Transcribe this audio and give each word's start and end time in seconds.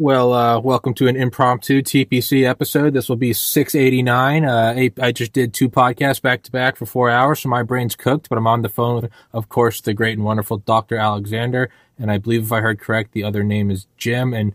Well, 0.00 0.32
uh, 0.32 0.58
welcome 0.60 0.94
to 0.94 1.08
an 1.08 1.16
impromptu 1.16 1.82
TPC 1.82 2.48
episode. 2.48 2.94
This 2.94 3.10
will 3.10 3.16
be 3.16 3.34
689. 3.34 4.46
Uh, 4.46 4.88
I 4.98 5.12
just 5.12 5.34
did 5.34 5.52
two 5.52 5.68
podcasts 5.68 6.22
back 6.22 6.42
to 6.44 6.50
back 6.50 6.76
for 6.76 6.86
four 6.86 7.10
hours, 7.10 7.40
so 7.40 7.50
my 7.50 7.62
brain's 7.62 7.96
cooked, 7.96 8.30
but 8.30 8.38
I'm 8.38 8.46
on 8.46 8.62
the 8.62 8.70
phone 8.70 9.02
with, 9.02 9.12
of 9.34 9.50
course, 9.50 9.82
the 9.82 9.92
great 9.92 10.16
and 10.16 10.24
wonderful 10.24 10.56
Dr. 10.56 10.96
Alexander. 10.96 11.68
And 11.98 12.10
I 12.10 12.16
believe 12.16 12.44
if 12.44 12.50
I 12.50 12.62
heard 12.62 12.80
correct, 12.80 13.12
the 13.12 13.24
other 13.24 13.42
name 13.42 13.70
is 13.70 13.88
Jim. 13.98 14.32
And 14.32 14.54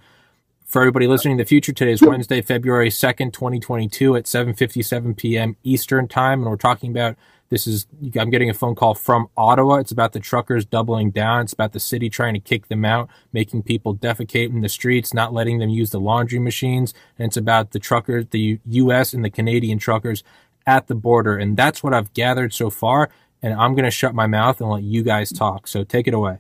for 0.65 0.81
everybody 0.81 1.05
listening 1.05 1.33
in 1.33 1.37
the 1.37 1.45
future, 1.45 1.73
today 1.73 1.91
is 1.91 2.01
Wednesday, 2.01 2.41
February 2.41 2.89
2nd, 2.89 3.31
2022 3.31 4.15
at 4.15 4.23
7.57 4.23 5.15
p.m. 5.15 5.57
Eastern 5.63 6.07
Time. 6.07 6.41
And 6.41 6.49
we're 6.49 6.57
talking 6.57 6.89
about 6.89 7.17
this 7.49 7.67
is, 7.67 7.85
I'm 8.19 8.31
getting 8.31 8.49
a 8.49 8.53
phone 8.53 8.75
call 8.75 8.95
from 8.95 9.27
Ottawa. 9.37 9.75
It's 9.75 9.91
about 9.91 10.13
the 10.13 10.19
truckers 10.19 10.65
doubling 10.65 11.11
down. 11.11 11.41
It's 11.41 11.53
about 11.53 11.73
the 11.73 11.79
city 11.79 12.09
trying 12.09 12.33
to 12.33 12.39
kick 12.39 12.67
them 12.69 12.83
out, 12.83 13.07
making 13.31 13.63
people 13.63 13.95
defecate 13.95 14.49
in 14.49 14.61
the 14.61 14.69
streets, 14.69 15.13
not 15.13 15.31
letting 15.31 15.59
them 15.59 15.69
use 15.69 15.91
the 15.91 15.99
laundry 15.99 16.39
machines. 16.39 16.93
And 17.19 17.27
it's 17.27 17.37
about 17.37 17.71
the 17.71 17.79
truckers, 17.79 18.25
the 18.31 18.59
U.S. 18.65 19.13
and 19.13 19.23
the 19.23 19.29
Canadian 19.29 19.77
truckers 19.77 20.23
at 20.65 20.87
the 20.87 20.95
border. 20.95 21.37
And 21.37 21.55
that's 21.55 21.83
what 21.83 21.93
I've 21.93 22.13
gathered 22.13 22.53
so 22.53 22.71
far. 22.71 23.09
And 23.43 23.53
I'm 23.53 23.75
going 23.75 23.85
to 23.85 23.91
shut 23.91 24.15
my 24.15 24.25
mouth 24.25 24.59
and 24.59 24.69
let 24.69 24.83
you 24.83 25.03
guys 25.03 25.31
talk. 25.31 25.67
So 25.67 25.83
take 25.83 26.07
it 26.07 26.15
away. 26.15 26.39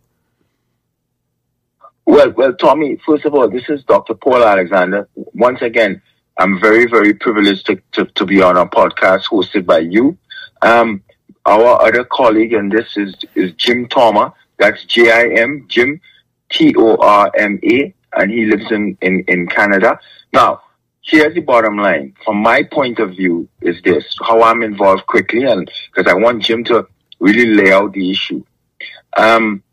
Well, 2.07 2.31
well, 2.31 2.53
Tommy, 2.53 2.97
first 3.05 3.25
of 3.25 3.33
all, 3.35 3.47
this 3.49 3.69
is 3.69 3.83
Dr. 3.83 4.15
Paul 4.15 4.43
Alexander. 4.43 5.07
Once 5.15 5.61
again, 5.61 6.01
I'm 6.37 6.59
very, 6.59 6.87
very 6.87 7.13
privileged 7.13 7.67
to, 7.67 7.81
to, 7.93 8.05
to 8.05 8.25
be 8.25 8.41
on 8.41 8.57
a 8.57 8.65
podcast 8.65 9.25
hosted 9.25 9.65
by 9.65 9.79
you 9.79 10.17
um, 10.65 11.01
our 11.45 11.81
other 11.81 12.03
colleague, 12.03 12.53
and 12.53 12.71
this 12.71 12.97
is, 12.97 13.15
is 13.35 13.53
Jim 13.53 13.87
Torma. 13.87 14.33
That's 14.57 14.83
J 14.85 15.11
I 15.11 15.41
M, 15.41 15.65
Jim 15.67 16.01
T 16.49 16.73
O 16.77 16.95
R 16.97 17.31
M 17.37 17.59
A, 17.63 17.93
and 18.17 18.31
he 18.31 18.45
lives 18.45 18.71
in, 18.71 18.97
in, 19.01 19.23
in 19.27 19.47
Canada. 19.47 19.99
Now, 20.33 20.61
here's 21.01 21.35
the 21.35 21.41
bottom 21.41 21.77
line. 21.77 22.13
From 22.23 22.37
my 22.37 22.63
point 22.63 22.99
of 22.99 23.11
view, 23.11 23.47
is 23.61 23.81
this 23.83 24.03
how 24.27 24.41
I'm 24.41 24.63
involved 24.63 25.05
quickly, 25.07 25.43
and 25.43 25.69
because 25.93 26.11
I 26.11 26.15
want 26.15 26.43
Jim 26.43 26.63
to 26.65 26.87
really 27.19 27.47
lay 27.53 27.71
out 27.71 27.93
the 27.93 28.11
issue. 28.11 28.43
Um, 29.17 29.63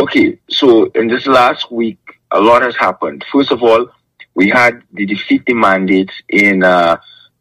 okay, 0.00 0.38
so 0.48 0.86
in 0.94 1.08
this 1.08 1.26
last 1.26 1.70
week, 1.72 1.98
a 2.30 2.40
lot 2.40 2.62
has 2.62 2.76
happened. 2.76 3.24
First 3.32 3.52
of 3.52 3.62
all, 3.62 3.88
we 4.34 4.48
had 4.48 4.82
the 4.92 5.06
defeat 5.06 5.44
the 5.46 5.54
mandates 5.54 6.14
in 6.28 6.62
uh, 6.62 6.98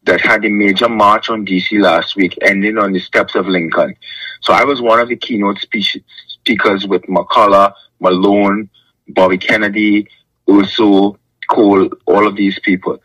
that 0.08 0.22
had 0.22 0.44
a 0.44 0.50
major 0.50 0.90
march 0.90 1.30
on 1.30 1.46
DC 1.46 1.80
last 1.80 2.16
week, 2.16 2.38
ending 2.42 2.78
on 2.78 2.94
the 2.94 3.00
steps 3.00 3.36
of 3.36 3.48
Lincoln. 3.48 3.96
So 4.42 4.54
I 4.54 4.64
was 4.64 4.82
one 4.82 5.00
of 5.00 5.10
the 5.10 5.16
keynote 5.16 5.60
speech- 5.60 5.98
speakers 6.28 6.88
with 6.88 7.04
McCullough, 7.04 7.74
Malone, 8.00 8.70
Bobby 9.10 9.38
Kennedy, 9.38 10.08
Urso, 10.50 11.18
Cole, 11.50 11.90
all 12.06 12.26
of 12.26 12.36
these 12.36 12.58
people. 12.60 12.98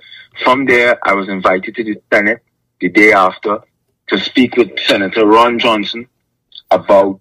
From 0.43 0.65
there, 0.67 0.99
I 1.07 1.15
was 1.15 1.29
invited 1.29 1.75
to 1.75 1.85
the 1.85 2.01
Senate 2.13 2.41
the 2.81 2.89
day 2.89 3.13
after 3.13 3.61
to 4.09 4.19
speak 4.19 4.57
with 4.57 4.79
Senator 4.81 5.27
Ron 5.27 5.59
Johnson 5.59 6.09
about 6.71 7.21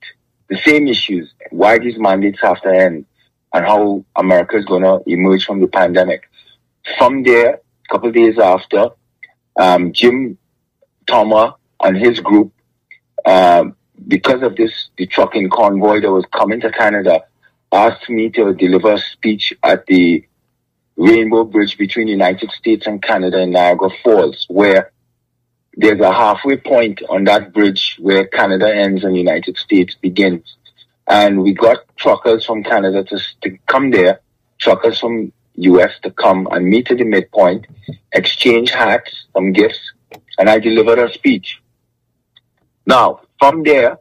the 0.50 0.58
same 0.58 0.88
issues, 0.88 1.34
why 1.50 1.80
these 1.80 1.98
mandates 1.98 2.40
have 2.42 2.62
to 2.62 2.70
end, 2.70 3.06
and 3.54 3.66
how 3.66 4.06
America 4.16 4.58
is 4.58 4.66
going 4.66 4.84
to 4.84 5.02
emerge 5.08 5.46
from 5.46 5.60
the 5.60 5.68
pandemic. 5.68 6.30
From 6.98 7.24
there, 7.24 7.56
a 7.56 7.60
couple 7.90 8.10
of 8.10 8.16
days 8.16 8.38
after, 8.40 8.90
um, 9.56 9.94
Jim 9.94 10.38
Torma 11.06 11.56
and 11.84 11.98
his 11.98 12.20
group, 12.20 12.54
uh, 13.26 13.66
because 14.08 14.42
of 14.42 14.56
this, 14.56 14.90
the 14.98 15.06
trucking 15.06 15.50
convoy 15.50 16.02
that 16.02 16.12
was 16.12 16.26
coming 16.34 16.62
to 16.62 16.72
Canada, 16.72 17.24
asked 17.72 18.10
me 18.10 18.30
to 18.30 18.54
deliver 18.54 18.94
a 18.94 19.00
speech 19.00 19.54
at 19.64 19.86
the 19.86 20.26
Rainbow 20.98 21.44
Bridge 21.46 21.78
between 21.78 22.08
the 22.08 22.12
United 22.12 22.52
States 22.52 22.86
and 22.86 23.02
Canada 23.02 23.40
in 23.40 23.52
Niagara 23.52 23.90
Falls, 24.04 24.46
where 24.50 24.92
there's 25.76 26.02
a 26.02 26.12
halfway 26.12 26.58
point 26.58 27.02
on 27.10 27.24
that 27.26 27.54
bridge 27.54 27.98
where 28.00 28.26
Canada 28.28 28.74
ends 28.74 29.04
and 29.04 29.14
the 29.14 29.20
United 29.20 29.58
States 29.58 29.96
begins. 29.96 30.58
And 31.08 31.42
we 31.42 31.54
got 31.54 31.80
truckers 31.96 32.46
from 32.46 32.64
Canada 32.64 33.04
to, 33.06 33.20
to 33.42 33.58
come 33.68 33.92
there, 33.92 34.22
truckers 34.60 35.00
from 35.00 35.32
US 35.64 35.92
to 36.04 36.12
come 36.12 36.48
and 36.52 36.66
meet 36.66 36.92
at 36.92 36.98
the 36.98 37.04
midpoint, 37.04 37.68
exchange 38.12 38.72
hats, 38.72 39.26
some 39.34 39.52
gifts, 39.54 39.80
and 40.38 40.50
I 40.50 40.60
delivered 40.60 41.00
a 41.00 41.14
speech. 41.14 41.62
Now, 42.86 43.22
from 43.40 43.64
there, 43.64 44.00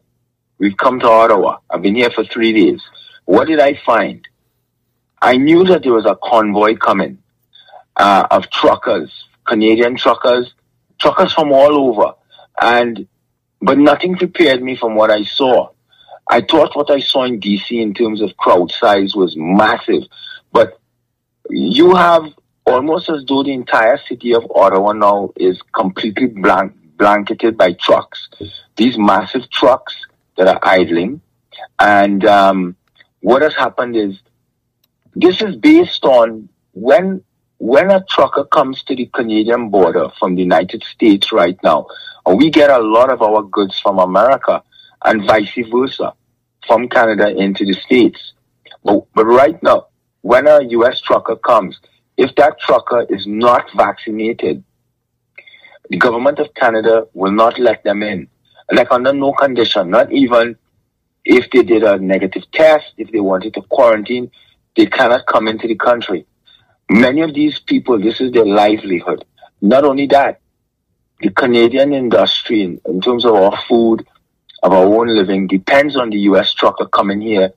we've 0.58 0.76
come 0.76 1.00
to 1.00 1.08
Ottawa. 1.08 1.58
I've 1.70 1.82
been 1.82 1.94
here 1.94 2.10
for 2.10 2.24
three 2.24 2.52
days. 2.52 2.82
What 3.24 3.46
did 3.46 3.60
I 3.60 3.74
find? 3.86 4.26
I 5.22 5.36
knew 5.36 5.64
that 5.64 5.82
there 5.82 5.92
was 5.92 6.06
a 6.06 6.16
convoy 6.22 6.76
coming 6.76 7.18
uh, 7.96 8.26
of 8.30 8.50
truckers, 8.50 9.26
Canadian 9.46 9.96
truckers, 9.96 10.54
truckers 10.98 11.32
from 11.32 11.52
all 11.52 11.88
over, 11.88 12.14
and 12.60 13.06
but 13.62 13.78
nothing 13.78 14.16
prepared 14.16 14.62
me 14.62 14.76
from 14.76 14.94
what 14.94 15.10
I 15.10 15.24
saw. 15.24 15.68
I 16.26 16.40
thought 16.40 16.74
what 16.74 16.90
I 16.90 17.00
saw 17.00 17.24
in 17.24 17.40
DC 17.40 17.70
in 17.72 17.92
terms 17.92 18.22
of 18.22 18.36
crowd 18.36 18.70
size 18.70 19.14
was 19.14 19.36
massive, 19.36 20.04
but 20.52 20.79
you 21.50 21.94
have 21.94 22.24
almost 22.66 23.08
as 23.08 23.24
though 23.26 23.42
the 23.42 23.52
entire 23.52 23.98
city 23.98 24.34
of 24.34 24.46
Ottawa 24.54 24.92
now 24.92 25.32
is 25.36 25.60
completely 25.74 26.26
blank, 26.26 26.72
blanketed 26.96 27.56
by 27.56 27.72
trucks. 27.72 28.28
These 28.76 28.96
massive 28.98 29.50
trucks 29.50 29.94
that 30.36 30.48
are 30.48 30.60
idling. 30.62 31.20
And 31.78 32.24
um, 32.24 32.76
what 33.20 33.42
has 33.42 33.54
happened 33.54 33.96
is 33.96 34.20
this 35.14 35.42
is 35.42 35.56
based 35.56 36.04
on 36.04 36.48
when 36.72 37.22
when 37.58 37.90
a 37.90 38.02
trucker 38.08 38.44
comes 38.44 38.82
to 38.84 38.96
the 38.96 39.04
Canadian 39.06 39.68
border 39.68 40.08
from 40.18 40.34
the 40.34 40.40
United 40.40 40.82
States 40.82 41.30
right 41.30 41.58
now, 41.62 41.86
and 42.24 42.38
we 42.38 42.48
get 42.48 42.70
a 42.70 42.78
lot 42.78 43.10
of 43.10 43.20
our 43.20 43.42
goods 43.42 43.78
from 43.78 43.98
America 43.98 44.62
and 45.04 45.26
vice 45.26 45.52
versa 45.70 46.14
from 46.66 46.88
Canada 46.88 47.28
into 47.28 47.66
the 47.66 47.74
States. 47.74 48.32
But, 48.82 49.04
but 49.14 49.26
right 49.26 49.62
now, 49.62 49.88
when 50.22 50.46
a 50.46 50.62
US 50.62 51.00
trucker 51.00 51.36
comes, 51.36 51.78
if 52.16 52.34
that 52.36 52.60
trucker 52.60 53.06
is 53.08 53.26
not 53.26 53.66
vaccinated, 53.74 54.62
the 55.88 55.96
government 55.96 56.38
of 56.38 56.54
Canada 56.54 57.06
will 57.14 57.32
not 57.32 57.58
let 57.58 57.82
them 57.84 58.02
in. 58.02 58.28
Like 58.70 58.92
under 58.92 59.12
no 59.12 59.32
condition, 59.32 59.90
not 59.90 60.12
even 60.12 60.56
if 61.24 61.50
they 61.50 61.62
did 61.62 61.82
a 61.82 61.98
negative 61.98 62.44
test, 62.52 62.92
if 62.96 63.10
they 63.10 63.20
wanted 63.20 63.54
to 63.54 63.62
quarantine, 63.62 64.30
they 64.76 64.86
cannot 64.86 65.26
come 65.26 65.48
into 65.48 65.66
the 65.66 65.74
country. 65.74 66.26
Many 66.88 67.22
of 67.22 67.34
these 67.34 67.58
people, 67.58 67.98
this 68.00 68.20
is 68.20 68.32
their 68.32 68.46
livelihood. 68.46 69.24
Not 69.60 69.84
only 69.84 70.06
that, 70.08 70.40
the 71.20 71.30
Canadian 71.30 71.92
industry, 71.92 72.62
in, 72.62 72.80
in 72.86 73.00
terms 73.00 73.24
of 73.24 73.34
our 73.34 73.60
food, 73.68 74.06
of 74.62 74.72
our 74.72 74.86
own 74.86 75.08
living, 75.08 75.46
depends 75.46 75.96
on 75.96 76.10
the 76.10 76.18
US 76.30 76.52
trucker 76.52 76.86
coming 76.86 77.20
here 77.20 77.52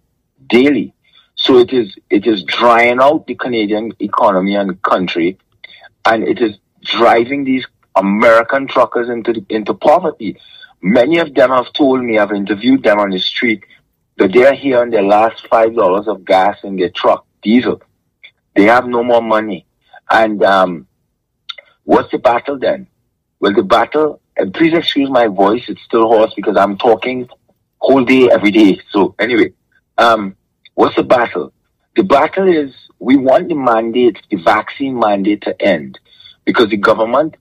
daily. 0.48 0.94
So 1.36 1.58
it 1.58 1.74
is 1.74 1.96
it 2.10 2.26
is 2.26 2.44
drying 2.44 3.00
out 3.02 3.28
the 3.28 3.36
Canadian 3.36 3.94
economy 4.00 4.56
and 4.56 4.82
country, 4.82 5.38
and 6.06 6.24
it 6.24 6.42
is 6.42 6.58
driving 6.84 7.44
these 7.44 7.66
American 7.96 8.68
truckers 8.68 9.10
into 9.10 9.46
into 9.50 9.74
poverty. 9.74 10.38
Many 10.82 11.20
of 11.20 11.34
them 11.34 11.50
have 11.50 11.72
told 11.74 12.04
me, 12.04 12.18
I've 12.18 12.32
interviewed 12.32 12.84
them 12.84 13.00
on 13.00 13.12
the 13.12 13.20
street, 13.20 13.64
that 14.18 14.34
they 14.34 14.46
are 14.46 14.54
here 14.54 14.82
on 14.82 14.90
their 14.90 15.04
last 15.04 15.48
five 15.48 15.76
dollars 15.76 16.08
of 16.08 16.26
gas 16.26 16.58
in 16.64 16.76
their 16.76 16.90
truck, 16.90 17.26
diesel. 17.42 17.82
They 18.56 18.64
have 18.64 18.88
no 18.88 19.04
more 19.04 19.22
money. 19.22 19.66
And 20.12 20.44
um, 20.44 20.88
what's 21.84 22.12
the 22.12 22.20
battle 22.20 22.60
then? 22.60 22.88
Well, 23.40 23.54
the 23.54 23.64
battle, 23.64 24.22
and 24.38 24.54
please 24.54 24.74
excuse 24.74 25.10
my 25.10 25.28
voice, 25.28 25.64
it's 25.68 25.82
still 25.82 26.08
hoarse 26.08 26.34
because 26.36 26.58
I'm 26.58 26.78
talking 26.78 27.28
whole 27.80 28.06
day, 28.06 28.30
every 28.30 28.52
day. 28.52 28.80
So 28.92 29.16
anyway, 29.20 29.54
um, 29.98 30.36
What's 30.76 30.96
the 30.96 31.04
battle? 31.04 31.54
The 31.96 32.04
battle 32.04 32.48
is 32.48 32.74
we 33.00 33.16
want 33.16 33.50
the 33.50 33.56
mandate, 33.56 34.18
the 34.30 34.38
vaccine 34.38 34.98
mandate 34.98 35.42
to 35.44 35.62
end 35.62 36.00
because 36.46 36.70
the 36.70 36.78
government, 36.78 37.38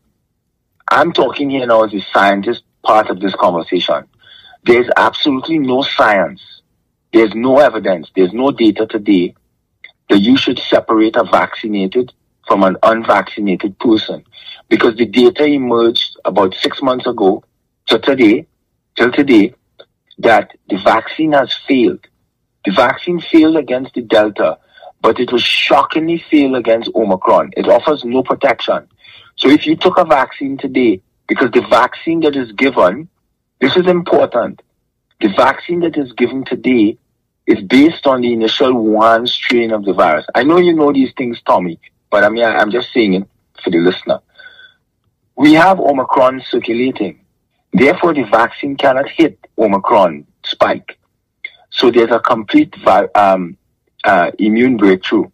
I'm 0.88 1.12
talking 1.12 1.48
here 1.50 1.66
now 1.66 1.84
as 1.84 1.94
a 1.94 2.00
scientist 2.12 2.62
part 2.82 3.08
of 3.08 3.20
this 3.20 3.34
conversation. 3.34 4.06
There's 4.64 4.88
absolutely 4.96 5.58
no 5.58 5.82
science. 5.82 6.42
There's 7.12 7.34
no 7.34 7.58
evidence. 7.58 8.10
There's 8.14 8.32
no 8.32 8.50
data 8.50 8.86
today 8.86 9.34
that 10.10 10.18
you 10.18 10.36
should 10.36 10.58
separate 10.58 11.16
a 11.16 11.24
vaccinated 11.24 12.12
from 12.46 12.62
an 12.64 12.76
unvaccinated 12.82 13.78
person 13.78 14.24
because 14.68 14.96
the 14.96 15.06
data 15.06 15.44
emerged 15.44 16.16
about 16.24 16.54
six 16.54 16.82
months 16.82 17.06
ago 17.06 17.42
to 17.86 17.98
today, 17.98 18.46
till 18.96 19.10
today, 19.10 19.54
that 20.18 20.50
the 20.68 20.76
vaccine 20.78 21.32
has 21.32 21.54
failed. 21.66 22.06
The 22.64 22.72
vaccine 22.72 23.20
failed 23.20 23.56
against 23.56 23.94
the 23.94 24.02
Delta, 24.02 24.58
but 25.00 25.18
it 25.18 25.32
was 25.32 25.42
shockingly 25.42 26.24
failed 26.30 26.56
against 26.56 26.90
Omicron. 26.94 27.50
It 27.56 27.68
offers 27.68 28.04
no 28.04 28.22
protection. 28.22 28.86
So 29.36 29.48
if 29.48 29.66
you 29.66 29.76
took 29.76 29.98
a 29.98 30.04
vaccine 30.04 30.56
today, 30.58 31.02
because 31.26 31.50
the 31.50 31.66
vaccine 31.68 32.20
that 32.20 32.36
is 32.36 32.52
given, 32.52 33.08
this 33.60 33.76
is 33.76 33.86
important. 33.86 34.62
The 35.20 35.28
vaccine 35.28 35.80
that 35.80 35.96
is 35.96 36.12
given 36.12 36.44
today 36.44 36.98
is 37.46 37.60
based 37.62 38.06
on 38.06 38.20
the 38.20 38.32
initial 38.32 38.72
one 38.74 39.26
strain 39.26 39.72
of 39.72 39.84
the 39.84 39.92
virus. 39.92 40.26
I 40.34 40.44
know 40.44 40.58
you 40.58 40.74
know 40.74 40.92
these 40.92 41.12
things, 41.16 41.40
Tommy, 41.42 41.80
but 42.10 42.22
I 42.22 42.28
mean, 42.28 42.44
I'm 42.44 42.70
just 42.70 42.92
saying 42.92 43.14
it 43.14 43.28
for 43.62 43.70
the 43.70 43.78
listener. 43.78 44.20
We 45.36 45.54
have 45.54 45.80
Omicron 45.80 46.42
circulating. 46.48 47.20
Therefore, 47.72 48.14
the 48.14 48.24
vaccine 48.24 48.76
cannot 48.76 49.08
hit 49.08 49.38
Omicron 49.58 50.26
spike. 50.44 50.98
So 51.72 51.90
there's 51.90 52.10
a 52.10 52.20
complete 52.20 52.74
um, 53.14 53.56
uh, 54.04 54.30
immune 54.38 54.76
breakthrough. 54.76 55.30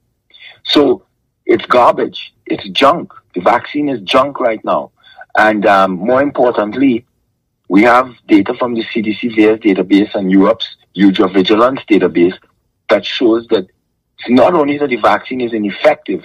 So 0.64 1.02
it's 1.46 1.66
garbage. 1.66 2.32
It's 2.46 2.68
junk. 2.70 3.12
The 3.34 3.40
vaccine 3.40 3.88
is 3.88 4.00
junk 4.00 4.40
right 4.40 4.64
now. 4.64 4.92
And 5.36 5.66
um, 5.66 5.92
more 5.92 6.22
importantly, 6.22 7.06
we 7.68 7.82
have 7.82 8.14
data 8.26 8.54
from 8.54 8.74
the 8.74 8.84
CDC 8.84 9.34
VS 9.34 9.58
database 9.58 10.14
and 10.14 10.30
Europe's 10.30 10.76
vigilance 10.94 11.80
database 11.90 12.38
that 12.88 13.04
shows 13.04 13.46
that 13.48 13.66
not 14.28 14.54
only 14.54 14.78
that 14.78 14.88
the 14.88 14.96
vaccine 14.96 15.40
is 15.40 15.52
ineffective, 15.52 16.24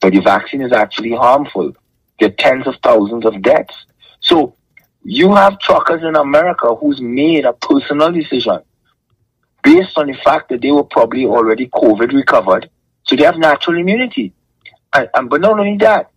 but 0.00 0.12
the 0.12 0.20
vaccine 0.20 0.62
is 0.62 0.72
actually 0.72 1.12
harmful. 1.12 1.72
There 2.18 2.28
are 2.28 2.32
tens 2.32 2.66
of 2.66 2.76
thousands 2.82 3.26
of 3.26 3.42
deaths. 3.42 3.74
So 4.20 4.54
you 5.02 5.34
have 5.34 5.60
truckers 5.60 6.02
in 6.02 6.16
America 6.16 6.74
who's 6.74 7.00
made 7.00 7.44
a 7.44 7.52
personal 7.52 8.10
decision 8.12 8.60
based 9.62 9.96
on 9.96 10.06
the 10.06 10.14
fact 10.14 10.48
that 10.50 10.60
they 10.60 10.70
were 10.70 10.84
probably 10.84 11.26
already 11.26 11.68
COVID 11.68 12.12
recovered. 12.12 12.70
So 13.04 13.16
they 13.16 13.24
have 13.24 13.38
natural 13.38 13.78
immunity. 13.78 14.32
And, 14.92 15.08
and, 15.14 15.30
but 15.30 15.40
not 15.40 15.58
only 15.58 15.76
that, 15.78 16.10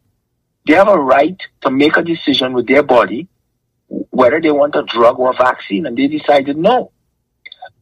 they 0.65 0.73
have 0.73 0.87
a 0.87 0.97
right 0.97 1.39
to 1.61 1.71
make 1.71 1.97
a 1.97 2.03
decision 2.03 2.53
with 2.53 2.67
their 2.67 2.83
body 2.83 3.27
whether 4.09 4.41
they 4.41 4.51
want 4.51 4.75
a 4.75 4.83
drug 4.83 5.19
or 5.19 5.31
a 5.31 5.35
vaccine, 5.35 5.85
and 5.85 5.97
they 5.97 6.07
decided 6.07 6.57
no. 6.57 6.91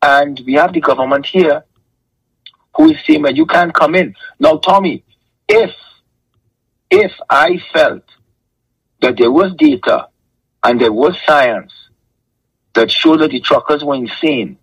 And 0.02 0.42
we 0.46 0.54
have 0.54 0.74
the 0.74 0.82
government 0.82 1.26
here 1.26 1.64
who 2.76 2.92
is 2.92 2.98
saying 3.06 3.24
that 3.24 3.36
you 3.36 3.46
can't 3.46 3.74
come 3.74 3.96
in. 3.96 4.16
Now, 4.40 4.58
Tommy, 4.58 5.04
if 5.48 5.72
if 6.90 7.12
I 7.30 7.62
felt 7.74 8.04
that 9.02 9.18
there 9.18 9.32
was 9.32 9.54
data 9.58 10.08
and 10.64 10.80
there 10.80 10.92
was 10.92 11.18
science 11.26 11.74
that 12.74 12.92
showed 12.92 13.22
that 13.22 13.32
the 13.32 13.40
truckers 13.40 13.84
were 13.84 13.96
insane, 13.96 14.58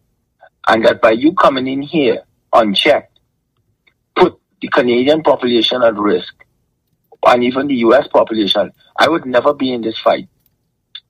and 0.69 0.85
that 0.85 1.01
by 1.01 1.13
you 1.13 1.33
coming 1.33 1.67
in 1.67 1.83
here 1.83 2.23
unchecked, 2.53 3.19
put 4.15 4.39
the 4.61 4.69
Canadian 4.69 5.23
population 5.23 5.83
at 5.83 5.95
risk, 5.95 6.35
and 7.27 7.43
even 7.43 7.67
the 7.67 7.77
US 7.77 8.07
population, 8.09 8.73
I 8.97 9.09
would 9.09 9.27
never 9.27 9.55
be 9.55 9.73
in 9.73 9.83
this 9.83 9.99
fight. 9.99 10.29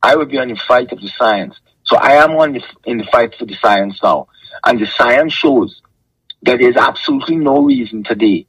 I 0.02 0.16
would 0.16 0.30
be 0.30 0.38
on 0.38 0.48
the 0.48 0.56
fight 0.56 0.92
of 0.92 1.00
the 1.00 1.08
science. 1.08 1.60
So 1.82 1.96
I 1.96 2.12
am 2.12 2.32
on 2.32 2.52
the, 2.52 2.62
in 2.84 2.98
the 2.98 3.04
fight 3.04 3.34
for 3.34 3.46
the 3.46 3.54
science 3.54 4.00
now. 4.02 4.28
And 4.64 4.78
the 4.80 4.86
science 4.86 5.32
shows 5.32 5.82
that 6.42 6.58
there's 6.60 6.76
absolutely 6.76 7.36
no 7.36 7.62
reason 7.62 8.04
today 8.04 8.46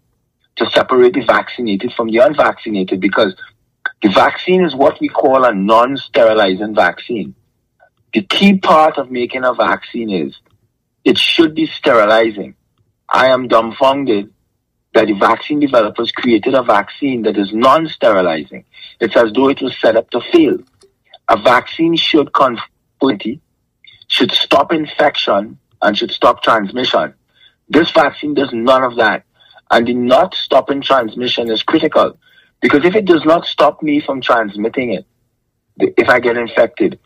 to 0.57 0.69
separate 0.71 1.13
the 1.13 1.21
vaccinated 1.21 1.93
from 1.93 2.11
the 2.11 2.17
unvaccinated 2.17 2.99
because 2.99 3.35
the 4.01 4.09
vaccine 4.09 4.63
is 4.63 4.75
what 4.75 4.99
we 4.99 5.07
call 5.09 5.43
a 5.43 5.53
non-sterilizing 5.53 6.75
vaccine. 6.75 7.33
The 8.13 8.23
key 8.23 8.57
part 8.57 8.97
of 8.97 9.11
making 9.11 9.43
a 9.43 9.53
vaccine 9.53 10.09
is 10.09 10.35
it 11.09 11.17
should 11.17 11.55
be 11.55 11.65
sterilizing. 11.65 12.53
I 13.09 13.29
am 13.29 13.47
dumbfounded 13.47 14.31
that 14.93 15.07
the 15.07 15.13
vaccine 15.13 15.59
developers 15.59 16.11
created 16.11 16.53
a 16.53 16.61
vaccine 16.61 17.23
that 17.23 17.35
is 17.35 17.51
non-sterilizing. 17.51 18.63
It's 18.99 19.17
as 19.17 19.33
though 19.33 19.49
it 19.49 19.59
was 19.59 19.75
set 19.79 19.95
up 19.95 20.11
to 20.11 20.21
fail. 20.31 20.59
A 21.27 21.41
vaccine 21.41 21.95
should 21.95 22.31
confer 22.31 23.17
should 24.07 24.31
stop 24.31 24.71
infection 24.71 25.57
and 25.81 25.97
should 25.97 26.11
stop 26.11 26.43
transmission. 26.43 27.13
This 27.69 27.89
vaccine 27.89 28.35
does 28.35 28.51
none 28.53 28.83
of 28.83 28.95
that. 28.97 29.23
And 29.71 29.87
the 29.87 29.95
not 29.95 30.35
stopping 30.35 30.81
transmission 30.81 31.49
is 31.49 31.63
critical 31.63 32.19
because 32.61 32.85
if 32.85 32.95
it 32.95 33.05
does 33.05 33.25
not 33.25 33.45
stop 33.45 33.81
me 33.81 33.99
from 33.99 34.21
transmitting 34.21 34.93
it, 34.93 35.05
if 35.79 36.07
I 36.07 36.19
get 36.19 36.37
infected, 36.37 36.99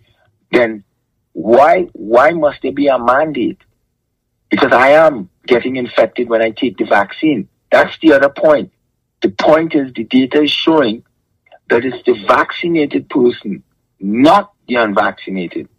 then 0.52 0.84
why 1.32 1.88
why 1.94 2.32
must 2.32 2.62
there 2.64 2.74
be 2.74 2.88
a 2.88 3.00
mandate? 3.00 3.62
Because 4.54 4.72
I 4.72 4.90
am 4.90 5.32
getting 5.48 5.78
infected 5.78 6.30
when 6.30 6.44
I 6.44 6.52
take 6.52 6.78
the 6.78 6.86
vaccine. 6.86 7.50
That's 7.72 7.98
the 8.04 8.14
other 8.14 8.30
point. 8.30 8.72
The 9.24 9.30
point 9.30 9.74
is 9.74 9.92
the 9.94 10.04
data 10.04 10.44
is 10.44 10.52
showing 10.52 11.04
that 11.72 11.84
it's 11.84 12.06
the 12.06 12.24
vaccinated 12.28 13.10
person, 13.10 13.64
not 14.00 14.54
the 14.68 14.76
unvaccinated, 14.76 15.70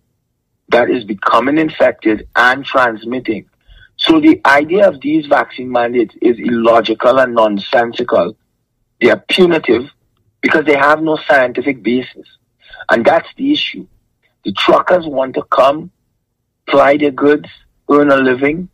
that 0.71 0.91
is 0.91 1.05
becoming 1.05 1.59
infected 1.59 2.26
and 2.35 2.65
transmitting. 2.65 3.49
So 3.94 4.19
the 4.19 4.41
idea 4.44 4.88
of 4.88 5.00
these 5.00 5.26
vaccine 5.26 5.71
mandates 5.71 6.17
is 6.21 6.41
illogical 6.41 7.21
and 7.21 7.32
nonsensical. 7.32 8.37
They 9.00 9.11
are 9.11 9.23
punitive 9.29 9.88
because 10.41 10.65
they 10.65 10.76
have 10.76 11.00
no 11.00 11.17
scientific 11.29 11.81
basis. 11.85 12.26
And 12.91 13.05
that's 13.05 13.29
the 13.37 13.53
issue. 13.53 13.87
The 14.44 14.50
truckers 14.50 15.06
want 15.06 15.35
to 15.37 15.44
come, 15.44 15.93
ply 16.67 16.97
their 16.97 17.12
goods, 17.12 17.49
earn 17.90 18.10
a 18.10 18.16
living, 18.16 18.69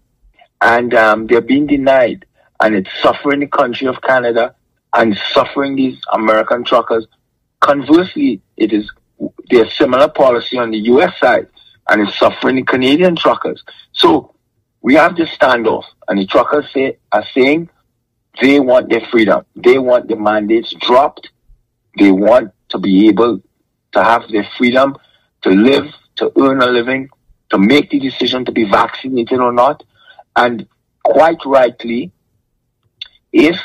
and 0.61 0.95
um, 0.95 1.27
they're 1.27 1.41
being 1.41 1.67
denied. 1.67 2.25
And 2.63 2.75
it's 2.75 2.91
suffering 3.03 3.41
the 3.41 3.47
country 3.47 3.87
of 3.87 4.03
Canada 4.03 4.55
and 4.95 5.19
suffering 5.33 5.77
these 5.77 5.99
American 6.13 6.65
truckers. 6.65 7.07
Conversely, 7.61 8.43
it 8.57 8.73
is 8.73 8.91
there's 9.51 9.77
similar 9.77 10.09
policy 10.09 10.57
on 10.59 10.71
the 10.71 10.79
US 10.79 11.19
side 11.19 11.47
and 11.89 12.07
it's 12.07 12.19
suffering 12.19 12.57
the 12.57 12.63
Canadian 12.63 13.17
truckers. 13.17 13.63
So 13.93 14.35
we 14.83 14.95
have 14.95 15.17
this 15.17 15.31
standoff 15.31 15.85
and 16.09 16.19
the 16.19 16.27
truckers 16.27 16.67
say, 16.73 16.99
are 17.13 17.27
saying 17.35 17.69
they 18.41 18.61
want 18.61 18.89
their 18.89 19.05
freedom. 19.11 19.45
They 19.57 19.79
want 19.79 20.09
the 20.09 20.17
mandates 20.17 20.73
dropped. 20.81 21.31
They 21.99 22.13
want 22.13 22.53
to 22.71 22.79
be 22.79 23.09
able 23.09 23.43
to 23.93 24.05
have 24.05 24.29
their 24.31 24.49
freedom 24.57 24.97
to 25.43 25.51
live, 25.51 25.93
to 26.17 26.33
earn 26.41 26.63
a 26.63 26.67
living, 26.67 27.11
to 27.51 27.59
make 27.59 27.91
the 27.91 27.99
decision 27.99 28.45
to 28.45 28.53
be 28.53 28.65
vaccinated 28.65 29.41
or 29.41 29.53
not. 29.53 29.83
And 30.37 30.67
quite 31.05 31.45
rightly, 31.45 32.13
if 33.33 33.57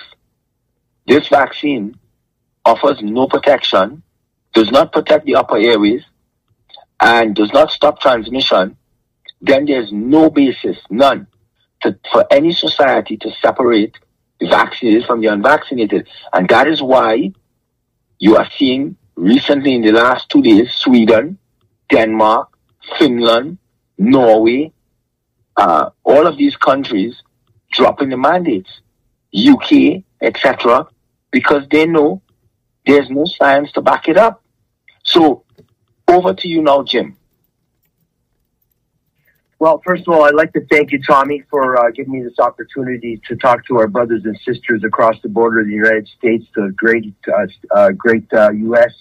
this 1.07 1.27
vaccine 1.27 1.97
offers 2.63 3.01
no 3.01 3.27
protection, 3.27 4.01
does 4.53 4.71
not 4.71 4.91
protect 4.91 5.25
the 5.25 5.35
upper 5.35 5.57
airways, 5.57 6.03
and 6.99 7.35
does 7.35 7.51
not 7.53 7.71
stop 7.71 7.99
transmission, 7.99 8.77
then 9.41 9.65
there's 9.65 9.91
no 9.91 10.29
basis, 10.29 10.77
none, 10.89 11.27
to, 11.81 11.97
for 12.11 12.25
any 12.31 12.51
society 12.53 13.17
to 13.17 13.31
separate 13.41 13.97
the 14.39 14.47
vaccinated 14.47 15.05
from 15.05 15.21
the 15.21 15.27
unvaccinated. 15.27 16.07
And 16.33 16.47
that 16.49 16.67
is 16.67 16.81
why 16.81 17.33
you 18.17 18.37
are 18.37 18.49
seeing 18.57 18.95
recently 19.15 19.75
in 19.75 19.81
the 19.81 19.91
last 19.91 20.29
two 20.29 20.41
days, 20.41 20.71
Sweden, 20.71 21.37
Denmark, 21.89 22.49
Finland, 22.97 23.57
Norway, 23.97 24.71
uh, 25.57 25.89
all 26.03 26.27
of 26.27 26.37
these 26.37 26.55
countries 26.55 27.21
dropping 27.71 28.09
the 28.09 28.17
mandates, 28.17 28.81
UK, 29.35 30.03
etc., 30.21 30.87
because 31.31 31.63
they 31.69 31.85
know 31.85 32.21
there's 32.85 33.09
no 33.09 33.25
science 33.25 33.71
to 33.73 33.81
back 33.81 34.07
it 34.07 34.17
up. 34.17 34.43
So 35.03 35.43
over 36.07 36.33
to 36.33 36.47
you 36.47 36.61
now, 36.61 36.83
Jim. 36.83 37.17
Well, 39.57 39.81
first 39.85 40.03
of 40.07 40.13
all, 40.13 40.25
I'd 40.25 40.35
like 40.35 40.51
to 40.53 40.65
thank 40.69 40.91
you, 40.91 41.01
Tommy, 41.01 41.43
for 41.49 41.77
uh, 41.77 41.91
giving 41.91 42.13
me 42.13 42.23
this 42.23 42.39
opportunity 42.39 43.21
to 43.27 43.35
talk 43.37 43.65
to 43.67 43.77
our 43.77 43.87
brothers 43.87 44.25
and 44.25 44.37
sisters 44.45 44.83
across 44.83 45.15
the 45.21 45.29
border 45.29 45.61
of 45.61 45.67
the 45.67 45.73
United 45.73 46.07
States, 46.09 46.45
the 46.55 46.73
great, 46.75 47.15
uh, 47.27 47.47
uh, 47.73 47.91
great 47.91 48.27
U.S. 48.31 48.93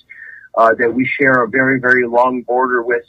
Uh, 0.57 0.61
uh, 0.61 0.75
that 0.75 0.95
we 0.95 1.05
share 1.07 1.43
a 1.43 1.49
very, 1.49 1.81
very 1.81 2.07
long 2.07 2.43
border 2.43 2.83
with. 2.83 3.05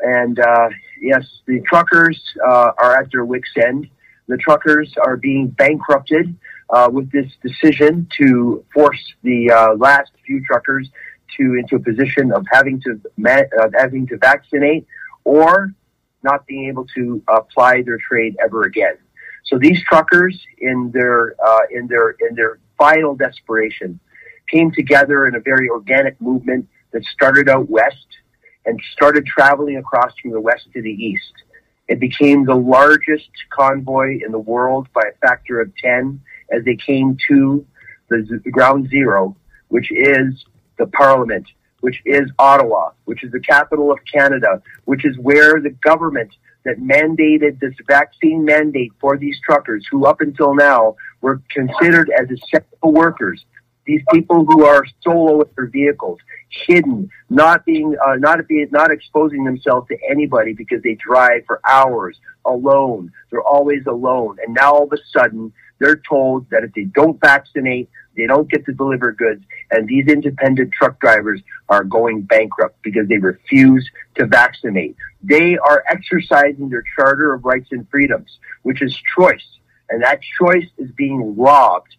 And 0.00 0.38
uh, 0.38 0.70
yes, 1.00 1.24
the 1.46 1.60
truckers 1.60 2.20
are 2.44 2.96
at 2.96 3.10
their 3.12 3.24
wits' 3.24 3.48
end. 3.56 3.88
The 4.26 4.36
truckers 4.36 4.92
are 5.04 5.16
being 5.16 5.48
bankrupted 5.48 6.36
with 6.90 7.10
this 7.10 7.30
decision 7.42 8.06
to 8.18 8.64
force 8.72 9.02
the 9.22 9.76
last 9.78 10.10
few 10.26 10.44
truckers 10.44 10.88
to 11.36 11.54
into 11.54 11.76
a 11.76 11.78
position 11.78 12.32
of 12.32 12.44
having 12.50 12.80
to 12.82 13.00
uh, 13.26 13.68
having 13.78 14.06
to 14.06 14.16
vaccinate 14.18 14.86
or 15.24 15.72
not 16.22 16.46
being 16.46 16.68
able 16.68 16.86
to 16.96 17.22
apply 17.28 17.82
their 17.82 17.98
trade 17.98 18.36
ever 18.44 18.64
again. 18.64 18.96
So 19.44 19.58
these 19.58 19.82
truckers, 19.84 20.38
in 20.58 20.90
their 20.92 21.34
uh, 21.44 21.60
in 21.70 21.86
their 21.86 22.16
in 22.20 22.34
their 22.34 22.58
final 22.76 23.14
desperation, 23.14 23.98
came 24.50 24.70
together 24.72 25.26
in 25.26 25.34
a 25.34 25.40
very 25.40 25.68
organic 25.68 26.20
movement 26.20 26.68
that 26.92 27.04
started 27.04 27.48
out 27.48 27.68
west 27.68 28.06
and 28.68 28.78
started 28.92 29.24
traveling 29.24 29.78
across 29.78 30.12
from 30.20 30.30
the 30.30 30.40
west 30.40 30.68
to 30.74 30.82
the 30.82 30.90
east. 30.90 31.32
It 31.88 31.98
became 31.98 32.44
the 32.44 32.54
largest 32.54 33.30
convoy 33.48 34.18
in 34.22 34.30
the 34.30 34.38
world 34.38 34.88
by 34.92 35.04
a 35.08 35.26
factor 35.26 35.58
of 35.58 35.74
10 35.76 36.20
as 36.52 36.64
they 36.64 36.76
came 36.76 37.16
to 37.28 37.64
the, 38.10 38.40
ground 38.52 38.90
zero, 38.90 39.34
which 39.68 39.90
is 39.90 40.44
the 40.76 40.86
parliament, 40.86 41.46
which 41.80 42.02
is 42.04 42.30
Ottawa, 42.38 42.90
which 43.06 43.24
is 43.24 43.32
the 43.32 43.40
capital 43.40 43.90
of 43.90 43.98
Canada, 44.10 44.62
which 44.84 45.06
is 45.06 45.16
where 45.18 45.60
the 45.62 45.70
government 45.70 46.30
that 46.64 46.78
mandated 46.78 47.58
this 47.60 47.74
vaccine 47.86 48.44
mandate 48.44 48.92
for 49.00 49.16
these 49.16 49.38
truckers 49.42 49.86
who 49.90 50.04
up 50.04 50.20
until 50.20 50.54
now 50.54 50.94
were 51.22 51.40
considered 51.50 52.10
as 52.10 52.28
essential 52.30 52.68
workers 52.82 53.46
these 53.88 54.02
people 54.12 54.44
who 54.44 54.66
are 54.66 54.84
solo 55.00 55.38
with 55.38 55.52
their 55.56 55.66
vehicles, 55.66 56.18
hidden, 56.50 57.10
not 57.30 57.64
being, 57.64 57.96
uh, 58.06 58.16
not 58.16 58.46
being, 58.46 58.68
not 58.70 58.90
exposing 58.90 59.44
themselves 59.44 59.88
to 59.88 59.96
anybody 60.08 60.52
because 60.52 60.82
they 60.82 60.94
drive 60.94 61.42
for 61.46 61.58
hours 61.66 62.20
alone. 62.44 63.10
They're 63.30 63.42
always 63.42 63.86
alone. 63.86 64.36
And 64.44 64.54
now 64.54 64.74
all 64.74 64.84
of 64.84 64.92
a 64.92 64.98
sudden, 65.10 65.54
they're 65.78 66.02
told 66.06 66.50
that 66.50 66.64
if 66.64 66.74
they 66.74 66.84
don't 66.84 67.18
vaccinate, 67.18 67.88
they 68.14 68.26
don't 68.26 68.50
get 68.50 68.66
to 68.66 68.74
deliver 68.74 69.10
goods. 69.12 69.42
And 69.70 69.88
these 69.88 70.06
independent 70.06 70.72
truck 70.72 71.00
drivers 71.00 71.40
are 71.70 71.82
going 71.82 72.22
bankrupt 72.22 72.82
because 72.82 73.08
they 73.08 73.16
refuse 73.16 73.88
to 74.16 74.26
vaccinate. 74.26 74.96
They 75.22 75.56
are 75.56 75.82
exercising 75.88 76.68
their 76.68 76.84
charter 76.94 77.32
of 77.32 77.46
rights 77.46 77.68
and 77.70 77.88
freedoms, 77.88 78.38
which 78.64 78.82
is 78.82 78.94
choice. 79.16 79.46
And 79.88 80.02
that 80.02 80.20
choice 80.38 80.68
is 80.76 80.90
being 80.90 81.34
robbed 81.38 81.94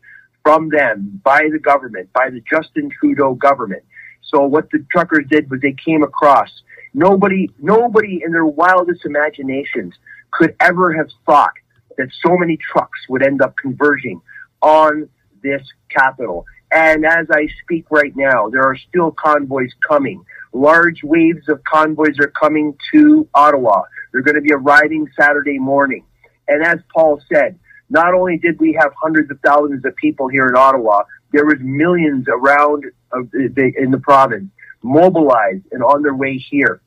from 0.50 0.68
them 0.70 1.22
by 1.24 1.48
the 1.52 1.60
government, 1.60 2.12
by 2.12 2.28
the 2.32 2.42
Justin 2.42 2.90
Trudeau 2.90 3.36
government. 3.36 3.84
So 4.24 4.42
what 4.46 4.68
the 4.72 4.84
truckers 4.92 5.26
did 5.30 5.48
was 5.52 5.62
they 5.62 5.74
came 5.74 6.02
across. 6.02 6.50
Nobody, 6.96 7.52
nobody 7.60 8.24
in 8.26 8.32
their 8.32 8.48
wildest 8.48 9.06
imaginations 9.06 9.94
could 10.32 10.56
ever 10.60 10.92
have 10.94 11.10
thought 11.24 11.54
that 12.00 12.08
so 12.26 12.36
many 12.36 12.58
trucks 12.58 13.00
would 13.10 13.22
end 13.22 13.44
up 13.44 13.54
converging 13.62 14.22
on 14.64 15.08
this 15.44 15.62
capital. 15.90 16.48
And 16.72 17.06
as 17.06 17.28
I 17.32 17.48
speak 17.62 17.86
right 17.92 18.16
now, 18.16 18.50
there 18.50 18.64
are 18.64 18.78
still 18.90 19.12
convoys 19.12 19.72
coming. 19.88 20.24
Large 20.52 21.04
waves 21.04 21.48
of 21.48 21.64
convoys 21.64 22.18
are 22.20 22.34
coming 22.42 22.76
to 22.92 23.28
Ottawa. 23.36 23.84
They're 24.12 24.24
going 24.24 24.34
to 24.34 24.42
be 24.42 24.54
arriving 24.54 25.08
Saturday 25.16 25.60
morning. 25.60 26.06
And 26.48 26.64
as 26.64 26.80
Paul 26.92 27.22
said, 27.32 27.60
not 27.90 28.14
only 28.14 28.38
did 28.38 28.60
we 28.60 28.78
have 28.80 28.92
hundreds 29.02 29.32
of 29.32 29.40
thousands 29.46 29.84
of 29.86 29.96
people 29.96 30.28
here 30.28 30.48
in 30.48 30.56
Ottawa, 30.56 31.04
there 31.32 31.46
was 31.46 31.58
millions 31.60 32.28
around 32.28 32.86
uh, 33.12 33.22
the, 33.32 33.74
in 33.78 33.92
the 33.92 34.00
province 34.00 34.50
mobilized 34.82 35.66
and 35.72 35.84
on 35.84 36.02
their 36.02 36.16
way 36.16 36.38
here. 36.38 36.82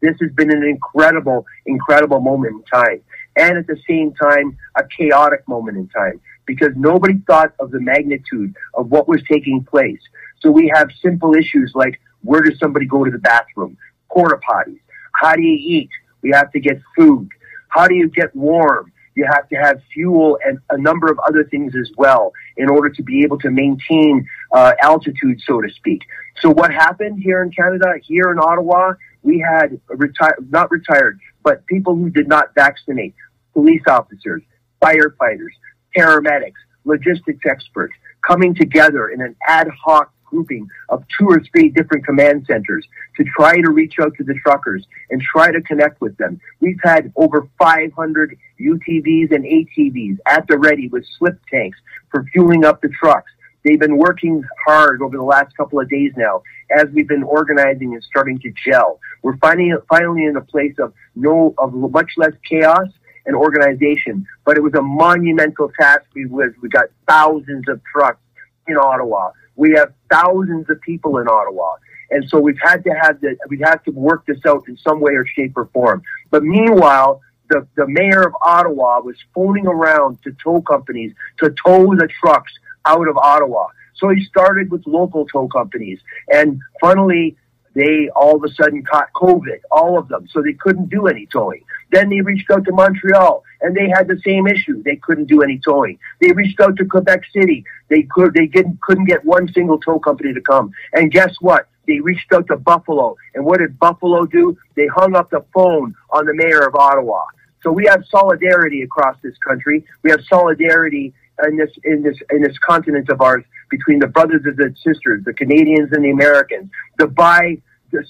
This 0.00 0.16
has 0.20 0.30
been 0.32 0.50
an 0.50 0.62
incredible, 0.62 1.44
incredible 1.66 2.20
moment 2.20 2.54
in 2.54 2.62
time. 2.64 3.02
And 3.36 3.58
at 3.58 3.66
the 3.66 3.78
same 3.88 4.12
time, 4.14 4.56
a 4.76 4.82
chaotic 4.96 5.46
moment 5.46 5.76
in 5.76 5.88
time 5.88 6.20
because 6.46 6.70
nobody 6.76 7.14
thought 7.26 7.52
of 7.60 7.70
the 7.70 7.80
magnitude 7.80 8.54
of 8.74 8.90
what 8.90 9.08
was 9.08 9.22
taking 9.30 9.64
place. 9.64 10.00
So 10.40 10.50
we 10.50 10.72
have 10.74 10.88
simple 11.02 11.34
issues 11.34 11.72
like 11.74 12.00
where 12.22 12.40
does 12.42 12.58
somebody 12.58 12.86
go 12.86 13.04
to 13.04 13.10
the 13.10 13.18
bathroom? 13.18 13.76
Porta 14.10 14.38
potties. 14.38 14.80
How 15.12 15.34
do 15.34 15.42
you 15.42 15.56
eat? 15.56 15.90
We 16.22 16.30
have 16.30 16.50
to 16.52 16.60
get 16.60 16.80
food. 16.96 17.28
How 17.68 17.86
do 17.86 17.94
you 17.94 18.08
get 18.08 18.34
warm? 18.34 18.89
You 19.14 19.26
have 19.30 19.48
to 19.48 19.56
have 19.56 19.82
fuel 19.92 20.38
and 20.44 20.58
a 20.70 20.78
number 20.78 21.10
of 21.10 21.18
other 21.20 21.44
things 21.44 21.74
as 21.76 21.90
well 21.96 22.32
in 22.56 22.68
order 22.68 22.90
to 22.90 23.02
be 23.02 23.22
able 23.22 23.38
to 23.40 23.50
maintain 23.50 24.26
uh, 24.52 24.72
altitude, 24.80 25.40
so 25.44 25.60
to 25.60 25.68
speak. 25.70 26.02
So 26.40 26.50
what 26.50 26.72
happened 26.72 27.20
here 27.22 27.42
in 27.42 27.50
Canada, 27.50 27.94
here 28.02 28.30
in 28.30 28.38
Ottawa, 28.38 28.94
we 29.22 29.38
had 29.38 29.80
retired, 29.88 30.50
not 30.50 30.70
retired, 30.70 31.18
but 31.42 31.66
people 31.66 31.94
who 31.94 32.08
did 32.08 32.28
not 32.28 32.54
vaccinate, 32.54 33.14
police 33.52 33.82
officers, 33.88 34.42
firefighters, 34.82 35.52
paramedics, 35.96 36.60
logistics 36.84 37.44
experts 37.44 37.94
coming 38.26 38.54
together 38.54 39.08
in 39.08 39.20
an 39.20 39.36
ad 39.46 39.68
hoc 39.84 40.12
grouping 40.30 40.68
of 40.88 41.04
two 41.18 41.26
or 41.26 41.42
three 41.52 41.68
different 41.68 42.06
command 42.06 42.46
centers 42.46 42.86
to 43.16 43.24
try 43.36 43.60
to 43.60 43.70
reach 43.70 43.94
out 44.00 44.14
to 44.16 44.24
the 44.24 44.34
truckers 44.34 44.86
and 45.10 45.20
try 45.20 45.50
to 45.52 45.60
connect 45.62 46.00
with 46.00 46.16
them. 46.16 46.40
We've 46.60 46.80
had 46.82 47.12
over 47.16 47.48
500 47.58 48.36
UTVs 48.60 49.34
and 49.34 49.44
ATVs 49.44 50.18
at 50.26 50.46
the 50.48 50.58
ready 50.58 50.88
with 50.88 51.04
slip 51.18 51.38
tanks 51.50 51.78
for 52.10 52.24
fueling 52.32 52.64
up 52.64 52.80
the 52.80 52.88
trucks. 52.88 53.30
They've 53.64 53.78
been 53.78 53.98
working 53.98 54.42
hard 54.66 55.02
over 55.02 55.16
the 55.16 55.22
last 55.22 55.54
couple 55.56 55.80
of 55.80 55.90
days 55.90 56.12
now 56.16 56.42
as 56.70 56.86
we've 56.94 57.08
been 57.08 57.22
organizing 57.22 57.92
and 57.92 58.02
starting 58.02 58.38
to 58.40 58.52
gel. 58.64 59.00
We're 59.22 59.36
finally, 59.36 59.72
finally 59.88 60.24
in 60.24 60.36
a 60.36 60.40
place 60.40 60.74
of 60.78 60.94
no, 61.14 61.54
of 61.58 61.74
much 61.74 62.12
less 62.16 62.32
chaos 62.48 62.88
and 63.26 63.36
organization, 63.36 64.26
but 64.44 64.56
it 64.56 64.62
was 64.62 64.72
a 64.74 64.82
monumental 64.82 65.70
task. 65.78 66.02
We 66.14 66.26
was, 66.26 66.52
we 66.62 66.68
got 66.68 66.86
thousands 67.06 67.68
of 67.68 67.80
trucks 67.84 68.20
in 68.66 68.76
Ottawa. 68.76 69.32
We 69.56 69.72
have 69.72 69.92
thousands 70.10 70.70
of 70.70 70.80
people 70.80 71.18
in 71.18 71.28
Ottawa. 71.28 71.74
And 72.10 72.28
so 72.28 72.40
we've 72.40 72.58
had 72.60 72.82
to 72.84 72.90
have 72.90 73.20
the, 73.20 73.36
we've 73.48 73.60
had 73.60 73.84
to 73.84 73.92
work 73.92 74.26
this 74.26 74.38
out 74.46 74.68
in 74.68 74.76
some 74.78 75.00
way 75.00 75.12
or 75.12 75.24
shape 75.26 75.56
or 75.56 75.66
form. 75.72 76.02
But 76.30 76.42
meanwhile, 76.42 77.20
the, 77.48 77.66
the 77.76 77.86
mayor 77.86 78.22
of 78.22 78.34
Ottawa 78.42 79.00
was 79.00 79.16
phoning 79.34 79.66
around 79.66 80.22
to 80.22 80.32
tow 80.42 80.62
companies 80.62 81.12
to 81.38 81.50
tow 81.50 81.94
the 81.94 82.08
trucks 82.20 82.52
out 82.86 83.08
of 83.08 83.16
Ottawa. 83.16 83.66
So 83.94 84.08
he 84.08 84.24
started 84.24 84.70
with 84.70 84.86
local 84.86 85.26
tow 85.26 85.46
companies. 85.48 86.00
And 86.28 86.60
funnily, 86.80 87.36
they 87.74 88.08
all 88.16 88.36
of 88.36 88.44
a 88.44 88.52
sudden 88.54 88.84
caught 88.84 89.12
COVID, 89.14 89.60
all 89.70 89.98
of 89.98 90.08
them, 90.08 90.26
so 90.30 90.42
they 90.42 90.54
couldn't 90.54 90.90
do 90.90 91.06
any 91.06 91.26
towing. 91.26 91.62
Then 91.92 92.08
they 92.08 92.20
reached 92.20 92.50
out 92.50 92.64
to 92.64 92.72
Montreal, 92.72 93.44
and 93.60 93.76
they 93.76 93.88
had 93.88 94.08
the 94.08 94.20
same 94.24 94.46
issue. 94.46 94.82
They 94.82 94.96
couldn't 94.96 95.26
do 95.26 95.42
any 95.42 95.58
towing. 95.58 95.98
They 96.20 96.32
reached 96.32 96.60
out 96.60 96.76
to 96.76 96.84
Quebec 96.84 97.22
City. 97.32 97.64
They 97.88 98.02
could 98.02 98.34
they 98.34 98.46
didn't 98.46 98.80
couldn't 98.80 99.04
get 99.04 99.24
one 99.24 99.52
single 99.52 99.78
tow 99.78 99.98
company 99.98 100.34
to 100.34 100.40
come. 100.40 100.72
And 100.92 101.12
guess 101.12 101.36
what? 101.40 101.68
They 101.86 102.00
reached 102.00 102.32
out 102.32 102.46
to 102.48 102.56
Buffalo, 102.56 103.16
and 103.34 103.44
what 103.44 103.58
did 103.58 103.78
Buffalo 103.78 104.26
do? 104.26 104.56
They 104.74 104.86
hung 104.86 105.14
up 105.16 105.30
the 105.30 105.44
phone 105.54 105.94
on 106.10 106.26
the 106.26 106.34
mayor 106.34 106.66
of 106.66 106.74
Ottawa. 106.74 107.24
So 107.62 107.70
we 107.70 107.84
have 107.86 108.04
solidarity 108.08 108.82
across 108.82 109.16
this 109.22 109.36
country. 109.38 109.84
We 110.02 110.10
have 110.10 110.20
solidarity 110.24 111.12
in 111.48 111.56
this 111.56 111.70
in 111.84 112.02
this 112.02 112.16
in 112.30 112.42
this 112.42 112.58
continent 112.58 113.08
of 113.08 113.20
ours 113.20 113.44
between 113.70 113.98
the 113.98 114.06
brothers 114.06 114.42
and 114.44 114.56
the 114.56 114.74
sisters, 114.84 115.24
the 115.24 115.32
Canadians 115.32 115.90
and 115.92 116.04
the 116.04 116.10
Americans, 116.10 116.70
the 116.98 117.06
bi 117.06 117.56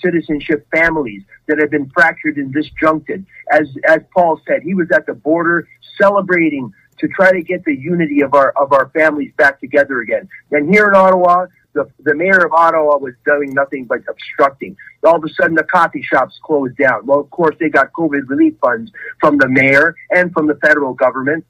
citizenship 0.02 0.66
families 0.70 1.22
that 1.49 1.58
have 1.58 1.70
been 1.70 1.90
fractured 1.90 2.37
and 2.37 2.52
disjuncted. 2.52 3.25
As 3.50 3.68
as 3.88 4.00
Paul 4.14 4.40
said, 4.46 4.62
he 4.62 4.75
was 4.75 4.88
at 4.94 5.06
the 5.06 5.14
border 5.14 5.68
celebrating 6.00 6.72
to 6.99 7.08
try 7.08 7.32
to 7.32 7.42
get 7.42 7.64
the 7.64 7.75
unity 7.75 8.20
of 8.20 8.34
our 8.34 8.50
of 8.52 8.72
our 8.72 8.90
families 8.90 9.32
back 9.37 9.60
together 9.60 10.00
again. 10.00 10.28
And 10.50 10.68
here 10.72 10.88
in 10.88 10.94
Ottawa, 10.94 11.46
the, 11.72 11.88
the 12.00 12.14
mayor 12.14 12.44
of 12.44 12.52
Ottawa 12.52 12.99
was 12.99 13.14
doing 13.25 13.54
nothing 13.54 13.84
but 13.84 14.00
obstructing. 14.08 14.76
All 15.04 15.16
of 15.16 15.25
a 15.25 15.28
sudden, 15.40 15.54
the 15.54 15.64
coffee 15.64 16.02
shops 16.02 16.38
closed 16.42 16.76
down. 16.76 17.06
Well, 17.06 17.20
of 17.20 17.30
course, 17.30 17.56
they 17.60 17.68
got 17.68 17.92
COVID 17.92 18.28
relief 18.28 18.54
funds 18.60 18.90
from 19.20 19.38
the 19.38 19.49
mayor 19.49 19.94
and 20.10 20.32
from 20.32 20.46
the 20.46 20.56
federal 20.56 20.94
government 20.94 21.44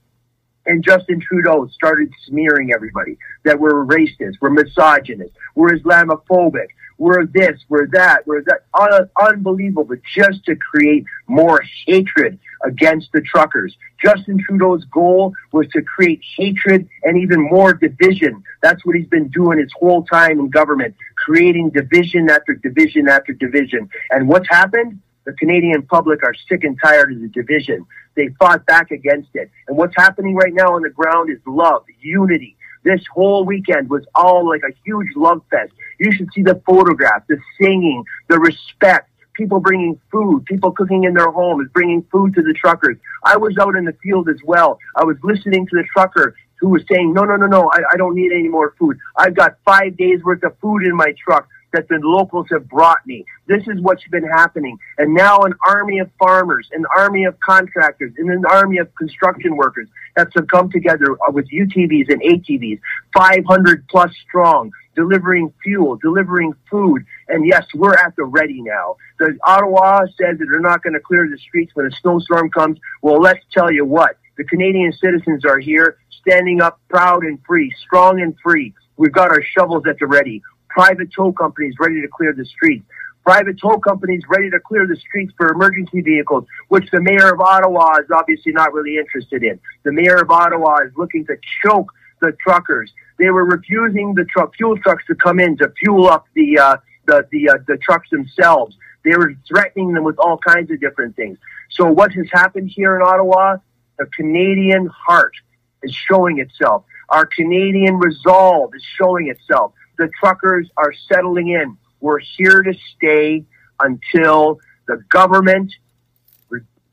and 0.66 0.84
Justin 0.84 1.20
Trudeau 1.20 1.68
started 1.68 2.10
smearing 2.26 2.72
everybody 2.72 3.16
that 3.44 3.58
we're 3.58 3.84
racist, 3.84 4.34
we're 4.40 4.50
misogynist, 4.50 5.32
we're 5.54 5.76
Islamophobic, 5.76 6.68
we're 6.98 7.24
this, 7.24 7.58
we're 7.70 7.86
that, 7.88 8.26
we're 8.26 8.42
that. 8.42 8.64
Un- 8.74 9.08
unbelievable, 9.20 9.96
just 10.14 10.44
to 10.44 10.54
create 10.54 11.04
more 11.26 11.62
hatred 11.86 12.38
against 12.62 13.10
the 13.12 13.22
truckers. 13.22 13.74
Justin 14.04 14.38
Trudeau's 14.38 14.84
goal 14.84 15.32
was 15.50 15.66
to 15.68 15.80
create 15.80 16.20
hatred 16.36 16.86
and 17.04 17.16
even 17.16 17.40
more 17.40 17.72
division. 17.72 18.42
That's 18.62 18.84
what 18.84 18.96
he's 18.96 19.06
been 19.06 19.28
doing 19.28 19.58
his 19.58 19.72
whole 19.72 20.04
time 20.04 20.38
in 20.40 20.50
government, 20.50 20.94
creating 21.16 21.70
division 21.70 22.28
after 22.28 22.54
division 22.54 23.08
after 23.08 23.32
division. 23.32 23.88
And 24.10 24.28
what's 24.28 24.48
happened? 24.48 25.00
The 25.24 25.32
Canadian 25.34 25.82
public 25.82 26.24
are 26.24 26.34
sick 26.48 26.64
and 26.64 26.78
tired 26.82 27.12
of 27.12 27.20
the 27.20 27.28
division. 27.28 27.86
They 28.14 28.28
fought 28.38 28.64
back 28.66 28.90
against 28.90 29.28
it. 29.34 29.50
And 29.68 29.76
what's 29.76 29.94
happening 29.96 30.34
right 30.34 30.52
now 30.52 30.74
on 30.74 30.82
the 30.82 30.90
ground 30.90 31.30
is 31.30 31.38
love, 31.46 31.84
unity. 32.00 32.56
This 32.82 33.02
whole 33.12 33.44
weekend 33.44 33.90
was 33.90 34.04
all 34.14 34.48
like 34.48 34.62
a 34.62 34.74
huge 34.84 35.08
love 35.14 35.42
fest. 35.50 35.72
You 35.98 36.12
should 36.12 36.28
see 36.34 36.42
the 36.42 36.60
photographs, 36.66 37.26
the 37.28 37.38
singing, 37.60 38.04
the 38.28 38.38
respect, 38.38 39.10
people 39.34 39.60
bringing 39.60 40.00
food, 40.10 40.46
people 40.46 40.72
cooking 40.72 41.04
in 41.04 41.14
their 41.14 41.30
homes, 41.30 41.68
bringing 41.72 42.02
food 42.10 42.34
to 42.34 42.42
the 42.42 42.54
truckers. 42.54 42.96
I 43.22 43.36
was 43.36 43.56
out 43.58 43.76
in 43.76 43.84
the 43.84 43.94
field 44.02 44.28
as 44.28 44.38
well. 44.44 44.78
I 44.96 45.04
was 45.04 45.16
listening 45.22 45.66
to 45.66 45.76
the 45.76 45.84
trucker 45.92 46.34
who 46.60 46.68
was 46.68 46.82
saying, 46.90 47.12
no, 47.12 47.24
no, 47.24 47.36
no, 47.36 47.46
no, 47.46 47.70
I, 47.72 47.80
I 47.92 47.96
don't 47.96 48.14
need 48.14 48.32
any 48.32 48.48
more 48.48 48.74
food. 48.78 48.98
I've 49.16 49.34
got 49.34 49.56
five 49.64 49.96
days 49.96 50.22
worth 50.22 50.42
of 50.42 50.56
food 50.58 50.82
in 50.82 50.94
my 50.94 51.14
truck 51.22 51.48
that 51.72 51.88
the 51.88 51.98
locals 52.02 52.46
have 52.50 52.68
brought 52.68 53.06
me. 53.06 53.24
This 53.46 53.62
is 53.68 53.80
what's 53.80 54.06
been 54.08 54.24
happening. 54.24 54.78
And 54.98 55.14
now 55.14 55.38
an 55.38 55.54
army 55.66 55.98
of 55.98 56.10
farmers, 56.18 56.68
an 56.72 56.84
army 56.96 57.24
of 57.24 57.38
contractors, 57.40 58.12
and 58.18 58.30
an 58.30 58.44
army 58.46 58.78
of 58.78 58.92
construction 58.96 59.56
workers 59.56 59.88
have 60.16 60.30
to 60.30 60.42
come 60.42 60.70
together 60.70 61.16
with 61.28 61.48
UTVs 61.50 62.10
and 62.10 62.20
ATVs, 62.22 62.80
500 63.14 63.86
plus 63.88 64.12
strong. 64.28 64.72
delivering 64.94 65.52
fuel, 65.62 65.96
delivering 65.96 66.52
food. 66.70 67.04
And 67.28 67.46
yes, 67.46 67.64
we're 67.74 67.94
at 67.94 68.14
the 68.16 68.24
ready 68.24 68.60
now. 68.60 68.96
The 69.18 69.38
Ottawa 69.46 70.00
says 70.18 70.38
that 70.38 70.46
they're 70.50 70.60
not 70.60 70.82
going 70.82 70.94
to 70.94 71.00
clear 71.00 71.28
the 71.30 71.38
streets 71.38 71.72
when 71.74 71.86
a 71.86 71.90
snowstorm 72.02 72.50
comes. 72.50 72.78
Well, 73.02 73.20
let's 73.20 73.44
tell 73.52 73.72
you 73.72 73.84
what. 73.84 74.16
The 74.36 74.44
Canadian 74.44 74.92
citizens 74.92 75.44
are 75.44 75.58
here, 75.58 75.98
standing 76.20 76.60
up 76.60 76.80
proud 76.88 77.24
and 77.24 77.38
free, 77.46 77.72
strong 77.86 78.20
and 78.20 78.34
free. 78.42 78.74
We've 78.96 79.12
got 79.12 79.30
our 79.30 79.42
shovels 79.42 79.84
at 79.88 79.98
the 79.98 80.06
ready. 80.06 80.42
Private 80.70 81.12
tow 81.12 81.32
companies 81.32 81.74
ready 81.78 82.00
to 82.00 82.08
clear 82.08 82.32
the 82.32 82.44
streets 82.44 82.84
private 83.24 83.60
toll 83.60 83.78
companies 83.78 84.22
ready 84.28 84.50
to 84.50 84.58
clear 84.60 84.86
the 84.86 84.96
streets 84.96 85.32
for 85.36 85.52
emergency 85.52 86.00
vehicles, 86.00 86.44
which 86.68 86.90
the 86.90 87.00
mayor 87.00 87.32
of 87.32 87.40
Ottawa 87.40 87.98
is 87.98 88.10
obviously 88.12 88.52
not 88.52 88.72
really 88.72 88.96
interested 88.96 89.42
in. 89.42 89.60
The 89.82 89.92
mayor 89.92 90.16
of 90.16 90.30
Ottawa 90.30 90.78
is 90.84 90.92
looking 90.96 91.26
to 91.26 91.36
choke 91.62 91.92
the 92.20 92.32
truckers. 92.42 92.92
They 93.18 93.30
were 93.30 93.44
refusing 93.44 94.14
the 94.14 94.24
truck 94.24 94.54
fuel 94.56 94.76
trucks 94.78 95.04
to 95.06 95.14
come 95.14 95.40
in 95.40 95.56
to 95.58 95.72
fuel 95.78 96.08
up 96.08 96.26
the 96.34 96.58
uh, 96.58 96.76
the 97.06 97.26
the, 97.30 97.50
uh, 97.50 97.54
the 97.66 97.76
trucks 97.76 98.08
themselves. 98.10 98.76
They 99.04 99.16
were 99.16 99.34
threatening 99.48 99.92
them 99.92 100.04
with 100.04 100.18
all 100.18 100.38
kinds 100.38 100.70
of 100.70 100.80
different 100.80 101.16
things. 101.16 101.38
So 101.70 101.90
what 101.90 102.12
has 102.12 102.26
happened 102.32 102.70
here 102.74 102.96
in 102.96 103.02
Ottawa? 103.02 103.56
The 103.98 104.06
Canadian 104.06 104.86
heart 104.86 105.34
is 105.82 105.94
showing 105.94 106.38
itself. 106.38 106.84
Our 107.10 107.26
Canadian 107.26 107.98
resolve 107.98 108.74
is 108.74 108.82
showing 108.98 109.28
itself. 109.28 109.72
The 110.00 110.09
truckers 110.19 110.66
are 110.78 110.95
settling 111.12 111.49
in. 111.49 111.76
We're 112.00 112.21
here 112.21 112.62
to 112.62 112.73
stay 112.97 113.45
until 113.83 114.59
the 114.88 114.97
government 115.11 115.71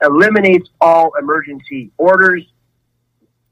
eliminates 0.03 0.67
all 0.81 1.11
emergency 1.17 1.89
orders, 1.97 2.43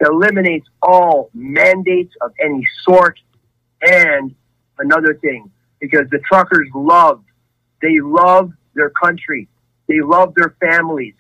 eliminates 0.06 0.68
all 0.82 1.30
mandates 1.34 2.14
of 2.20 2.34
any 2.44 2.68
sort, 2.84 3.18
and 3.82 4.36
another 4.80 5.14
thing, 5.14 5.50
because 5.80 6.10
the 6.10 6.20
truckers 6.28 6.68
love, 6.76 7.24
they 7.82 8.02
love 8.02 8.52
their 8.74 8.90
country, 8.90 9.48
they 9.88 10.02
love 10.02 10.36
their 10.36 10.54
families. 10.60 11.14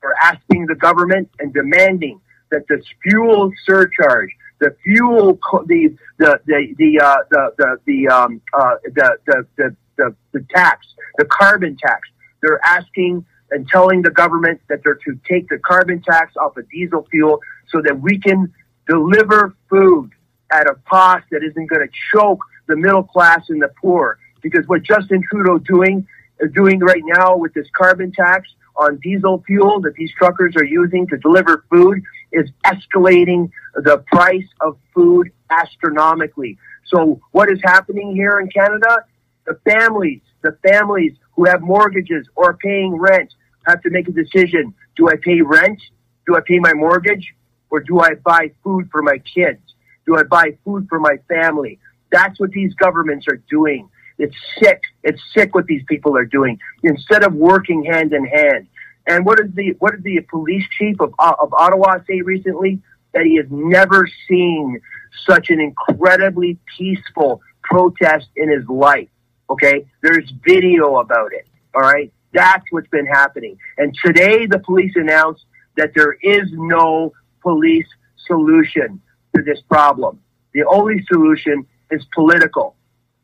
They're 0.00 0.16
asking 0.22 0.64
the 0.64 0.76
government 0.76 1.28
and 1.40 1.52
demanding 1.52 2.22
that 2.52 2.62
this 2.70 2.86
fuel 3.02 3.52
surcharge, 3.66 4.30
the 4.62 4.76
fuel, 4.84 5.38
the 5.66 5.94
the 6.18 6.40
the 6.46 6.74
the 6.78 7.00
uh, 7.00 7.16
the 7.30 7.52
the 7.58 7.78
the 7.84 8.08
um 8.08 8.40
uh 8.54 8.76
the 8.84 9.18
the, 9.26 9.46
the 9.56 9.76
the, 9.96 10.14
the 10.32 10.46
tax, 10.54 10.86
the 11.18 11.24
carbon 11.24 11.76
tax. 11.76 12.08
They're 12.40 12.64
asking 12.64 13.26
and 13.50 13.68
telling 13.68 14.02
the 14.02 14.10
government 14.10 14.60
that 14.68 14.80
they're 14.84 14.98
to 15.04 15.18
take 15.28 15.48
the 15.48 15.58
carbon 15.58 16.00
tax 16.00 16.36
off 16.36 16.56
of 16.56 16.68
diesel 16.70 17.06
fuel 17.10 17.40
so 17.68 17.82
that 17.82 18.00
we 18.00 18.18
can 18.18 18.52
deliver 18.88 19.54
food 19.68 20.10
at 20.52 20.70
a 20.70 20.76
cost 20.88 21.24
that 21.32 21.42
isn't 21.42 21.66
going 21.66 21.86
to 21.86 21.92
choke 22.12 22.40
the 22.68 22.76
middle 22.76 23.02
class 23.02 23.48
and 23.48 23.60
the 23.60 23.70
poor. 23.80 24.18
Because 24.42 24.66
what 24.68 24.82
Justin 24.82 25.22
Trudeau 25.28 25.58
doing 25.58 26.06
is 26.40 26.52
doing 26.52 26.78
right 26.78 27.02
now 27.04 27.36
with 27.36 27.52
this 27.52 27.66
carbon 27.76 28.12
tax 28.12 28.48
on 28.76 28.98
diesel 28.98 29.42
fuel 29.46 29.80
that 29.80 29.94
these 29.94 30.12
truckers 30.16 30.54
are 30.56 30.64
using 30.64 31.06
to 31.08 31.16
deliver 31.18 31.64
food 31.68 32.00
is 32.32 32.50
escalating 32.64 33.50
the 33.74 33.98
price 34.06 34.48
of 34.60 34.76
food 34.94 35.30
astronomically. 35.50 36.58
So 36.86 37.20
what 37.30 37.50
is 37.50 37.60
happening 37.62 38.14
here 38.14 38.40
in 38.40 38.48
Canada 38.48 39.04
the 39.46 39.58
families, 39.68 40.20
the 40.42 40.56
families 40.66 41.12
who 41.34 41.44
have 41.46 41.62
mortgages 41.62 42.28
or 42.34 42.54
paying 42.54 42.96
rent 42.96 43.32
have 43.66 43.80
to 43.82 43.90
make 43.90 44.08
a 44.08 44.12
decision. 44.12 44.74
Do 44.96 45.08
I 45.08 45.14
pay 45.20 45.40
rent? 45.40 45.80
Do 46.26 46.36
I 46.36 46.40
pay 46.46 46.58
my 46.58 46.74
mortgage? 46.74 47.34
Or 47.70 47.80
do 47.80 48.00
I 48.00 48.14
buy 48.14 48.50
food 48.62 48.88
for 48.90 49.02
my 49.02 49.18
kids? 49.18 49.60
Do 50.06 50.16
I 50.16 50.24
buy 50.24 50.56
food 50.64 50.86
for 50.88 51.00
my 51.00 51.16
family? 51.28 51.78
That's 52.10 52.38
what 52.38 52.50
these 52.50 52.74
governments 52.74 53.26
are 53.28 53.40
doing. 53.48 53.88
It's 54.18 54.36
sick. 54.58 54.80
It's 55.02 55.20
sick 55.34 55.54
what 55.54 55.66
these 55.66 55.82
people 55.88 56.16
are 56.16 56.26
doing 56.26 56.58
instead 56.82 57.24
of 57.24 57.32
working 57.32 57.84
hand 57.84 58.12
in 58.12 58.26
hand. 58.26 58.66
And 59.06 59.26
what 59.26 59.38
did 59.38 59.54
the 59.56 59.74
what 59.78 59.92
did 59.92 60.04
the 60.04 60.20
police 60.30 60.64
chief 60.78 61.00
of 61.00 61.14
uh, 61.18 61.34
of 61.40 61.52
Ottawa 61.54 61.98
say 62.08 62.20
recently? 62.22 62.80
That 63.14 63.26
he 63.26 63.36
has 63.36 63.46
never 63.50 64.08
seen 64.26 64.80
such 65.26 65.50
an 65.50 65.60
incredibly 65.60 66.58
peaceful 66.78 67.42
protest 67.62 68.28
in 68.36 68.48
his 68.48 68.66
life. 68.68 69.08
Okay. 69.50 69.86
There's 70.02 70.32
video 70.46 70.98
about 70.98 71.32
it. 71.32 71.46
All 71.74 71.82
right. 71.82 72.12
That's 72.32 72.64
what's 72.70 72.88
been 72.88 73.06
happening. 73.06 73.58
And 73.76 73.94
today 74.02 74.46
the 74.46 74.58
police 74.58 74.92
announced 74.94 75.44
that 75.76 75.92
there 75.94 76.16
is 76.22 76.48
no 76.52 77.12
police 77.42 77.86
solution 78.26 79.00
to 79.36 79.42
this 79.42 79.60
problem. 79.68 80.20
The 80.54 80.64
only 80.64 81.04
solution 81.10 81.66
is 81.90 82.04
political. 82.14 82.76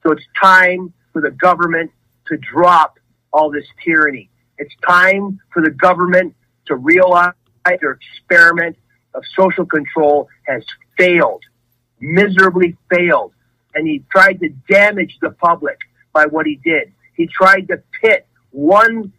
So 0.02 0.12
it's 0.12 0.24
time 0.40 0.92
for 1.12 1.22
the 1.22 1.30
government 1.30 1.90
to 2.26 2.36
drop 2.36 2.98
all 3.32 3.50
this 3.50 3.66
tyranny. 3.84 4.30
It's 4.58 4.74
time 4.86 5.40
for 5.52 5.62
the 5.62 5.70
government 5.70 6.34
to 6.66 6.76
realize 6.76 7.32
their 7.80 7.92
experiment 7.92 8.76
of 9.14 9.22
social 9.36 9.66
control 9.66 10.28
has 10.46 10.64
failed, 10.96 11.42
miserably 12.00 12.76
failed. 12.90 13.32
And 13.74 13.86
he 13.86 14.04
tried 14.10 14.40
to 14.40 14.48
damage 14.68 15.18
the 15.20 15.30
public 15.30 15.78
by 16.12 16.26
what 16.26 16.46
he 16.46 16.56
did. 16.64 16.92
He 17.14 17.26
tried 17.26 17.68
to 17.68 17.82
pit 18.00 18.26
one 18.50 19.12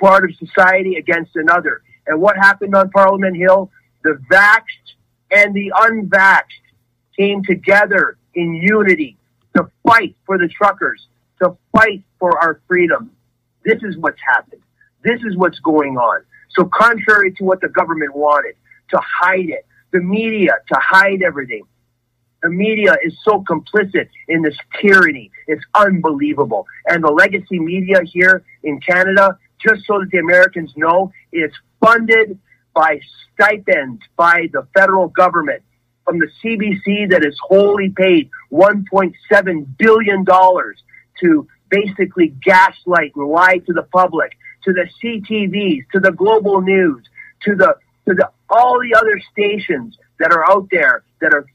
part 0.00 0.24
of 0.24 0.34
society 0.36 0.96
against 0.96 1.36
another. 1.36 1.82
And 2.06 2.20
what 2.20 2.36
happened 2.36 2.74
on 2.74 2.90
Parliament 2.90 3.36
Hill? 3.36 3.70
The 4.02 4.18
vaxxed 4.30 4.94
and 5.30 5.54
the 5.54 5.72
unvaxxed 5.74 6.64
came 7.16 7.42
together 7.44 8.16
in 8.34 8.54
unity 8.54 9.16
to 9.54 9.68
fight 9.86 10.16
for 10.26 10.38
the 10.38 10.48
truckers, 10.48 11.06
to 11.40 11.56
fight 11.72 12.02
for 12.18 12.38
our 12.42 12.60
freedom. 12.66 13.10
This 13.64 13.82
is 13.82 13.96
what's 13.96 14.20
happened. 14.20 14.62
This 15.04 15.20
is 15.22 15.36
what's 15.36 15.60
going 15.60 15.96
on. 15.96 16.24
So 16.50 16.64
contrary 16.64 17.32
to 17.34 17.44
what 17.44 17.60
the 17.60 17.68
government 17.68 18.14
wanted, 18.14 18.54
to 18.90 18.98
hide 18.98 19.48
it, 19.48 19.66
the 19.92 20.00
media 20.00 20.52
to 20.68 20.78
hide 20.80 21.22
everything, 21.22 21.64
the 22.42 22.50
media 22.50 22.94
is 23.02 23.16
so 23.24 23.42
complicit 23.48 24.08
in 24.28 24.42
this 24.42 24.56
tyranny. 24.80 25.30
It's 25.46 25.64
unbelievable. 25.74 26.66
And 26.86 27.02
the 27.02 27.10
legacy 27.10 27.58
media 27.58 28.00
here 28.04 28.44
in 28.62 28.80
Canada, 28.80 29.38
just 29.66 29.86
so 29.86 30.00
that 30.00 30.10
the 30.10 30.18
Americans 30.18 30.72
know, 30.76 31.10
is 31.32 31.50
funded 31.80 32.38
by 32.74 33.00
stipends 33.32 34.02
by 34.16 34.48
the 34.52 34.66
federal 34.76 35.08
government 35.08 35.62
from 36.04 36.18
the 36.18 36.28
CBC 36.42 37.10
that 37.10 37.24
is 37.24 37.38
wholly 37.48 37.88
paid 37.88 38.28
$1.7 38.52 39.78
billion 39.78 40.24
to 41.20 41.48
basically 41.70 42.28
gaslight 42.42 43.12
and 43.16 43.26
lie 43.28 43.58
to 43.66 43.72
the 43.72 43.84
public, 43.84 44.32
to 44.64 44.72
the 44.72 44.88
CTVs, 45.02 45.84
to 45.92 46.00
the 46.00 46.12
global 46.12 46.60
news, 46.60 47.04
to 47.44 47.54
the 47.54 47.76
to 48.06 48.14
the 48.14 48.28
all 48.50 48.80
the 48.80 48.94
other 48.94 49.20
stations 49.32 49.96
that 50.18 50.32
are 50.32 50.48
out 50.50 50.68
there 50.70 51.02
that 51.20 51.32
are 51.32 51.46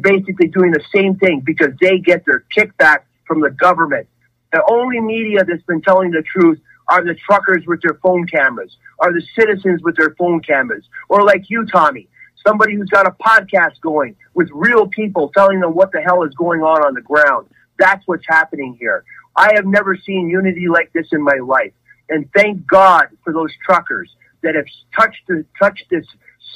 basically 0.00 0.48
doing 0.48 0.72
the 0.72 0.82
same 0.94 1.16
thing 1.16 1.40
because 1.44 1.72
they 1.80 1.98
get 1.98 2.24
their 2.26 2.44
kickback 2.56 3.00
from 3.26 3.40
the 3.40 3.50
government. 3.50 4.06
The 4.52 4.62
only 4.68 5.00
media 5.00 5.44
that's 5.44 5.62
been 5.62 5.80
telling 5.80 6.10
the 6.10 6.22
truth 6.22 6.60
are 6.88 7.02
the 7.04 7.14
truckers 7.14 7.64
with 7.66 7.80
their 7.80 7.98
phone 8.02 8.26
cameras, 8.26 8.76
are 8.98 9.12
the 9.12 9.22
citizens 9.38 9.82
with 9.82 9.96
their 9.96 10.14
phone 10.18 10.40
cameras, 10.40 10.84
or 11.08 11.22
like 11.22 11.48
you, 11.48 11.64
Tommy, 11.66 12.08
somebody 12.46 12.74
who's 12.74 12.90
got 12.90 13.06
a 13.06 13.12
podcast 13.12 13.80
going 13.80 14.16
with 14.34 14.50
real 14.52 14.86
people 14.86 15.30
telling 15.34 15.60
them 15.60 15.74
what 15.74 15.92
the 15.92 16.02
hell 16.02 16.22
is 16.24 16.34
going 16.34 16.60
on 16.60 16.84
on 16.84 16.94
the 16.94 17.00
ground. 17.00 17.46
That's 17.78 18.06
what's 18.06 18.26
happening 18.26 18.76
here. 18.78 19.04
I 19.34 19.52
have 19.54 19.64
never 19.64 19.96
seen 19.96 20.28
unity 20.28 20.68
like 20.68 20.92
this 20.92 21.08
in 21.12 21.22
my 21.22 21.38
life. 21.42 21.72
And 22.08 22.28
thank 22.34 22.66
God 22.66 23.06
for 23.24 23.32
those 23.32 23.50
truckers 23.64 24.14
that 24.42 24.54
have 24.54 24.66
touched, 24.96 25.22
touched 25.58 25.84
this 25.90 26.06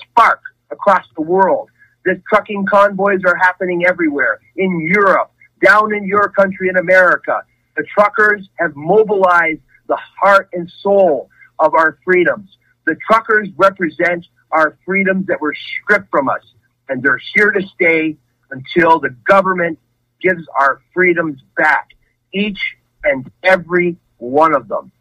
spark 0.01 0.41
across 0.71 1.05
the 1.15 1.23
world 1.23 1.71
the 2.07 2.23
trucking 2.29 2.65
convoys 2.67 3.21
are 3.27 3.35
happening 3.35 3.85
everywhere 3.85 4.39
in 4.57 4.81
Europe, 4.81 5.33
down 5.63 5.93
in 5.93 6.05
your 6.05 6.29
country 6.31 6.69
in 6.69 6.77
America. 6.77 7.43
The 7.77 7.83
truckers 7.83 8.49
have 8.61 8.75
mobilized 8.77 9.61
the 9.89 9.99
heart 10.17 10.49
and 10.53 10.73
soul 10.81 11.29
of 11.59 11.75
our 11.75 11.99
freedoms. 12.05 12.57
The 12.87 12.97
truckers 13.11 13.49
represent 13.57 14.25
our 14.53 14.79
freedoms 14.87 15.27
that 15.27 15.41
were 15.41 15.55
stripped 15.55 16.09
from 16.11 16.29
us, 16.29 16.43
and 16.89 17.03
they're 17.03 17.21
here 17.35 17.51
to 17.51 17.67
stay 17.75 18.17
until 18.53 19.01
the 19.01 19.11
government 19.27 19.81
gives 20.23 20.47
our 20.57 20.81
freedoms 20.95 21.41
back, 21.57 21.89
each 22.33 22.77
and 23.03 23.29
every 23.43 23.97
one 24.19 24.55
of 24.55 24.69
them. 24.69 24.93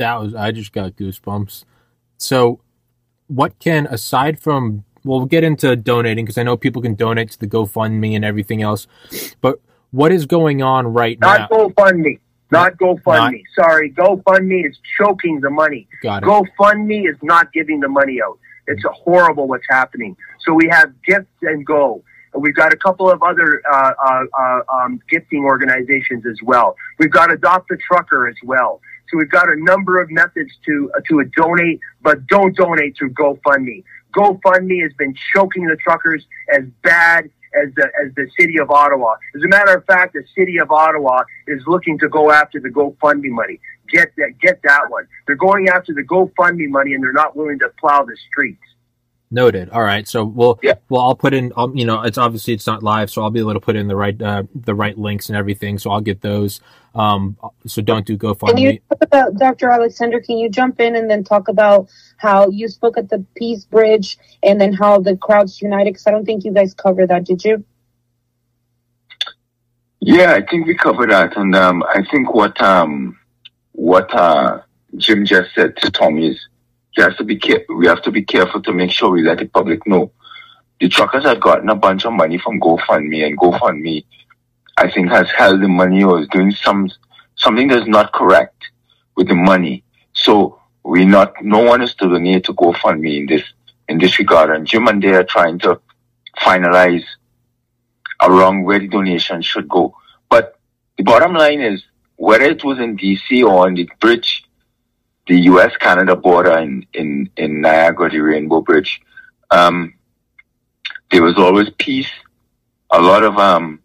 That 0.00 0.18
was, 0.18 0.34
I 0.34 0.50
just 0.50 0.72
got 0.72 0.96
goosebumps. 0.96 1.64
So, 2.16 2.60
what 3.26 3.58
can, 3.58 3.86
aside 3.86 4.40
from 4.40 4.84
we'll 5.04 5.26
get 5.26 5.44
into 5.44 5.76
donating 5.76 6.24
because 6.24 6.38
I 6.38 6.42
know 6.42 6.56
people 6.56 6.80
can 6.80 6.94
donate 6.94 7.30
to 7.32 7.38
the 7.38 7.46
GoFundMe 7.46 8.16
and 8.16 8.24
everything 8.24 8.62
else. 8.62 8.86
But 9.42 9.60
what 9.90 10.10
is 10.10 10.24
going 10.24 10.62
on 10.62 10.86
right 10.86 11.20
not 11.20 11.50
now? 11.50 11.56
Not 11.56 11.74
GoFundMe. 11.74 12.18
Not 12.50 12.78
GoFundMe. 12.78 13.42
Not, 13.56 13.66
Sorry, 13.66 13.90
GoFundMe 13.92 14.66
is 14.68 14.78
choking 14.98 15.40
the 15.40 15.50
money. 15.50 15.86
Got 16.02 16.22
it. 16.22 16.26
GoFundMe 16.26 17.08
is 17.08 17.16
not 17.22 17.52
giving 17.52 17.80
the 17.80 17.88
money 17.88 18.20
out. 18.24 18.38
It's 18.66 18.82
horrible 18.86 19.48
what's 19.48 19.66
happening. 19.68 20.16
So 20.46 20.54
we 20.54 20.66
have 20.70 20.92
Gift 21.02 21.28
and 21.42 21.64
Go. 21.66 22.02
We've 22.34 22.54
got 22.54 22.72
a 22.72 22.76
couple 22.76 23.10
of 23.10 23.22
other 23.22 23.60
uh, 23.70 23.92
uh, 24.02 24.22
uh, 24.38 24.60
um, 24.72 25.00
gifting 25.10 25.44
organizations 25.44 26.24
as 26.24 26.38
well. 26.42 26.76
We've 26.98 27.10
got 27.10 27.32
Adopt 27.32 27.70
a 27.72 27.76
Trucker 27.76 28.28
as 28.28 28.36
well. 28.44 28.80
So 29.10 29.18
we've 29.18 29.30
got 29.30 29.48
a 29.48 29.56
number 29.56 30.00
of 30.00 30.10
methods 30.10 30.52
to 30.66 30.92
uh, 30.96 31.00
to 31.08 31.24
donate, 31.36 31.80
but 32.00 32.26
don't 32.26 32.56
donate 32.56 32.96
through 32.96 33.12
GoFundMe. 33.14 33.82
GoFundMe 34.14 34.82
has 34.82 34.92
been 34.94 35.14
choking 35.34 35.66
the 35.66 35.76
truckers 35.76 36.24
as 36.52 36.64
bad 36.82 37.30
as 37.54 37.74
the 37.74 37.90
as 38.04 38.14
the 38.14 38.28
city 38.38 38.58
of 38.60 38.70
Ottawa. 38.70 39.16
As 39.34 39.42
a 39.42 39.48
matter 39.48 39.74
of 39.74 39.84
fact, 39.84 40.14
the 40.14 40.24
city 40.36 40.58
of 40.58 40.70
Ottawa 40.70 41.22
is 41.48 41.62
looking 41.66 41.98
to 41.98 42.08
go 42.08 42.30
after 42.30 42.60
the 42.60 42.68
GoFundMe 42.68 43.30
money. 43.30 43.60
Get 43.88 44.12
that 44.16 44.38
get 44.40 44.60
that 44.62 44.90
one. 44.90 45.06
They're 45.26 45.36
going 45.36 45.68
after 45.68 45.92
the 45.92 46.02
GoFundMe 46.02 46.68
money, 46.68 46.94
and 46.94 47.02
they're 47.02 47.12
not 47.12 47.36
willing 47.36 47.58
to 47.60 47.70
plow 47.80 48.04
the 48.04 48.16
streets. 48.30 48.62
Noted. 49.32 49.70
All 49.70 49.82
right. 49.82 50.08
So 50.08 50.24
we'll 50.24 50.58
yeah. 50.60 50.74
well 50.88 51.02
I'll 51.02 51.14
put 51.14 51.32
in 51.34 51.52
um, 51.56 51.76
you 51.76 51.84
know 51.84 52.02
it's 52.02 52.18
obviously 52.18 52.52
it's 52.52 52.66
not 52.66 52.82
live, 52.82 53.10
so 53.10 53.22
I'll 53.22 53.30
be 53.30 53.38
able 53.38 53.54
to 53.54 53.60
put 53.60 53.76
in 53.76 53.86
the 53.86 53.94
right 53.94 54.20
uh, 54.20 54.42
the 54.54 54.74
right 54.74 54.98
links 54.98 55.28
and 55.28 55.36
everything. 55.38 55.78
So 55.78 55.90
I'll 55.90 56.00
get 56.00 56.20
those. 56.20 56.60
Um, 56.96 57.36
so 57.64 57.80
don't 57.80 58.04
do 58.04 58.18
GoFundMe. 58.18 58.48
Can 58.48 58.58
you 58.58 58.78
talk 58.88 59.02
about 59.02 59.34
Dr. 59.36 59.70
Alexander? 59.70 60.20
Can 60.20 60.38
you 60.38 60.48
jump 60.48 60.80
in 60.80 60.96
and 60.96 61.08
then 61.08 61.22
talk 61.22 61.46
about 61.46 61.88
how 62.16 62.48
you 62.48 62.66
spoke 62.66 62.98
at 62.98 63.08
the 63.08 63.24
Peace 63.36 63.64
Bridge 63.64 64.18
and 64.42 64.60
then 64.60 64.72
how 64.72 64.98
the 64.98 65.16
crowds 65.16 65.62
united? 65.62 65.90
Because 65.90 66.08
I 66.08 66.10
don't 66.10 66.24
think 66.24 66.44
you 66.44 66.52
guys 66.52 66.74
covered 66.74 67.10
that. 67.10 67.24
Did 67.24 67.44
you? 67.44 67.64
Yeah, 70.00 70.32
I 70.32 70.44
think 70.44 70.66
we 70.66 70.74
covered 70.74 71.12
that, 71.12 71.36
and 71.36 71.54
um, 71.54 71.84
I 71.84 72.02
think 72.10 72.34
what 72.34 72.60
um, 72.60 73.16
what 73.72 74.12
uh, 74.12 74.62
Jim 74.96 75.24
just 75.24 75.54
said 75.54 75.76
to 75.76 75.90
Tommy 75.92 76.30
is 76.30 76.40
he 76.40 76.49
has 77.00 77.16
to 77.16 77.24
be 77.24 77.36
care- 77.36 77.64
we 77.68 77.86
have 77.86 78.02
to 78.02 78.10
be 78.10 78.22
careful 78.22 78.62
to 78.62 78.72
make 78.72 78.90
sure 78.90 79.10
we 79.10 79.22
let 79.22 79.38
the 79.38 79.46
public 79.46 79.86
know. 79.86 80.12
The 80.80 80.88
truckers 80.88 81.24
had 81.24 81.40
gotten 81.40 81.68
a 81.68 81.74
bunch 81.74 82.04
of 82.04 82.12
money 82.12 82.38
from 82.38 82.60
GoFundMe, 82.60 83.26
and 83.26 83.38
GoFundMe, 83.38 84.04
I 84.76 84.90
think, 84.90 85.10
has 85.10 85.30
held 85.30 85.60
the 85.60 85.68
money 85.68 86.02
or 86.02 86.20
is 86.20 86.28
doing 86.28 86.52
some 86.52 86.90
something 87.36 87.68
that's 87.68 87.86
not 87.86 88.12
correct 88.12 88.70
with 89.16 89.28
the 89.28 89.34
money. 89.34 89.84
So 90.12 90.60
we 90.82 91.04
not 91.04 91.34
no 91.42 91.60
one 91.60 91.82
is 91.82 91.94
to 91.96 92.08
donate 92.08 92.44
to 92.44 92.54
GoFundMe 92.54 93.20
in 93.20 93.26
this 93.26 93.42
in 93.88 93.98
this 93.98 94.18
regard. 94.18 94.50
And 94.50 94.66
Jim 94.66 94.88
and 94.88 95.02
they 95.02 95.12
are 95.12 95.24
trying 95.24 95.58
to 95.60 95.80
finalize 96.38 97.04
around 98.22 98.64
where 98.64 98.78
the 98.78 98.88
donation 98.88 99.42
should 99.42 99.68
go. 99.68 99.94
But 100.28 100.58
the 100.96 101.02
bottom 101.02 101.34
line 101.34 101.60
is 101.60 101.82
whether 102.16 102.44
it 102.44 102.62
was 102.64 102.78
in 102.78 102.96
DC 102.96 103.42
or 103.42 103.66
on 103.66 103.74
the 103.74 103.88
bridge 104.00 104.44
the 105.30 105.42
U.S. 105.42 105.70
Canada 105.76 106.16
border 106.16 106.58
in, 106.58 106.84
in, 106.92 107.30
in 107.36 107.60
Niagara, 107.60 108.10
the 108.10 108.18
Rainbow 108.18 108.62
Bridge, 108.62 109.00
um, 109.52 109.94
there 111.12 111.22
was 111.22 111.36
always 111.38 111.70
peace, 111.78 112.10
a 112.90 113.00
lot 113.00 113.22
of 113.22 113.38
um, 113.38 113.78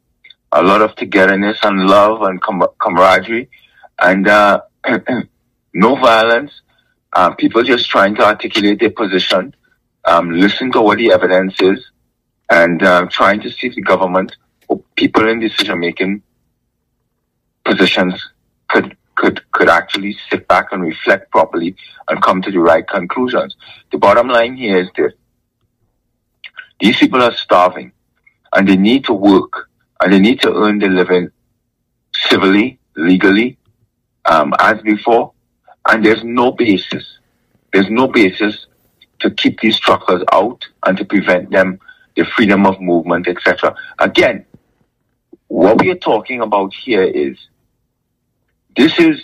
a 0.52 0.64
lot 0.64 0.82
of 0.82 0.96
togetherness 0.96 1.60
and 1.62 1.86
love 1.86 2.24
and 2.24 2.42
com- 2.42 2.74
camaraderie, 2.80 3.48
and 4.00 4.28
uh, 4.28 4.60
no 5.76 5.96
violence. 5.96 6.52
Uh, 7.14 7.30
people 7.36 7.62
just 7.62 7.90
trying 7.90 8.16
to 8.16 8.24
articulate 8.24 8.80
their 8.80 8.90
position, 8.90 9.54
um, 10.06 10.32
listen 10.32 10.72
to 10.72 10.82
what 10.82 10.98
the 10.98 11.12
evidence 11.12 11.62
is, 11.62 11.92
and 12.50 12.82
uh, 12.82 13.06
trying 13.12 13.40
to 13.40 13.52
see 13.52 13.68
if 13.68 13.76
the 13.76 13.82
government 13.82 14.36
or 14.68 14.82
people 14.96 15.28
in 15.30 15.40
decision 15.40 15.80
making 15.80 16.24
positions 17.64 18.32
could 18.68 18.98
could 19.16 19.42
could 19.52 19.70
actually 19.70 20.16
sit 20.30 20.48
back 20.48 20.68
and 20.72 20.82
reflect 20.82 21.32
properly 21.32 21.76
and 22.08 22.22
come 22.22 22.42
to 22.42 22.52
the 22.52 22.60
right 22.60 22.88
conclusions. 22.88 23.56
The 23.92 23.98
bottom 23.98 24.28
line 24.28 24.56
here 24.56 24.80
is 24.80 24.90
that 24.98 25.14
these 26.80 26.98
people 26.98 27.22
are 27.22 27.34
starving 27.34 27.92
and 28.54 28.68
they 28.68 28.76
need 28.76 29.06
to 29.06 29.14
work 29.14 29.70
and 30.02 30.12
they 30.12 30.20
need 30.20 30.42
to 30.42 30.54
earn 30.54 30.80
their 30.80 30.90
living 30.90 31.30
civilly, 32.14 32.80
legally, 32.96 33.58
um, 34.26 34.54
as 34.60 34.82
before. 34.82 35.32
And 35.88 36.04
there's 36.04 36.24
no 36.24 36.52
basis. 36.52 37.20
There's 37.72 37.90
no 37.90 38.08
basis 38.08 38.68
to 39.20 39.32
keep 39.32 39.60
these 39.60 39.80
truckers 39.80 40.24
out 40.32 40.66
and 40.86 40.98
to 40.98 41.06
prevent 41.06 41.52
them 41.52 41.80
the 42.16 42.26
freedom 42.26 42.66
of 42.66 42.80
movement, 42.82 43.28
etc. 43.28 43.76
Again, 44.00 44.46
what 45.48 45.80
we 45.80 45.92
are 45.92 45.96
talking 45.96 46.42
about 46.42 46.74
here 46.74 47.04
is 47.04 47.38
this 48.76 48.98
is 49.00 49.22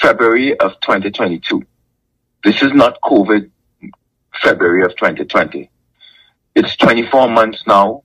February 0.00 0.58
of 0.60 0.72
2022. 0.80 1.64
This 2.44 2.62
is 2.62 2.72
not 2.72 3.00
COVID 3.00 3.50
February 4.42 4.84
of 4.84 4.90
2020. 4.96 5.70
It's 6.54 6.76
24 6.76 7.28
months 7.30 7.62
now. 7.66 8.04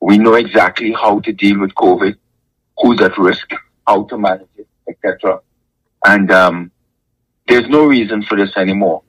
We 0.00 0.18
know 0.18 0.34
exactly 0.34 0.92
how 0.92 1.20
to 1.20 1.32
deal 1.32 1.60
with 1.60 1.74
COVID, 1.74 2.16
who's 2.78 3.00
at 3.00 3.16
risk, 3.16 3.50
how 3.86 4.04
to 4.04 4.18
manage 4.18 4.48
it, 4.56 4.66
etc. 4.88 5.40
And 6.04 6.30
um, 6.30 6.70
there's 7.46 7.68
no 7.68 7.86
reason 7.86 8.22
for 8.24 8.36
this 8.36 8.56
anymore. 8.56 9.02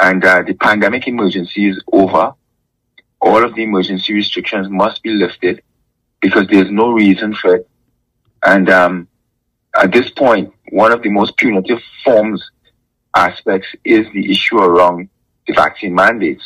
And 0.00 0.24
uh, 0.24 0.42
the 0.42 0.54
pandemic 0.54 1.08
emergency 1.08 1.68
is 1.68 1.82
over. 1.92 2.34
All 3.20 3.44
of 3.44 3.54
the 3.56 3.64
emergency 3.64 4.14
restrictions 4.14 4.68
must 4.70 5.02
be 5.02 5.10
lifted 5.10 5.60
because 6.20 6.46
there's 6.46 6.70
no 6.70 6.92
reason 6.92 7.34
for 7.34 7.56
it. 7.56 7.68
And 8.44 8.70
um, 8.70 9.08
at 9.74 9.92
this 9.92 10.10
point, 10.10 10.52
one 10.70 10.92
of 10.92 11.02
the 11.02 11.10
most 11.10 11.36
punitive 11.36 11.80
forms 12.04 12.50
aspects 13.14 13.68
is 13.84 14.06
the 14.12 14.30
issue 14.30 14.58
around 14.58 15.08
the 15.46 15.54
vaccine 15.54 15.94
mandates. 15.94 16.42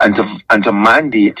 And 0.00 0.16
to, 0.16 0.38
and 0.50 0.64
to 0.64 0.72
mandate 0.72 1.40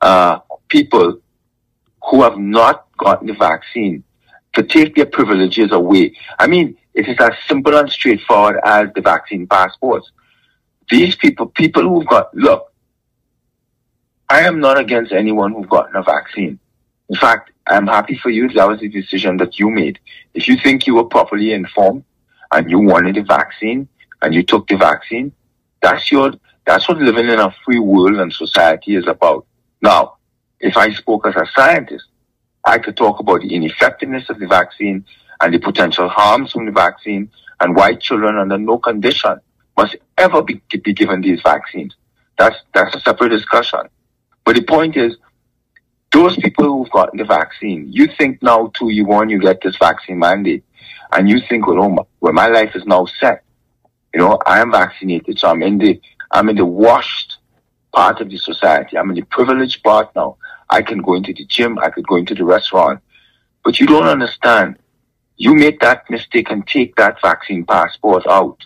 uh, 0.00 0.38
people 0.68 1.20
who 2.08 2.22
have 2.22 2.38
not 2.38 2.86
gotten 2.96 3.26
the 3.26 3.34
vaccine 3.34 4.02
to 4.54 4.62
take 4.62 4.94
their 4.94 5.06
privileges 5.06 5.72
away. 5.72 6.16
I 6.38 6.46
mean, 6.46 6.76
it 6.94 7.08
is 7.08 7.16
as 7.20 7.32
simple 7.46 7.76
and 7.76 7.90
straightforward 7.90 8.60
as 8.64 8.88
the 8.94 9.00
vaccine 9.00 9.46
passports. 9.46 10.10
These 10.90 11.16
people, 11.16 11.46
people 11.46 11.82
who've 11.82 12.06
got, 12.06 12.34
look, 12.34 12.72
I 14.28 14.40
am 14.40 14.60
not 14.60 14.78
against 14.78 15.12
anyone 15.12 15.52
who've 15.52 15.68
gotten 15.68 15.96
a 15.96 16.02
vaccine. 16.02 16.58
In 17.08 17.16
fact, 17.16 17.52
I'm 17.66 17.86
happy 17.86 18.16
for 18.16 18.30
you. 18.30 18.48
That 18.48 18.68
was 18.68 18.80
the 18.80 18.88
decision 18.88 19.36
that 19.38 19.58
you 19.58 19.70
made. 19.70 19.98
If 20.34 20.48
you 20.48 20.56
think 20.56 20.86
you 20.86 20.94
were 20.96 21.04
properly 21.04 21.52
informed 21.52 22.04
and 22.52 22.70
you 22.70 22.78
wanted 22.78 23.16
the 23.16 23.22
vaccine 23.22 23.88
and 24.22 24.34
you 24.34 24.42
took 24.42 24.68
the 24.68 24.76
vaccine, 24.76 25.32
that's 25.80 26.10
your, 26.10 26.32
that's 26.66 26.88
what 26.88 26.98
living 26.98 27.28
in 27.28 27.38
a 27.38 27.54
free 27.64 27.78
world 27.78 28.16
and 28.16 28.32
society 28.32 28.96
is 28.96 29.06
about. 29.06 29.46
Now, 29.80 30.16
if 30.60 30.76
I 30.76 30.92
spoke 30.92 31.26
as 31.26 31.36
a 31.36 31.46
scientist, 31.54 32.06
I 32.64 32.78
could 32.78 32.96
talk 32.96 33.20
about 33.20 33.42
the 33.42 33.54
ineffectiveness 33.54 34.28
of 34.28 34.38
the 34.38 34.46
vaccine 34.46 35.04
and 35.40 35.54
the 35.54 35.58
potential 35.58 36.08
harms 36.08 36.52
from 36.52 36.66
the 36.66 36.72
vaccine 36.72 37.30
and 37.60 37.76
why 37.76 37.94
children 37.94 38.36
under 38.38 38.58
no 38.58 38.78
condition 38.78 39.40
must 39.76 39.96
ever 40.16 40.42
be, 40.42 40.60
be 40.82 40.92
given 40.92 41.20
these 41.20 41.40
vaccines. 41.42 41.94
That's, 42.38 42.56
that's 42.74 42.94
a 42.96 43.00
separate 43.00 43.30
discussion. 43.30 43.80
But 44.44 44.56
the 44.56 44.62
point 44.62 44.96
is, 44.96 45.16
those 46.10 46.36
people 46.36 46.64
who've 46.64 46.90
gotten 46.90 47.18
the 47.18 47.24
vaccine, 47.24 47.86
you 47.92 48.06
think 48.06 48.42
now 48.42 48.72
too, 48.74 48.90
you 48.90 49.04
want 49.04 49.30
you 49.30 49.38
get 49.38 49.60
this 49.60 49.76
vaccine 49.76 50.18
mandate, 50.18 50.64
and 51.12 51.28
you 51.28 51.40
think, 51.48 51.66
well, 51.66 51.82
oh, 51.82 51.88
my, 51.88 52.02
well, 52.20 52.32
my 52.32 52.48
life 52.48 52.74
is 52.74 52.84
now 52.86 53.06
set. 53.20 53.44
You 54.12 54.20
know, 54.20 54.38
I 54.46 54.60
am 54.60 54.72
vaccinated, 54.72 55.38
so 55.38 55.48
I'm 55.48 55.62
in 55.62 55.78
the, 55.78 56.00
I'm 56.30 56.48
in 56.48 56.56
the 56.56 56.64
washed 56.64 57.38
part 57.92 58.20
of 58.20 58.30
the 58.30 58.38
society. 58.38 58.96
I'm 58.96 59.10
in 59.10 59.16
the 59.16 59.22
privileged 59.22 59.82
part 59.82 60.14
now. 60.14 60.36
I 60.70 60.82
can 60.82 60.98
go 60.98 61.14
into 61.14 61.32
the 61.32 61.44
gym. 61.46 61.78
I 61.78 61.90
could 61.90 62.06
go 62.06 62.16
into 62.16 62.34
the 62.34 62.44
restaurant. 62.44 63.00
But 63.64 63.80
you 63.80 63.86
don't 63.86 64.08
understand. 64.08 64.78
You 65.36 65.54
make 65.54 65.80
that 65.80 66.08
mistake 66.10 66.50
and 66.50 66.66
take 66.66 66.96
that 66.96 67.20
vaccine 67.22 67.64
passport 67.64 68.26
out. 68.26 68.58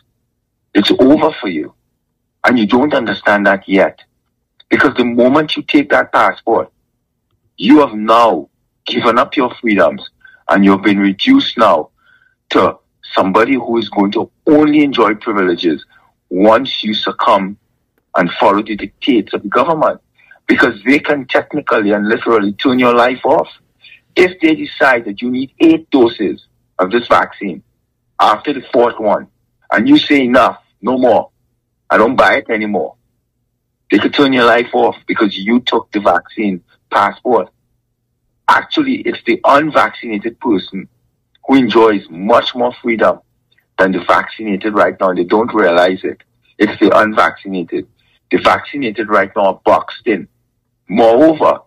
It's 0.75 0.91
over 0.91 1.33
for 1.41 1.49
you. 1.49 1.75
And 2.45 2.59
you 2.59 2.67
don't 2.67 2.95
understand 2.95 3.47
that 3.47 3.69
yet. 3.69 4.01
Because 4.69 4.95
the 4.95 5.05
moment 5.05 5.57
you 5.57 5.63
take 5.63 5.91
that 5.91 6.13
passport, 6.13 6.73
you 7.57 7.81
have 7.81 7.95
now 7.95 8.49
given 8.87 9.19
up 9.19 9.37
your 9.37 9.55
freedoms 9.61 10.09
and 10.49 10.65
you've 10.65 10.83
been 10.83 10.99
reduced 10.99 11.57
now 11.59 11.91
to 12.51 12.79
somebody 13.15 13.55
who 13.55 13.79
is 13.79 13.89
going 13.89 14.11
to 14.13 14.31
only 14.47 14.83
enjoy 14.83 15.15
privileges 15.15 15.85
once 16.31 16.83
you 16.83 16.95
succumb 16.95 17.57
and 18.17 18.31
follow 18.41 18.63
the 18.63 18.77
dictates 18.77 19.33
of 19.35 19.43
the 19.43 19.49
government. 19.49 20.01
because 20.49 20.83
they 20.85 20.99
can 20.99 21.25
technically 21.27 21.93
and 21.93 22.09
literally 22.09 22.53
turn 22.53 22.79
your 22.79 22.95
life 22.95 23.25
off. 23.25 23.49
If 24.17 24.39
they 24.41 24.55
decide 24.55 25.05
that 25.07 25.23
you 25.23 25.31
need 25.31 25.53
eight 25.61 25.89
doses 25.91 26.47
of 26.79 26.91
this 26.91 27.07
vaccine 27.07 27.63
after 28.21 28.53
the 28.53 28.63
fourth 28.73 28.99
one, 28.99 29.29
and 29.71 29.89
you 29.89 29.97
say 29.99 30.25
enough, 30.25 30.59
no 30.83 30.99
more, 30.99 31.31
I 31.89 31.97
don't 31.97 32.17
buy 32.17 32.35
it 32.39 32.51
anymore, 32.51 32.97
they 33.91 33.99
could 33.99 34.13
turn 34.13 34.33
your 34.33 34.45
life 34.45 34.69
off 34.75 34.97
because 35.07 35.37
you 35.37 35.61
took 35.61 35.91
the 35.93 36.01
vaccine 36.01 36.63
passport. 36.91 37.49
Actually, 38.49 38.97
it's 39.03 39.23
the 39.25 39.41
unvaccinated 39.45 40.39
person 40.41 40.89
who 41.47 41.55
enjoys 41.55 42.05
much 42.11 42.55
more 42.55 42.75
freedom 42.83 43.21
than 43.79 43.93
the 43.93 44.05
vaccinated 44.05 44.75
right 44.75 44.99
now. 45.01 45.15
They 45.15 45.25
don't 45.25 45.53
realize 45.55 46.03
it. 46.05 46.19
It's 46.59 46.79
the 46.81 46.97
unvaccinated. 46.99 47.87
The 48.33 48.39
vaccinated 48.39 49.11
right 49.11 49.31
now 49.37 49.43
are 49.43 49.61
boxed 49.63 50.07
in. 50.07 50.27
Moreover, 50.89 51.61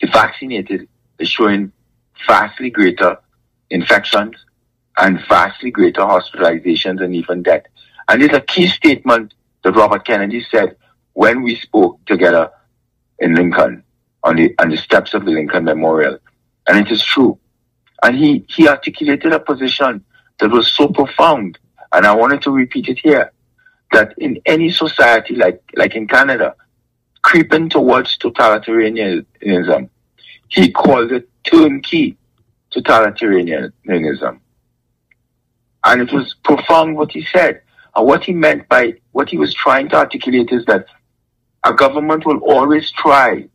the 0.00 0.06
vaccinated 0.06 0.88
is 1.18 1.28
showing 1.28 1.72
vastly 2.26 2.70
greater 2.70 3.18
infections 3.68 4.34
and 4.96 5.20
vastly 5.28 5.70
greater 5.70 6.00
hospitalizations 6.00 7.02
and 7.02 7.14
even 7.14 7.42
death. 7.42 7.64
And 8.08 8.22
it's 8.22 8.34
a 8.34 8.40
key 8.40 8.66
statement 8.66 9.34
that 9.62 9.72
Robert 9.72 10.06
Kennedy 10.06 10.42
said 10.50 10.74
when 11.12 11.42
we 11.42 11.56
spoke 11.56 12.02
together 12.06 12.50
in 13.18 13.34
Lincoln 13.34 13.84
on 14.24 14.36
the 14.36 14.54
on 14.58 14.70
the 14.70 14.78
steps 14.78 15.12
of 15.12 15.26
the 15.26 15.32
Lincoln 15.32 15.64
Memorial. 15.64 16.18
And 16.66 16.78
it 16.78 16.90
is 16.90 17.04
true. 17.04 17.38
And 18.02 18.16
he, 18.16 18.46
he 18.48 18.68
articulated 18.68 19.34
a 19.34 19.38
position 19.38 20.02
that 20.40 20.50
was 20.50 20.72
so 20.72 20.88
profound. 20.88 21.58
And 21.92 22.06
I 22.06 22.14
wanted 22.14 22.40
to 22.42 22.50
repeat 22.50 22.88
it 22.88 23.00
here 23.00 23.32
that 23.92 24.14
in 24.18 24.40
any 24.46 24.70
society 24.70 25.34
like, 25.34 25.62
like 25.76 25.94
in 25.94 26.06
Canada, 26.06 26.54
creeping 27.22 27.68
towards 27.68 28.18
totalitarianism, 28.18 29.88
he 30.48 30.70
called 30.70 31.12
it 31.12 31.28
turnkey 31.44 32.16
totalitarianism. 32.74 34.40
And 35.84 36.00
it 36.00 36.12
was 36.12 36.34
profound 36.44 36.96
what 36.96 37.12
he 37.12 37.24
said. 37.32 37.62
And 37.94 38.06
what 38.06 38.24
he 38.24 38.32
meant 38.32 38.68
by 38.68 38.94
what 39.12 39.28
he 39.28 39.36
was 39.36 39.54
trying 39.54 39.88
to 39.90 39.96
articulate 39.96 40.50
is 40.52 40.64
that 40.66 40.86
a 41.64 41.72
government 41.72 42.24
will 42.24 42.38
always 42.38 42.90
try 42.92 43.48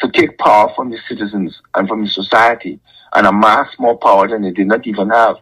to 0.00 0.10
take 0.10 0.38
power 0.38 0.72
from 0.74 0.90
the 0.90 0.98
citizens 1.08 1.60
and 1.74 1.86
from 1.86 2.04
the 2.04 2.10
society 2.10 2.80
and 3.14 3.26
amass 3.26 3.68
more 3.78 3.96
power 3.98 4.26
than 4.28 4.42
they 4.42 4.50
did 4.50 4.66
not 4.66 4.86
even 4.86 5.10
have. 5.10 5.36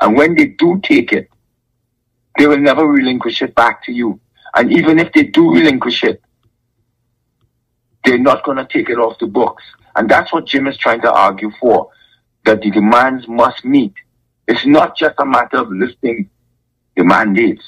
And 0.00 0.16
when 0.16 0.34
they 0.34 0.46
do 0.46 0.80
take 0.82 1.12
it, 1.12 1.28
they 2.38 2.46
will 2.46 2.58
never 2.58 2.86
relinquish 2.86 3.42
it 3.42 3.54
back 3.54 3.84
to 3.84 3.92
you. 3.92 4.20
And 4.54 4.72
even 4.72 4.98
if 4.98 5.12
they 5.12 5.24
do 5.24 5.52
relinquish 5.52 6.04
it, 6.04 6.22
they're 8.04 8.18
not 8.18 8.44
going 8.44 8.58
to 8.58 8.66
take 8.66 8.88
it 8.88 8.98
off 8.98 9.18
the 9.18 9.26
books. 9.26 9.62
And 9.96 10.08
that's 10.08 10.32
what 10.32 10.46
Jim 10.46 10.66
is 10.66 10.76
trying 10.76 11.00
to 11.02 11.12
argue 11.12 11.50
for, 11.60 11.90
that 12.44 12.60
the 12.60 12.70
demands 12.70 13.26
must 13.28 13.64
meet. 13.64 13.94
It's 14.46 14.66
not 14.66 14.96
just 14.96 15.14
a 15.18 15.24
matter 15.24 15.58
of 15.58 15.70
lifting 15.70 16.28
the 16.96 17.04
mandates. 17.04 17.64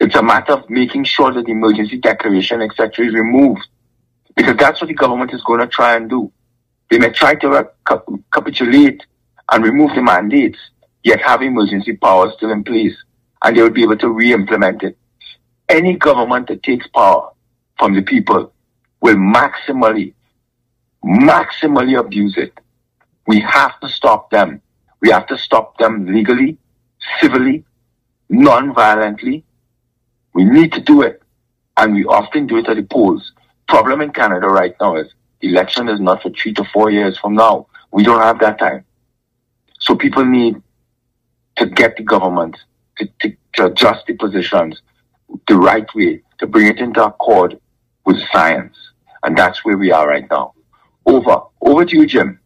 It's 0.00 0.16
a 0.16 0.22
matter 0.22 0.52
of 0.52 0.68
making 0.68 1.04
sure 1.04 1.32
that 1.32 1.46
the 1.46 1.52
emergency 1.52 1.98
declaration, 1.98 2.60
etc., 2.60 3.06
is 3.06 3.14
removed. 3.14 3.66
Because 4.34 4.56
that's 4.56 4.80
what 4.80 4.88
the 4.88 4.94
government 4.94 5.32
is 5.32 5.42
going 5.44 5.60
to 5.60 5.66
try 5.66 5.96
and 5.96 6.10
do. 6.10 6.30
They 6.90 6.98
may 6.98 7.10
try 7.10 7.34
to 7.36 7.70
capitulate 8.32 9.06
and 9.50 9.64
remove 9.64 9.94
the 9.94 10.02
mandates, 10.02 10.58
yet 11.02 11.22
have 11.22 11.40
emergency 11.42 11.96
powers 11.96 12.34
still 12.36 12.50
in 12.50 12.64
place, 12.64 12.96
and 13.42 13.56
they 13.56 13.62
will 13.62 13.70
be 13.70 13.82
able 13.82 13.96
to 13.98 14.08
re-implement 14.08 14.82
it. 14.82 14.96
Any 15.68 15.96
government 15.96 16.48
that 16.48 16.62
takes 16.62 16.86
power 16.86 17.30
from 17.78 17.94
the 17.94 18.02
people 18.02 18.52
will 19.00 19.16
maximally, 19.16 20.14
maximally 21.04 21.98
abuse 21.98 22.36
it. 22.36 22.58
We 23.26 23.40
have 23.40 23.78
to 23.80 23.88
stop 23.88 24.30
them. 24.30 24.62
We 25.00 25.10
have 25.10 25.26
to 25.26 25.38
stop 25.38 25.76
them 25.78 26.06
legally, 26.06 26.58
civilly, 27.20 27.64
non-violently. 28.28 29.44
We 30.32 30.44
need 30.44 30.72
to 30.72 30.80
do 30.80 31.02
it. 31.02 31.22
And 31.76 31.94
we 31.94 32.04
often 32.04 32.46
do 32.46 32.56
it 32.56 32.68
at 32.68 32.76
the 32.76 32.82
polls. 32.82 33.32
Problem 33.68 34.00
in 34.00 34.12
Canada 34.12 34.46
right 34.46 34.74
now 34.80 34.96
is 34.96 35.12
election 35.42 35.88
is 35.88 36.00
not 36.00 36.22
for 36.22 36.30
three 36.30 36.54
to 36.54 36.64
four 36.72 36.90
years 36.90 37.18
from 37.18 37.34
now. 37.34 37.66
We 37.92 38.02
don't 38.02 38.22
have 38.22 38.38
that 38.40 38.58
time. 38.58 38.84
So 39.78 39.94
people 39.94 40.24
need 40.24 40.62
to 41.56 41.66
get 41.66 41.96
the 41.96 42.02
government 42.02 42.56
to, 42.98 43.08
to, 43.20 43.36
to 43.54 43.66
adjust 43.66 44.06
the 44.06 44.14
positions 44.14 44.82
the 45.48 45.56
right 45.56 45.86
way, 45.94 46.22
to 46.38 46.46
bring 46.46 46.66
it 46.66 46.78
into 46.78 47.04
accord 47.04 47.58
with 48.04 48.16
science. 48.32 48.76
And 49.22 49.36
that's 49.36 49.64
where 49.64 49.76
we 49.76 49.90
are 49.90 50.06
right 50.06 50.26
now. 50.30 50.54
Over. 51.04 51.42
Over 51.60 51.84
to 51.84 51.96
you, 51.96 52.06
Jim. 52.06 52.38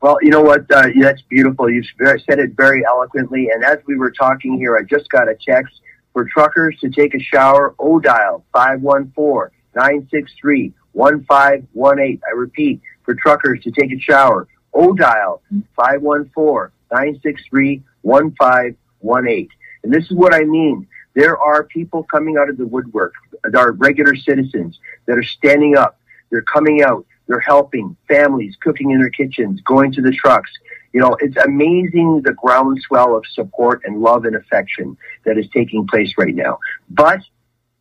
Well, 0.00 0.18
you 0.22 0.30
know 0.30 0.42
what? 0.42 0.70
Uh, 0.70 0.88
that's 1.00 1.22
beautiful. 1.22 1.68
You've 1.68 1.86
said 1.98 2.38
it 2.38 2.52
very 2.56 2.84
eloquently. 2.86 3.48
And 3.52 3.64
as 3.64 3.78
we 3.86 3.96
were 3.96 4.12
talking 4.12 4.56
here, 4.56 4.76
I 4.76 4.82
just 4.82 5.10
got 5.10 5.28
a 5.28 5.34
text 5.34 5.80
for 6.12 6.24
truckers 6.24 6.78
to 6.80 6.90
take 6.90 7.14
a 7.14 7.20
shower. 7.20 7.74
O 7.78 7.98
dial 7.98 8.44
514 8.52 9.50
963 9.74 10.72
1518. 10.92 12.20
I 12.26 12.30
repeat, 12.36 12.80
for 13.02 13.14
truckers 13.14 13.62
to 13.64 13.70
take 13.72 13.92
a 13.92 13.98
shower. 13.98 14.46
O 14.72 14.92
dial 14.92 15.42
514 15.76 16.72
963 16.92 17.82
1518. 18.08 19.48
And 19.84 19.92
this 19.92 20.04
is 20.04 20.12
what 20.12 20.34
I 20.34 20.44
mean. 20.44 20.86
There 21.14 21.38
are 21.38 21.64
people 21.64 22.04
coming 22.04 22.36
out 22.36 22.48
of 22.48 22.56
the 22.56 22.66
woodwork, 22.66 23.14
there 23.44 23.60
are 23.60 23.72
regular 23.72 24.14
citizens 24.16 24.78
that 25.06 25.18
are 25.18 25.22
standing 25.22 25.76
up. 25.76 25.98
They're 26.30 26.42
coming 26.42 26.82
out. 26.82 27.06
They're 27.26 27.40
helping 27.40 27.96
families 28.08 28.56
cooking 28.60 28.90
in 28.90 28.98
their 28.98 29.10
kitchens, 29.10 29.60
going 29.62 29.92
to 29.92 30.02
the 30.02 30.12
trucks. 30.12 30.50
You 30.92 31.00
know, 31.00 31.16
it's 31.20 31.36
amazing 31.36 32.22
the 32.24 32.32
groundswell 32.32 33.16
of 33.16 33.24
support 33.26 33.82
and 33.84 34.00
love 34.00 34.24
and 34.24 34.34
affection 34.36 34.96
that 35.24 35.36
is 35.36 35.46
taking 35.52 35.86
place 35.86 36.14
right 36.16 36.34
now. 36.34 36.58
But 36.88 37.20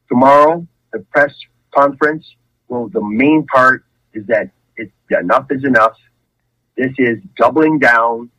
tomorrow, 0.10 0.68
the 0.92 1.00
press 1.00 1.34
conference, 1.74 2.36
well, 2.68 2.90
the 2.90 3.02
main 3.02 3.46
part 3.46 3.86
is 4.13 4.26
that 4.28 4.52
it's 4.76 4.92
enough 5.10 5.48
is 5.50 5.63
enough. 5.63 5.96
This 6.76 6.94
is 6.98 7.20
doubling 7.38 7.80
down. 7.80 8.30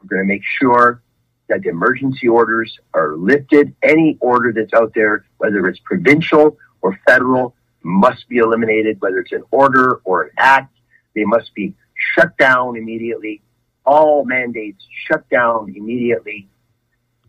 We're 0.00 0.16
going 0.16 0.22
to 0.22 0.32
make 0.32 0.42
sure 0.44 1.02
that 1.48 1.62
the 1.62 1.68
emergency 1.68 2.28
orders 2.28 2.78
are 2.94 3.16
lifted. 3.16 3.74
Any 3.82 4.16
order 4.20 4.52
that's 4.52 4.72
out 4.72 4.92
there, 4.94 5.24
whether 5.38 5.66
it's 5.66 5.78
provincial 5.80 6.58
or 6.82 6.98
federal, 7.06 7.54
must 7.82 8.28
be 8.28 8.38
eliminated, 8.38 9.00
whether 9.00 9.20
it's 9.20 9.32
an 9.32 9.44
order 9.50 10.00
or 10.04 10.24
an 10.24 10.30
act. 10.36 10.74
They 11.14 11.24
must 11.24 11.54
be 11.54 11.74
shut 12.14 12.36
down 12.36 12.76
immediately. 12.76 13.42
All 13.84 14.24
mandates 14.24 14.84
shut 15.06 15.28
down 15.28 15.72
immediately. 15.74 16.48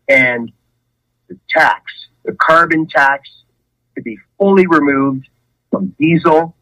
And 0.07 0.51
the 1.27 1.37
tax, 1.49 2.07
the 2.23 2.33
carbon 2.33 2.87
tax, 2.87 3.29
to 3.95 4.01
be 4.01 4.17
fully 4.37 4.65
removed 4.67 5.27
from 5.69 5.95
diesel 5.99 6.55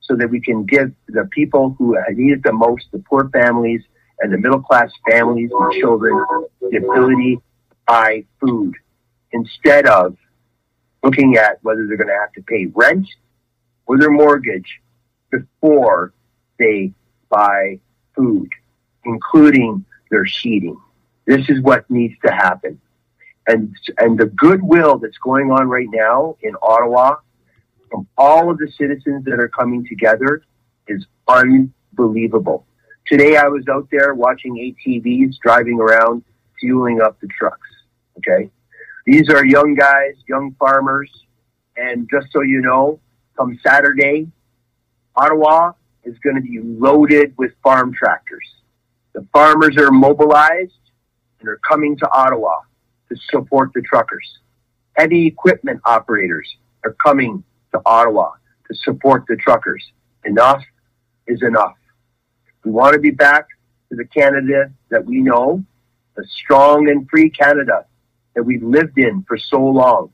so 0.00 0.16
that 0.16 0.30
we 0.30 0.40
can 0.40 0.64
give 0.64 0.92
the 1.08 1.28
people 1.30 1.74
who 1.78 1.96
need 2.10 2.32
it 2.32 2.42
the 2.42 2.52
most, 2.52 2.86
the 2.92 2.98
poor 2.98 3.28
families 3.28 3.82
and 4.22 4.32
the 4.32 4.38
middle 4.38 4.60
class 4.60 4.90
families 5.10 5.50
and 5.52 5.72
children, 5.72 6.24
the 6.60 6.76
ability 6.76 7.36
to 7.36 7.42
buy 7.86 8.24
food 8.40 8.74
instead 9.32 9.86
of 9.86 10.16
looking 11.02 11.36
at 11.36 11.58
whether 11.62 11.86
they're 11.86 11.96
going 11.96 12.08
to 12.08 12.18
have 12.18 12.32
to 12.32 12.42
pay 12.42 12.66
rent 12.66 13.08
or 13.86 13.98
their 13.98 14.10
mortgage 14.10 14.80
before 15.30 16.12
they 16.58 16.92
buy 17.28 17.80
food, 18.14 18.48
including 19.04 19.84
their 20.10 20.24
heating. 20.24 20.78
This 21.26 21.48
is 21.48 21.60
what 21.60 21.90
needs 21.90 22.14
to 22.24 22.32
happen. 22.32 22.80
And, 23.48 23.74
and 23.98 24.16
the 24.16 24.26
goodwill 24.26 24.98
that's 24.98 25.18
going 25.18 25.50
on 25.50 25.68
right 25.68 25.88
now 25.90 26.36
in 26.42 26.54
Ottawa 26.62 27.16
from 27.90 28.06
all 28.16 28.50
of 28.50 28.58
the 28.58 28.70
citizens 28.70 29.24
that 29.24 29.40
are 29.40 29.48
coming 29.48 29.84
together 29.86 30.44
is 30.86 31.06
unbelievable. 31.26 32.64
Today 33.06 33.36
I 33.36 33.48
was 33.48 33.64
out 33.68 33.88
there 33.90 34.14
watching 34.14 34.54
ATVs 34.54 35.38
driving 35.40 35.80
around, 35.80 36.22
fueling 36.60 37.00
up 37.00 37.20
the 37.20 37.26
trucks. 37.26 37.68
Okay. 38.18 38.50
These 39.06 39.28
are 39.28 39.44
young 39.44 39.74
guys, 39.74 40.14
young 40.28 40.54
farmers. 40.58 41.10
And 41.76 42.08
just 42.08 42.28
so 42.32 42.42
you 42.42 42.60
know, 42.60 43.00
come 43.36 43.58
Saturday, 43.64 44.28
Ottawa 45.16 45.72
is 46.04 46.16
going 46.18 46.36
to 46.36 46.42
be 46.42 46.60
loaded 46.60 47.34
with 47.36 47.52
farm 47.62 47.92
tractors. 47.92 48.46
The 49.14 49.26
farmers 49.32 49.76
are 49.76 49.90
mobilized 49.90 50.72
and 51.40 51.48
are 51.48 51.60
coming 51.68 51.96
to 51.98 52.08
Ottawa 52.12 52.60
to 53.08 53.16
support 53.30 53.72
the 53.74 53.82
truckers. 53.82 54.38
Heavy 54.94 55.26
equipment 55.26 55.80
operators 55.84 56.56
are 56.84 56.94
coming 57.04 57.42
to 57.72 57.80
Ottawa 57.84 58.30
to 58.68 58.76
support 58.78 59.24
the 59.26 59.36
truckers. 59.36 59.84
Enough 60.24 60.62
is 61.26 61.42
enough. 61.42 61.74
We 62.64 62.70
want 62.70 62.94
to 62.94 63.00
be 63.00 63.10
back 63.10 63.48
to 63.90 63.96
the 63.96 64.04
Canada 64.04 64.72
that 64.90 65.04
we 65.04 65.20
know, 65.20 65.64
the 66.16 66.24
strong 66.26 66.88
and 66.88 67.08
free 67.08 67.30
Canada 67.30 67.86
that 68.34 68.44
we've 68.44 68.62
lived 68.62 68.98
in 68.98 69.24
for 69.26 69.36
so 69.36 69.62
long, 69.62 70.10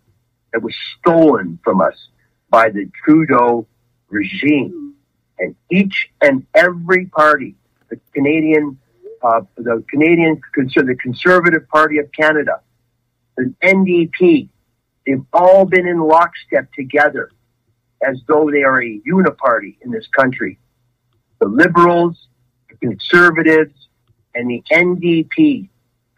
that 0.52 0.62
was 0.62 0.74
stolen 0.98 1.58
from 1.62 1.80
us 1.80 2.08
by 2.50 2.70
the 2.70 2.90
Trudeau 3.04 3.66
regime. 4.08 4.94
And 5.38 5.54
each 5.70 6.10
and 6.20 6.46
every 6.54 7.06
party, 7.06 7.54
the 7.90 8.00
Canadian, 8.14 8.78
uh, 9.22 9.42
the 9.56 9.84
Canadian, 9.88 10.40
the 10.56 10.96
Conservative 11.00 11.68
Party 11.68 11.98
of 11.98 12.10
Canada, 12.12 12.60
the 13.36 13.54
NDP, 13.62 14.48
they've 15.06 15.24
all 15.32 15.64
been 15.64 15.86
in 15.86 16.00
lockstep 16.00 16.72
together 16.72 17.30
as 18.02 18.20
though 18.26 18.50
they 18.50 18.62
are 18.62 18.82
a 18.82 19.00
uniparty 19.00 19.76
in 19.82 19.90
this 19.90 20.06
country. 20.08 20.58
The 21.40 21.46
Liberals, 21.46 22.28
the 22.68 22.76
Conservatives, 22.76 23.88
and 24.34 24.48
the 24.50 24.62
NDP 24.70 25.68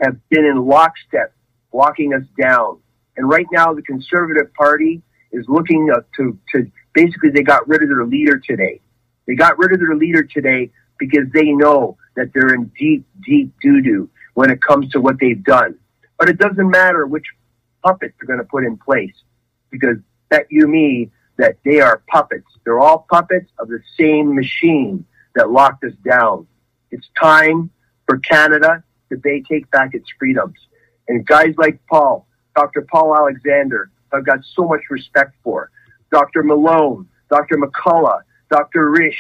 have 0.01 0.17
been 0.29 0.45
in 0.45 0.65
lockstep, 0.67 1.33
walking 1.73 2.15
us 2.15 2.25
down. 2.39 2.79
And 3.17 3.29
right 3.29 3.47
now, 3.53 3.73
the 3.75 3.83
Conservative 3.83 4.53
Party 4.55 5.03
is 5.33 5.47
looking 5.49 5.93
to, 6.17 6.39
to 6.53 6.71
basically, 6.95 7.31
they 7.31 7.43
got 7.43 7.69
rid 7.69 7.83
of 7.83 7.89
their 7.89 8.05
leader 8.05 8.39
today. 8.39 8.81
They 9.27 9.35
got 9.35 9.59
rid 9.59 9.73
of 9.73 9.79
their 9.79 9.95
leader 9.95 10.23
today 10.23 10.71
because 10.99 11.31
they 11.33 11.53
know 11.53 11.97
that 12.17 12.33
they're 12.35 12.55
in 12.55 12.71
deep, 12.79 13.07
deep 13.25 13.53
doo 13.63 13.81
doo 13.81 14.11
when 14.35 14.51
it 14.51 14.61
comes 14.63 14.91
to 14.93 15.01
what 15.01 15.19
they've 15.21 15.43
done. 15.43 15.79
But 16.19 16.29
it 16.29 16.39
doesn't 16.39 16.69
matter 16.69 17.07
which 17.07 17.27
puppets 17.83 18.15
they're 18.21 18.27
going 18.27 18.45
to 18.45 18.51
put 18.51 18.65
in 18.65 18.77
place 18.77 19.15
because 19.71 19.97
that 20.31 20.47
you 20.51 20.67
me 20.67 21.11
that 21.39 21.57
they 21.65 21.81
are 21.81 22.03
puppets. 22.09 22.47
They're 22.65 22.81
all 22.81 23.07
puppets 23.11 23.51
of 23.59 23.69
the 23.69 23.81
same 23.99 24.35
machine 24.35 25.07
that 25.35 25.51
locked 25.51 25.85
us 25.85 25.93
down. 26.05 26.47
It's 26.91 27.09
time 27.21 27.71
for 28.07 28.19
Canada 28.19 28.83
to 29.11 29.43
take 29.49 29.71
back 29.71 29.95
its 29.95 30.09
freedoms. 30.19 30.57
And 31.09 31.27
guys 31.27 31.55
like 31.57 31.81
Paul, 31.89 32.27
Dr. 32.57 32.87
Paul 32.91 33.17
Alexander, 33.17 33.91
I've 34.13 34.27
got 34.27 34.41
so 34.55 34.67
much 34.67 34.83
respect 34.91 35.35
for. 35.43 35.71
Dr. 36.11 36.43
Malone, 36.43 37.09
Dr. 37.31 37.57
McCullough, 37.57 38.23
Dr. 38.51 38.91
Risch, 38.91 39.15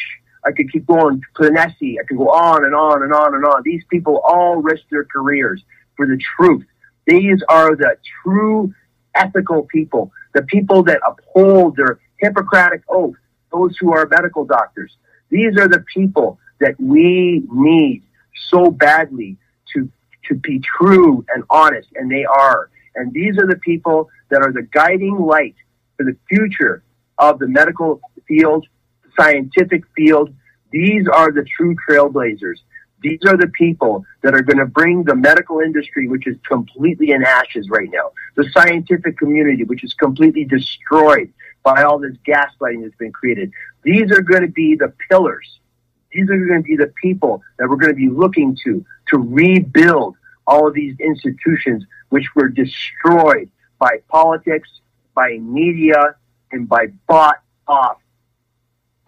I 0.44 0.52
could 0.52 0.72
keep 0.72 0.86
going, 0.86 1.22
Planesi, 1.36 1.96
I 2.00 2.04
could 2.08 2.16
go 2.16 2.30
on 2.30 2.64
and 2.64 2.74
on 2.74 3.02
and 3.02 3.12
on 3.12 3.34
and 3.34 3.44
on. 3.44 3.62
These 3.64 3.84
people 3.90 4.20
all 4.24 4.56
risk 4.56 4.82
their 4.90 5.04
careers 5.04 5.62
for 5.96 6.06
the 6.06 6.18
truth. 6.36 6.64
These 7.06 7.42
are 7.48 7.76
the 7.76 7.96
true 8.22 8.74
ethical 9.14 9.64
people, 9.64 10.12
the 10.34 10.42
people 10.42 10.82
that 10.84 11.00
uphold 11.06 11.76
their 11.76 12.00
Hippocratic 12.18 12.82
oath, 12.88 13.16
those 13.52 13.76
who 13.78 13.92
are 13.92 14.06
medical 14.06 14.44
doctors. 14.44 14.96
These 15.30 15.56
are 15.56 15.68
the 15.68 15.84
people 15.94 16.38
that 16.60 16.78
we 16.78 17.42
need 17.50 18.02
so 18.48 18.70
badly 18.70 19.36
to, 19.72 19.90
to 20.28 20.34
be 20.34 20.60
true 20.60 21.24
and 21.34 21.44
honest, 21.50 21.88
and 21.94 22.10
they 22.10 22.24
are. 22.24 22.70
And 22.94 23.12
these 23.12 23.38
are 23.38 23.46
the 23.46 23.56
people 23.56 24.10
that 24.30 24.42
are 24.42 24.52
the 24.52 24.62
guiding 24.62 25.18
light 25.18 25.54
for 25.96 26.04
the 26.04 26.16
future 26.28 26.82
of 27.18 27.38
the 27.38 27.48
medical 27.48 28.00
field, 28.26 28.66
the 29.04 29.10
scientific 29.22 29.84
field. 29.96 30.34
These 30.72 31.06
are 31.08 31.32
the 31.32 31.44
true 31.56 31.76
trailblazers. 31.88 32.58
These 33.02 33.20
are 33.26 33.36
the 33.36 33.48
people 33.48 34.04
that 34.22 34.34
are 34.34 34.42
going 34.42 34.58
to 34.58 34.66
bring 34.66 35.04
the 35.04 35.14
medical 35.14 35.60
industry, 35.60 36.06
which 36.08 36.26
is 36.26 36.36
completely 36.46 37.12
in 37.12 37.24
ashes 37.24 37.68
right 37.70 37.88
now, 37.90 38.10
the 38.36 38.48
scientific 38.52 39.16
community, 39.16 39.64
which 39.64 39.84
is 39.84 39.94
completely 39.94 40.44
destroyed 40.44 41.32
by 41.62 41.82
all 41.82 41.98
this 41.98 42.16
gaslighting 42.26 42.82
that's 42.82 42.94
been 42.96 43.12
created. 43.12 43.52
These 43.82 44.10
are 44.12 44.22
going 44.22 44.42
to 44.42 44.48
be 44.48 44.76
the 44.76 44.92
pillars. 45.08 45.58
These 46.12 46.28
are 46.28 46.38
going 46.38 46.62
to 46.62 46.66
be 46.66 46.76
the 46.76 46.92
people 47.00 47.42
that 47.58 47.68
we're 47.68 47.76
going 47.76 47.92
to 47.92 47.96
be 47.96 48.08
looking 48.08 48.56
to 48.64 48.84
to 49.08 49.18
rebuild 49.18 50.16
all 50.46 50.66
of 50.66 50.74
these 50.74 50.98
institutions 51.00 51.84
which 52.08 52.26
were 52.34 52.48
destroyed 52.48 53.50
by 53.78 53.98
politics, 54.08 54.68
by 55.14 55.38
media, 55.38 56.16
and 56.52 56.68
by 56.68 56.86
bought 57.06 57.40
off 57.66 57.98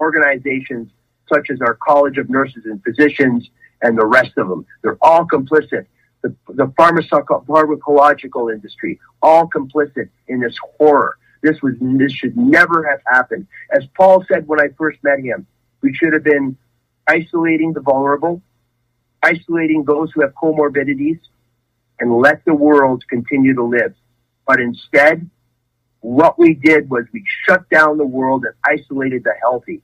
organizations 0.01 0.91
such 1.33 1.51
as 1.51 1.61
our 1.61 1.75
College 1.75 2.19
of 2.19 2.29
Nurses 2.31 2.65
and 2.65 2.83
Physicians 2.83 3.49
and 3.83 3.99
the 3.99 4.07
rest 4.07 4.37
of 4.37 4.49
them. 4.49 4.65
They're 4.83 4.99
all 5.01 5.27
complicit. 5.27 5.87
The, 6.23 6.35
the 6.49 6.67
pharmacological 6.67 8.53
industry, 8.53 9.01
all 9.23 9.49
complicit 9.49 10.09
in 10.29 10.39
this 10.41 10.57
horror. 10.79 11.19
This 11.43 11.61
was 11.61 11.75
this 11.81 12.13
should 12.13 12.37
never 12.37 12.89
have 12.89 13.01
happened. 13.07 13.49
As 13.71 13.85
Paul 13.97 14.25
said 14.33 14.47
when 14.47 14.61
I 14.61 14.69
first 14.79 15.03
met 15.03 15.19
him, 15.19 15.47
we 15.81 15.93
should 15.93 16.13
have 16.13 16.23
been 16.23 16.57
isolating 17.07 17.73
the 17.73 17.81
vulnerable, 17.81 18.41
isolating 19.23 19.85
those 19.85 20.13
who 20.13 20.21
have 20.23 20.35
comorbidities, 20.35 21.19
and 21.99 22.13
let 22.13 22.45
the 22.45 22.55
world 22.55 23.05
continue 23.09 23.55
to 23.55 23.65
live. 23.65 23.95
But 24.47 24.61
instead, 24.61 25.29
what 26.01 26.39
we 26.39 26.55
did 26.55 26.89
was 26.89 27.05
we 27.13 27.25
shut 27.47 27.69
down 27.71 27.99
the 27.99 28.07
world 28.07 28.45
and 28.45 28.55
isolated 28.65 29.25
the 29.25 29.35
healthy, 29.41 29.83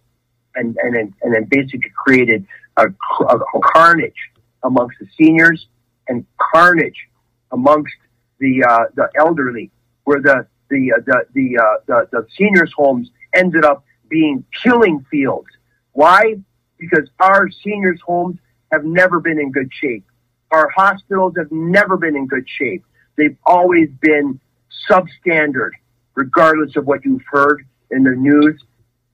and 0.55 0.77
and 0.81 0.95
and, 1.23 1.35
then 1.35 1.45
basically 1.51 1.91
created 1.97 2.47
a, 2.77 2.87
a, 2.87 3.37
a 3.37 3.61
carnage 3.63 4.31
amongst 4.63 4.99
the 5.01 5.09
seniors 5.17 5.67
and 6.07 6.25
carnage 6.39 7.09
amongst 7.51 7.95
the 8.39 8.63
uh, 8.63 8.85
the 8.95 9.09
elderly, 9.17 9.73
where 10.05 10.21
the 10.21 10.47
the 10.71 10.93
uh, 10.93 11.01
the 11.07 11.25
the, 11.35 11.59
uh, 11.59 11.63
the 11.87 12.09
the 12.13 12.27
seniors' 12.37 12.73
homes 12.77 13.11
ended 13.35 13.65
up 13.65 13.85
being 14.09 14.45
killing 14.63 15.05
fields. 15.11 15.49
Why? 15.93 16.37
Because 16.79 17.09
our 17.21 17.51
seniors' 17.51 18.01
homes 18.05 18.39
have 18.73 18.85
never 18.85 19.21
been 19.21 19.39
in 19.39 19.51
good 19.51 19.71
shape. 19.73 20.05
Our 20.51 20.69
hospitals 20.69 21.35
have 21.37 21.51
never 21.51 21.97
been 21.97 22.17
in 22.17 22.27
good 22.27 22.49
shape. 22.49 22.85
They've 23.17 23.37
always 23.45 23.91
been 24.01 24.41
substandard, 24.89 25.73
regardless 26.15 26.77
of 26.77 26.87
what 26.87 27.05
you've 27.05 27.25
heard 27.31 27.67
in 27.91 28.05
the 28.05 28.13
news. 28.13 28.63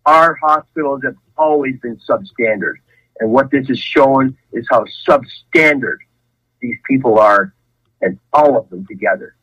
Our 0.07 0.35
hospitals 0.35 1.03
have 1.05 1.17
always 1.37 1.79
been 1.81 1.99
substandard. 2.09 2.75
And 3.21 3.31
what 3.31 3.51
this 3.51 3.71
is 3.71 3.79
showing 3.79 4.37
is 4.53 4.67
how 4.71 4.85
substandard 5.09 5.99
these 6.61 6.77
people 6.85 7.19
are, 7.19 7.55
and 8.01 8.19
all 8.33 8.59
of 8.59 8.69
them 8.71 8.87
together. 8.87 9.37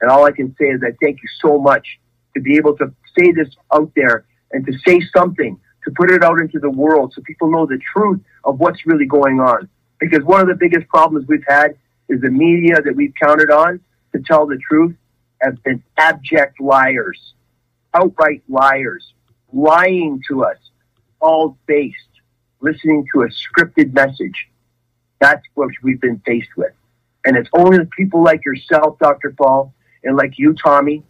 And 0.00 0.10
all 0.10 0.24
I 0.24 0.32
can 0.32 0.54
say 0.58 0.66
is 0.66 0.82
I 0.82 0.92
thank 1.02 1.22
you 1.22 1.28
so 1.40 1.58
much 1.58 1.98
to 2.34 2.40
be 2.40 2.56
able 2.56 2.76
to 2.76 2.92
say 3.18 3.32
this 3.32 3.48
out 3.72 3.90
there 3.96 4.26
and 4.52 4.64
to 4.66 4.72
say 4.86 5.00
something, 5.16 5.58
to 5.84 5.90
put 5.92 6.10
it 6.10 6.22
out 6.22 6.40
into 6.40 6.58
the 6.58 6.70
world 6.70 7.12
so 7.14 7.22
people 7.22 7.50
know 7.50 7.66
the 7.66 7.78
truth 7.78 8.20
of 8.44 8.60
what's 8.60 8.86
really 8.86 9.06
going 9.06 9.40
on. 9.40 9.68
Because 9.98 10.22
one 10.24 10.40
of 10.40 10.48
the 10.48 10.54
biggest 10.54 10.86
problems 10.88 11.26
we've 11.28 11.44
had 11.48 11.76
is 12.08 12.20
the 12.20 12.30
media 12.30 12.80
that 12.82 12.94
we've 12.94 13.14
counted 13.20 13.50
on 13.50 13.80
to 14.12 14.20
tell 14.20 14.46
the 14.46 14.58
truth 14.58 14.94
have 15.40 15.62
been 15.62 15.82
abject 15.96 16.60
liars, 16.60 17.34
outright 17.94 18.42
liars, 18.48 19.12
lying 19.52 20.22
to 20.28 20.44
us, 20.44 20.58
all 21.20 21.56
based, 21.66 21.96
listening 22.60 23.06
to 23.12 23.22
a 23.22 23.28
scripted 23.28 23.92
message. 23.92 24.48
That's 25.20 25.42
what 25.54 25.70
we've 25.82 26.00
been 26.00 26.20
faced 26.26 26.56
with. 26.56 26.72
And 27.24 27.36
it's 27.36 27.48
only 27.52 27.78
the 27.78 27.86
people 27.86 28.22
like 28.22 28.44
yourself, 28.44 28.98
Dr. 28.98 29.34
Paul, 29.36 29.74
and 30.04 30.16
like 30.16 30.38
you, 30.38 30.54
Tommy, 30.54 31.02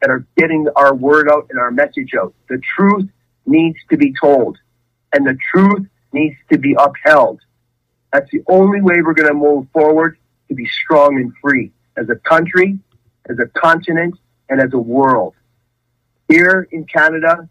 that 0.00 0.10
are 0.10 0.26
getting 0.36 0.66
our 0.76 0.94
word 0.94 1.30
out 1.30 1.46
and 1.50 1.58
our 1.58 1.70
message 1.70 2.12
out. 2.20 2.34
The 2.48 2.60
truth 2.76 3.08
needs 3.46 3.78
to 3.90 3.96
be 3.96 4.12
told, 4.20 4.58
and 5.12 5.26
the 5.26 5.38
truth 5.52 5.86
needs 6.12 6.36
to 6.50 6.58
be 6.58 6.76
upheld. 6.78 7.40
That's 8.12 8.30
the 8.30 8.42
only 8.48 8.82
way 8.82 8.96
we're 9.02 9.14
going 9.14 9.28
to 9.28 9.34
move 9.34 9.66
forward 9.72 10.18
to 10.48 10.54
be 10.54 10.66
strong 10.66 11.16
and 11.16 11.32
free 11.40 11.72
as 11.96 12.08
a 12.10 12.16
country, 12.16 12.78
as 13.28 13.38
a 13.38 13.46
continent, 13.58 14.18
and 14.48 14.60
as 14.60 14.72
a 14.72 14.78
world. 14.78 15.34
Here 16.28 16.68
in 16.72 16.84
Canada, 16.84 17.48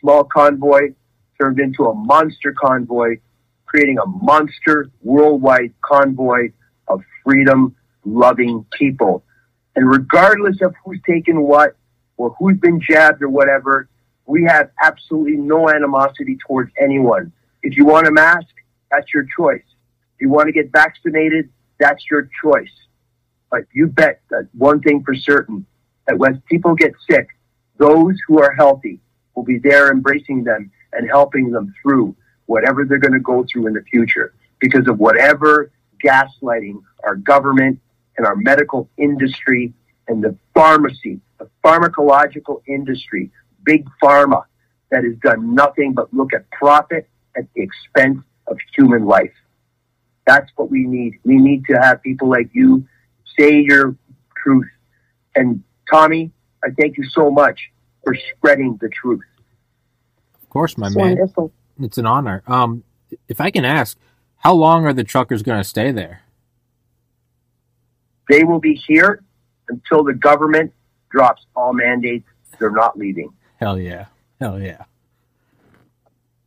small 0.00 0.24
convoy 0.24 0.92
turned 1.40 1.58
into 1.58 1.86
a 1.86 1.94
monster 1.94 2.52
convoy, 2.52 3.16
creating 3.66 3.98
a 3.98 4.06
monster 4.06 4.90
worldwide 5.02 5.72
convoy 5.80 6.50
of 6.86 7.02
freedom 7.24 7.74
loving 8.04 8.64
people 8.72 9.24
and 9.76 9.90
regardless 9.90 10.60
of 10.60 10.74
who's 10.84 11.00
taken 11.06 11.42
what 11.42 11.76
or 12.16 12.34
who's 12.38 12.58
been 12.58 12.80
jabbed 12.80 13.22
or 13.22 13.28
whatever, 13.28 13.88
we 14.26 14.44
have 14.44 14.70
absolutely 14.82 15.36
no 15.36 15.70
animosity 15.70 16.36
towards 16.46 16.70
anyone. 16.80 17.32
If 17.62 17.76
you 17.76 17.86
want 17.86 18.06
a 18.06 18.10
mask, 18.10 18.48
that's 18.90 19.12
your 19.12 19.26
choice. 19.36 19.64
If 20.14 20.20
you 20.20 20.30
want 20.30 20.46
to 20.46 20.52
get 20.52 20.70
vaccinated, 20.72 21.48
that's 21.78 22.04
your 22.10 22.28
choice. 22.42 22.72
But 23.50 23.64
you 23.72 23.86
bet 23.86 24.20
that 24.30 24.48
one 24.52 24.80
thing 24.80 25.02
for 25.04 25.14
certain, 25.14 25.64
that 26.06 26.18
when 26.18 26.42
people 26.50 26.74
get 26.74 26.92
sick, 27.08 27.28
those 27.78 28.16
who 28.26 28.40
are 28.40 28.52
healthy 28.52 29.00
will 29.34 29.44
be 29.44 29.58
there 29.58 29.90
embracing 29.90 30.44
them 30.44 30.70
and 30.92 31.08
helping 31.08 31.50
them 31.50 31.72
through 31.80 32.16
whatever 32.46 32.84
they're 32.84 32.98
going 32.98 33.12
to 33.12 33.20
go 33.20 33.46
through 33.50 33.66
in 33.66 33.74
the 33.74 33.82
future 33.82 34.34
because 34.58 34.88
of 34.88 34.98
whatever 34.98 35.70
gaslighting 36.04 36.82
our 37.04 37.14
government 37.14 37.80
and 38.18 38.26
our 38.26 38.36
medical 38.36 38.90
industry 38.98 39.72
and 40.08 40.22
the 40.22 40.36
pharmacy, 40.52 41.20
the 41.38 41.48
pharmacological 41.64 42.60
industry, 42.66 43.30
big 43.64 43.88
pharma 44.02 44.42
that 44.90 45.04
has 45.04 45.14
done 45.22 45.54
nothing 45.54 45.94
but 45.94 46.12
look 46.12 46.34
at 46.34 46.50
profit 46.50 47.08
at 47.36 47.44
the 47.54 47.62
expense 47.62 48.18
of 48.48 48.58
human 48.76 49.06
life. 49.06 49.32
That's 50.26 50.50
what 50.56 50.70
we 50.70 50.84
need. 50.84 51.14
We 51.24 51.36
need 51.36 51.64
to 51.66 51.74
have 51.74 52.02
people 52.02 52.28
like 52.28 52.50
you 52.52 52.86
say 53.38 53.60
your 53.60 53.96
truth. 54.36 54.68
And 55.34 55.62
Tommy, 55.90 56.32
I 56.62 56.68
thank 56.78 56.98
you 56.98 57.04
so 57.08 57.30
much 57.30 57.70
for 58.04 58.14
spreading 58.36 58.78
the 58.80 58.88
truth. 58.88 59.24
Of 60.42 60.48
course, 60.50 60.76
my 60.76 60.88
It's 60.88 60.96
man. 60.96 61.06
wonderful. 61.10 61.52
It's 61.80 61.98
an 61.98 62.06
honor. 62.06 62.42
Um, 62.46 62.82
if 63.28 63.40
I 63.40 63.50
can 63.50 63.64
ask, 63.64 63.96
how 64.38 64.54
long 64.54 64.84
are 64.86 64.92
the 64.92 65.04
truckers 65.04 65.42
going 65.42 65.58
to 65.58 65.64
stay 65.64 65.92
there? 65.92 66.22
They 68.28 68.44
will 68.44 68.60
be 68.60 68.74
here 68.74 69.22
until 69.68 70.04
the 70.04 70.14
government 70.14 70.72
drops 71.10 71.46
all 71.56 71.72
mandates. 71.72 72.26
They're 72.58 72.70
not 72.70 72.98
leaving. 72.98 73.32
Hell 73.56 73.78
yeah. 73.78 74.06
Hell 74.40 74.60
yeah. 74.60 74.84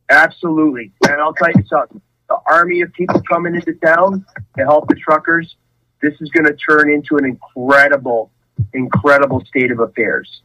Absolutely. 0.08 0.92
And 1.08 1.20
I'll 1.20 1.34
tell 1.34 1.50
you 1.50 1.64
something. 1.66 2.00
The 2.28 2.38
army 2.46 2.80
of 2.82 2.92
people 2.92 3.20
coming 3.22 3.54
into 3.54 3.74
town 3.74 4.24
to 4.56 4.64
help 4.64 4.88
the 4.88 4.94
truckers, 4.94 5.56
this 6.00 6.14
is 6.20 6.30
going 6.30 6.46
to 6.46 6.54
turn 6.54 6.90
into 6.90 7.16
an 7.16 7.24
incredible, 7.24 8.30
incredible 8.72 9.42
state 9.46 9.70
of 9.70 9.80
affairs. 9.80 10.42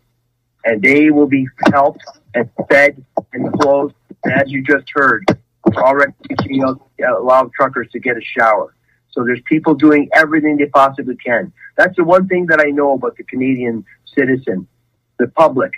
And 0.65 0.81
they 0.81 1.11
will 1.11 1.27
be 1.27 1.47
helped 1.71 2.03
and 2.33 2.49
fed 2.69 3.03
and 3.33 3.53
clothed. 3.59 3.93
And 4.23 4.33
as 4.33 4.49
you 4.49 4.63
just 4.63 4.85
heard, 4.93 5.25
we're 5.65 5.83
already 5.83 6.13
teaching 6.27 6.63
uh, 6.63 6.75
a 7.01 7.21
lot 7.21 7.45
of 7.45 7.51
truckers 7.53 7.88
to 7.91 7.99
get 7.99 8.17
a 8.17 8.21
shower. 8.21 8.73
So 9.18 9.24
there's 9.24 9.41
people 9.45 9.74
doing 9.74 10.09
everything 10.13 10.57
they 10.57 10.68
possibly 10.68 11.15
can. 11.15 11.51
That's 11.76 11.95
the 11.95 12.03
one 12.03 12.28
thing 12.28 12.45
that 12.47 12.59
I 12.61 12.70
know 12.70 12.93
about 12.93 13.18
the 13.18 13.24
Canadian 13.24 13.84
citizen, 14.15 14.68
the 15.18 15.28
public, 15.30 15.72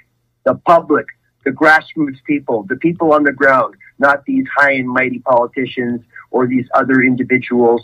the 0.43 0.55
public, 0.55 1.05
the 1.45 1.51
grassroots 1.51 2.21
people, 2.27 2.63
the 2.63 2.75
people 2.75 3.13
on 3.13 3.23
the 3.23 3.31
ground, 3.31 3.75
not 3.97 4.25
these 4.25 4.45
high 4.53 4.73
and 4.73 4.89
mighty 4.89 5.19
politicians 5.19 6.01
or 6.31 6.47
these 6.47 6.65
other 6.73 7.01
individuals. 7.01 7.81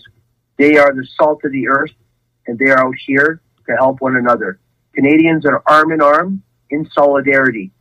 They 0.57 0.75
are 0.75 0.93
the 0.93 1.07
salt 1.17 1.45
of 1.45 1.53
the 1.53 1.69
earth 1.69 1.93
and 2.47 2.59
they 2.59 2.65
are 2.65 2.85
out 2.85 2.95
here 3.07 3.41
to 3.65 3.75
help 3.77 4.01
one 4.01 4.17
another. 4.17 4.59
Canadians 4.93 5.45
are 5.45 5.63
arm 5.67 5.93
in 5.93 6.01
arm 6.01 6.43
in 6.69 6.85
solidarity 6.91 7.71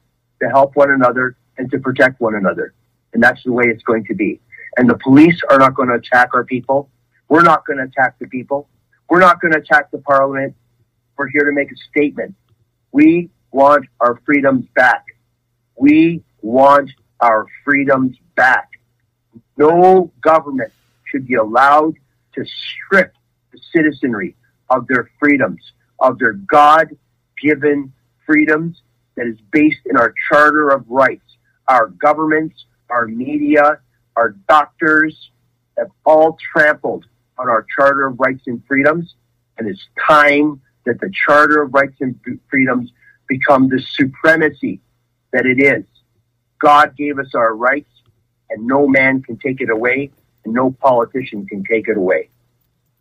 to 0.40 0.48
help 0.48 0.76
one 0.76 0.92
another 0.92 1.36
and 1.58 1.68
to 1.72 1.80
protect 1.80 2.20
one 2.20 2.36
another. 2.36 2.72
And 3.14 3.20
that's 3.20 3.42
the 3.42 3.50
way 3.50 3.64
it's 3.66 3.82
going 3.82 4.04
to 4.04 4.14
be. 4.14 4.40
And 4.76 4.88
the 4.88 4.98
police 5.02 5.40
are 5.50 5.58
not 5.58 5.74
going 5.74 5.88
to 5.88 5.96
attack 5.96 6.34
our 6.34 6.44
people. 6.44 6.88
We're 7.34 7.42
not 7.42 7.66
going 7.66 7.78
to 7.78 7.86
attack 7.86 8.20
the 8.20 8.28
people. 8.28 8.68
We're 9.10 9.18
not 9.18 9.40
going 9.40 9.54
to 9.54 9.58
attack 9.58 9.90
the 9.90 9.98
parliament. 9.98 10.54
We're 11.16 11.26
here 11.26 11.42
to 11.42 11.50
make 11.50 11.72
a 11.72 11.76
statement. 11.90 12.36
We 12.92 13.28
want 13.50 13.86
our 13.98 14.20
freedoms 14.24 14.66
back. 14.76 15.04
We 15.76 16.22
want 16.42 16.92
our 17.18 17.46
freedoms 17.64 18.16
back. 18.36 18.70
No 19.56 20.12
government 20.20 20.72
should 21.10 21.26
be 21.26 21.34
allowed 21.34 21.94
to 22.36 22.44
strip 22.44 23.14
the 23.50 23.58
citizenry 23.74 24.36
of 24.70 24.86
their 24.86 25.10
freedoms, 25.18 25.72
of 25.98 26.20
their 26.20 26.34
God 26.34 26.96
given 27.42 27.92
freedoms 28.24 28.80
that 29.16 29.26
is 29.26 29.38
based 29.50 29.80
in 29.86 29.96
our 29.96 30.14
Charter 30.28 30.68
of 30.68 30.88
Rights. 30.88 31.36
Our 31.66 31.88
governments, 31.88 32.64
our 32.90 33.08
media, 33.08 33.80
our 34.14 34.36
doctors 34.48 35.30
have 35.76 35.88
all 36.06 36.38
trampled 36.52 37.06
on 37.38 37.48
our 37.48 37.66
Charter 37.74 38.06
of 38.06 38.18
Rights 38.18 38.42
and 38.46 38.62
Freedoms. 38.66 39.14
And 39.58 39.68
it's 39.68 39.86
time 40.06 40.60
that 40.84 41.00
the 41.00 41.10
Charter 41.10 41.62
of 41.62 41.74
Rights 41.74 41.96
and 42.00 42.18
Freedoms 42.48 42.92
become 43.28 43.68
the 43.68 43.80
supremacy 43.80 44.80
that 45.32 45.46
it 45.46 45.60
is. 45.60 45.84
God 46.58 46.96
gave 46.96 47.18
us 47.18 47.34
our 47.34 47.54
rights, 47.54 47.90
and 48.50 48.66
no 48.66 48.86
man 48.86 49.22
can 49.22 49.36
take 49.36 49.60
it 49.60 49.70
away, 49.70 50.10
and 50.44 50.54
no 50.54 50.70
politician 50.70 51.46
can 51.46 51.64
take 51.64 51.88
it 51.88 51.96
away. 51.96 52.28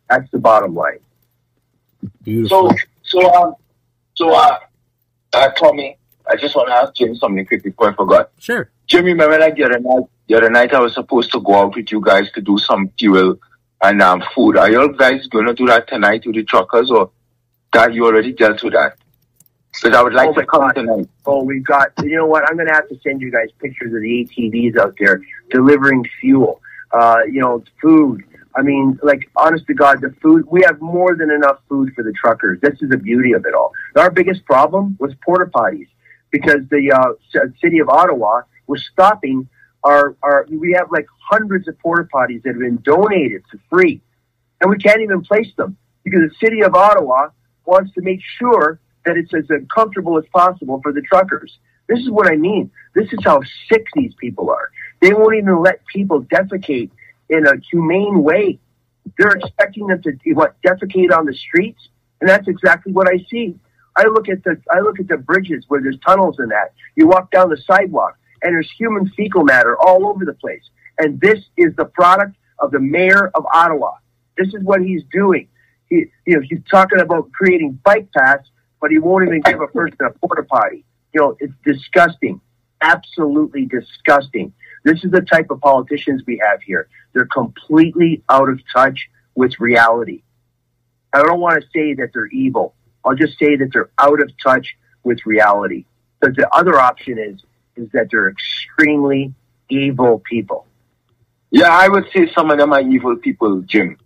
That's 0.08 0.30
the 0.30 0.38
bottom 0.38 0.74
line. 0.74 1.00
Beautiful. 2.22 2.70
So, 2.70 3.20
so, 3.20 3.34
um, 3.34 3.54
so, 4.14 4.34
uh, 4.34 4.58
uh, 5.32 5.48
Tommy, 5.50 5.96
I 6.30 6.36
just 6.36 6.54
want 6.54 6.68
to 6.68 6.74
ask 6.74 6.94
Jim 6.94 7.14
something 7.14 7.44
quick 7.46 7.62
before 7.62 7.90
I 7.90 7.94
forgot. 7.94 8.30
sure. 8.38 8.70
Jim, 8.86 9.04
remember 9.06 9.38
like 9.38 9.56
the 9.56 9.64
other 9.64 9.78
night, 9.78 10.04
the 10.26 10.34
other 10.34 10.50
night 10.50 10.74
I 10.74 10.80
was 10.80 10.94
supposed 10.94 11.32
to 11.32 11.40
go 11.40 11.54
out 11.54 11.74
with 11.74 11.90
you 11.90 12.00
guys 12.00 12.30
to 12.32 12.42
do 12.42 12.58
some 12.58 12.90
fuel 12.98 13.38
and 13.82 14.00
um, 14.02 14.22
food. 14.34 14.56
Are 14.56 14.70
you 14.70 14.94
guys 14.96 15.26
going 15.28 15.46
to 15.46 15.54
do 15.54 15.66
that 15.66 15.88
tonight 15.88 16.22
with 16.26 16.36
the 16.36 16.44
truckers 16.44 16.90
or 16.90 17.10
that 17.72 17.92
you 17.94 18.06
already 18.06 18.32
dealt 18.32 18.62
with 18.62 18.72
that? 18.74 18.96
Because 19.82 19.96
I 19.96 20.02
would 20.02 20.14
like 20.14 20.28
Oh 20.28 20.34
to 20.34 20.46
come 20.46 20.60
God. 20.60 20.72
tonight. 20.74 21.08
Oh, 21.26 21.42
we've 21.42 21.64
got, 21.64 21.88
you 22.02 22.16
know 22.16 22.26
what? 22.26 22.48
I'm 22.48 22.56
going 22.56 22.68
to 22.68 22.74
have 22.74 22.88
to 22.88 22.98
send 23.02 23.20
you 23.20 23.30
guys 23.30 23.48
pictures 23.60 23.92
of 23.92 24.00
the 24.00 24.28
ATVs 24.28 24.78
out 24.78 24.94
there 24.98 25.20
delivering 25.50 26.08
fuel, 26.20 26.60
uh, 26.92 27.18
you 27.30 27.40
know, 27.40 27.62
food. 27.82 28.22
I 28.56 28.62
mean, 28.62 29.00
like, 29.02 29.28
honest 29.34 29.66
to 29.66 29.74
God, 29.74 30.00
the 30.00 30.14
food, 30.22 30.46
we 30.48 30.62
have 30.62 30.80
more 30.80 31.16
than 31.16 31.30
enough 31.32 31.58
food 31.68 31.92
for 31.94 32.04
the 32.04 32.12
truckers. 32.12 32.60
This 32.60 32.80
is 32.80 32.88
the 32.88 32.96
beauty 32.96 33.32
of 33.32 33.44
it 33.46 33.54
all. 33.54 33.72
Our 33.96 34.12
biggest 34.12 34.44
problem 34.44 34.96
was 35.00 35.12
porta 35.24 35.50
potties 35.50 35.88
because 36.30 36.60
the 36.70 36.92
uh, 36.92 37.14
c- 37.32 37.52
city 37.60 37.80
of 37.80 37.88
Ottawa 37.88 38.42
was 38.68 38.88
stopping 38.92 39.48
our, 39.84 40.16
our, 40.22 40.46
we 40.50 40.72
have 40.72 40.90
like 40.90 41.06
hundreds 41.30 41.68
of 41.68 41.78
porta 41.78 42.08
potties 42.12 42.42
that 42.42 42.50
have 42.50 42.58
been 42.58 42.80
donated 42.82 43.42
for 43.50 43.58
free 43.70 44.00
and 44.60 44.70
we 44.70 44.78
can't 44.78 45.02
even 45.02 45.22
place 45.22 45.52
them 45.56 45.76
because 46.04 46.20
the 46.22 46.34
city 46.44 46.62
of 46.62 46.74
Ottawa 46.74 47.28
wants 47.66 47.92
to 47.94 48.00
make 48.00 48.20
sure 48.38 48.80
that 49.04 49.16
it's 49.16 49.32
as 49.34 49.44
comfortable 49.74 50.16
as 50.18 50.24
possible 50.32 50.80
for 50.82 50.92
the 50.92 51.02
truckers. 51.02 51.58
This 51.86 51.98
is 51.98 52.10
what 52.10 52.30
I 52.30 52.36
mean. 52.36 52.70
This 52.94 53.12
is 53.12 53.18
how 53.22 53.42
sick 53.68 53.86
these 53.94 54.14
people 54.14 54.50
are. 54.50 54.70
They 55.00 55.12
won't 55.12 55.34
even 55.34 55.60
let 55.62 55.84
people 55.86 56.22
defecate 56.24 56.90
in 57.28 57.46
a 57.46 57.56
humane 57.70 58.22
way. 58.22 58.58
They're 59.18 59.32
expecting 59.32 59.88
them 59.88 60.00
to 60.02 60.32
what 60.32 60.56
defecate 60.62 61.14
on 61.14 61.26
the 61.26 61.34
streets, 61.34 61.88
and 62.20 62.30
that's 62.30 62.48
exactly 62.48 62.92
what 62.92 63.06
I 63.06 63.18
see. 63.30 63.58
I 63.96 64.04
look 64.04 64.30
at 64.30 64.42
the 64.44 64.60
I 64.70 64.80
look 64.80 64.98
at 64.98 65.08
the 65.08 65.18
bridges 65.18 65.66
where 65.68 65.82
there's 65.82 65.98
tunnels 65.98 66.38
in 66.38 66.48
that. 66.48 66.72
You 66.96 67.06
walk 67.06 67.30
down 67.30 67.50
the 67.50 67.58
sidewalk, 67.58 68.16
and 68.44 68.54
there's 68.54 68.70
human 68.78 69.08
fecal 69.16 69.42
matter 69.42 69.76
all 69.76 70.06
over 70.06 70.24
the 70.24 70.34
place. 70.34 70.62
And 70.98 71.20
this 71.20 71.40
is 71.56 71.74
the 71.76 71.86
product 71.86 72.36
of 72.60 72.70
the 72.70 72.78
mayor 72.78 73.30
of 73.34 73.44
Ottawa. 73.52 73.94
This 74.36 74.48
is 74.48 74.62
what 74.62 74.82
he's 74.82 75.02
doing. 75.10 75.48
He, 75.88 76.06
you 76.26 76.36
know, 76.36 76.40
he's 76.40 76.60
talking 76.70 77.00
about 77.00 77.32
creating 77.32 77.80
bike 77.84 78.08
paths, 78.16 78.48
but 78.80 78.90
he 78.90 78.98
won't 78.98 79.26
even 79.26 79.40
give 79.40 79.60
a 79.60 79.66
person 79.66 79.98
a 80.06 80.10
porta 80.10 80.44
potty. 80.44 80.84
You 81.12 81.20
know, 81.20 81.36
it's 81.40 81.54
disgusting. 81.64 82.40
Absolutely 82.80 83.64
disgusting. 83.66 84.52
This 84.84 85.02
is 85.04 85.10
the 85.10 85.22
type 85.22 85.50
of 85.50 85.60
politicians 85.60 86.22
we 86.26 86.40
have 86.44 86.60
here. 86.62 86.88
They're 87.14 87.26
completely 87.26 88.22
out 88.28 88.50
of 88.50 88.60
touch 88.72 89.08
with 89.34 89.58
reality. 89.58 90.22
I 91.12 91.22
don't 91.22 91.40
want 91.40 91.62
to 91.62 91.68
say 91.74 91.94
that 91.94 92.10
they're 92.12 92.26
evil. 92.26 92.74
I'll 93.04 93.14
just 93.14 93.38
say 93.38 93.56
that 93.56 93.70
they're 93.72 93.90
out 93.98 94.20
of 94.20 94.30
touch 94.42 94.76
with 95.02 95.24
reality. 95.24 95.86
But 96.20 96.36
the 96.36 96.48
other 96.54 96.78
option 96.78 97.18
is 97.18 97.42
is 97.76 97.88
that 97.92 98.08
they're 98.10 98.28
extremely 98.28 99.34
evil 99.68 100.20
people. 100.20 100.66
Yeah, 101.50 101.68
I 101.68 101.88
would 101.88 102.06
say 102.12 102.30
some 102.34 102.50
of 102.50 102.58
them 102.58 102.72
are 102.72 102.80
evil 102.80 103.16
people, 103.16 103.60
Jim. 103.62 103.96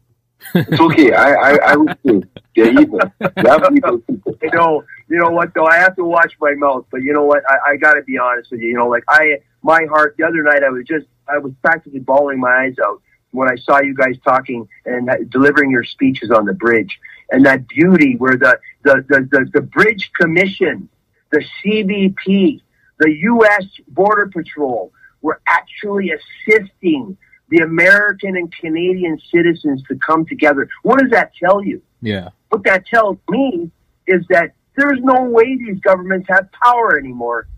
It's 0.54 0.80
okay. 0.80 1.12
I, 1.12 1.32
I, 1.32 1.58
I 1.72 1.76
would 1.76 1.98
say 2.06 2.22
they're 2.54 2.80
evil. 2.80 3.00
They 3.18 3.48
have 3.48 3.68
evil 3.74 3.98
people. 3.98 4.36
you 4.42 4.50
know, 4.52 4.84
you 5.08 5.16
know 5.16 5.30
what 5.30 5.54
though? 5.54 5.66
I 5.66 5.76
have 5.76 5.96
to 5.96 6.04
watch 6.04 6.34
my 6.40 6.54
mouth, 6.54 6.86
but 6.90 7.02
you 7.02 7.12
know 7.12 7.24
what? 7.24 7.42
I, 7.48 7.72
I 7.72 7.76
got 7.76 7.94
to 7.94 8.02
be 8.02 8.18
honest 8.18 8.50
with 8.50 8.60
you. 8.60 8.68
You 8.68 8.76
know, 8.76 8.88
like 8.88 9.04
I, 9.08 9.38
my 9.62 9.84
heart. 9.86 10.14
The 10.18 10.24
other 10.24 10.42
night, 10.42 10.62
I 10.62 10.68
was 10.68 10.84
just, 10.84 11.06
I 11.26 11.38
was 11.38 11.52
practically 11.62 12.00
bawling 12.00 12.38
my 12.38 12.50
eyes 12.50 12.76
out 12.84 13.02
when 13.30 13.50
I 13.50 13.56
saw 13.56 13.80
you 13.80 13.94
guys 13.94 14.16
talking 14.24 14.68
and 14.84 15.08
that- 15.08 15.30
delivering 15.30 15.70
your 15.70 15.84
speeches 15.84 16.30
on 16.30 16.44
the 16.44 16.54
bridge, 16.54 16.98
and 17.30 17.44
that 17.46 17.66
beauty 17.68 18.16
where 18.16 18.36
the 18.36 18.58
the 18.82 19.04
the 19.08 19.28
the, 19.30 19.50
the 19.54 19.60
bridge 19.60 20.10
commission, 20.18 20.88
the 21.30 21.44
CBP, 21.64 22.60
the 22.98 23.10
U.S. 23.10 23.64
Border 23.88 24.30
Patrol 24.32 24.92
were 25.22 25.40
actually 25.46 26.12
assisting 26.12 27.16
the 27.48 27.58
American 27.58 28.36
and 28.36 28.52
Canadian 28.54 29.18
citizens 29.32 29.82
to 29.88 29.96
come 29.96 30.26
together. 30.26 30.68
What 30.82 30.98
does 30.98 31.10
that 31.10 31.32
tell 31.42 31.64
you? 31.64 31.82
Yeah. 32.00 32.28
what 32.50 32.62
that 32.64 32.86
tells 32.86 33.18
me 33.28 33.70
is 34.06 34.24
that 34.30 34.52
there's 34.76 35.00
no 35.02 35.24
way 35.24 35.56
these 35.56 35.80
governments 35.80 36.28
have 36.30 36.48
power 36.52 36.96
anymore. 36.96 37.48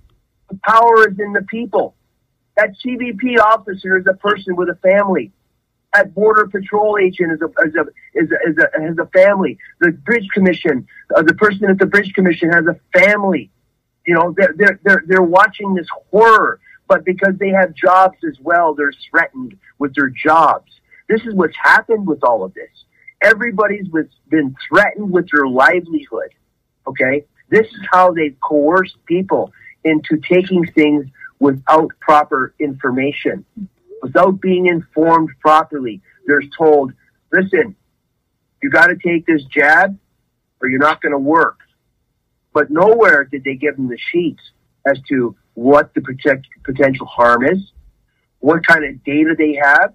The 0.48 0.58
power 0.66 1.08
is 1.08 1.18
in 1.18 1.32
the 1.32 1.42
people. 1.42 1.94
That 2.56 2.70
CBP 2.84 3.38
officer 3.38 3.98
is 3.98 4.06
a 4.06 4.14
person 4.14 4.56
with 4.56 4.68
a 4.68 4.76
family. 4.76 5.32
That 5.92 6.14
border 6.14 6.46
patrol 6.46 6.98
agent 6.98 7.32
is 7.32 7.40
a 7.42 7.66
is 7.66 7.74
a 7.74 7.80
is 8.14 8.30
a, 8.30 8.48
is 8.48 8.56
a 8.58 8.80
has 8.80 8.98
a 8.98 9.06
family. 9.06 9.58
The 9.80 9.90
bridge 9.90 10.28
commission, 10.32 10.86
uh, 11.14 11.22
the 11.22 11.34
person 11.34 11.68
at 11.68 11.78
the 11.78 11.86
bridge 11.86 12.12
commission 12.14 12.50
has 12.50 12.64
a 12.66 12.78
family. 12.98 13.50
You 14.10 14.14
know, 14.14 14.34
they're 14.36 14.54
they're 14.56 14.80
they're 14.84 15.04
they're 15.06 15.22
watching 15.22 15.74
this 15.74 15.86
horror, 16.10 16.58
but 16.88 17.04
because 17.04 17.34
they 17.38 17.50
have 17.50 17.74
jobs 17.74 18.18
as 18.28 18.36
well, 18.40 18.74
they're 18.74 18.92
threatened 19.10 19.56
with 19.78 19.94
their 19.94 20.08
jobs. 20.08 20.70
This 21.08 21.20
is 21.26 21.34
what's 21.34 21.56
happened 21.56 22.06
with 22.06 22.24
all 22.24 22.42
of 22.42 22.52
this 22.54 22.84
everybody's 23.20 23.86
been 24.28 24.54
threatened 24.68 25.10
with 25.10 25.28
their 25.30 25.46
livelihood. 25.46 26.30
Okay? 26.86 27.24
This 27.48 27.66
is 27.66 27.80
how 27.90 28.12
they've 28.12 28.36
coerced 28.40 28.96
people 29.06 29.52
into 29.84 30.20
taking 30.28 30.66
things 30.72 31.06
without 31.38 31.90
proper 32.00 32.54
information, 32.58 33.44
without 34.02 34.40
being 34.40 34.66
informed 34.66 35.30
properly. 35.40 36.00
They're 36.26 36.42
told, 36.56 36.92
listen, 37.32 37.76
you 38.62 38.70
got 38.70 38.86
to 38.86 38.96
take 38.96 39.26
this 39.26 39.42
jab 39.44 39.98
or 40.60 40.68
you're 40.68 40.80
not 40.80 41.00
going 41.00 41.12
to 41.12 41.18
work. 41.18 41.58
But 42.52 42.70
nowhere 42.70 43.24
did 43.24 43.44
they 43.44 43.54
give 43.54 43.76
them 43.76 43.88
the 43.88 43.98
sheets 44.12 44.42
as 44.86 44.98
to 45.08 45.36
what 45.54 45.94
the 45.94 46.00
potential 46.64 47.06
harm 47.06 47.44
is, 47.44 47.72
what 48.40 48.66
kind 48.66 48.84
of 48.84 49.04
data 49.04 49.34
they 49.36 49.54
have 49.62 49.94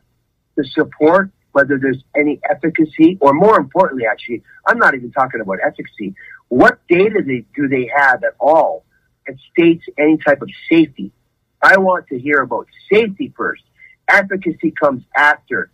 to 0.57 0.63
support 0.63 1.31
whether 1.51 1.77
there's 1.77 2.03
any 2.17 2.39
efficacy, 2.49 3.17
or 3.21 3.33
more 3.33 3.57
importantly, 3.57 4.05
actually, 4.05 4.43
I'm 4.67 4.77
not 4.77 4.93
even 4.93 5.11
talking 5.13 5.39
about 5.39 5.59
efficacy. 5.65 6.13
What 6.49 6.79
data 6.89 7.21
they, 7.25 7.45
do 7.55 7.69
they 7.69 7.89
have 7.95 8.25
at 8.25 8.33
all 8.41 8.83
that 9.25 9.37
states 9.51 9.85
any 9.97 10.17
type 10.17 10.41
of 10.41 10.49
safety? 10.69 11.13
I 11.61 11.77
want 11.77 12.07
to 12.07 12.19
hear 12.19 12.41
about 12.41 12.67
safety 12.91 13.33
first. 13.37 13.63
Efficacy 14.09 14.71
comes 14.71 15.03
after. 15.15 15.71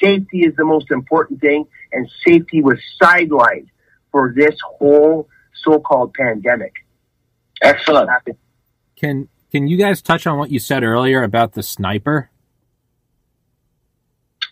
Safety 0.00 0.42
is 0.42 0.54
the 0.56 0.64
most 0.64 0.92
important 0.92 1.40
thing, 1.40 1.66
and 1.92 2.08
safety 2.26 2.62
was 2.62 2.78
sidelined 3.02 3.66
for 4.12 4.32
this 4.34 4.54
whole 4.64 5.28
so-called 5.62 6.14
pandemic. 6.14 6.72
Excellent. 7.62 8.10
Can 8.96 9.28
can 9.50 9.68
you 9.68 9.76
guys 9.76 10.02
touch 10.02 10.26
on 10.26 10.38
what 10.38 10.50
you 10.50 10.58
said 10.58 10.82
earlier 10.82 11.22
about 11.22 11.52
the 11.52 11.62
sniper? 11.62 12.30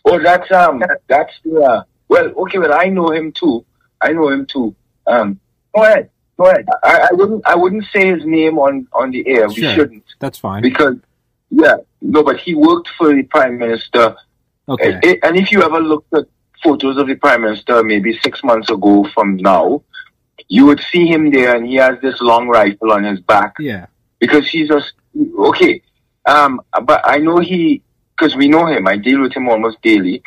Oh, 0.05 0.21
that's 0.21 0.51
um, 0.51 0.81
that's 1.07 1.33
the 1.43 1.61
uh, 1.61 1.83
well, 2.07 2.25
okay, 2.43 2.57
well, 2.57 2.73
I 2.73 2.85
know 2.85 3.11
him 3.11 3.31
too. 3.31 3.65
I 4.01 4.11
know 4.11 4.29
him 4.29 4.45
too. 4.45 4.75
Um, 5.07 5.39
go 5.75 5.83
ahead, 5.83 6.09
go 6.37 6.45
ahead. 6.45 6.65
I, 6.83 7.07
I 7.09 7.13
wouldn't, 7.13 7.45
I 7.45 7.55
wouldn't 7.55 7.85
say 7.93 8.07
his 8.13 8.25
name 8.25 8.57
on 8.57 8.87
on 8.93 9.11
the 9.11 9.27
air. 9.27 9.49
Sure. 9.49 9.69
We 9.69 9.75
shouldn't 9.75 10.03
That's 10.19 10.37
fine. 10.37 10.61
because, 10.61 10.95
yeah, 11.49 11.75
no, 12.01 12.23
but 12.23 12.39
he 12.39 12.53
worked 12.53 12.89
for 12.97 13.13
the 13.13 13.23
prime 13.23 13.57
minister. 13.57 14.15
Okay. 14.67 14.93
And, 15.03 15.17
and 15.23 15.37
if 15.37 15.51
you 15.51 15.61
ever 15.63 15.79
looked 15.79 16.13
at 16.13 16.25
photos 16.63 16.97
of 16.97 17.07
the 17.07 17.15
prime 17.15 17.41
minister, 17.41 17.83
maybe 17.83 18.17
six 18.23 18.43
months 18.43 18.69
ago 18.69 19.07
from 19.13 19.37
now, 19.37 19.83
you 20.47 20.65
would 20.65 20.81
see 20.91 21.05
him 21.07 21.31
there, 21.31 21.55
and 21.55 21.65
he 21.67 21.75
has 21.75 21.99
this 22.01 22.19
long 22.21 22.47
rifle 22.47 22.91
on 22.91 23.03
his 23.03 23.19
back 23.19 23.55
Yeah. 23.59 23.87
because 24.19 24.47
he's 24.49 24.69
a 24.69 24.81
okay. 25.49 25.81
Um, 26.25 26.61
but 26.83 27.01
I 27.05 27.17
know 27.17 27.37
he 27.39 27.81
because 28.17 28.35
we 28.35 28.47
know 28.47 28.65
him. 28.67 28.87
I 28.87 28.97
deal 28.97 29.21
with 29.21 29.33
him 29.33 29.49
almost 29.49 29.81
daily, 29.81 30.23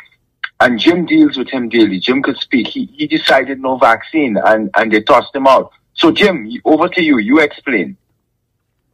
and 0.59 0.79
Jim 0.79 1.05
deals 1.05 1.37
with 1.37 1.49
him 1.49 1.69
daily. 1.69 1.99
Jim 1.99 2.21
could 2.21 2.37
speak. 2.37 2.67
He 2.67 2.85
he 2.93 3.07
decided 3.07 3.59
no 3.59 3.77
vaccine, 3.77 4.37
and 4.37 4.69
and 4.75 4.91
they 4.91 5.01
tossed 5.01 5.35
him 5.35 5.47
out. 5.47 5.71
So 5.93 6.11
Jim, 6.11 6.49
over 6.65 6.87
to 6.89 7.01
you. 7.01 7.17
You 7.17 7.39
explain. 7.39 7.97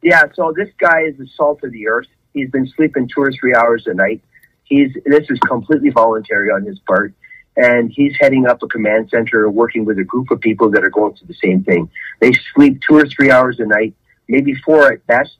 Yeah, 0.02 0.24
so 0.34 0.52
this 0.56 0.68
guy 0.78 1.00
is 1.02 1.16
the 1.16 1.26
salt 1.26 1.62
of 1.64 1.72
the 1.72 1.88
earth. 1.88 2.08
He's 2.34 2.50
been 2.50 2.66
sleeping 2.68 3.08
two 3.08 3.22
or 3.22 3.32
three 3.32 3.54
hours 3.54 3.86
a 3.86 3.94
night. 3.94 4.22
He's 4.64 4.92
this 5.06 5.28
is 5.30 5.38
completely 5.40 5.90
voluntary 5.90 6.50
on 6.50 6.64
his 6.64 6.78
part, 6.80 7.12
and 7.56 7.90
he's 7.92 8.14
heading 8.18 8.46
up 8.46 8.62
a 8.62 8.66
command 8.66 9.10
center, 9.10 9.48
working 9.50 9.84
with 9.84 9.98
a 9.98 10.04
group 10.04 10.30
of 10.30 10.40
people 10.40 10.70
that 10.70 10.84
are 10.84 10.90
going 10.90 11.14
through 11.14 11.28
the 11.28 11.34
same 11.34 11.62
thing. 11.62 11.88
They 12.20 12.32
sleep 12.54 12.80
two 12.86 12.96
or 12.96 13.06
three 13.06 13.30
hours 13.30 13.60
a 13.60 13.66
night, 13.66 13.94
maybe 14.28 14.54
four 14.54 14.92
at 14.92 15.06
best, 15.06 15.36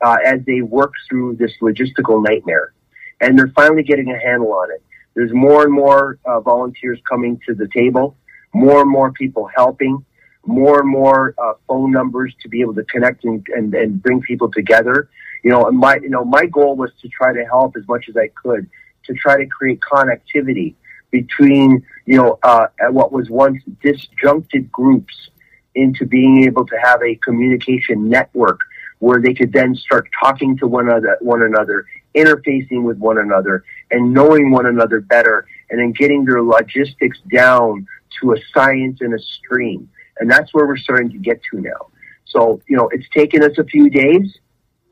uh, 0.00 0.16
as 0.24 0.40
they 0.46 0.62
work 0.62 0.92
through 1.08 1.36
this 1.36 1.52
logistical 1.60 2.22
nightmare, 2.24 2.72
and 3.20 3.38
they're 3.38 3.52
finally 3.54 3.82
getting 3.82 4.10
a 4.10 4.18
handle 4.18 4.52
on 4.52 4.70
it. 4.70 4.82
There's 5.14 5.32
more 5.32 5.64
and 5.64 5.72
more 5.72 6.18
uh, 6.24 6.40
volunteers 6.40 6.98
coming 7.08 7.38
to 7.46 7.54
the 7.54 7.68
table, 7.68 8.16
more 8.54 8.80
and 8.80 8.90
more 8.90 9.12
people 9.12 9.48
helping 9.54 10.04
more 10.46 10.80
and 10.80 10.88
more 10.88 11.34
uh, 11.38 11.54
phone 11.68 11.92
numbers 11.92 12.34
to 12.42 12.48
be 12.48 12.60
able 12.60 12.74
to 12.74 12.84
connect 12.84 13.24
and, 13.24 13.46
and, 13.54 13.74
and 13.74 14.02
bring 14.02 14.20
people 14.20 14.50
together. 14.50 15.08
You 15.42 15.50
know, 15.50 15.70
my 15.70 15.96
you 15.96 16.10
know 16.10 16.24
my 16.24 16.46
goal 16.46 16.76
was 16.76 16.90
to 17.02 17.08
try 17.08 17.32
to 17.32 17.44
help 17.44 17.76
as 17.76 17.86
much 17.88 18.08
as 18.08 18.16
I 18.16 18.28
could 18.28 18.68
to 19.04 19.14
try 19.14 19.36
to 19.38 19.46
create 19.46 19.80
connectivity 19.80 20.74
between 21.12 21.86
you 22.06 22.16
know 22.16 22.38
uh, 22.42 22.66
what 22.90 23.12
was 23.12 23.30
once 23.30 23.62
disjuncted 23.80 24.72
groups 24.72 25.30
into 25.76 26.04
being 26.04 26.44
able 26.44 26.66
to 26.66 26.76
have 26.82 27.00
a 27.02 27.14
communication 27.16 28.08
network 28.08 28.58
where 28.98 29.20
they 29.20 29.34
could 29.34 29.52
then 29.52 29.74
start 29.74 30.08
talking 30.22 30.56
to 30.56 30.66
one 30.66 30.88
another, 30.88 31.16
one 31.20 31.42
another, 31.42 31.86
interfacing 32.14 32.82
with 32.82 32.98
one 32.98 33.18
another, 33.18 33.64
and 33.90 34.12
knowing 34.12 34.50
one 34.50 34.66
another 34.66 35.00
better, 35.00 35.46
and 35.70 35.80
then 35.80 35.92
getting 35.92 36.24
their 36.24 36.42
logistics 36.42 37.18
down 37.32 37.86
to 38.20 38.32
a 38.32 38.36
science 38.54 39.00
and 39.00 39.14
a 39.14 39.18
stream. 39.18 39.88
And 40.20 40.30
that's 40.30 40.52
where 40.54 40.66
we're 40.66 40.76
starting 40.76 41.10
to 41.10 41.18
get 41.18 41.40
to 41.50 41.60
now. 41.60 41.90
So, 42.26 42.60
you 42.68 42.76
know, 42.76 42.88
it's 42.92 43.08
taken 43.08 43.42
us 43.42 43.58
a 43.58 43.64
few 43.64 43.90
days. 43.90 44.38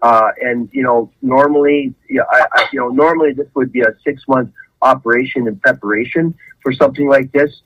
Uh, 0.03 0.31
and, 0.41 0.69
you 0.73 0.83
know, 0.83 1.13
normally, 1.23 1.95
yeah, 2.09 2.23
I, 2.29 2.47
I, 2.53 2.69
you 2.73 2.81
know, 2.81 2.89
normally 2.89 3.33
this 3.33 3.47
would 3.55 3.71
be 3.71 3.83
a 3.83 3.95
six 4.03 4.23
month 4.27 4.51
operation 4.83 5.47
and 5.49 5.61
preparation 5.61 6.35
for 6.63 6.73
something 6.73 7.09
like 7.09 7.33
this. 7.33 7.63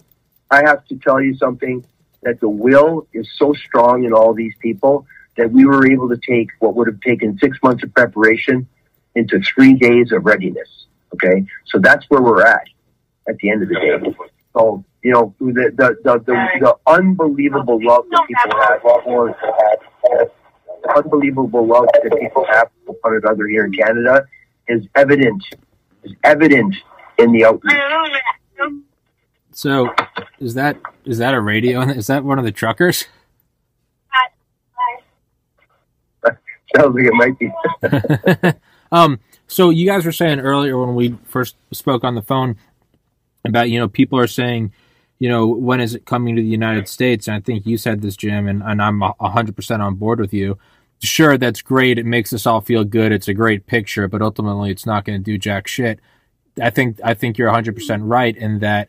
I 0.51 0.63
have 0.65 0.85
to 0.87 0.97
tell 0.97 1.21
you 1.21 1.37
something 1.37 1.85
that 2.23 2.41
the 2.41 2.49
will 2.49 3.07
is 3.13 3.29
so 3.37 3.53
strong 3.53 4.05
in 4.05 4.13
all 4.13 4.35
these 4.35 4.55
people 4.61 5.07
that 5.37 5.51
we 5.51 5.65
were 5.65 5.91
able 5.91 6.09
to 6.09 6.17
take 6.17 6.51
what 6.61 6.75
would 6.77 6.87
have 6.87 7.01
taken 7.01 7.39
six 7.39 7.59
months 7.63 7.83
of 7.83 7.93
preparation 7.95 8.67
into 9.15 9.41
three 9.41 9.75
days 9.75 10.13
of 10.13 10.25
readiness. 10.25 10.87
Okay. 11.15 11.45
So 11.67 11.79
that's 11.79 12.05
where 12.09 12.23
we're 12.23 12.47
at 12.47 12.67
at 13.29 13.37
the 13.39 13.51
end 13.51 13.63
of 13.63 13.69
the 13.69 13.75
day. 13.75 14.17
So, 14.57 14.85
you 15.03 15.13
know, 15.13 15.35
the, 15.41 15.73
the, 15.77 15.97
the, 16.05 16.19
the, 16.21 16.49
the 16.61 16.77
unbelievable 16.87 17.81
love 17.83 18.05
that 18.11 18.27
people 18.27 18.61
have 18.61 20.31
unbelievable 20.97 21.67
love 21.67 21.87
that 21.93 22.19
people 22.21 22.47
have 22.51 22.69
for 22.87 22.97
one 23.01 23.21
another 23.23 23.47
here 23.47 23.65
in 23.65 23.73
Canada 23.73 24.25
is 24.69 24.87
evident, 24.95 25.43
is 26.03 26.13
evident 26.25 26.75
in 27.19 27.33
the 27.33 27.45
open. 27.45 27.71
So, 29.53 29.95
is 30.41 30.55
that 30.55 30.77
is 31.05 31.19
that 31.19 31.35
a 31.35 31.41
radio? 31.41 31.81
Is 31.89 32.09
that 32.09 32.25
one 32.25 32.39
of 32.39 32.45
the 32.45 32.53
truckers? 32.53 33.05
Sounds 36.77 36.97
like 36.97 37.07
it 37.07 37.15
might 37.15 37.39
be. 37.39 38.59
um. 38.93 39.21
So 39.47 39.71
you 39.71 39.87
guys 39.87 40.05
were 40.05 40.13
saying 40.13 40.41
earlier 40.41 40.79
when 40.79 40.97
we 40.97 41.17
first 41.27 41.57
spoke 41.71 42.03
on 42.03 42.15
the 42.15 42.23
phone 42.23 42.57
about 43.45 43.71
you 43.71 43.79
know 43.79 43.89
people 43.89 44.19
are 44.19 44.27
saying 44.27 44.73
you 45.21 45.29
know 45.29 45.47
when 45.47 45.81
is 45.81 45.95
it 45.95 46.05
coming 46.05 46.35
to 46.35 46.43
the 46.43 46.49
United 46.49 46.89
States? 46.89 47.29
And 47.29 47.37
I 47.37 47.41
think 47.41 47.65
you 47.65 47.77
said 47.77 48.03
this, 48.03 48.17
Jim, 48.17 48.49
and, 48.49 48.63
and 48.63 48.83
I'm 48.83 49.03
hundred 49.21 49.55
percent 49.55 49.83
on 49.83 49.95
board 49.95 50.19
with 50.19 50.35
you. 50.35 50.59
Sure, 51.01 51.39
that's 51.39 51.63
great. 51.63 51.99
It 51.99 52.07
makes 52.07 52.33
us 52.33 52.47
all 52.47 52.61
feel 52.61 52.83
good. 52.83 53.13
It's 53.13 53.29
a 53.29 53.35
great 53.35 53.67
picture, 53.67 54.09
but 54.09 54.23
ultimately, 54.23 54.71
it's 54.71 54.87
not 54.87 55.05
going 55.05 55.19
to 55.19 55.25
do 55.25 55.39
jack 55.39 55.69
shit. 55.69 56.01
I 56.61 56.71
think 56.71 57.01
I 57.03 57.15
think 57.15 57.39
you're 57.39 57.49
100 57.49 57.75
percent 57.75 58.03
right 58.05 58.37
in 58.37 58.61
that 58.61 58.89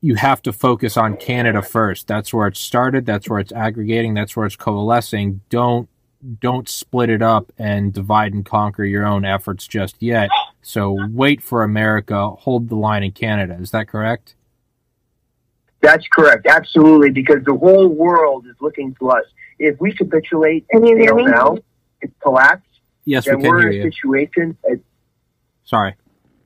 you 0.00 0.16
have 0.16 0.42
to 0.42 0.52
focus 0.52 0.96
on 0.96 1.16
Canada 1.16 1.62
first. 1.62 2.06
That's 2.08 2.34
where 2.34 2.46
it 2.48 2.56
started. 2.56 3.06
That's 3.06 3.28
where 3.28 3.38
it's 3.38 3.52
aggregating. 3.52 4.14
That's 4.14 4.36
where 4.36 4.46
it's 4.46 4.56
coalescing. 4.56 5.40
Don't 5.48 5.88
don't 6.40 6.68
split 6.68 7.10
it 7.10 7.22
up 7.22 7.52
and 7.58 7.92
divide 7.92 8.32
and 8.32 8.44
conquer 8.44 8.84
your 8.84 9.04
own 9.04 9.24
efforts 9.24 9.66
just 9.66 9.96
yet. 10.00 10.28
So 10.60 10.96
wait 11.10 11.42
for 11.42 11.62
America. 11.64 12.30
Hold 12.30 12.68
the 12.68 12.76
line 12.76 13.02
in 13.02 13.12
Canada. 13.12 13.56
Is 13.60 13.70
that 13.72 13.88
correct? 13.88 14.34
That's 15.80 16.06
correct. 16.12 16.46
Absolutely, 16.46 17.10
because 17.10 17.42
the 17.44 17.54
whole 17.56 17.88
world 17.88 18.46
is 18.46 18.54
looking 18.60 18.94
to 19.00 19.10
us. 19.10 19.24
If 19.58 19.80
we 19.80 19.92
capitulate 19.92 20.64
and 20.70 20.84
Can 20.84 21.04
fail 21.04 21.16
now, 21.24 21.56
and 22.02 22.12
collapse, 22.20 22.66
Yes, 23.04 23.24
then 23.24 23.38
we 23.38 23.42
can 23.42 23.50
we're 23.50 23.60
hear 23.62 23.70
in 23.70 23.80
a 23.80 23.84
you. 23.84 23.90
situation. 23.90 24.56
Sorry. 25.64 25.94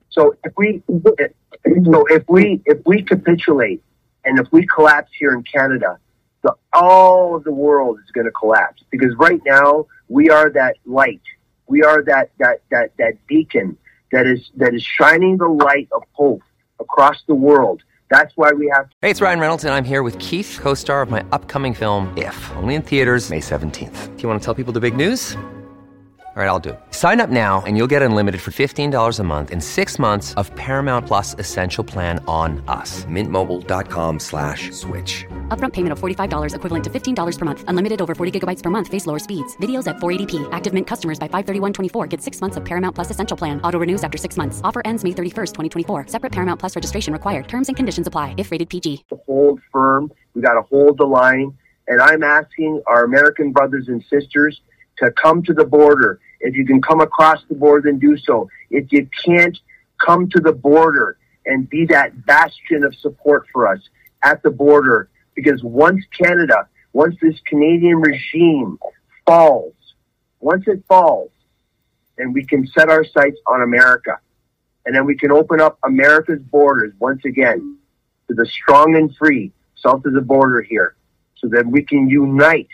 So 0.09 0.35
if 0.43 0.53
we, 0.57 0.83
so 0.87 2.05
if 2.09 2.23
we, 2.27 2.61
if 2.65 2.79
we 2.85 3.03
capitulate, 3.03 3.83
and 4.25 4.39
if 4.39 4.47
we 4.51 4.65
collapse 4.67 5.11
here 5.17 5.33
in 5.33 5.43
Canada, 5.43 5.97
the 6.43 6.53
all 6.73 7.35
of 7.35 7.43
the 7.43 7.51
world 7.51 7.99
is 8.03 8.11
going 8.11 8.25
to 8.25 8.31
collapse 8.31 8.83
because 8.91 9.15
right 9.15 9.41
now 9.45 9.85
we 10.07 10.29
are 10.29 10.49
that 10.51 10.75
light. 10.85 11.21
We 11.67 11.83
are 11.83 12.03
that 12.03 12.31
that 12.39 12.61
that 12.69 12.91
that 12.97 13.13
beacon 13.27 13.77
that 14.11 14.27
is 14.27 14.51
that 14.55 14.73
is 14.73 14.83
shining 14.83 15.37
the 15.37 15.47
light 15.47 15.87
of 15.91 16.03
hope 16.13 16.43
across 16.79 17.23
the 17.27 17.35
world. 17.35 17.83
That's 18.09 18.31
why 18.37 18.51
we 18.51 18.71
have 18.73 18.89
Hey, 19.01 19.09
it's 19.09 19.21
Ryan 19.21 19.39
Reynolds, 19.39 19.65
and 19.65 19.73
I'm 19.73 19.83
here 19.83 20.03
with 20.03 20.17
Keith, 20.19 20.59
co 20.61 20.73
star 20.73 21.01
of 21.01 21.09
my 21.09 21.25
upcoming 21.31 21.73
film, 21.73 22.15
If, 22.17 22.51
only 22.55 22.75
in 22.75 22.81
theaters, 22.81 23.29
May 23.29 23.39
17th. 23.39 24.15
Do 24.15 24.23
you 24.23 24.29
want 24.29 24.41
to 24.41 24.45
tell 24.45 24.55
people 24.55 24.73
the 24.73 24.79
big 24.79 24.95
news? 24.95 25.35
All 26.37 26.43
right, 26.43 26.49
I'll 26.49 26.59
do 26.59 26.69
it. 26.69 26.79
Sign 26.91 27.19
up 27.19 27.31
now 27.31 27.63
and 27.65 27.77
you'll 27.77 27.89
get 27.89 28.03
unlimited 28.03 28.41
for 28.41 28.51
$15 28.51 29.19
a 29.19 29.23
month 29.23 29.49
in 29.49 29.59
six 29.59 29.97
months 29.97 30.35
of 30.35 30.53
Paramount 30.53 31.07
Plus 31.07 31.33
Essential 31.39 31.83
Plan 31.83 32.23
on 32.27 32.63
us. 32.67 33.05
Mintmobile.com 33.05 34.19
slash 34.19 34.69
switch. 34.69 35.25
Upfront 35.49 35.73
payment 35.73 35.93
of 35.93 35.99
$45 35.99 36.53
equivalent 36.53 36.83
to 36.83 36.91
$15 36.91 37.39
per 37.39 37.45
month. 37.45 37.63
Unlimited 37.67 38.03
over 38.03 38.13
40 38.13 38.39
gigabytes 38.39 38.61
per 38.61 38.69
month. 38.69 38.87
Face 38.87 39.07
lower 39.07 39.17
speeds. 39.17 39.57
Videos 39.57 39.87
at 39.87 39.95
480p. 39.95 40.47
Active 40.51 40.75
Mint 40.75 40.85
customers 40.85 41.17
by 41.17 41.27
531.24 41.27 42.07
get 42.07 42.21
six 42.21 42.39
months 42.39 42.55
of 42.55 42.63
Paramount 42.63 42.93
Plus 42.93 43.09
Essential 43.09 43.35
Plan. 43.35 43.59
Auto 43.63 43.79
renews 43.79 44.03
after 44.03 44.19
six 44.19 44.37
months. 44.37 44.61
Offer 44.63 44.83
ends 44.85 45.03
May 45.03 45.13
31st, 45.13 45.55
2024. 45.85 46.05
Separate 46.05 46.31
Paramount 46.31 46.59
Plus 46.59 46.75
registration 46.75 47.13
required. 47.13 47.47
Terms 47.47 47.67
and 47.67 47.75
conditions 47.75 48.05
apply 48.05 48.35
if 48.37 48.51
rated 48.51 48.69
PG. 48.69 49.05
hold 49.25 49.59
firm. 49.73 50.11
We 50.35 50.43
got 50.43 50.53
to 50.53 50.61
hold 50.61 50.99
the 50.99 51.05
line. 51.07 51.57
And 51.87 51.99
I'm 51.99 52.21
asking 52.21 52.83
our 52.85 53.05
American 53.05 53.51
brothers 53.51 53.87
and 53.87 54.03
sisters 54.07 54.61
to 54.99 55.09
come 55.11 55.41
to 55.41 55.53
the 55.53 55.65
border. 55.65 56.19
If 56.39 56.55
you 56.55 56.65
can 56.65 56.81
come 56.81 57.01
across 57.01 57.43
the 57.49 57.55
border, 57.55 57.89
then 57.89 57.99
do 57.99 58.17
so. 58.17 58.49
If 58.69 58.91
you 58.91 59.07
can't, 59.25 59.57
come 60.03 60.29
to 60.29 60.39
the 60.39 60.51
border 60.51 61.17
and 61.45 61.69
be 61.69 61.85
that 61.85 62.25
bastion 62.25 62.83
of 62.83 62.93
support 62.95 63.47
for 63.51 63.67
us 63.67 63.79
at 64.23 64.43
the 64.43 64.51
border. 64.51 65.09
Because 65.35 65.63
once 65.63 66.03
Canada, 66.19 66.67
once 66.93 67.15
this 67.21 67.39
Canadian 67.45 67.97
regime 67.97 68.77
falls, 69.25 69.73
once 70.39 70.67
it 70.67 70.83
falls, 70.87 71.31
then 72.17 72.33
we 72.33 72.43
can 72.43 72.67
set 72.67 72.89
our 72.89 73.05
sights 73.05 73.39
on 73.47 73.61
America. 73.61 74.19
And 74.85 74.95
then 74.95 75.05
we 75.05 75.17
can 75.17 75.31
open 75.31 75.59
up 75.59 75.77
America's 75.83 76.41
borders 76.41 76.93
once 76.99 77.23
again 77.25 77.77
to 78.27 78.33
the 78.33 78.45
strong 78.45 78.95
and 78.95 79.15
free 79.15 79.51
south 79.75 80.05
of 80.05 80.13
the 80.13 80.21
border 80.21 80.61
here 80.61 80.95
so 81.35 81.47
that 81.49 81.65
we 81.65 81.83
can 81.83 82.09
unite 82.09 82.69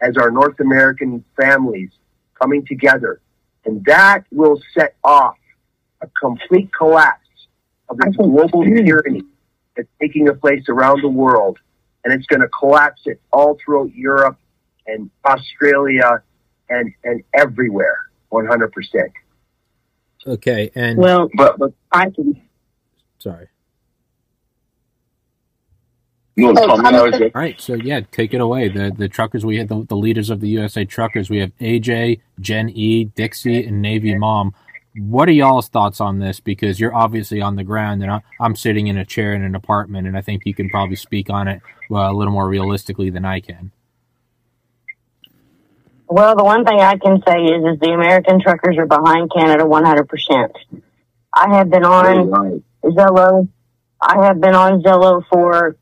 as 0.00 0.16
our 0.16 0.30
North 0.30 0.60
American 0.60 1.24
families 1.40 1.90
coming 2.42 2.64
together. 2.66 3.20
And 3.64 3.84
that 3.84 4.24
will 4.32 4.60
set 4.74 4.96
off 5.04 5.36
a 6.00 6.08
complete 6.20 6.70
collapse 6.76 7.18
of 7.88 7.96
this 7.98 8.16
global 8.16 8.64
tyranny 8.64 9.22
that's 9.76 9.88
taking 10.00 10.26
place 10.40 10.64
around 10.68 11.02
the 11.02 11.08
world. 11.08 11.58
And 12.04 12.12
it's 12.12 12.26
going 12.26 12.40
to 12.40 12.48
collapse 12.48 13.02
it 13.06 13.20
all 13.32 13.56
throughout 13.64 13.94
Europe 13.94 14.36
and 14.86 15.08
Australia 15.24 16.22
and, 16.68 16.92
and 17.04 17.22
everywhere, 17.32 17.98
100%. 18.32 18.70
Okay, 20.26 20.70
and 20.74 20.98
Well, 20.98 21.28
But, 21.34 21.58
but 21.58 21.72
I 21.92 22.10
can. 22.10 22.40
sorry. 23.18 23.48
No, 26.36 26.50
Oh, 26.50 26.54
Tommy, 26.54 26.96
I 26.96 27.02
was 27.02 27.20
All 27.20 27.30
right, 27.34 27.60
so 27.60 27.74
yeah, 27.74 28.00
take 28.10 28.32
it 28.32 28.40
away. 28.40 28.68
The 28.68 28.90
the 28.90 29.08
truckers 29.08 29.44
we 29.44 29.58
had 29.58 29.68
the, 29.68 29.84
the 29.84 29.96
leaders 29.96 30.30
of 30.30 30.40
the 30.40 30.48
USA 30.48 30.84
truckers. 30.84 31.28
We 31.28 31.38
have 31.38 31.56
AJ, 31.58 32.20
Jen 32.40 32.70
E, 32.70 33.04
Dixie, 33.04 33.66
and 33.66 33.82
Navy 33.82 34.14
Mom. 34.14 34.54
What 34.96 35.28
are 35.28 35.32
y'all's 35.32 35.68
thoughts 35.68 36.00
on 36.00 36.18
this? 36.18 36.40
Because 36.40 36.80
you're 36.80 36.94
obviously 36.94 37.40
on 37.42 37.56
the 37.56 37.64
ground, 37.64 38.02
and 38.02 38.10
I, 38.10 38.22
I'm 38.40 38.56
sitting 38.56 38.86
in 38.86 38.96
a 38.96 39.04
chair 39.04 39.34
in 39.34 39.42
an 39.42 39.54
apartment, 39.54 40.06
and 40.06 40.16
I 40.16 40.22
think 40.22 40.42
you 40.46 40.54
can 40.54 40.68
probably 40.70 40.96
speak 40.96 41.28
on 41.28 41.48
it 41.48 41.60
well, 41.90 42.10
a 42.10 42.16
little 42.16 42.32
more 42.32 42.48
realistically 42.48 43.10
than 43.10 43.24
I 43.24 43.40
can. 43.40 43.72
Well, 46.08 46.36
the 46.36 46.44
one 46.44 46.64
thing 46.64 46.78
I 46.78 46.96
can 46.98 47.22
say 47.26 47.42
is, 47.42 47.64
is 47.64 47.80
the 47.80 47.92
American 47.92 48.40
truckers 48.40 48.76
are 48.76 48.86
behind 48.86 49.30
Canada 49.34 49.64
100%. 49.64 50.52
I 51.32 51.56
have 51.56 51.70
been 51.70 51.84
on 51.84 52.62
Zello. 52.84 53.48
I 53.98 54.26
have 54.26 54.38
been 54.38 54.54
on 54.54 54.82
Zello 54.82 55.22
for 55.30 55.76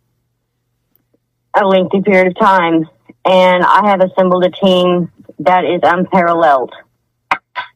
a 1.55 1.67
lengthy 1.67 2.01
period 2.03 2.29
of 2.29 2.39
time, 2.39 2.89
and 3.25 3.65
I 3.65 3.89
have 3.91 4.01
assembled 4.01 4.45
a 4.45 4.51
team 4.51 5.11
that 5.41 5.65
is 5.65 5.81
unparalleled. 5.83 6.73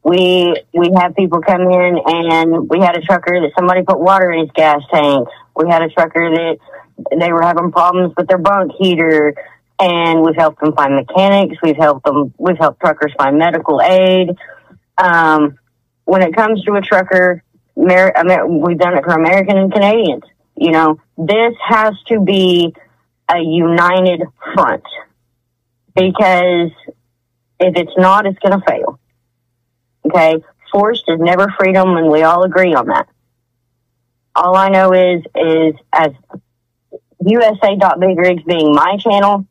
We 0.03 0.55
we 0.73 0.91
have 0.95 1.15
people 1.15 1.41
come 1.41 1.61
in, 1.61 1.99
and 2.05 2.69
we 2.69 2.79
had 2.79 2.95
a 2.97 3.01
trucker 3.01 3.41
that 3.41 3.51
somebody 3.57 3.83
put 3.83 3.99
water 3.99 4.31
in 4.31 4.41
his 4.41 4.51
gas 4.55 4.81
tank. 4.91 5.27
We 5.55 5.69
had 5.69 5.81
a 5.81 5.89
trucker 5.89 6.29
that 6.29 6.57
they 7.19 7.31
were 7.31 7.41
having 7.41 7.71
problems 7.71 8.13
with 8.15 8.27
their 8.27 8.37
bunk 8.37 8.71
heater, 8.79 9.35
and 9.79 10.21
we've 10.21 10.35
helped 10.35 10.61
them 10.61 10.73
find 10.73 10.95
mechanics. 10.95 11.57
We've 11.61 11.77
helped 11.77 12.05
them. 12.05 12.33
We've 12.37 12.57
helped 12.57 12.79
truckers 12.79 13.13
find 13.17 13.37
medical 13.37 13.81
aid. 13.81 14.29
Um, 14.97 15.57
when 16.05 16.21
it 16.21 16.35
comes 16.35 16.63
to 16.63 16.73
a 16.75 16.81
trucker, 16.81 17.43
Amer- 17.77 18.13
Amer- 18.15 18.47
we've 18.47 18.77
done 18.77 18.97
it 18.97 19.03
for 19.03 19.11
American 19.11 19.57
and 19.57 19.73
Canadians. 19.73 20.23
You 20.55 20.71
know, 20.71 21.01
this 21.17 21.53
has 21.67 21.95
to 22.07 22.21
be 22.21 22.73
a 23.29 23.39
united 23.39 24.21
front 24.53 24.83
because 25.95 26.71
if 27.59 27.75
it's 27.75 27.97
not, 27.97 28.25
it's 28.25 28.39
going 28.39 28.59
to 28.59 28.65
fail. 28.67 28.99
Okay, 30.05 30.43
forced 30.71 31.05
is 31.07 31.19
never 31.19 31.47
freedom, 31.57 31.97
and 31.97 32.09
we 32.09 32.21
all 32.21 32.43
agree 32.43 32.73
on 32.73 32.87
that. 32.87 33.07
All 34.35 34.55
I 34.55 34.69
know 34.69 34.91
is, 34.91 35.23
is 35.35 35.75
as 35.93 36.11
USA.Big 37.25 38.17
Rigs 38.17 38.43
being 38.43 38.73
my 38.73 38.97
channel, 38.97 39.47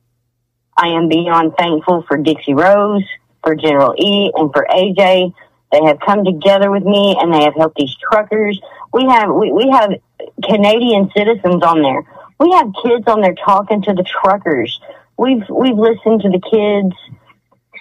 I 0.77 0.89
am 0.89 1.09
beyond 1.09 1.55
thankful 1.59 2.05
for 2.07 2.19
Dixie 2.19 2.55
Rose, 2.55 3.05
for 3.43 3.55
General 3.55 3.95
E, 3.99 4.31
and 4.35 4.53
for 4.53 4.67
AJ. 4.71 5.33
They 5.73 5.85
have 5.87 5.99
come 6.01 6.25
together 6.25 6.71
with 6.71 6.85
me 6.85 7.17
and 7.19 7.33
they 7.33 7.43
have 7.43 7.55
helped 7.55 7.77
these 7.77 7.97
truckers. 7.97 8.61
We 8.93 9.07
have 9.07 9.29
we, 9.31 9.51
we 9.51 9.71
have 9.71 9.91
Canadian 10.43 11.11
citizens 11.17 11.63
on 11.65 11.83
there. 11.83 12.05
We 12.39 12.53
have 12.53 12.73
kids 12.83 13.05
on 13.07 13.21
there 13.21 13.35
talking 13.35 13.83
to 13.83 13.93
the 13.93 14.05
truckers. 14.05 14.81
We've 15.17 15.49
we've 15.49 15.79
listened 15.79 16.23
to 16.23 16.31
the 16.31 16.41
kids 16.41 16.95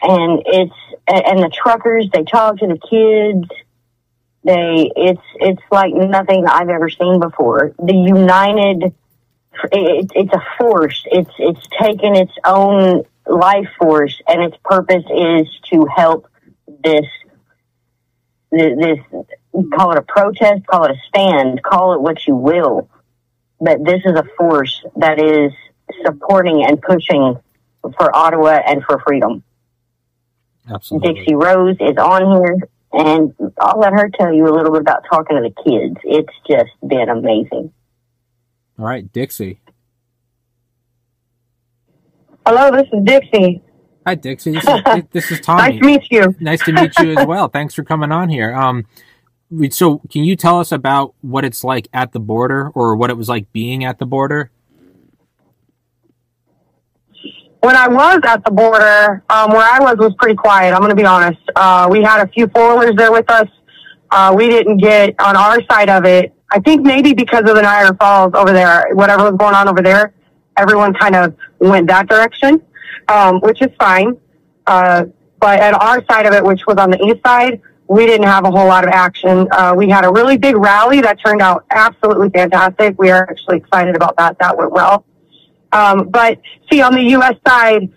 and 0.02 0.44
it's 0.46 0.74
and 1.08 1.40
the 1.40 1.50
truckers 1.50 2.10
they 2.14 2.24
talk 2.24 2.58
to 2.60 2.68
the 2.68 2.78
kids. 2.78 3.48
They 4.44 4.92
it's 4.96 5.22
it's 5.36 5.62
like 5.72 5.94
nothing 5.94 6.46
I've 6.48 6.70
ever 6.70 6.90
seen 6.90 7.20
before. 7.20 7.74
The 7.80 7.96
united 7.96 8.94
it, 9.72 10.12
it's 10.16 10.34
a 10.34 10.44
force. 10.58 11.04
It's 11.12 11.32
it's 11.40 11.68
taken 11.80 12.16
its 12.16 12.34
own 12.46 13.04
life 13.28 13.70
force, 13.80 14.22
and 14.28 14.44
its 14.44 14.58
purpose 14.64 15.04
is 15.10 15.48
to 15.72 15.88
help 15.96 16.28
this 16.84 17.06
this, 18.52 18.78
this 18.78 19.00
call 19.74 19.92
it 19.92 19.98
a 19.98 20.02
protest, 20.02 20.66
call 20.68 20.86
it 20.86 20.92
a 20.92 20.98
stand, 21.08 21.62
call 21.64 21.94
it 21.94 22.02
what 22.02 22.28
you 22.28 22.36
will. 22.36 22.90
But 23.64 23.84
this 23.86 24.02
is 24.04 24.12
a 24.18 24.26
force 24.38 24.84
that 24.98 25.20
is 25.20 25.54
supporting 26.06 26.66
and 26.66 26.82
pushing 26.82 27.38
for 27.82 28.16
Ottawa 28.16 28.60
and 28.66 28.84
for 28.84 29.00
freedom. 29.08 29.44
Absolutely. 30.70 31.14
Dixie 31.14 31.36
Rose 31.36 31.78
is 31.80 31.96
on 31.98 32.38
here, 32.42 32.58
and 32.92 33.34
I'll 33.60 33.80
let 33.80 33.94
her 33.94 34.10
tell 34.18 34.34
you 34.34 34.46
a 34.48 34.54
little 34.54 34.72
bit 34.72 34.82
about 34.82 35.04
talking 35.10 35.38
to 35.38 35.44
the 35.44 35.70
kids. 35.70 35.96
It's 36.04 36.34
just 36.48 36.72
been 36.88 37.10
amazing. 37.10 37.72
All 38.78 38.86
right, 38.86 39.12
Dixie. 39.14 39.60
Hello, 42.46 42.72
this 42.72 42.88
is 42.92 43.04
Dixie. 43.06 43.62
Hi, 44.06 44.16
Dixie. 44.16 44.52
This 44.52 44.64
is 44.66 45.04
this 45.12 45.32
is 45.32 45.40
Tommy. 45.40 45.62
Nice 45.62 45.80
to 45.80 45.86
meet 45.86 46.12
you. 46.12 46.36
Nice 46.40 46.64
to 46.66 46.74
meet 46.74 46.92
you 47.00 47.18
as 47.18 47.26
well. 47.26 47.48
Thanks 47.48 47.74
for 47.74 47.84
coming 47.84 48.12
on 48.12 48.28
here. 48.30 48.54
Um, 48.54 48.78
we- 48.78 48.84
so 49.70 50.00
can 50.10 50.24
you 50.24 50.36
tell 50.36 50.60
us 50.60 50.72
about 50.72 51.14
what 51.22 51.46
it's 51.46 51.64
like 51.64 51.88
at 51.94 52.12
the 52.12 52.20
border, 52.20 52.70
or 52.70 52.96
what 52.96 53.10
it 53.10 53.18
was 53.18 53.30
like 53.30 53.52
being 53.52 53.84
at 53.84 54.00
the 54.00 54.06
border? 54.06 54.52
When 57.62 57.76
I 57.76 57.88
was 57.88 58.20
at 58.26 58.44
the 58.44 58.52
border, 58.52 59.24
um, 59.30 59.52
where 59.52 59.62
I 59.62 59.80
was 59.80 59.96
was 59.98 60.14
pretty 60.20 60.36
quiet. 60.36 60.74
I'm 60.74 60.80
going 60.80 60.90
to 60.90 60.96
be 60.96 61.06
honest. 61.06 61.40
Uh, 61.56 61.88
we 61.90 62.04
had 62.04 62.22
a 62.22 62.32
few 62.32 62.48
four-wheelers 62.48 62.96
there 62.98 63.12
with 63.12 63.30
us. 63.32 63.48
Uh, 64.12 64.34
we 64.36 64.50
didn't 64.50 64.78
get 64.78 65.16
on 65.20 65.38
our 65.38 65.60
side 65.72 65.90
of 65.90 66.06
it. 66.06 66.34
I 66.52 66.60
think 66.60 66.84
maybe 66.84 67.14
because 67.14 67.42
of 67.50 67.56
the 67.56 67.62
Niagara 67.62 67.96
Falls 67.96 68.34
over 68.36 68.52
there, 68.52 68.88
whatever 68.94 69.24
was 69.24 69.38
going 69.38 69.56
on 69.56 69.68
over 69.70 69.82
there, 69.82 70.14
everyone 70.58 70.94
kind 70.94 71.16
of 71.16 71.36
went 71.60 71.88
that 71.88 72.08
direction, 72.08 72.62
um, 73.08 73.40
which 73.40 73.62
is 73.62 73.70
fine. 73.80 74.18
Uh, 74.68 75.06
but 75.40 75.60
at 75.60 75.74
our 75.74 76.04
side 76.12 76.26
of 76.26 76.34
it, 76.34 76.44
which 76.44 76.62
was 76.68 76.78
on 76.78 76.92
the 76.92 77.02
east 77.04 77.22
side, 77.26 77.62
we 77.88 78.06
didn't 78.06 78.28
have 78.28 78.46
a 78.46 78.52
whole 78.52 78.68
lot 78.68 78.84
of 78.84 78.90
action. 78.90 79.48
Uh, 79.52 79.74
we 79.76 79.90
had 79.90 80.06
a 80.06 80.12
really 80.12 80.38
big 80.38 80.56
rally 80.56 81.02
that 81.02 81.20
turned 81.24 81.42
out 81.42 81.66
absolutely 81.70 82.30
fantastic. 82.30 82.98
We 82.98 83.12
are 83.12 83.30
actually 83.30 83.58
excited 83.58 83.96
about 83.96 84.16
that. 84.18 84.38
That 84.40 84.58
went 84.58 84.72
well. 84.72 85.06
Um, 85.72 86.10
but 86.10 86.40
see, 86.72 86.82
on 86.82 86.94
the 86.94 87.02
U.S. 87.02 87.36
side, 87.46 87.92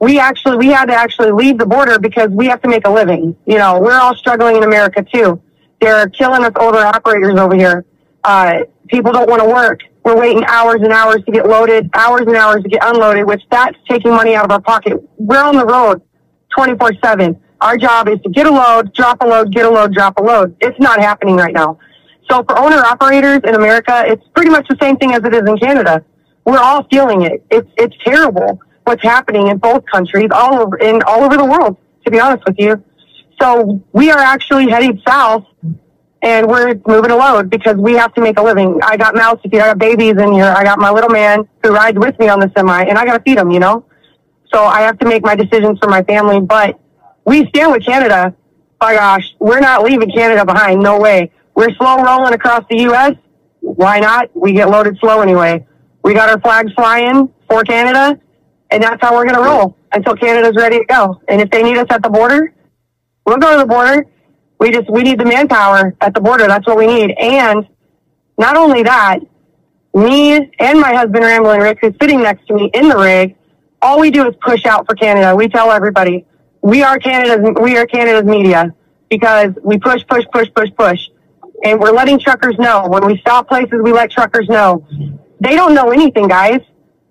we 0.00 0.18
actually 0.18 0.58
we 0.58 0.68
had 0.68 0.86
to 0.86 0.94
actually 0.94 1.32
leave 1.32 1.58
the 1.58 1.66
border 1.66 1.98
because 1.98 2.28
we 2.30 2.46
have 2.46 2.60
to 2.62 2.68
make 2.68 2.86
a 2.86 2.90
living. 2.90 3.36
You 3.46 3.58
know, 3.58 3.80
we're 3.80 3.98
all 3.98 4.14
struggling 4.14 4.56
in 4.56 4.62
America 4.62 5.02
too. 5.02 5.42
They're 5.80 6.08
killing 6.08 6.44
us 6.44 6.52
older 6.58 6.78
operators 6.78 7.38
over 7.38 7.54
here. 7.54 7.84
Uh, 8.22 8.60
people 8.88 9.12
don't 9.12 9.28
want 9.28 9.42
to 9.42 9.48
work. 9.48 9.80
We're 10.04 10.18
waiting 10.18 10.44
hours 10.44 10.82
and 10.82 10.92
hours 10.92 11.24
to 11.24 11.32
get 11.32 11.46
loaded, 11.46 11.90
hours 11.94 12.22
and 12.22 12.36
hours 12.36 12.62
to 12.62 12.68
get 12.68 12.80
unloaded, 12.84 13.26
which 13.26 13.42
that's 13.50 13.76
taking 13.88 14.12
money 14.12 14.34
out 14.34 14.44
of 14.44 14.50
our 14.50 14.60
pocket. 14.60 15.02
We're 15.18 15.42
on 15.42 15.56
the 15.56 15.66
road 15.66 16.02
24 16.56 16.92
7. 17.02 17.40
Our 17.60 17.76
job 17.76 18.08
is 18.08 18.20
to 18.22 18.30
get 18.30 18.46
a 18.46 18.50
load, 18.50 18.92
drop 18.94 19.22
a 19.22 19.26
load, 19.26 19.52
get 19.52 19.64
a 19.64 19.70
load, 19.70 19.94
drop 19.94 20.18
a 20.18 20.22
load. 20.22 20.56
It's 20.60 20.78
not 20.78 21.00
happening 21.00 21.36
right 21.36 21.54
now. 21.54 21.78
So 22.30 22.42
for 22.44 22.58
owner 22.58 22.78
operators 22.78 23.40
in 23.44 23.54
America, 23.54 24.04
it's 24.06 24.22
pretty 24.34 24.50
much 24.50 24.66
the 24.68 24.76
same 24.80 24.96
thing 24.96 25.12
as 25.12 25.24
it 25.24 25.34
is 25.34 25.42
in 25.46 25.56
Canada. 25.58 26.04
We're 26.44 26.58
all 26.58 26.84
feeling 26.90 27.22
it. 27.22 27.44
It's, 27.50 27.68
it's 27.76 27.96
terrible 28.04 28.60
what's 28.84 29.02
happening 29.02 29.48
in 29.48 29.58
both 29.58 29.84
countries, 29.86 30.28
all 30.32 30.54
over, 30.60 30.76
in 30.76 31.02
all 31.06 31.24
over 31.24 31.36
the 31.36 31.44
world, 31.44 31.76
to 32.04 32.10
be 32.10 32.20
honest 32.20 32.44
with 32.46 32.56
you. 32.58 32.82
So 33.40 33.82
we 33.92 34.10
are 34.10 34.18
actually 34.18 34.70
heading 34.70 35.00
south 35.06 35.44
and 36.22 36.46
we're 36.48 36.74
moving 36.86 37.10
a 37.10 37.16
load 37.16 37.50
because 37.50 37.76
we 37.76 37.94
have 37.94 38.14
to 38.14 38.20
make 38.20 38.38
a 38.38 38.42
living. 38.42 38.80
I 38.82 38.96
got 38.96 39.14
mouths 39.14 39.42
to 39.42 39.48
feed. 39.48 39.60
I 39.60 39.68
got 39.68 39.78
babies 39.78 40.14
in 40.18 40.32
here. 40.32 40.52
I 40.56 40.64
got 40.64 40.78
my 40.78 40.90
little 40.90 41.10
man 41.10 41.48
who 41.62 41.70
rides 41.70 41.98
with 41.98 42.18
me 42.18 42.28
on 42.28 42.40
the 42.40 42.50
semi, 42.56 42.84
and 42.84 42.98
I 42.98 43.04
got 43.04 43.18
to 43.18 43.22
feed 43.22 43.38
him, 43.38 43.50
you 43.50 43.60
know? 43.60 43.84
So 44.52 44.64
I 44.64 44.80
have 44.82 44.98
to 45.00 45.06
make 45.06 45.22
my 45.22 45.34
decisions 45.34 45.78
for 45.78 45.88
my 45.88 46.02
family. 46.04 46.40
But 46.40 46.80
we 47.26 47.46
stand 47.48 47.72
with 47.72 47.84
Canada. 47.84 48.34
By 48.78 48.94
gosh, 48.94 49.34
we're 49.38 49.60
not 49.60 49.82
leaving 49.82 50.10
Canada 50.10 50.44
behind. 50.44 50.80
No 50.80 50.98
way. 50.98 51.32
We're 51.54 51.74
slow 51.74 52.02
rolling 52.02 52.34
across 52.34 52.64
the 52.70 52.78
U.S. 52.82 53.14
Why 53.60 53.98
not? 54.00 54.30
We 54.34 54.52
get 54.52 54.68
loaded 54.70 54.96
slow 54.98 55.20
anyway. 55.20 55.66
We 56.02 56.14
got 56.14 56.28
our 56.28 56.40
flags 56.40 56.72
flying 56.74 57.32
for 57.48 57.64
Canada, 57.64 58.20
and 58.70 58.82
that's 58.82 59.02
how 59.02 59.14
we're 59.14 59.24
going 59.24 59.36
to 59.36 59.42
roll 59.42 59.76
until 59.92 60.14
Canada's 60.14 60.54
ready 60.56 60.78
to 60.78 60.84
go. 60.84 61.20
And 61.28 61.40
if 61.40 61.50
they 61.50 61.62
need 61.62 61.78
us 61.78 61.86
at 61.90 62.02
the 62.02 62.10
border, 62.10 62.54
we'll 63.24 63.38
go 63.38 63.52
to 63.52 63.58
the 63.58 63.66
border. 63.66 64.06
We 64.60 64.70
just 64.70 64.88
we 64.90 65.02
need 65.02 65.18
the 65.18 65.24
manpower 65.24 65.94
at 66.00 66.14
the 66.14 66.20
border. 66.20 66.46
That's 66.46 66.66
what 66.66 66.76
we 66.76 66.86
need. 66.86 67.12
And 67.18 67.66
not 68.38 68.56
only 68.56 68.82
that, 68.84 69.20
me 69.94 70.32
and 70.58 70.80
my 70.80 70.94
husband 70.94 71.24
Ramblin' 71.24 71.60
Rick, 71.60 71.78
who's 71.80 71.94
sitting 72.00 72.22
next 72.22 72.46
to 72.46 72.54
me 72.54 72.70
in 72.74 72.88
the 72.88 72.96
rig, 72.96 73.34
all 73.80 73.98
we 73.98 74.10
do 74.10 74.28
is 74.28 74.34
push 74.42 74.64
out 74.66 74.86
for 74.86 74.94
Canada. 74.94 75.34
We 75.34 75.48
tell 75.48 75.70
everybody 75.72 76.26
we 76.66 76.82
are 76.82 76.98
Canada's 76.98 77.54
we 77.62 77.76
are 77.76 77.86
Canada's 77.86 78.24
media 78.28 78.74
because 79.08 79.52
we 79.62 79.78
push, 79.78 80.02
push, 80.08 80.24
push, 80.32 80.48
push, 80.52 80.68
push, 80.76 81.00
and 81.62 81.78
we're 81.78 81.92
letting 81.92 82.18
truckers 82.18 82.58
know 82.58 82.88
when 82.88 83.06
we 83.06 83.18
stop 83.18 83.46
places. 83.46 83.80
We 83.84 83.92
let 83.92 84.10
truckers 84.10 84.48
know 84.48 84.84
they 85.40 85.54
don't 85.54 85.74
know 85.74 85.92
anything, 85.92 86.26
guys. 86.26 86.60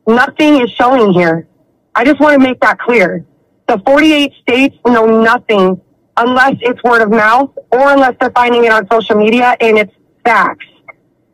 Nothing 0.06 0.62
is 0.62 0.70
showing 0.72 1.14
here. 1.14 1.48
I 1.96 2.04
just 2.04 2.20
want 2.20 2.34
to 2.34 2.46
make 2.46 2.60
that 2.60 2.80
clear. 2.80 3.26
The 3.68 3.82
48 3.86 4.34
states 4.42 4.78
know 4.86 5.24
nothing 5.24 5.80
unless 6.18 6.56
it's 6.60 6.84
word 6.84 7.02
of 7.02 7.10
mouth 7.10 7.52
or 7.72 7.94
unless 7.94 8.16
they're 8.20 8.32
finding 8.32 8.66
it 8.66 8.74
on 8.74 8.86
social 8.92 9.16
media 9.16 9.56
and 9.62 9.78
it's 9.78 9.94
facts. 10.26 10.66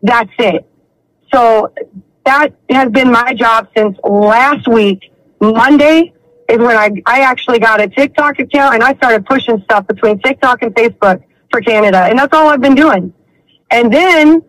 That's 0.03 0.32
it. 0.38 0.69
So 1.34 1.74
that 2.26 2.53
has 2.69 2.89
been 2.89 3.11
my 3.11 3.34
job 3.34 3.67
since 3.76 3.97
last 4.03 4.67
week. 4.67 5.11
Monday 5.41 6.13
is 6.52 6.58
when 6.58 6.76
I, 6.76 6.91
I 7.06 7.22
actually 7.22 7.60
got 7.60 7.80
a 7.82 7.88
TikTok 7.88 8.39
account 8.39 8.76
and 8.76 8.84
I 8.84 8.93
started 8.95 9.26
pushing 9.26 9.62
stuff 9.64 9.88
between 9.88 10.20
TikTok 10.20 10.62
and 10.62 10.74
Facebook 10.76 11.24
for 11.49 11.62
Canada. 11.62 11.99
And 11.99 12.20
that's 12.20 12.34
all 12.34 12.49
I've 12.49 12.62
been 12.62 12.76
doing. 12.76 13.14
And 13.70 13.93
then 13.93 14.43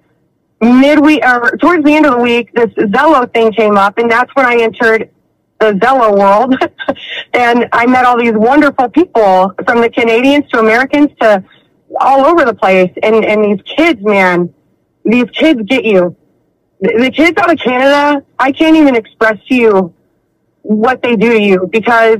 midweek 0.61 1.25
or 1.25 1.57
towards 1.57 1.85
the 1.85 1.95
end 1.95 2.07
of 2.07 2.13
the 2.13 2.21
week, 2.21 2.53
this 2.55 2.71
Zello 2.71 3.33
thing 3.33 3.53
came 3.53 3.77
up 3.77 3.99
and 3.99 4.11
that's 4.11 4.35
when 4.35 4.47
I 4.47 4.57
entered 4.57 5.11
the 5.61 5.73
Zello 5.75 6.19
world. 6.19 6.55
and 7.35 7.69
I 7.73 7.87
met 7.87 8.05
all 8.05 8.19
these 8.19 8.35
wonderful 8.35 8.89
people 8.89 9.53
from 9.65 9.81
the 9.81 9.91
Canadians 9.91 10.49
to 10.51 10.59
Americans 10.59 11.11
to 11.21 11.45
all 12.01 12.25
over 12.25 12.45
the 12.45 12.55
place. 12.55 12.91
And, 13.03 13.25
and 13.25 13.45
these 13.45 13.63
kids, 13.77 14.03
man, 14.03 14.53
these 15.05 15.31
kids 15.33 15.63
get 15.67 15.85
you. 15.85 16.17
The, 16.81 17.13
kids 17.15 17.39
out 17.39 17.53
of 17.53 17.61
Canada, 17.61 18.25
I 18.41 18.51
can't 18.51 18.77
even 18.77 18.97
express 18.97 19.39
to 19.47 19.55
you 19.55 19.95
what 20.63 21.03
they 21.03 21.17
do 21.17 21.31
to 21.31 21.41
you 21.41 21.69
because 21.71 22.19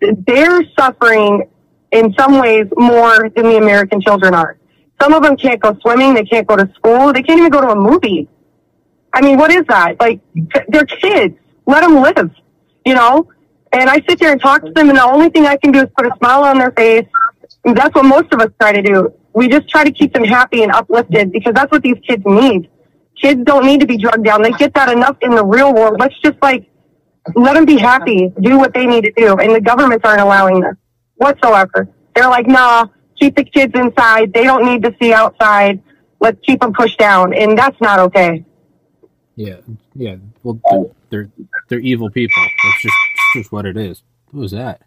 they're 0.00 0.62
suffering 0.78 1.48
in 1.92 2.14
some 2.18 2.38
ways 2.38 2.66
more 2.76 3.28
than 3.30 3.44
the 3.46 3.56
American 3.56 4.00
children 4.00 4.34
are. 4.34 4.58
Some 5.00 5.12
of 5.12 5.22
them 5.22 5.36
can't 5.36 5.60
go 5.60 5.76
swimming. 5.82 6.14
They 6.14 6.24
can't 6.24 6.46
go 6.46 6.56
to 6.56 6.70
school. 6.74 7.12
They 7.12 7.22
can't 7.22 7.38
even 7.38 7.50
go 7.50 7.60
to 7.60 7.68
a 7.68 7.76
movie. 7.76 8.28
I 9.12 9.20
mean, 9.20 9.38
what 9.38 9.50
is 9.50 9.64
that? 9.68 10.00
Like, 10.00 10.20
they're 10.68 10.86
kids. 10.86 11.36
Let 11.66 11.82
them 11.82 12.00
live, 12.02 12.30
you 12.84 12.94
know? 12.94 13.28
And 13.72 13.90
I 13.90 13.96
sit 14.08 14.18
there 14.20 14.32
and 14.32 14.40
talk 14.40 14.62
to 14.64 14.70
them, 14.70 14.88
and 14.88 14.96
the 14.96 15.04
only 15.04 15.28
thing 15.30 15.46
I 15.46 15.56
can 15.56 15.72
do 15.72 15.80
is 15.80 15.88
put 15.96 16.06
a 16.06 16.10
smile 16.18 16.44
on 16.44 16.58
their 16.58 16.70
face. 16.70 17.06
That's 17.64 17.94
what 17.94 18.04
most 18.04 18.32
of 18.32 18.40
us 18.40 18.50
try 18.60 18.72
to 18.72 18.82
do. 18.82 19.12
We 19.32 19.48
just 19.48 19.68
try 19.68 19.84
to 19.84 19.90
keep 19.90 20.14
them 20.14 20.24
happy 20.24 20.62
and 20.62 20.72
uplifted 20.72 21.32
because 21.32 21.52
that's 21.54 21.70
what 21.70 21.82
these 21.82 21.96
kids 22.06 22.22
need. 22.24 22.70
Kids 23.20 23.40
don't 23.44 23.66
need 23.66 23.80
to 23.80 23.86
be 23.86 23.98
drugged 23.98 24.24
down. 24.24 24.42
They 24.42 24.52
get 24.52 24.74
that 24.74 24.90
enough 24.90 25.16
in 25.20 25.34
the 25.34 25.44
real 25.44 25.74
world. 25.74 25.96
Let's 25.98 26.18
just 26.20 26.40
like 26.40 26.70
let 27.34 27.54
them 27.54 27.64
be 27.64 27.78
happy, 27.78 28.32
do 28.40 28.58
what 28.58 28.72
they 28.74 28.86
need 28.86 29.04
to 29.04 29.12
do. 29.16 29.36
And 29.36 29.54
the 29.54 29.60
governments 29.60 30.04
aren't 30.04 30.20
allowing 30.20 30.60
this 30.60 30.74
whatsoever. 31.16 31.88
They're 32.14 32.28
like, 32.28 32.46
nah, 32.46 32.86
keep 33.18 33.36
the 33.36 33.44
kids 33.44 33.72
inside. 33.74 34.32
They 34.32 34.44
don't 34.44 34.64
need 34.64 34.82
to 34.82 34.94
see 35.00 35.12
outside. 35.12 35.82
Let's 36.20 36.38
keep 36.46 36.60
them 36.60 36.72
pushed 36.72 36.98
down. 36.98 37.34
And 37.34 37.58
that's 37.58 37.78
not 37.80 37.98
okay. 37.98 38.44
Yeah, 39.34 39.56
yeah. 39.94 40.16
Well, 40.42 40.60
they're 41.10 41.28
they're, 41.36 41.48
they're 41.68 41.78
evil 41.80 42.08
people. 42.10 42.42
It's 42.42 42.82
just 42.82 42.94
it's 43.14 43.24
just 43.34 43.52
what 43.52 43.66
it 43.66 43.76
is. 43.76 44.02
What 44.30 44.40
was 44.40 44.52
that? 44.52 44.80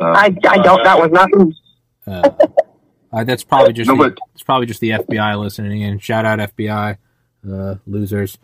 I, 0.00 0.26
I 0.48 0.58
don't. 0.58 0.84
That 0.84 0.98
was 1.00 1.10
nothing. 1.10 1.52
Uh, 2.06 2.30
uh, 3.12 3.24
that's 3.24 3.42
probably 3.42 3.72
just 3.72 3.88
No, 3.88 3.96
the, 3.96 4.10
but- 4.10 4.18
it's 4.34 4.42
probably 4.44 4.66
just 4.66 4.80
the 4.80 4.90
FBI 4.90 5.38
listening 5.38 5.82
in. 5.82 5.98
Shout 5.98 6.24
out 6.24 6.38
FBI, 6.38 6.96
uh, 7.50 7.74
losers. 7.86 8.38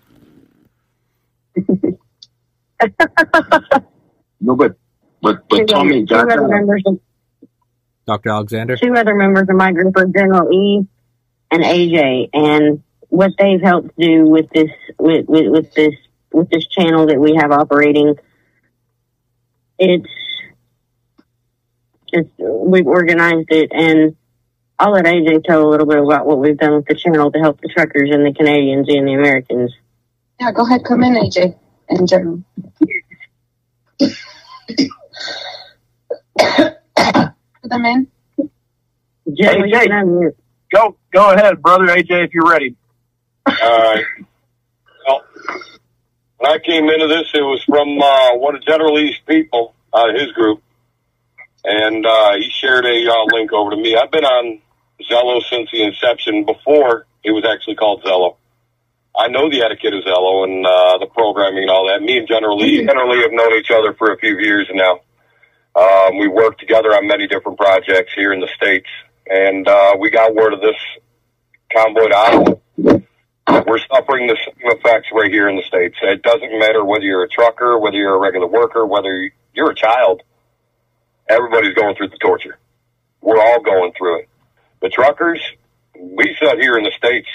No, 4.40 4.56
but 4.56 4.76
but 5.22 5.48
but 5.48 5.66
Tommy, 5.68 6.04
two 6.04 6.14
other 6.14 6.46
members 6.46 6.82
of 6.86 7.00
Dr. 8.06 8.28
Alexander. 8.28 8.76
two 8.76 8.94
other 8.94 9.14
members 9.14 9.48
of 9.48 9.56
my 9.56 9.72
group 9.72 9.96
are 9.96 10.06
General 10.06 10.52
E 10.52 10.86
and 11.50 11.62
AJ, 11.62 12.28
and 12.34 12.82
what 13.08 13.32
they've 13.38 13.62
helped 13.62 13.96
do 13.96 14.26
with 14.26 14.50
this 14.50 14.70
with, 14.98 15.26
with, 15.28 15.50
with 15.50 15.74
this 15.74 15.94
with 16.32 16.50
this 16.50 16.66
channel 16.66 17.06
that 17.06 17.18
we 17.18 17.36
have 17.36 17.52
operating, 17.52 18.16
it's 19.78 20.10
it's 22.12 22.30
we've 22.38 22.86
organized 22.86 23.50
it, 23.50 23.70
and 23.72 24.16
I'll 24.78 24.92
let 24.92 25.04
AJ 25.04 25.44
tell 25.44 25.66
a 25.66 25.70
little 25.70 25.86
bit 25.86 25.98
about 25.98 26.26
what 26.26 26.38
we've 26.38 26.58
done 26.58 26.74
with 26.74 26.86
the 26.86 26.94
channel 26.96 27.30
to 27.30 27.38
help 27.38 27.60
the 27.60 27.68
truckers 27.68 28.10
and 28.12 28.26
the 28.26 28.34
Canadians 28.34 28.88
and 28.88 29.08
the 29.08 29.14
Americans. 29.14 29.72
Yeah, 30.40 30.52
go 30.52 30.66
ahead, 30.66 30.84
come 30.84 31.04
in, 31.04 31.14
AJ, 31.14 31.56
in 31.88 32.06
general. 32.06 32.42
Put 36.38 37.70
them 37.70 37.84
in. 37.86 38.06
General, 39.34 39.68
you 39.68 39.76
AJ. 39.76 39.86
can. 39.86 40.32
Go, 40.72 40.96
go 41.12 41.32
ahead, 41.32 41.62
brother 41.62 41.86
AJ, 41.86 42.26
if 42.26 42.34
you're 42.34 42.48
ready. 42.48 42.76
All 43.46 43.54
right. 43.54 44.04
Well, 45.06 45.22
when 46.38 46.52
I 46.52 46.58
came 46.58 46.88
into 46.88 47.06
this, 47.08 47.30
it 47.34 47.42
was 47.42 47.62
from 47.64 48.00
uh, 48.00 48.36
one 48.38 48.56
of 48.56 48.64
General 48.64 48.94
Lee's 48.94 49.18
people, 49.26 49.74
uh, 49.92 50.12
his 50.12 50.32
group, 50.32 50.62
and 51.64 52.04
uh, 52.06 52.34
he 52.36 52.50
shared 52.50 52.84
a 52.84 53.10
uh, 53.10 53.24
link 53.32 53.52
over 53.52 53.70
to 53.70 53.76
me. 53.76 53.96
I've 53.96 54.10
been 54.10 54.24
on 54.24 54.60
Zello 55.10 55.42
since 55.48 55.70
the 55.70 55.82
inception, 55.82 56.44
before 56.44 57.06
it 57.22 57.30
was 57.30 57.44
actually 57.44 57.76
called 57.76 58.02
Zello. 58.02 58.36
I 59.16 59.28
know 59.28 59.48
the 59.48 59.62
etiquette 59.62 59.94
of 59.94 60.04
Zello 60.04 60.44
and 60.44 60.66
uh, 60.66 60.98
the 60.98 61.06
programming 61.06 61.62
and 61.62 61.70
all 61.70 61.86
that. 61.86 62.02
Me 62.02 62.18
and 62.18 62.26
General 62.26 62.58
Lee, 62.58 62.84
General 62.84 63.10
Lee 63.10 63.22
have 63.22 63.32
known 63.32 63.52
each 63.58 63.70
other 63.70 63.94
for 63.94 64.12
a 64.12 64.18
few 64.18 64.38
years 64.38 64.68
now. 64.72 65.00
Um, 65.76 66.18
we 66.18 66.28
worked 66.28 66.60
together 66.60 66.88
on 66.90 67.06
many 67.06 67.26
different 67.26 67.58
projects 67.58 68.12
here 68.14 68.32
in 68.32 68.40
the 68.40 68.48
States, 68.56 68.88
and 69.28 69.66
uh, 69.68 69.96
we 69.98 70.10
got 70.10 70.34
word 70.34 70.52
of 70.52 70.60
this 70.60 70.76
convoy 71.72 72.08
to 72.08 72.14
Ottawa. 72.16 72.54
We're 73.66 73.78
suffering 73.78 74.26
the 74.26 74.36
same 74.44 74.70
effects 74.78 75.08
right 75.12 75.30
here 75.30 75.48
in 75.48 75.56
the 75.56 75.62
States. 75.62 75.96
It 76.02 76.22
doesn't 76.22 76.58
matter 76.58 76.84
whether 76.84 77.04
you're 77.04 77.24
a 77.24 77.28
trucker, 77.28 77.78
whether 77.78 77.96
you're 77.96 78.14
a 78.14 78.18
regular 78.18 78.46
worker, 78.46 78.84
whether 78.84 79.30
you're 79.52 79.70
a 79.70 79.74
child. 79.74 80.22
Everybody's 81.28 81.74
going 81.74 81.94
through 81.94 82.08
the 82.08 82.18
torture. 82.18 82.58
We're 83.20 83.40
all 83.40 83.62
going 83.62 83.92
through 83.96 84.20
it. 84.20 84.28
The 84.82 84.88
truckers, 84.88 85.40
we 85.94 86.36
said 86.38 86.58
here 86.58 86.76
in 86.76 86.84
the 86.84 86.92
States, 86.96 87.28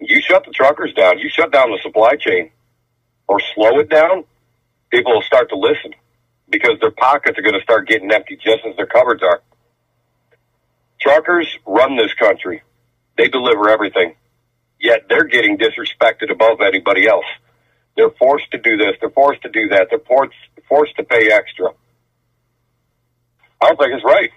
you 0.00 0.20
shut 0.20 0.44
the 0.44 0.52
truckers 0.52 0.92
down, 0.94 1.18
you 1.18 1.28
shut 1.28 1.52
down 1.52 1.70
the 1.70 1.78
supply 1.82 2.16
chain, 2.16 2.50
or 3.28 3.40
slow 3.54 3.78
it 3.78 3.88
down, 3.88 4.24
people 4.90 5.12
will 5.12 5.22
start 5.22 5.48
to 5.50 5.56
listen 5.56 5.94
because 6.48 6.78
their 6.80 6.90
pockets 6.90 7.38
are 7.38 7.42
going 7.42 7.54
to 7.54 7.62
start 7.62 7.86
getting 7.86 8.10
empty 8.10 8.36
just 8.36 8.64
as 8.68 8.76
their 8.76 8.86
cupboards 8.86 9.22
are. 9.22 9.40
Truckers 11.00 11.58
run 11.66 11.96
this 11.96 12.12
country. 12.14 12.62
They 13.16 13.28
deliver 13.28 13.68
everything. 13.68 14.14
Yet 14.80 15.06
they're 15.08 15.24
getting 15.24 15.58
disrespected 15.58 16.30
above 16.30 16.60
anybody 16.60 17.06
else. 17.06 17.26
They're 17.96 18.10
forced 18.10 18.50
to 18.52 18.58
do 18.58 18.76
this. 18.76 18.96
They're 19.00 19.10
forced 19.10 19.42
to 19.42 19.48
do 19.48 19.68
that. 19.68 19.88
They're 19.90 19.98
forced, 20.00 20.34
forced 20.68 20.96
to 20.96 21.04
pay 21.04 21.30
extra. 21.30 21.68
I 23.60 23.68
don't 23.68 23.78
think 23.78 23.92
it's 23.92 24.04
right. 24.04 24.30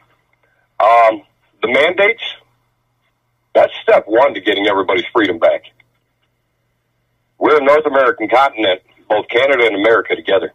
Um, 0.79 1.23
the 1.61 1.69
mandates, 1.69 2.23
that's 3.53 3.73
step 3.81 4.05
one 4.07 4.33
to 4.33 4.41
getting 4.41 4.67
everybody's 4.67 5.05
freedom 5.13 5.39
back. 5.39 5.63
We're 7.37 7.61
a 7.61 7.63
North 7.63 7.85
American 7.85 8.29
continent, 8.29 8.81
both 9.09 9.27
Canada 9.27 9.65
and 9.65 9.75
America 9.75 10.15
together. 10.15 10.53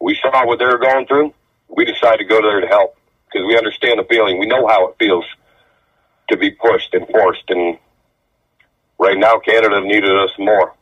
We 0.00 0.16
saw 0.20 0.46
what 0.46 0.58
they 0.58 0.64
were 0.64 0.78
going 0.78 1.06
through. 1.06 1.34
We 1.68 1.84
decided 1.84 2.18
to 2.18 2.24
go 2.24 2.40
there 2.40 2.60
to 2.60 2.66
help 2.66 2.96
because 3.26 3.46
we 3.46 3.56
understand 3.56 3.98
the 3.98 4.04
feeling. 4.04 4.38
We 4.38 4.46
know 4.46 4.66
how 4.66 4.88
it 4.88 4.96
feels 4.98 5.24
to 6.30 6.36
be 6.36 6.50
pushed 6.50 6.94
and 6.94 7.06
forced. 7.08 7.44
And 7.48 7.78
right 8.98 9.18
now, 9.18 9.38
Canada 9.38 9.80
needed 9.80 10.16
us 10.16 10.30
more. 10.38 10.74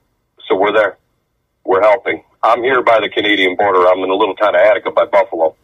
So 0.49 0.57
we're 0.57 0.73
there. 0.73 0.97
We're 1.65 1.83
helping. 1.83 2.23
I'm 2.43 2.63
here 2.63 2.83
by 2.83 3.01
the 3.01 3.09
Canadian 3.09 3.57
border. 3.57 3.89
I'm 3.89 3.99
in 4.05 4.11
a 4.11 4.15
little 4.15 4.37
town 4.37 4.55
of 4.55 4.61
Attica 4.61 4.93
by 4.93 5.07
Buffalo. 5.07 5.57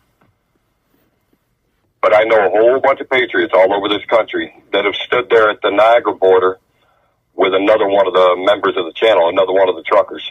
But 2.03 2.15
I 2.15 2.25
know 2.25 2.47
a 2.47 2.51
whole 2.51 2.81
bunch 2.81 3.01
of 3.01 3.09
patriots 3.09 3.55
all 3.55 3.73
over 3.73 3.89
this 3.89 4.05
country 4.07 4.53
that 4.73 4.85
have 4.85 4.97
stood 4.97 5.31
there 5.31 5.49
at 5.51 5.63
the 5.63 5.71
Niagara 5.71 6.15
border 6.15 6.59
with 7.35 7.55
another 7.55 7.89
one 7.89 8.07
of 8.09 8.13
the 8.13 8.45
members 8.45 8.77
of 8.77 8.85
the 8.85 8.93
channel, 8.93 9.29
another 9.29 9.53
one 9.53 9.69
of 9.69 9.77
the 9.77 9.83
truckers. 9.83 10.29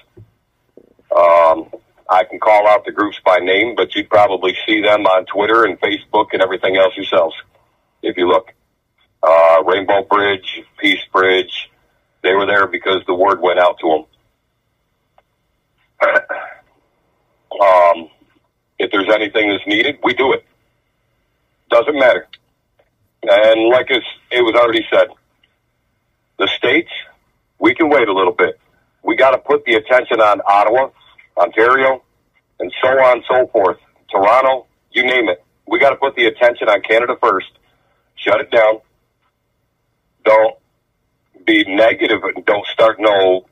Um, 1.16 1.72
I 2.10 2.26
can 2.26 2.40
call 2.40 2.68
out 2.68 2.86
the 2.86 2.92
groups 2.92 3.20
by 3.26 3.38
name, 3.38 3.76
but 3.76 3.96
you'd 3.96 4.10
probably 4.10 4.56
see 4.68 4.82
them 4.82 5.06
on 5.06 5.26
Twitter 5.26 5.64
and 5.64 5.80
Facebook 5.80 6.28
and 6.34 6.42
everything 6.42 6.76
else 6.76 6.96
yourselves 6.96 7.36
if 8.04 8.18
you 8.18 8.28
look. 8.28 8.54
Uh, 9.24 9.64
Rainbow 9.66 10.04
Bridge, 10.04 10.62
Peace 10.78 11.04
Bridge, 11.14 11.70
they 12.22 12.34
were 12.34 12.46
there 12.46 12.68
because 12.68 13.02
the 13.08 13.14
word 13.14 13.40
went 13.40 13.60
out 13.60 13.78
to 13.80 14.06
them. 16.02 16.12
um, 17.62 18.10
if 18.78 18.92
there's 18.92 19.10
anything 19.14 19.50
that's 19.50 19.66
needed, 19.68 20.00
we 20.04 20.14
do 20.14 20.34
it. 20.34 20.44
Doesn't 21.72 21.98
matter. 21.98 22.28
And 23.24 23.70
like 23.70 23.88
it 23.90 24.04
was 24.42 24.56
already 24.56 24.86
said, 24.94 25.08
the 26.38 26.48
states, 26.58 26.92
we 27.60 27.74
can 27.74 27.90
wait 27.90 28.08
a 28.08 28.14
little 28.14 28.34
bit. 28.34 28.60
We 29.04 29.16
got 29.16 29.32
to 29.32 29.38
put 29.40 29.66
the 29.66 29.76
attention 29.76 30.20
on 30.20 30.42
Ottawa, 30.46 30.90
Ontario, 31.38 32.04
and 32.60 32.72
so 32.84 32.90
on 32.90 33.18
and 33.18 33.24
so 33.28 33.48
forth 33.48 33.78
Toronto, 34.12 34.68
you 34.92 35.04
name 35.04 35.30
it. 35.30 35.44
We 35.68 35.80
got 35.80 35.92
to 35.92 35.96
put 35.96 36.16
the 36.16 36.26
attention 36.26 36.68
on 36.68 36.82
Canada 36.82 37.16
first. 37.22 37.48
Shut 38.16 38.42
it 38.42 38.52
down. 38.52 38.82
Don't 40.26 40.58
be 41.46 41.64
negative 41.64 42.22
and 42.24 42.46
don't 42.46 42.66
start 42.68 42.98
no, 43.00 43.46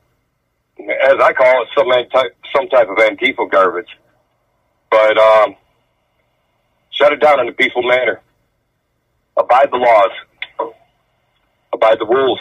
as 0.78 1.14
I 1.20 1.32
call 1.32 1.62
it, 1.62 1.68
some 1.76 1.88
type, 2.10 2.36
some 2.54 2.68
type 2.68 2.88
of 2.88 2.96
Antifa 2.98 3.50
garbage. 3.50 3.88
But 4.90 5.18
um, 5.18 5.56
shut 7.00 7.12
it 7.12 7.20
down 7.20 7.40
in 7.40 7.48
a 7.48 7.52
peaceful 7.52 7.82
manner. 7.82 8.20
Abide 9.36 9.70
the 9.70 9.76
laws. 9.78 10.74
Abide 11.72 11.98
the 11.98 12.06
rules. 12.06 12.40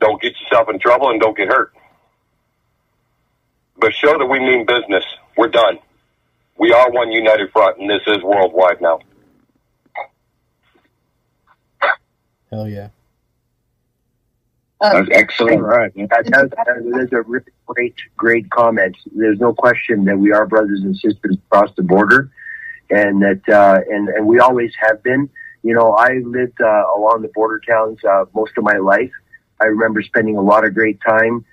Don't 0.00 0.20
get 0.22 0.32
yourself 0.40 0.68
in 0.70 0.78
trouble 0.78 1.10
and 1.10 1.20
don't 1.20 1.36
get 1.36 1.48
hurt. 1.48 1.74
But 3.78 3.92
show 3.94 4.18
that 4.18 4.26
we 4.26 4.38
mean 4.38 4.64
business. 4.64 5.04
We're 5.36 5.48
done. 5.48 5.78
We 6.58 6.72
are 6.72 6.90
one 6.90 7.10
united 7.10 7.50
front, 7.52 7.78
and 7.78 7.88
this 7.88 8.02
is 8.06 8.22
worldwide 8.22 8.80
now. 8.80 9.00
Hell 12.50 12.68
yeah. 12.68 12.88
Uh, 14.80 14.94
That's 14.94 15.08
excellent. 15.12 15.60
All 15.60 15.68
right. 15.68 15.92
That, 15.94 16.24
that, 16.26 16.50
that 16.50 17.02
is 17.02 17.12
a 17.12 17.22
really 17.22 17.44
great, 17.66 17.94
great 18.16 18.50
comment. 18.50 18.96
There's 19.14 19.38
no 19.38 19.52
question 19.52 20.04
that 20.06 20.18
we 20.18 20.32
are 20.32 20.46
brothers 20.46 20.80
and 20.80 20.96
sisters 20.96 21.36
across 21.46 21.70
the 21.76 21.82
border, 21.82 22.30
and 22.90 23.22
that 23.22 23.48
uh, 23.48 23.80
and 23.88 24.08
and 24.08 24.26
we 24.26 24.38
always 24.40 24.72
have 24.80 25.02
been. 25.02 25.28
You 25.62 25.74
know, 25.74 25.92
I 25.92 26.14
lived 26.24 26.60
uh, 26.60 26.84
along 26.96 27.22
the 27.22 27.30
border 27.34 27.60
towns 27.66 27.98
uh, 28.04 28.24
most 28.34 28.52
of 28.56 28.64
my 28.64 28.78
life. 28.78 29.10
I 29.60 29.66
remember 29.66 30.02
spending 30.02 30.36
a 30.36 30.40
lot 30.40 30.64
of 30.64 30.74
great 30.74 30.98
time 31.06 31.44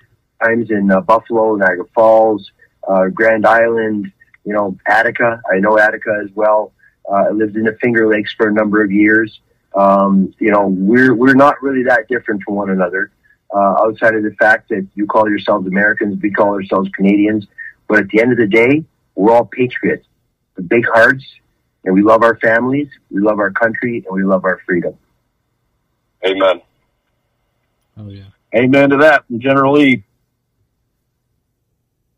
times 0.42 0.70
in 0.70 0.90
uh, 0.90 1.00
Buffalo, 1.00 1.56
Niagara 1.56 1.84
Falls, 1.94 2.50
uh, 2.86 3.08
Grand 3.08 3.46
Island. 3.46 4.10
You 4.44 4.54
know, 4.54 4.76
Attica. 4.86 5.42
I 5.52 5.58
know 5.58 5.78
Attica 5.78 6.22
as 6.24 6.30
well. 6.34 6.72
Uh, 7.10 7.26
I 7.28 7.30
lived 7.30 7.56
in 7.56 7.64
the 7.64 7.76
Finger 7.82 8.08
Lakes 8.08 8.32
for 8.34 8.48
a 8.48 8.52
number 8.52 8.82
of 8.82 8.90
years. 8.90 9.40
Um, 9.74 10.34
you 10.38 10.50
know, 10.50 10.68
we're 10.68 11.14
we're 11.14 11.34
not 11.34 11.62
really 11.62 11.84
that 11.84 12.08
different 12.08 12.42
from 12.42 12.54
one 12.54 12.70
another 12.70 13.10
uh, 13.54 13.76
outside 13.82 14.14
of 14.14 14.22
the 14.22 14.34
fact 14.38 14.68
that 14.68 14.86
you 14.94 15.06
call 15.06 15.28
yourselves 15.28 15.66
Americans, 15.66 16.20
we 16.22 16.30
call 16.30 16.54
ourselves 16.54 16.88
Canadians. 16.94 17.46
But 17.88 18.00
at 18.00 18.08
the 18.08 18.20
end 18.20 18.32
of 18.32 18.38
the 18.38 18.46
day, 18.46 18.84
we're 19.14 19.32
all 19.32 19.46
patriots 19.46 20.06
with 20.58 20.68
big 20.68 20.86
hearts, 20.86 21.24
and 21.84 21.94
we 21.94 22.02
love 22.02 22.22
our 22.22 22.36
families, 22.36 22.88
we 23.10 23.20
love 23.22 23.38
our 23.38 23.52
country, 23.52 24.04
and 24.06 24.14
we 24.14 24.24
love 24.24 24.44
our 24.44 24.60
freedom. 24.66 24.94
Amen. 26.26 26.60
Oh 27.96 28.08
yeah. 28.08 28.24
Amen 28.54 28.90
to 28.90 28.96
that, 28.98 29.26
from 29.26 29.40
General 29.40 29.74
Lee. 29.74 30.04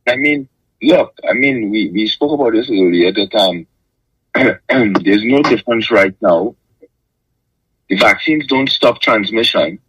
I 0.09 0.16
mean, 0.16 0.49
look, 0.82 1.14
I 1.28 1.34
mean, 1.34 1.70
we, 1.70 1.91
we 1.91 2.07
spoke 2.09 2.32
about 2.32 2.53
this 2.53 2.68
earlier 2.70 3.12
that 3.12 3.34
um, 3.34 3.66
there's 5.03 5.24
no 5.24 5.43
difference 5.43 5.91
right 5.91 6.14
now. 6.20 6.57
The 7.88 7.97
vaccines 7.97 8.47
don't 8.47 8.68
stop 8.68 9.01
transmission. 9.01 9.80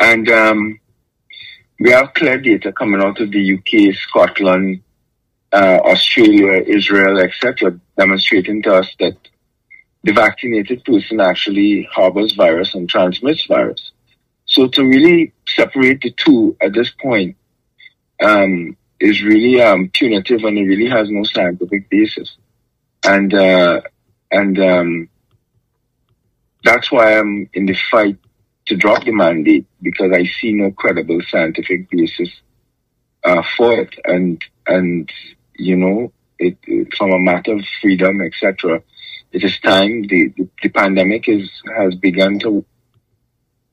And 0.00 0.28
um, 0.30 0.80
we 1.78 1.90
have 1.90 2.14
clear 2.14 2.38
data 2.38 2.72
coming 2.72 3.00
out 3.00 3.20
of 3.20 3.30
the 3.30 3.54
UK, 3.54 3.94
Scotland, 3.94 4.82
uh, 5.54 5.78
Australia, 5.84 6.62
Israel, 6.66 7.20
etc., 7.20 7.78
demonstrating 7.96 8.62
to 8.62 8.74
us 8.74 8.88
that 8.98 9.16
the 10.02 10.12
vaccinated 10.12 10.84
person 10.84 11.20
actually 11.20 11.88
harbors 11.92 12.32
virus 12.34 12.74
and 12.74 12.88
transmits 12.88 13.46
virus. 13.46 13.92
So 14.46 14.66
to 14.68 14.84
really 14.84 15.32
separate 15.48 16.02
the 16.02 16.10
two 16.10 16.56
at 16.60 16.74
this 16.74 16.90
point 16.90 17.36
um, 18.22 18.76
is 19.00 19.22
really 19.22 19.62
um, 19.62 19.90
punitive 19.94 20.44
and 20.44 20.58
it 20.58 20.64
really 20.64 20.90
has 20.90 21.08
no 21.08 21.24
scientific 21.24 21.88
basis. 21.88 22.36
And 23.04 23.32
uh, 23.32 23.80
and 24.30 24.58
um, 24.58 25.08
that's 26.64 26.90
why 26.90 27.18
I'm 27.18 27.48
in 27.54 27.66
the 27.66 27.76
fight 27.90 28.16
to 28.66 28.76
drop 28.76 29.04
the 29.04 29.12
mandate 29.12 29.66
because 29.82 30.10
I 30.12 30.24
see 30.24 30.52
no 30.52 30.70
credible 30.72 31.20
scientific 31.28 31.90
basis 31.90 32.30
uh, 33.24 33.42
for 33.56 33.80
it, 33.80 33.94
and 34.04 34.42
and 34.66 35.10
you 35.56 35.76
know, 35.76 36.12
it, 36.38 36.58
it 36.66 36.94
from 36.94 37.12
a 37.12 37.18
matter 37.18 37.54
of 37.54 37.64
freedom, 37.80 38.20
etc. 38.20 38.82
It 39.32 39.44
is 39.44 39.58
time. 39.60 40.02
The, 40.02 40.32
the 40.36 40.48
the 40.62 40.68
pandemic 40.68 41.28
is 41.28 41.50
has 41.76 41.94
begun 41.96 42.38
to 42.40 42.64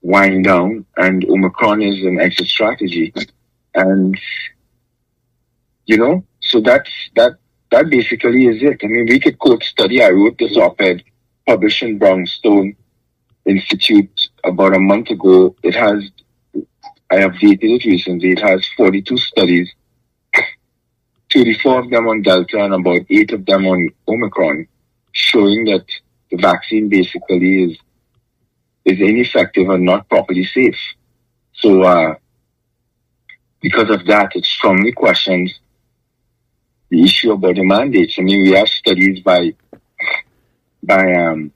wind 0.01 0.45
down, 0.45 0.85
and 0.97 1.23
Omicron 1.25 1.81
is 1.81 2.03
an 2.03 2.19
exit 2.19 2.47
strategy, 2.47 3.13
and 3.75 4.19
you 5.85 5.97
know, 5.97 6.23
so 6.39 6.61
that's 6.61 6.91
that. 7.15 7.37
That 7.71 7.89
basically 7.89 8.47
is 8.47 8.61
it. 8.61 8.81
I 8.83 8.87
mean, 8.87 9.05
we 9.07 9.17
could 9.17 9.39
quote 9.39 9.63
study. 9.63 10.03
I 10.03 10.09
wrote 10.09 10.37
this 10.37 10.57
op-ed 10.57 11.03
published 11.47 11.83
in 11.83 11.97
Brownstone 11.97 12.75
Institute 13.45 14.29
about 14.43 14.75
a 14.75 14.79
month 14.79 15.09
ago. 15.09 15.55
It 15.63 15.75
has, 15.75 16.09
I 17.09 17.17
updated 17.17 17.63
it 17.77 17.85
recently. 17.85 18.31
It 18.31 18.41
has 18.41 18.67
42 18.77 19.17
studies, 19.17 19.71
34 21.33 21.79
of 21.79 21.89
them 21.89 22.07
on 22.07 22.21
Delta 22.21 22.63
and 22.63 22.73
about 22.73 23.01
eight 23.09 23.31
of 23.31 23.45
them 23.45 23.65
on 23.65 23.89
Omicron, 24.07 24.67
showing 25.11 25.65
that 25.65 25.85
the 26.29 26.37
vaccine 26.37 26.89
basically 26.89 27.63
is 27.63 27.77
is 28.83 28.99
ineffective 28.99 29.69
and 29.69 29.85
not 29.85 30.09
properly 30.09 30.43
safe. 30.43 30.79
So, 31.53 31.83
uh, 31.83 32.15
because 33.61 33.91
of 33.91 34.05
that, 34.07 34.35
it 34.35 34.43
strongly 34.45 34.91
questions 34.91 35.59
the 36.89 37.03
issue 37.03 37.31
about 37.31 37.55
the 37.55 37.63
mandates. 37.63 38.17
I 38.17 38.23
mean, 38.23 38.43
we 38.43 38.51
have 38.51 38.67
studies 38.67 39.21
by 39.21 39.53
by 40.83 41.13
um, 41.13 41.51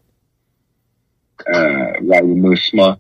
uh, 1.52 2.00
Riley 2.02 3.00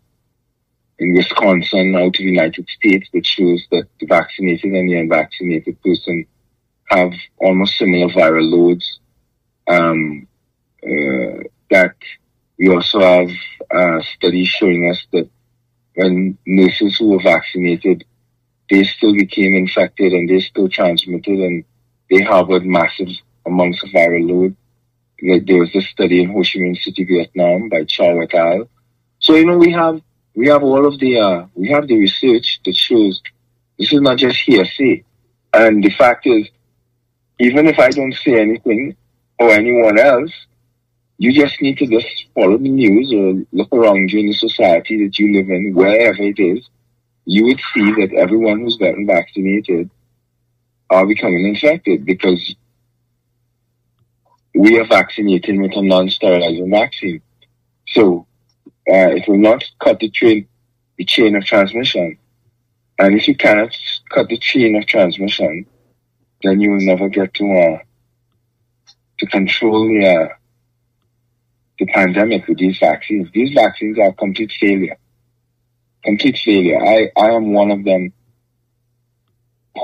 in 0.97 1.13
Wisconsin 1.13 1.95
out 1.95 2.07
of 2.07 2.13
the 2.13 2.23
United 2.23 2.67
States, 2.69 3.07
which 3.11 3.27
shows 3.27 3.65
that 3.71 3.87
the 3.99 4.07
vaccinated 4.07 4.73
and 4.73 4.89
the 4.89 4.97
unvaccinated 4.97 5.81
person 5.81 6.25
have 6.85 7.13
almost 7.37 7.77
similar 7.77 8.13
viral 8.13 8.49
loads. 8.49 8.99
Um, 9.67 10.27
uh, 10.83 11.43
that 11.71 11.95
we 12.59 12.69
also 12.69 12.99
have 12.99 13.31
uh, 13.73 14.01
studies 14.15 14.47
showing 14.47 14.89
us 14.91 15.03
that 15.11 15.27
when 15.95 16.37
nurses 16.45 16.97
who 16.97 17.09
were 17.09 17.23
vaccinated, 17.23 18.05
they 18.69 18.83
still 18.83 19.13
became 19.13 19.55
infected 19.55 20.13
and 20.13 20.29
they 20.29 20.39
still 20.39 20.69
transmitted 20.69 21.39
and 21.39 21.63
they 22.09 22.21
harbored 22.21 22.65
massive 22.65 23.09
amounts 23.45 23.83
of 23.83 23.89
viral 23.89 24.29
load 24.29 24.55
there 25.21 25.57
was 25.57 25.71
this 25.73 25.87
study 25.87 26.21
in 26.21 26.29
Ho 26.29 26.41
Chi 26.41 26.59
Minh 26.59 26.81
City, 26.81 27.03
Vietnam 27.03 27.69
by 27.69 27.83
Chau 27.85 28.19
et 28.21 28.33
al. 28.33 28.67
So, 29.19 29.35
you 29.35 29.45
know, 29.45 29.57
we 29.57 29.71
have, 29.71 30.01
we 30.35 30.47
have 30.47 30.63
all 30.63 30.85
of 30.85 30.99
the, 30.99 31.19
uh, 31.19 31.45
we 31.55 31.69
have 31.69 31.87
the 31.87 31.97
research 31.97 32.59
that 32.65 32.75
shows 32.75 33.21
this 33.79 33.93
is 33.93 34.01
not 34.01 34.17
just 34.17 34.39
hearsay. 34.41 35.03
And 35.53 35.83
the 35.83 35.89
fact 35.91 36.27
is, 36.27 36.49
even 37.39 37.67
if 37.67 37.79
I 37.79 37.89
don't 37.89 38.13
say 38.13 38.39
anything 38.39 38.95
or 39.39 39.49
anyone 39.51 39.99
else, 39.99 40.31
you 41.17 41.33
just 41.33 41.61
need 41.61 41.77
to 41.77 41.87
just 41.87 42.25
follow 42.33 42.57
the 42.57 42.69
news 42.69 43.13
or 43.13 43.45
look 43.51 43.73
around 43.73 44.11
you 44.11 44.19
in 44.19 44.27
the 44.27 44.33
society 44.33 45.05
that 45.05 45.17
you 45.17 45.33
live 45.33 45.49
in, 45.49 45.73
wherever 45.73 46.21
it 46.21 46.39
is. 46.39 46.67
You 47.25 47.45
would 47.45 47.61
see 47.73 47.91
that 47.91 48.13
everyone 48.15 48.59
who's 48.59 48.77
gotten 48.77 49.07
vaccinated 49.07 49.89
are 50.89 51.05
becoming 51.05 51.47
infected 51.47 52.05
because 52.05 52.55
we 54.53 54.79
are 54.79 54.85
vaccinating 54.85 55.61
with 55.61 55.71
a 55.75 55.81
non-sterilizing 55.81 56.69
vaccine. 56.69 57.21
So 57.87 58.27
uh, 58.87 59.11
it 59.15 59.27
will 59.27 59.37
not 59.37 59.63
cut 59.79 59.99
the 59.99 60.09
chain, 60.09 60.47
the 60.97 61.05
chain 61.05 61.35
of 61.35 61.45
transmission. 61.45 62.17
And 62.99 63.15
if 63.15 63.27
you 63.27 63.35
cannot 63.35 63.75
cut 64.09 64.29
the 64.29 64.37
chain 64.37 64.75
of 64.75 64.85
transmission, 64.85 65.65
then 66.45 66.61
you 66.61 66.71
will 66.71 66.81
never 66.81 67.09
get 67.09 67.33
to 67.35 67.51
uh, 67.51 67.77
to 69.19 69.25
control 69.27 69.87
the 69.87 70.05
uh, 70.07 70.35
the 71.79 71.85
pandemic 71.87 72.47
with 72.47 72.57
these 72.57 72.77
vaccines. 72.77 73.29
These 73.33 73.53
vaccines 73.53 73.99
are 73.99 74.13
complete 74.13 74.51
failure. 74.59 74.97
Complete 76.03 76.37
failure. 76.37 76.83
I, 76.83 77.11
I 77.17 77.31
am 77.31 77.51
one 77.53 77.71
of 77.71 77.83
them 77.83 78.13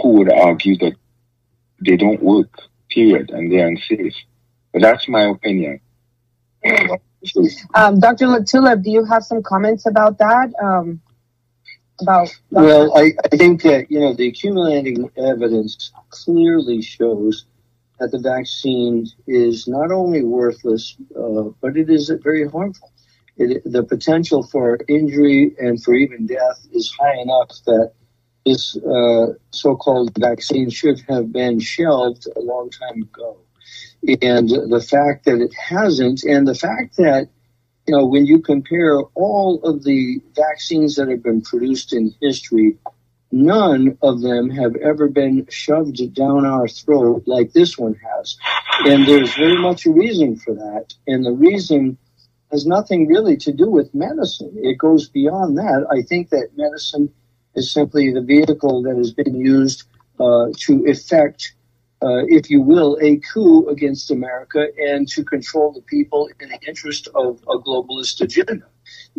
who 0.02 0.10
would 0.20 0.32
argue 0.32 0.78
that 0.78 0.94
they 1.84 1.98
don't 1.98 2.22
work, 2.22 2.54
period, 2.90 3.32
and 3.32 3.52
they're 3.52 3.68
unsafe. 3.68 4.16
But 4.72 4.84
that's 4.84 5.08
my 5.10 5.24
opinion. 5.24 5.82
Um, 7.74 8.00
Dr. 8.00 8.28
Latulip, 8.28 8.84
do 8.84 8.92
you 8.92 9.04
have 9.06 9.24
some 9.24 9.44
comments 9.44 9.86
about 9.86 10.20
that? 10.20 10.54
Um, 10.62 11.02
about 12.02 12.30
well, 12.50 12.96
I, 12.98 13.12
I 13.32 13.38
think 13.38 13.62
that 13.64 13.90
you 13.90 14.00
know 14.00 14.14
the 14.14 14.28
accumulating 14.28 15.10
evidence 15.18 15.92
clearly 16.10 16.82
shows 16.82 17.46
that 18.00 18.12
the 18.12 18.20
vaccine 18.20 19.08
is 19.28 19.68
not 19.68 19.92
only 19.92 20.24
worthless, 20.24 20.96
uh, 21.16 21.44
but 21.62 21.78
it 21.78 21.90
is 21.90 22.12
very 22.24 22.48
harmful. 22.48 22.92
It, 23.38 23.62
the 23.64 23.84
potential 23.84 24.44
for 24.44 24.80
injury 24.88 25.56
and 25.60 25.82
for 25.82 25.94
even 25.94 26.26
death 26.26 26.68
is 26.72 26.92
high 27.00 27.22
enough 27.22 27.50
that 27.66 27.94
this 28.46 28.76
uh, 28.78 29.34
so-called 29.52 30.12
vaccine 30.18 30.70
should 30.70 31.00
have 31.08 31.32
been 31.32 31.60
shelved 31.60 32.28
a 32.36 32.40
long 32.40 32.70
time 32.72 33.04
ago. 33.04 33.38
And 34.22 34.50
the 34.50 34.86
fact 34.90 35.26
that 35.26 35.40
it 35.40 35.54
hasn't, 35.54 36.24
and 36.24 36.48
the 36.48 36.56
fact 36.56 36.98
that, 36.98 37.30
you 37.92 37.98
know, 37.98 38.06
when 38.06 38.26
you 38.26 38.40
compare 38.40 39.02
all 39.16 39.62
of 39.66 39.84
the 39.84 40.22
vaccines 40.34 40.96
that 40.96 41.10
have 41.10 41.22
been 41.22 41.42
produced 41.42 41.92
in 41.92 42.16
history, 42.22 42.78
none 43.34 43.98
of 44.02 44.22
them 44.22 44.50
have 44.50 44.78
ever 44.78 45.10
been 45.10 45.46
shoved 45.50 46.00
down 46.14 46.46
our 46.46 46.70
throat 46.70 47.24
like 47.26 47.52
this 47.52 47.78
one 47.78 47.96
has. 47.96 48.38
And 48.86 49.06
there's 49.06 49.36
very 49.36 49.58
much 49.58 49.86
a 49.86 49.92
reason 49.92 50.38
for 50.38 50.54
that. 50.54 50.94
And 51.06 51.26
the 51.26 51.34
reason 51.34 51.98
has 52.50 52.66
nothing 52.66 53.08
really 53.08 53.36
to 53.36 53.52
do 53.52 53.70
with 53.70 53.94
medicine. 53.94 54.54
It 54.56 54.78
goes 54.78 55.10
beyond 55.10 55.58
that. 55.58 55.86
I 55.92 56.02
think 56.02 56.30
that 56.30 56.56
medicine 56.56 57.12
is 57.56 57.74
simply 57.74 58.14
the 58.14 58.22
vehicle 58.22 58.84
that 58.84 58.96
has 58.96 59.12
been 59.12 59.36
used 59.36 59.84
uh, 60.18 60.46
to 60.60 60.86
effect, 60.86 61.56
uh, 62.04 62.26
if 62.28 62.50
you 62.50 62.62
will, 62.62 62.98
a 63.02 63.18
coup 63.18 63.68
against 63.70 64.12
America 64.12 64.68
and 64.78 65.08
to 65.10 65.24
control 65.24 65.74
the 65.74 65.82
people 65.84 66.30
in 66.40 66.50
the 66.50 66.60
interest 66.68 67.08
of 67.16 67.42
a 67.44 67.60
globalist 67.60 68.22
agenda. 68.22 68.68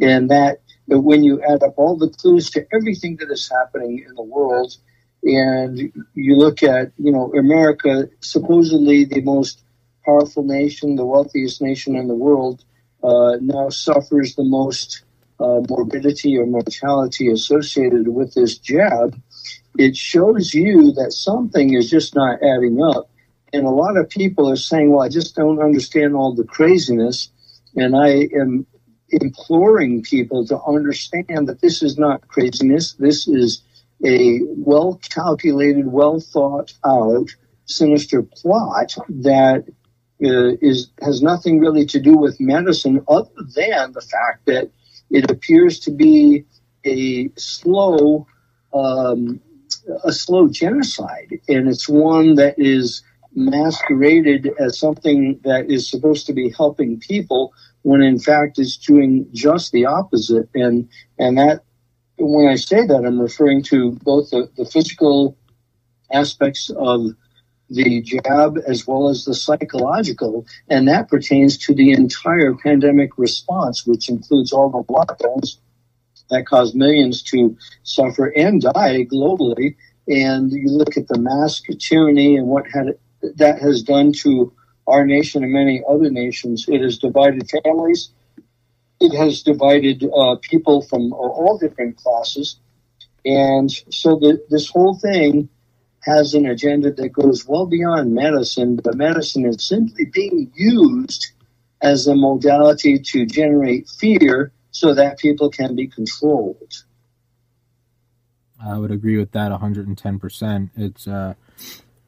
And 0.00 0.30
that 0.30 0.62
when 0.88 1.24
you 1.24 1.42
add 1.42 1.62
up 1.62 1.74
all 1.76 1.96
the 1.96 2.10
clues 2.10 2.50
to 2.52 2.66
everything 2.74 3.16
that 3.18 3.30
is 3.30 3.50
happening 3.50 4.04
in 4.08 4.14
the 4.14 4.22
world, 4.22 4.76
and 5.24 5.78
you 6.14 6.36
look 6.36 6.62
at, 6.62 6.92
you 6.98 7.12
know, 7.12 7.32
America, 7.34 8.08
supposedly 8.20 9.04
the 9.04 9.22
most 9.22 9.64
powerful 10.04 10.44
nation, 10.44 10.96
the 10.96 11.06
wealthiest 11.06 11.62
nation 11.62 11.96
in 11.96 12.08
the 12.08 12.14
world, 12.14 12.64
uh, 13.04 13.36
now 13.40 13.68
suffers 13.70 14.34
the 14.34 14.44
most 14.44 15.04
uh, 15.40 15.60
morbidity 15.68 16.38
or 16.38 16.46
mortality 16.46 17.28
associated 17.30 18.08
with 18.08 18.34
this 18.34 18.58
jab, 18.58 19.20
it 19.78 19.96
shows 19.96 20.52
you 20.52 20.92
that 20.92 21.12
something 21.12 21.74
is 21.74 21.90
just 21.90 22.14
not 22.14 22.42
adding 22.42 22.82
up. 22.82 23.10
And 23.52 23.66
a 23.66 23.70
lot 23.70 23.96
of 23.96 24.08
people 24.08 24.48
are 24.48 24.56
saying, 24.56 24.90
well, 24.90 25.02
I 25.02 25.08
just 25.08 25.36
don't 25.36 25.60
understand 25.60 26.14
all 26.14 26.34
the 26.34 26.44
craziness. 26.44 27.30
And 27.76 27.96
I 27.96 28.28
am 28.34 28.66
imploring 29.10 30.02
people 30.02 30.46
to 30.46 30.60
understand 30.62 31.48
that 31.48 31.60
this 31.60 31.82
is 31.82 31.98
not 31.98 32.26
craziness. 32.28 32.94
This 32.94 33.28
is 33.28 33.62
a 34.04 34.40
well 34.42 35.00
calculated, 35.08 35.86
well 35.86 36.18
thought 36.20 36.72
out, 36.84 37.28
sinister 37.66 38.22
plot 38.22 38.96
that 39.08 39.64
uh, 40.24 40.56
is 40.60 40.90
has 41.00 41.22
nothing 41.22 41.60
really 41.60 41.86
to 41.86 42.00
do 42.00 42.16
with 42.16 42.40
medicine 42.40 43.02
other 43.08 43.30
than 43.54 43.92
the 43.92 44.00
fact 44.00 44.46
that 44.46 44.70
it 45.10 45.30
appears 45.30 45.80
to 45.80 45.90
be 45.90 46.44
a 46.84 47.30
slow 47.36 48.26
um, 48.72 49.40
a 50.04 50.12
slow 50.12 50.48
genocide 50.48 51.40
and 51.48 51.68
it's 51.68 51.88
one 51.88 52.34
that 52.36 52.54
is 52.58 53.02
masqueraded 53.34 54.50
as 54.58 54.78
something 54.78 55.40
that 55.44 55.70
is 55.70 55.88
supposed 55.90 56.26
to 56.26 56.32
be 56.32 56.50
helping 56.50 56.98
people 57.00 57.52
when 57.82 58.02
in 58.02 58.18
fact 58.18 58.58
it's 58.58 58.76
doing 58.76 59.26
just 59.32 59.72
the 59.72 59.86
opposite. 59.86 60.48
And 60.54 60.88
and 61.18 61.38
that 61.38 61.64
when 62.18 62.48
I 62.48 62.56
say 62.56 62.86
that 62.86 63.04
I'm 63.04 63.20
referring 63.20 63.62
to 63.64 63.92
both 64.02 64.30
the, 64.30 64.50
the 64.56 64.64
physical 64.64 65.36
aspects 66.12 66.70
of 66.70 67.06
the 67.70 68.02
jab 68.02 68.58
as 68.66 68.86
well 68.86 69.08
as 69.08 69.24
the 69.24 69.34
psychological, 69.34 70.46
and 70.68 70.88
that 70.88 71.08
pertains 71.08 71.56
to 71.56 71.74
the 71.74 71.92
entire 71.92 72.54
pandemic 72.54 73.16
response, 73.16 73.86
which 73.86 74.10
includes 74.10 74.52
all 74.52 74.68
the 74.68 74.92
lockdowns 74.92 75.56
that 76.30 76.46
caused 76.46 76.74
millions 76.74 77.22
to 77.22 77.56
suffer 77.82 78.26
and 78.26 78.60
die 78.62 79.04
globally. 79.04 79.76
And 80.08 80.50
you 80.50 80.68
look 80.68 80.96
at 80.96 81.08
the 81.08 81.18
mask 81.18 81.64
tyranny 81.78 82.36
and 82.36 82.48
what 82.48 82.66
had, 82.72 82.98
that 83.36 83.60
has 83.60 83.82
done 83.82 84.12
to 84.24 84.52
our 84.86 85.04
nation 85.06 85.44
and 85.44 85.52
many 85.52 85.82
other 85.88 86.10
nations. 86.10 86.66
It 86.68 86.80
has 86.80 86.98
divided 86.98 87.48
families. 87.62 88.10
It 89.00 89.16
has 89.16 89.42
divided 89.42 90.04
uh, 90.04 90.36
people 90.42 90.82
from 90.82 91.12
all 91.12 91.58
different 91.58 91.96
classes. 91.96 92.56
And 93.24 93.70
so 93.90 94.16
the, 94.16 94.44
this 94.50 94.68
whole 94.68 94.98
thing 94.98 95.48
has 96.02 96.34
an 96.34 96.46
agenda 96.46 96.92
that 96.92 97.08
goes 97.10 97.46
well 97.46 97.66
beyond 97.66 98.12
medicine, 98.12 98.76
but 98.76 98.96
medicine 98.96 99.46
is 99.46 99.66
simply 99.66 100.04
being 100.06 100.50
used 100.54 101.32
as 101.80 102.06
a 102.06 102.14
modality 102.14 102.98
to 102.98 103.26
generate 103.26 103.88
fear 103.88 104.52
so 104.72 104.94
that 104.94 105.18
people 105.18 105.50
can 105.50 105.76
be 105.76 105.86
controlled. 105.86 106.84
I 108.64 108.78
would 108.78 108.90
agree 108.90 109.18
with 109.18 109.32
that 109.32 109.52
110%. 109.52 110.70
It's 110.76 111.06
uh 111.06 111.34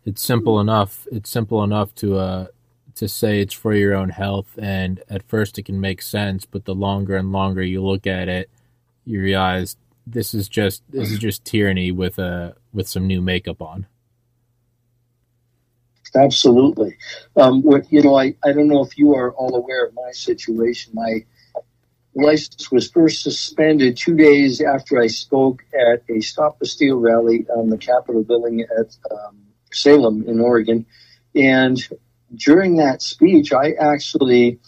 it's 0.04 0.22
simple 0.22 0.60
enough. 0.60 1.06
It's 1.10 1.30
simple 1.30 1.62
enough 1.62 1.94
to 1.96 2.16
uh 2.18 2.46
to 2.96 3.08
say 3.08 3.40
it's 3.40 3.54
for 3.54 3.74
your 3.74 3.94
own 3.94 4.10
health 4.10 4.58
and 4.58 5.02
at 5.08 5.22
first 5.28 5.58
it 5.58 5.64
can 5.64 5.80
make 5.80 6.00
sense, 6.00 6.44
but 6.44 6.64
the 6.64 6.74
longer 6.74 7.16
and 7.16 7.32
longer 7.32 7.62
you 7.62 7.82
look 7.82 8.06
at 8.06 8.28
it, 8.28 8.50
you 9.04 9.20
realize 9.20 9.76
this 10.06 10.34
is 10.34 10.48
just 10.48 10.82
this 10.90 11.10
is 11.10 11.18
just 11.18 11.44
tyranny 11.44 11.90
with 11.90 12.18
a 12.18 12.56
with 12.72 12.88
some 12.88 13.06
new 13.06 13.20
makeup 13.20 13.60
on. 13.60 13.86
Absolutely. 16.16 16.96
Um, 17.36 17.62
what 17.62 17.90
you 17.92 18.02
know, 18.02 18.16
I, 18.16 18.34
I 18.44 18.52
don't 18.52 18.68
know 18.68 18.84
if 18.84 18.96
you 18.96 19.14
are 19.14 19.32
all 19.32 19.56
aware 19.56 19.84
of 19.84 19.94
my 19.94 20.12
situation. 20.12 20.92
My 20.94 21.24
license 22.14 22.70
was 22.70 22.90
first 22.90 23.22
suspended 23.22 23.96
two 23.96 24.14
days 24.14 24.60
after 24.60 25.00
I 25.00 25.08
spoke 25.08 25.64
at 25.74 26.02
a 26.08 26.20
Stop 26.20 26.58
the 26.58 26.66
Steal 26.66 26.96
rally 26.96 27.46
on 27.56 27.70
the 27.70 27.78
Capitol 27.78 28.22
building 28.22 28.60
at 28.62 28.96
um, 29.10 29.38
Salem 29.72 30.24
in 30.28 30.40
Oregon, 30.40 30.86
and 31.34 31.78
during 32.34 32.76
that 32.76 33.02
speech, 33.02 33.52
I 33.52 33.72
actually 33.72 34.58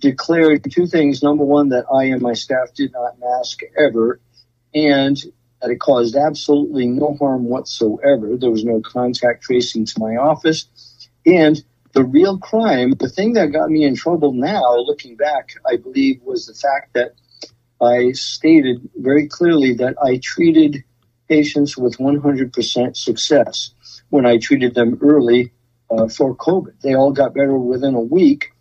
declared 0.00 0.64
two 0.70 0.86
things. 0.86 1.22
Number 1.22 1.44
one, 1.44 1.70
that 1.70 1.86
I 1.92 2.04
and 2.04 2.22
my 2.22 2.34
staff 2.34 2.74
did 2.74 2.92
not 2.92 3.18
mask 3.18 3.60
ever, 3.78 4.20
and 4.74 5.16
that 5.60 5.70
it 5.70 5.80
caused 5.80 6.16
absolutely 6.16 6.86
no 6.86 7.16
harm 7.18 7.44
whatsoever. 7.44 8.36
There 8.36 8.50
was 8.50 8.64
no 8.64 8.80
contact 8.80 9.44
tracing 9.44 9.86
to 9.86 9.98
my 9.98 10.16
office. 10.16 10.66
And 11.24 11.62
the 11.96 12.04
real 12.04 12.36
crime, 12.36 12.90
the 12.92 13.08
thing 13.08 13.32
that 13.32 13.52
got 13.52 13.70
me 13.70 13.82
in 13.82 13.96
trouble 13.96 14.34
now, 14.34 14.76
looking 14.76 15.16
back, 15.16 15.54
I 15.66 15.78
believe, 15.78 16.20
was 16.22 16.44
the 16.44 16.52
fact 16.52 16.92
that 16.92 17.12
I 17.80 18.12
stated 18.12 18.86
very 18.96 19.28
clearly 19.28 19.72
that 19.76 19.96
I 20.04 20.20
treated 20.22 20.84
patients 21.26 21.74
with 21.74 21.96
100% 21.96 22.96
success 22.98 23.70
when 24.10 24.26
I 24.26 24.36
treated 24.36 24.74
them 24.74 24.98
early 25.00 25.52
uh, 25.90 26.08
for 26.08 26.36
COVID. 26.36 26.82
They 26.82 26.94
all 26.94 27.12
got 27.12 27.32
better 27.32 27.56
within 27.56 27.94
a 27.94 28.00
week. 28.00 28.52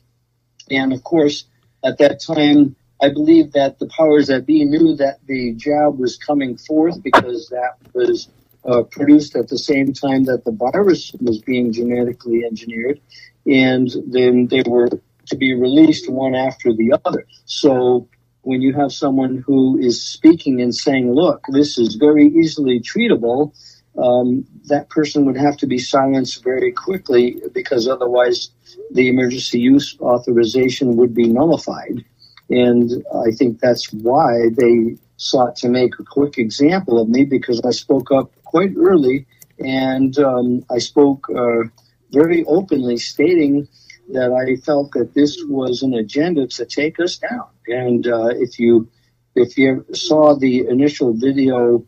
And 0.72 0.94
of 0.94 1.04
course, 1.04 1.44
at 1.84 1.98
that 1.98 2.22
time, 2.22 2.78
I 3.02 3.10
believe 3.10 3.52
that 3.52 3.80
the 3.80 3.88
powers 3.88 4.28
that 4.28 4.46
be 4.46 4.64
knew 4.64 4.96
that 4.96 5.20
the 5.28 5.56
jab 5.56 6.00
was 6.00 6.16
coming 6.16 6.56
forth 6.56 7.04
because 7.04 7.50
that 7.50 7.76
was 7.94 8.30
uh, 8.68 8.84
produced 8.84 9.36
at 9.36 9.48
the 9.48 9.58
same 9.58 9.94
time 9.94 10.24
that 10.26 10.44
the 10.46 10.52
virus 10.52 11.14
was 11.22 11.40
being 11.40 11.72
genetically 11.72 12.44
engineered, 12.44 13.00
and 13.46 13.90
then 14.08 14.48
they 14.48 14.64
were 14.66 14.90
to 15.28 15.36
be 15.36 15.54
released 15.54 16.10
one 16.10 16.36
after 16.36 16.74
the 16.74 17.00
other. 17.06 17.26
So 17.46 18.08
when 18.42 18.62
you 18.62 18.74
have 18.74 18.92
someone 18.92 19.44
who 19.46 19.78
is 19.80 20.02
speaking 20.02 20.62
and 20.62 20.74
saying, 20.74 21.12
look, 21.12 21.44
this 21.50 21.78
is 21.78 21.96
very 21.96 22.28
easily 22.28 22.80
treatable, 22.80 23.54
um, 23.98 24.46
that 24.66 24.90
person 24.90 25.26
would 25.26 25.38
have 25.38 25.58
to 25.58 25.68
be 25.68 25.78
silenced 25.80 26.44
very 26.44 26.72
quickly 26.72 27.42
because 27.54 27.88
otherwise 27.88 28.50
the 28.92 29.08
emergency 29.08 29.60
use 29.60 29.98
authorization 30.00 30.96
would 30.98 31.14
be 31.14 31.28
nullified. 31.28 32.04
And 32.50 33.04
I 33.26 33.32
think 33.32 33.60
that's 33.60 33.92
why 33.92 34.50
they 34.56 34.98
sought 35.18 35.56
to 35.58 35.70
make 35.70 35.94
a 36.00 36.04
quick 36.04 36.38
example 36.38 37.02
of 37.02 37.10
me 37.10 37.26
because 37.26 37.62
I 37.62 37.72
spoke 37.72 38.12
up 38.12 38.32
quite 38.56 38.72
early 38.78 39.26
and 39.60 40.18
um, 40.18 40.64
I 40.70 40.78
spoke 40.78 41.28
uh, 41.30 41.64
very 42.12 42.46
openly, 42.46 42.96
stating 42.96 43.68
that 44.14 44.32
I 44.32 44.56
felt 44.62 44.94
that 44.94 45.14
this 45.14 45.44
was 45.46 45.84
an 45.84 45.94
agenda 45.94 46.48
to 46.48 46.66
take 46.66 46.98
us 47.02 47.18
down. 47.18 47.50
And 47.68 48.08
uh, 48.08 48.28
if 48.28 48.58
you 48.58 48.90
if 49.36 49.58
you 49.58 49.86
saw 49.94 50.36
the 50.36 50.68
initial 50.68 51.14
video 51.14 51.86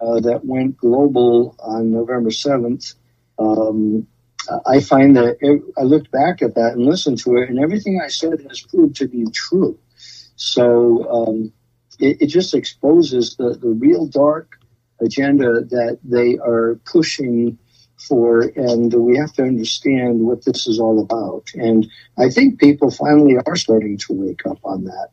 uh, 0.00 0.20
that 0.20 0.44
went 0.44 0.76
global 0.76 1.56
on 1.58 1.90
November 1.90 2.30
seventh, 2.30 2.92
um, 3.40 4.06
I 4.64 4.78
find 4.78 5.16
that 5.16 5.38
it, 5.40 5.62
I 5.76 5.82
looked 5.82 6.12
back 6.12 6.42
at 6.42 6.54
that 6.54 6.74
and 6.74 6.86
listened 6.86 7.18
to 7.24 7.38
it, 7.38 7.48
and 7.48 7.58
everything 7.58 8.00
I 8.00 8.08
said 8.08 8.40
has 8.48 8.60
proved 8.60 8.96
to 8.96 9.08
be 9.08 9.26
true. 9.32 9.80
So 10.36 10.66
um, 11.10 11.52
it, 11.98 12.22
it, 12.22 12.26
just 12.26 12.54
exposes 12.54 13.36
the, 13.36 13.54
the 13.54 13.70
real 13.70 14.06
dark 14.06 14.58
agenda 15.04 15.64
that 15.64 15.98
they 16.02 16.38
are 16.38 16.80
pushing 16.84 17.58
for, 17.96 18.42
and 18.42 18.92
we 18.92 19.16
have 19.16 19.32
to 19.34 19.42
understand 19.42 20.20
what 20.20 20.44
this 20.44 20.66
is 20.66 20.78
all 20.78 21.00
about. 21.00 21.50
And 21.54 21.88
I 22.18 22.28
think 22.28 22.60
people 22.60 22.90
finally 22.90 23.36
are 23.46 23.56
starting 23.56 23.96
to 23.98 24.12
wake 24.12 24.46
up 24.46 24.58
on 24.64 24.84
that. 24.84 25.08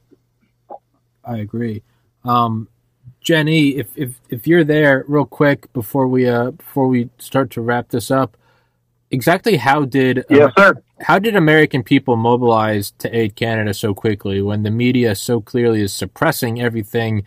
I 1.24 1.38
agree. 1.38 1.84
Um, 2.24 2.68
Jenny, 3.22 3.78
if, 3.78 3.96
if 3.96 4.20
if 4.30 4.48
you're 4.48 4.64
there, 4.64 5.06
real 5.08 5.26
quick 5.26 5.72
before 5.74 6.08
we 6.08 6.28
uh 6.28 6.52
before 6.52 6.88
we 6.88 7.10
start 7.20 7.52
to 7.52 7.62
wrap 7.62 7.90
this 7.90 8.10
up, 8.10 8.36
exactly 9.12 9.58
how 9.58 9.86
did 9.86 10.20
uh, 10.20 10.24
yes, 10.30 10.52
sir. 10.58 10.82
how 11.02 11.20
did 11.20 11.36
American 11.36 11.84
people 11.84 12.16
mobilize 12.16 12.92
to 12.98 13.16
aid 13.16 13.36
Canada 13.36 13.74
so 13.76 13.94
quickly 13.94 14.42
when 14.42 14.64
the 14.64 14.72
media 14.72 15.14
so 15.14 15.40
clearly 15.40 15.82
is 15.82 15.94
suppressing 15.94 16.60
everything 16.60 17.24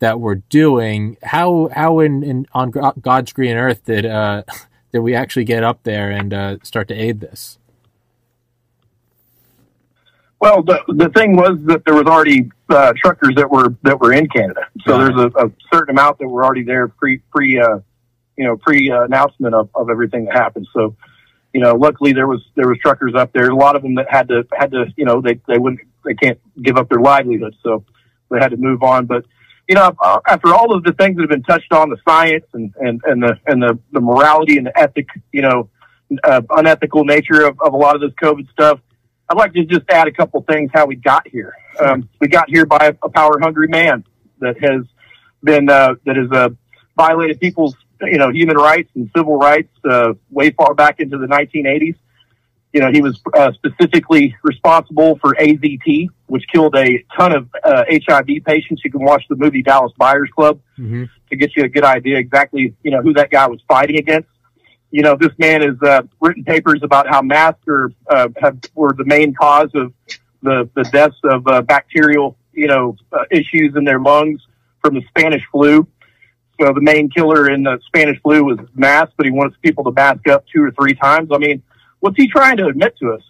that 0.00 0.20
we're 0.20 0.36
doing? 0.36 1.16
How 1.22 1.68
how 1.72 2.00
in, 2.00 2.22
in 2.22 2.46
on 2.52 2.70
God's 3.00 3.32
green 3.32 3.56
earth 3.56 3.84
did 3.84 4.06
uh, 4.06 4.42
did 4.92 5.00
we 5.00 5.14
actually 5.14 5.44
get 5.44 5.64
up 5.64 5.82
there 5.82 6.10
and 6.10 6.32
uh, 6.32 6.56
start 6.62 6.88
to 6.88 6.94
aid 6.94 7.20
this? 7.20 7.58
Well, 10.40 10.62
the 10.62 10.80
the 10.88 11.08
thing 11.08 11.36
was 11.36 11.58
that 11.64 11.84
there 11.84 11.94
was 11.94 12.06
already 12.06 12.50
uh, 12.68 12.92
truckers 12.96 13.34
that 13.36 13.50
were 13.50 13.74
that 13.82 14.00
were 14.00 14.12
in 14.12 14.28
Canada, 14.28 14.68
so 14.86 14.98
there's 14.98 15.18
a, 15.18 15.46
a, 15.46 15.50
certain 15.72 15.90
amount 15.90 16.18
that 16.18 16.28
were 16.28 16.44
already 16.44 16.62
there 16.62 16.86
pre 16.86 17.18
pre 17.34 17.58
uh, 17.58 17.80
you 18.36 18.44
know 18.44 18.56
pre 18.56 18.90
announcement 18.90 19.54
of, 19.54 19.68
of 19.74 19.90
everything 19.90 20.26
that 20.26 20.34
happened. 20.34 20.68
So, 20.72 20.94
you 21.52 21.60
know, 21.60 21.74
luckily 21.74 22.12
there 22.12 22.28
was 22.28 22.40
there 22.54 22.68
was 22.68 22.78
truckers 22.78 23.14
up 23.16 23.32
there. 23.32 23.50
A 23.50 23.54
lot 23.54 23.74
of 23.74 23.82
them 23.82 23.96
that 23.96 24.08
had 24.08 24.28
to 24.28 24.46
had 24.56 24.70
to 24.70 24.86
you 24.96 25.04
know 25.04 25.20
they 25.20 25.40
they 25.48 25.58
wouldn't 25.58 25.80
they 26.04 26.14
can't 26.14 26.38
give 26.62 26.76
up 26.76 26.88
their 26.88 27.00
livelihood, 27.00 27.56
so 27.64 27.84
they 28.30 28.38
had 28.38 28.52
to 28.52 28.56
move 28.56 28.84
on. 28.84 29.06
But 29.06 29.24
you 29.68 29.74
know, 29.74 29.94
after 30.26 30.54
all 30.54 30.74
of 30.74 30.82
the 30.82 30.92
things 30.92 31.16
that 31.16 31.22
have 31.22 31.30
been 31.30 31.42
touched 31.42 31.72
on, 31.72 31.90
the 31.90 31.98
science 32.08 32.44
and 32.54 32.74
and 32.80 33.00
and 33.04 33.22
the 33.22 33.38
and 33.46 33.62
the 33.62 33.78
the 33.92 34.00
morality 34.00 34.56
and 34.56 34.66
the 34.66 34.78
ethic, 34.78 35.08
you 35.32 35.42
know, 35.42 35.68
uh, 36.24 36.42
unethical 36.50 37.04
nature 37.04 37.44
of, 37.46 37.60
of 37.60 37.74
a 37.74 37.76
lot 37.76 37.94
of 37.94 38.00
this 38.00 38.12
COVID 38.22 38.50
stuff 38.50 38.80
I'd 39.28 39.36
like 39.36 39.52
to 39.54 39.64
just 39.64 39.88
add 39.90 40.08
a 40.08 40.12
couple 40.12 40.42
things 40.42 40.70
how 40.72 40.86
we 40.86 40.96
got 40.96 41.28
here. 41.28 41.54
Um, 41.78 42.08
we 42.20 42.28
got 42.28 42.48
here 42.48 42.64
by 42.64 42.94
a, 43.02 43.08
power 43.08 43.38
hungry 43.40 43.68
man 43.68 44.04
that 44.40 44.58
has 44.60 44.82
been 45.42 45.68
uh, 45.68 45.94
that 46.06 46.16
has 46.16 46.30
uh, 46.32 46.48
violated 46.96 47.38
people's 47.38 47.74
you 48.00 48.16
know 48.16 48.30
human 48.30 48.56
rights 48.56 48.90
and 48.94 49.10
civil 49.14 49.36
rights 49.36 49.72
uh, 49.84 50.14
way 50.30 50.50
far 50.50 50.74
back 50.74 51.00
into 51.00 51.18
the 51.18 51.26
1980s. 51.26 51.96
You 52.72 52.80
know, 52.80 52.90
he 52.92 53.00
was 53.00 53.20
uh, 53.34 53.52
specifically 53.52 54.36
responsible 54.42 55.18
for 55.18 55.34
AZT, 55.36 56.08
which 56.26 56.44
killed 56.52 56.76
a 56.76 57.02
ton 57.16 57.34
of 57.34 57.48
uh, 57.64 57.84
HIV 57.88 58.44
patients. 58.44 58.82
You 58.84 58.90
can 58.90 59.02
watch 59.02 59.24
the 59.30 59.36
movie 59.36 59.62
Dallas 59.62 59.92
Buyers 59.96 60.28
Club 60.34 60.60
mm-hmm. 60.78 61.04
to 61.30 61.36
get 61.36 61.56
you 61.56 61.64
a 61.64 61.68
good 61.68 61.84
idea 61.84 62.18
exactly 62.18 62.74
you 62.82 62.90
know 62.90 63.00
who 63.00 63.14
that 63.14 63.30
guy 63.30 63.46
was 63.46 63.60
fighting 63.66 63.96
against 63.96 64.28
you 64.90 65.02
know, 65.02 65.16
this 65.16 65.32
man 65.38 65.60
has 65.62 65.76
uh, 65.82 66.02
written 66.20 66.44
papers 66.44 66.80
about 66.82 67.06
how 67.08 67.20
masks 67.20 67.66
are, 67.68 67.90
uh, 68.08 68.28
have, 68.40 68.58
were 68.74 68.94
the 68.96 69.04
main 69.04 69.34
cause 69.34 69.70
of 69.74 69.92
the, 70.42 70.68
the 70.74 70.84
deaths 70.84 71.18
of 71.24 71.46
uh, 71.46 71.62
bacterial, 71.62 72.36
you 72.52 72.68
know, 72.68 72.96
uh, 73.12 73.24
issues 73.30 73.76
in 73.76 73.84
their 73.84 74.00
lungs 74.00 74.46
from 74.80 74.94
the 74.94 75.02
Spanish 75.08 75.44
flu. 75.52 75.86
So 76.60 76.72
the 76.72 76.80
main 76.80 77.10
killer 77.10 77.50
in 77.50 77.64
the 77.64 77.78
Spanish 77.86 78.20
flu 78.22 78.44
was 78.44 78.58
masks, 78.74 79.12
but 79.16 79.26
he 79.26 79.32
wants 79.32 79.56
people 79.62 79.84
to 79.84 79.92
mask 79.92 80.26
up 80.28 80.44
two 80.52 80.62
or 80.62 80.70
three 80.72 80.94
times. 80.94 81.30
I 81.32 81.38
mean, 81.38 81.62
what's 82.00 82.16
he 82.16 82.28
trying 82.28 82.56
to 82.58 82.66
admit 82.66 82.96
to 82.98 83.12
us? 83.12 83.22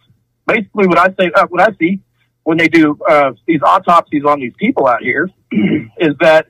Basically, 0.46 0.86
what 0.86 0.98
I 0.98 1.08
say, 1.18 1.30
uh, 1.34 1.46
what 1.48 1.60
I 1.60 1.74
see 1.78 2.00
when 2.44 2.56
they 2.56 2.68
do 2.68 2.98
uh, 3.06 3.32
these 3.46 3.60
autopsies 3.62 4.24
on 4.24 4.40
these 4.40 4.54
people 4.58 4.86
out 4.86 5.02
here 5.02 5.28
is 5.52 6.16
that 6.20 6.46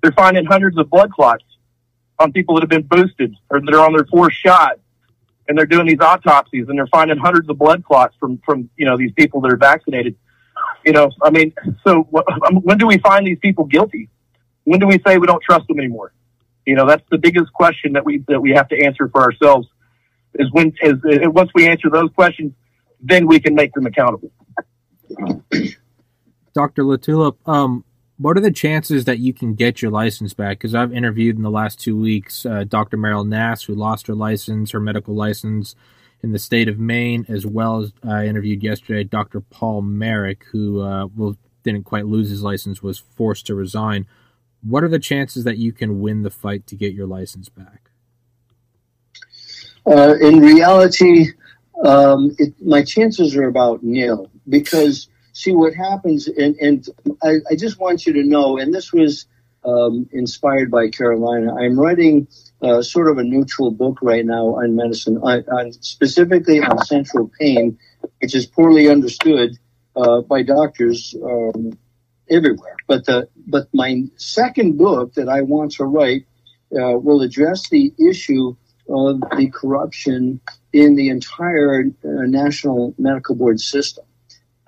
they're 0.00 0.12
finding 0.12 0.46
hundreds 0.46 0.78
of 0.78 0.88
blood 0.88 1.12
clots 1.12 1.44
on 2.18 2.32
people 2.32 2.54
that 2.54 2.62
have 2.62 2.70
been 2.70 2.86
boosted 2.86 3.34
or 3.50 3.60
that 3.60 3.74
are 3.74 3.84
on 3.84 3.92
their 3.92 4.06
fourth 4.06 4.32
shot. 4.32 4.78
And 5.48 5.56
they're 5.56 5.66
doing 5.66 5.86
these 5.86 6.00
autopsies 6.00 6.66
and 6.68 6.78
they're 6.78 6.88
finding 6.88 7.18
hundreds 7.18 7.48
of 7.48 7.58
blood 7.58 7.84
clots 7.84 8.16
from 8.18 8.38
from 8.44 8.68
you 8.76 8.84
know 8.84 8.96
these 8.96 9.12
people 9.12 9.40
that 9.42 9.52
are 9.52 9.56
vaccinated. 9.56 10.16
You 10.84 10.92
know 10.92 11.10
i 11.22 11.30
mean 11.30 11.52
so 11.84 12.08
um, 12.46 12.56
when 12.62 12.78
do 12.78 12.86
we 12.86 12.98
find 12.98 13.26
these 13.26 13.38
people 13.38 13.64
guilty? 13.64 14.08
When 14.64 14.80
do 14.80 14.86
we 14.86 15.00
say 15.06 15.18
we 15.18 15.26
don't 15.26 15.42
trust 15.42 15.68
them 15.68 15.78
anymore? 15.78 16.12
You 16.64 16.74
know 16.74 16.86
that's 16.86 17.04
the 17.10 17.18
biggest 17.18 17.52
question 17.52 17.92
that 17.92 18.04
we 18.04 18.24
that 18.26 18.40
we 18.40 18.52
have 18.52 18.68
to 18.68 18.84
answer 18.84 19.08
for 19.08 19.22
ourselves 19.22 19.68
is 20.38 20.50
when 20.52 20.72
is, 20.82 20.98
is 21.04 21.28
once 21.28 21.50
we 21.54 21.66
answer 21.66 21.88
those 21.90 22.10
questions 22.14 22.52
then 23.00 23.26
we 23.26 23.38
can 23.38 23.54
make 23.54 23.72
them 23.72 23.86
accountable 23.86 24.30
dr 26.54 26.82
LaTulippe 26.82 27.36
um 27.46 27.84
what 28.18 28.36
are 28.36 28.40
the 28.40 28.50
chances 28.50 29.04
that 29.04 29.18
you 29.18 29.34
can 29.34 29.54
get 29.54 29.82
your 29.82 29.90
license 29.90 30.32
back? 30.32 30.58
Because 30.58 30.74
I've 30.74 30.92
interviewed 30.92 31.36
in 31.36 31.42
the 31.42 31.50
last 31.50 31.78
two 31.78 31.98
weeks 31.98 32.46
uh, 32.46 32.64
Dr. 32.64 32.96
Meryl 32.96 33.28
Nass, 33.28 33.64
who 33.64 33.74
lost 33.74 34.06
her 34.06 34.14
license, 34.14 34.70
her 34.70 34.80
medical 34.80 35.14
license 35.14 35.74
in 36.22 36.32
the 36.32 36.38
state 36.38 36.68
of 36.68 36.78
Maine, 36.78 37.26
as 37.28 37.44
well 37.44 37.82
as 37.82 37.92
I 38.02 38.26
interviewed 38.26 38.62
yesterday 38.62 39.04
Dr. 39.04 39.40
Paul 39.40 39.82
Marik, 39.82 40.44
who 40.50 40.80
uh, 40.80 41.06
will, 41.06 41.36
didn't 41.62 41.84
quite 41.84 42.06
lose 42.06 42.30
his 42.30 42.42
license, 42.42 42.82
was 42.82 42.98
forced 42.98 43.46
to 43.46 43.54
resign. 43.54 44.06
What 44.62 44.82
are 44.82 44.88
the 44.88 44.98
chances 44.98 45.44
that 45.44 45.58
you 45.58 45.72
can 45.72 46.00
win 46.00 46.22
the 46.22 46.30
fight 46.30 46.66
to 46.68 46.74
get 46.74 46.94
your 46.94 47.06
license 47.06 47.50
back? 47.50 47.85
Uh, 49.86 50.14
in 50.20 50.40
reality, 50.40 51.28
um, 51.84 52.34
it, 52.38 52.54
my 52.60 52.82
chances 52.82 53.36
are 53.36 53.46
about 53.46 53.82
nil 53.82 54.30
because 54.48 55.08
see 55.32 55.52
what 55.52 55.74
happens. 55.74 56.26
And, 56.28 56.56
and 56.56 56.88
I, 57.22 57.34
I, 57.50 57.56
just 57.56 57.78
want 57.78 58.06
you 58.06 58.12
to 58.14 58.24
know, 58.24 58.56
and 58.58 58.72
this 58.72 58.92
was 58.92 59.26
um, 59.64 60.08
inspired 60.12 60.70
by 60.70 60.88
Carolina. 60.88 61.54
I'm 61.54 61.78
writing 61.78 62.26
uh, 62.62 62.80
sort 62.80 63.08
of 63.08 63.18
a 63.18 63.22
neutral 63.22 63.70
book 63.70 63.98
right 64.00 64.24
now 64.24 64.56
on 64.56 64.74
medicine, 64.74 65.18
on, 65.18 65.44
on 65.52 65.72
specifically 65.72 66.60
on 66.60 66.82
central 66.86 67.30
pain, 67.38 67.78
which 68.20 68.34
is 68.34 68.46
poorly 68.46 68.88
understood 68.88 69.58
uh, 69.94 70.22
by 70.22 70.42
doctors 70.42 71.14
um, 71.22 71.78
everywhere. 72.30 72.76
But 72.86 73.04
the 73.04 73.28
but 73.46 73.68
my 73.74 74.04
second 74.16 74.78
book 74.78 75.14
that 75.14 75.28
I 75.28 75.42
want 75.42 75.72
to 75.72 75.84
write 75.84 76.24
uh, 76.72 76.96
will 76.98 77.20
address 77.20 77.68
the 77.68 77.92
issue 77.98 78.56
of 78.88 79.20
the 79.36 79.50
corruption 79.52 80.40
in 80.72 80.94
the 80.96 81.08
entire 81.08 81.82
uh, 81.82 82.08
national 82.26 82.94
medical 82.98 83.34
board 83.34 83.60
system 83.60 84.04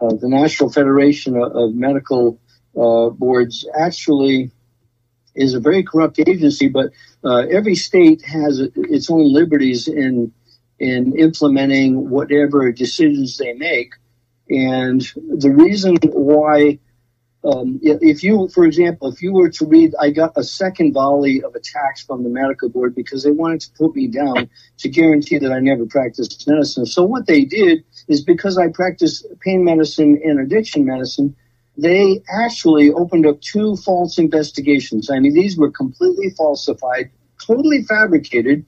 uh, 0.01 0.15
the 0.15 0.29
National 0.29 0.71
Federation 0.71 1.37
of, 1.37 1.53
of 1.57 1.75
Medical 1.75 2.39
uh, 2.77 3.11
Boards 3.11 3.67
actually 3.79 4.51
is 5.35 5.55
a 5.55 5.61
very 5.61 5.83
corrupt 5.83 6.19
agency, 6.21 6.69
but 6.69 6.91
uh, 7.25 7.47
every 7.51 7.75
state 7.75 8.23
has 8.23 8.61
its 8.61 9.11
own 9.11 9.33
liberties 9.33 9.89
in 9.89 10.33
in 10.79 11.19
implementing 11.19 12.09
whatever 12.09 12.71
decisions 12.71 13.37
they 13.37 13.53
make. 13.53 13.95
And 14.49 15.01
the 15.17 15.51
reason 15.51 15.97
why 16.13 16.79
um, 17.45 17.79
if 17.83 18.25
you, 18.25 18.49
for 18.49 18.65
example, 18.65 19.09
if 19.09 19.23
you 19.23 19.33
were 19.33 19.49
to 19.51 19.67
read, 19.67 19.95
I 20.01 20.11
got 20.11 20.33
a 20.37 20.43
second 20.43 20.93
volley 20.93 21.43
of 21.43 21.55
attacks 21.55 22.03
from 22.03 22.25
the 22.25 22.29
medical 22.29 22.69
board 22.69 22.97
because 22.97 23.23
they 23.23 23.31
wanted 23.31 23.61
to 23.61 23.71
put 23.79 23.95
me 23.95 24.09
down 24.09 24.51
to 24.79 24.89
guarantee 24.89 25.39
that 25.39 25.53
I 25.53 25.61
never 25.61 25.87
practiced 25.87 26.49
medicine. 26.49 26.85
So 26.85 27.05
what 27.05 27.27
they 27.27 27.45
did 27.45 27.85
is 28.09 28.23
because 28.23 28.59
I 28.59 28.69
practice 28.69 29.25
pain 29.41 29.65
medicine 29.65 30.21
and 30.25 30.41
addiction 30.41 30.85
medicine, 30.85 31.37
they 31.77 32.23
actually 32.29 32.91
opened 32.91 33.25
up 33.25 33.41
two 33.41 33.77
false 33.77 34.19
investigations. 34.19 35.09
I 35.09 35.21
mean, 35.21 35.33
these 35.33 35.57
were 35.57 35.71
completely 35.71 36.31
falsified, 36.31 37.13
totally 37.41 37.83
fabricated 37.83 38.67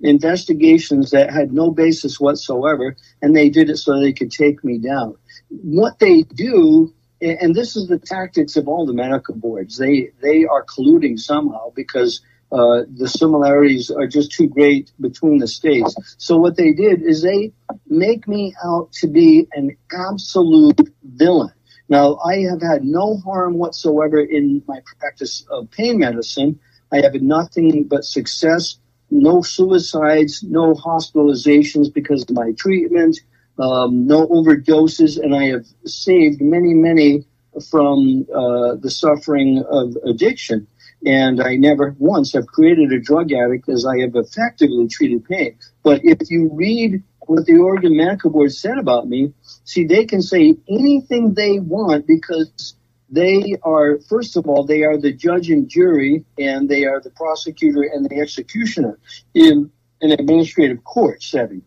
investigations 0.00 1.10
that 1.10 1.30
had 1.30 1.52
no 1.52 1.70
basis 1.70 2.18
whatsoever, 2.18 2.96
and 3.20 3.36
they 3.36 3.50
did 3.50 3.68
it 3.68 3.76
so 3.76 4.00
they 4.00 4.12
could 4.12 4.30
take 4.30 4.64
me 4.64 4.78
down. 4.78 5.16
What 5.48 5.98
they 5.98 6.22
do 6.22 6.94
and 7.20 7.54
this 7.54 7.76
is 7.76 7.88
the 7.88 7.98
tactics 7.98 8.56
of 8.56 8.68
all 8.68 8.86
the 8.86 8.92
medical 8.92 9.34
boards. 9.34 9.76
They 9.78 10.10
they 10.20 10.44
are 10.44 10.64
colluding 10.64 11.18
somehow 11.18 11.70
because 11.74 12.20
uh, 12.52 12.82
the 12.94 13.08
similarities 13.08 13.90
are 13.90 14.06
just 14.06 14.32
too 14.32 14.48
great 14.48 14.92
between 15.00 15.38
the 15.38 15.48
states. 15.48 15.94
So 16.18 16.36
what 16.36 16.56
they 16.56 16.72
did 16.72 17.02
is 17.02 17.22
they 17.22 17.52
make 17.86 18.28
me 18.28 18.54
out 18.64 18.92
to 19.00 19.08
be 19.08 19.48
an 19.52 19.76
absolute 19.92 20.80
villain. 21.02 21.52
Now 21.88 22.16
I 22.16 22.42
have 22.50 22.62
had 22.62 22.84
no 22.84 23.16
harm 23.16 23.54
whatsoever 23.54 24.20
in 24.20 24.62
my 24.66 24.80
practice 24.98 25.44
of 25.50 25.70
pain 25.70 25.98
medicine. 25.98 26.60
I 26.92 27.00
have 27.00 27.14
nothing 27.14 27.84
but 27.84 28.04
success, 28.04 28.78
no 29.10 29.42
suicides, 29.42 30.42
no 30.42 30.74
hospitalizations 30.74 31.92
because 31.92 32.22
of 32.22 32.30
my 32.30 32.52
treatment 32.52 33.20
um, 33.58 34.06
no 34.06 34.26
overdoses, 34.26 35.18
and 35.18 35.34
I 35.34 35.46
have 35.46 35.66
saved 35.84 36.40
many, 36.40 36.74
many 36.74 37.26
from 37.70 38.26
uh, 38.34 38.74
the 38.76 38.90
suffering 38.90 39.64
of 39.68 39.96
addiction. 40.04 40.66
And 41.04 41.40
I 41.40 41.56
never 41.56 41.94
once 41.98 42.32
have 42.32 42.46
created 42.46 42.92
a 42.92 43.00
drug 43.00 43.32
addict 43.32 43.68
as 43.68 43.86
I 43.86 44.00
have 44.00 44.16
effectively 44.16 44.88
treated 44.88 45.24
pain. 45.24 45.56
But 45.82 46.00
if 46.04 46.30
you 46.30 46.50
read 46.52 47.02
what 47.20 47.46
the 47.46 47.58
Oregon 47.58 47.96
Medical 47.96 48.30
Board 48.30 48.52
said 48.52 48.78
about 48.78 49.08
me, 49.08 49.32
see, 49.64 49.84
they 49.84 50.04
can 50.04 50.22
say 50.22 50.56
anything 50.68 51.34
they 51.34 51.58
want 51.60 52.06
because 52.06 52.74
they 53.08 53.56
are, 53.62 53.98
first 54.08 54.36
of 54.36 54.46
all, 54.48 54.64
they 54.64 54.82
are 54.82 54.98
the 54.98 55.12
judge 55.12 55.50
and 55.50 55.68
jury, 55.68 56.24
and 56.38 56.68
they 56.68 56.84
are 56.84 57.00
the 57.00 57.10
prosecutor 57.10 57.82
and 57.82 58.04
the 58.08 58.20
executioner 58.20 58.98
in 59.34 59.70
an 60.00 60.10
administrative 60.12 60.82
court 60.82 61.22
setting 61.22 61.62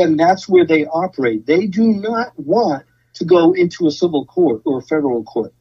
and 0.00 0.18
that's 0.18 0.48
where 0.48 0.66
they 0.66 0.86
operate. 0.86 1.46
They 1.46 1.66
do 1.66 1.86
not 1.88 2.32
want 2.36 2.84
to 3.14 3.24
go 3.24 3.52
into 3.52 3.86
a 3.86 3.90
civil 3.90 4.24
court 4.26 4.62
or 4.64 4.78
a 4.78 4.82
federal 4.82 5.22
court 5.24 5.52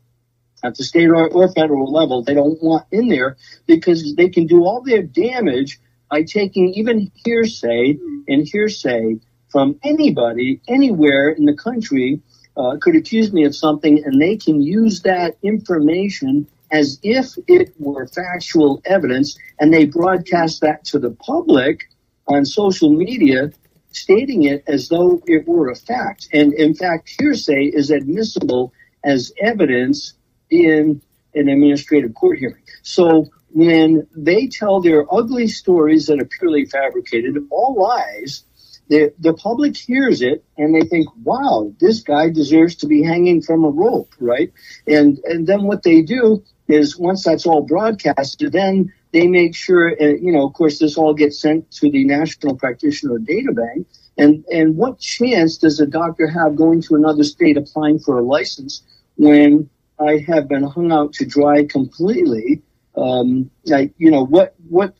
at 0.64 0.76
the 0.76 0.84
state 0.84 1.10
or, 1.10 1.28
or 1.30 1.52
federal 1.52 1.92
level. 1.92 2.24
They 2.24 2.34
don't 2.34 2.62
want 2.62 2.86
in 2.92 3.08
there 3.08 3.38
because 3.66 4.16
they 4.16 4.30
can 4.30 4.48
do 4.48 4.64
all 4.66 4.82
their 4.82 5.04
damage 5.04 5.80
by 6.10 6.24
taking 6.24 6.74
even 6.74 7.12
hearsay 7.24 7.98
and 8.28 8.48
hearsay 8.48 9.20
from 9.50 9.80
anybody, 9.84 10.62
anywhere 10.68 11.30
in 11.30 11.46
the 11.46 11.56
country, 11.56 12.22
uh, 12.56 12.78
could 12.82 12.96
accuse 12.96 13.32
me 13.34 13.46
of 13.46 13.56
something, 13.56 14.04
and 14.04 14.22
they 14.22 14.38
can 14.38 14.62
use 14.62 15.02
that 15.02 15.38
information 15.42 16.48
as 16.72 17.00
if 17.02 17.36
it 17.48 17.74
were 17.80 18.08
factual 18.08 18.82
evidence, 18.86 19.38
and 19.60 19.74
they 19.74 19.86
broadcast 19.86 20.62
that 20.62 20.86
to 20.86 21.00
the 21.00 21.10
public 21.12 21.90
on 22.28 22.46
social 22.46 22.92
media, 22.92 23.52
stating 23.92 24.44
it 24.44 24.64
as 24.68 24.90
though 24.90 25.22
it 25.26 25.48
were 25.48 25.70
a 25.70 25.76
fact. 25.76 26.30
And 26.34 26.54
in 26.54 26.76
fact, 26.76 27.14
hearsay 27.20 27.66
is 27.66 27.92
admissible 27.92 28.74
as 29.04 29.32
evidence 29.42 30.14
in 30.50 31.02
an 31.34 31.48
administrative 31.48 32.14
court 32.14 32.40
hearing. 32.40 32.64
So 32.82 33.30
when 33.52 34.08
they 34.16 34.48
tell 34.48 34.82
their 34.82 35.06
ugly 35.14 35.48
stories 35.48 36.08
that 36.08 36.22
are 36.22 36.26
purely 36.26 36.66
fabricated, 36.66 37.38
all 37.50 37.76
lies, 37.76 38.44
the, 38.90 39.14
the 39.20 39.34
public 39.34 39.78
hears 39.78 40.22
it 40.22 40.44
and 40.58 40.74
they 40.74 40.88
think, 40.88 41.08
wow, 41.24 41.74
this 41.80 42.02
guy 42.02 42.30
deserves 42.30 42.76
to 42.78 42.88
be 42.88 43.04
hanging 43.04 43.42
from 43.42 43.64
a 43.64 43.70
rope, 43.70 44.14
right? 44.20 44.52
And, 44.88 45.20
and 45.24 45.46
then 45.46 45.64
what 45.64 45.84
they 45.84 46.02
do 46.02 46.44
is 46.68 46.98
once 46.98 47.24
that's 47.24 47.46
all 47.46 47.62
broadcasted, 47.62 48.52
then 48.52 48.94
they 49.12 49.28
make 49.28 49.56
sure, 49.56 49.92
uh, 50.00 50.06
you 50.06 50.32
know, 50.32 50.46
of 50.48 50.54
course, 50.54 50.80
this 50.80 50.98
all 50.98 51.14
gets 51.14 51.42
sent 51.42 51.72
to 51.72 51.90
the 51.90 52.06
National 52.06 52.56
Practitioner 52.56 53.18
Data 53.18 53.52
Bank. 53.52 53.88
And, 54.18 54.44
and 54.52 54.76
what 54.76 55.00
chance 55.00 55.58
does 55.58 55.80
a 55.80 55.88
doctor 55.88 56.28
have 56.28 56.56
going 56.56 56.82
to 56.84 56.96
another 56.96 57.24
state 57.24 57.58
applying 57.58 58.00
for 58.00 58.20
a 58.20 58.24
license 58.24 58.84
when 59.16 59.70
I 60.00 60.24
have 60.28 60.48
been 60.48 60.64
hung 60.64 60.92
out 60.92 61.14
to 61.14 61.26
dry 61.26 61.66
completely? 61.66 62.62
Um, 62.96 63.50
like, 63.66 63.94
you 63.98 64.12
know, 64.12 64.26
what, 64.26 64.56
what 64.68 64.94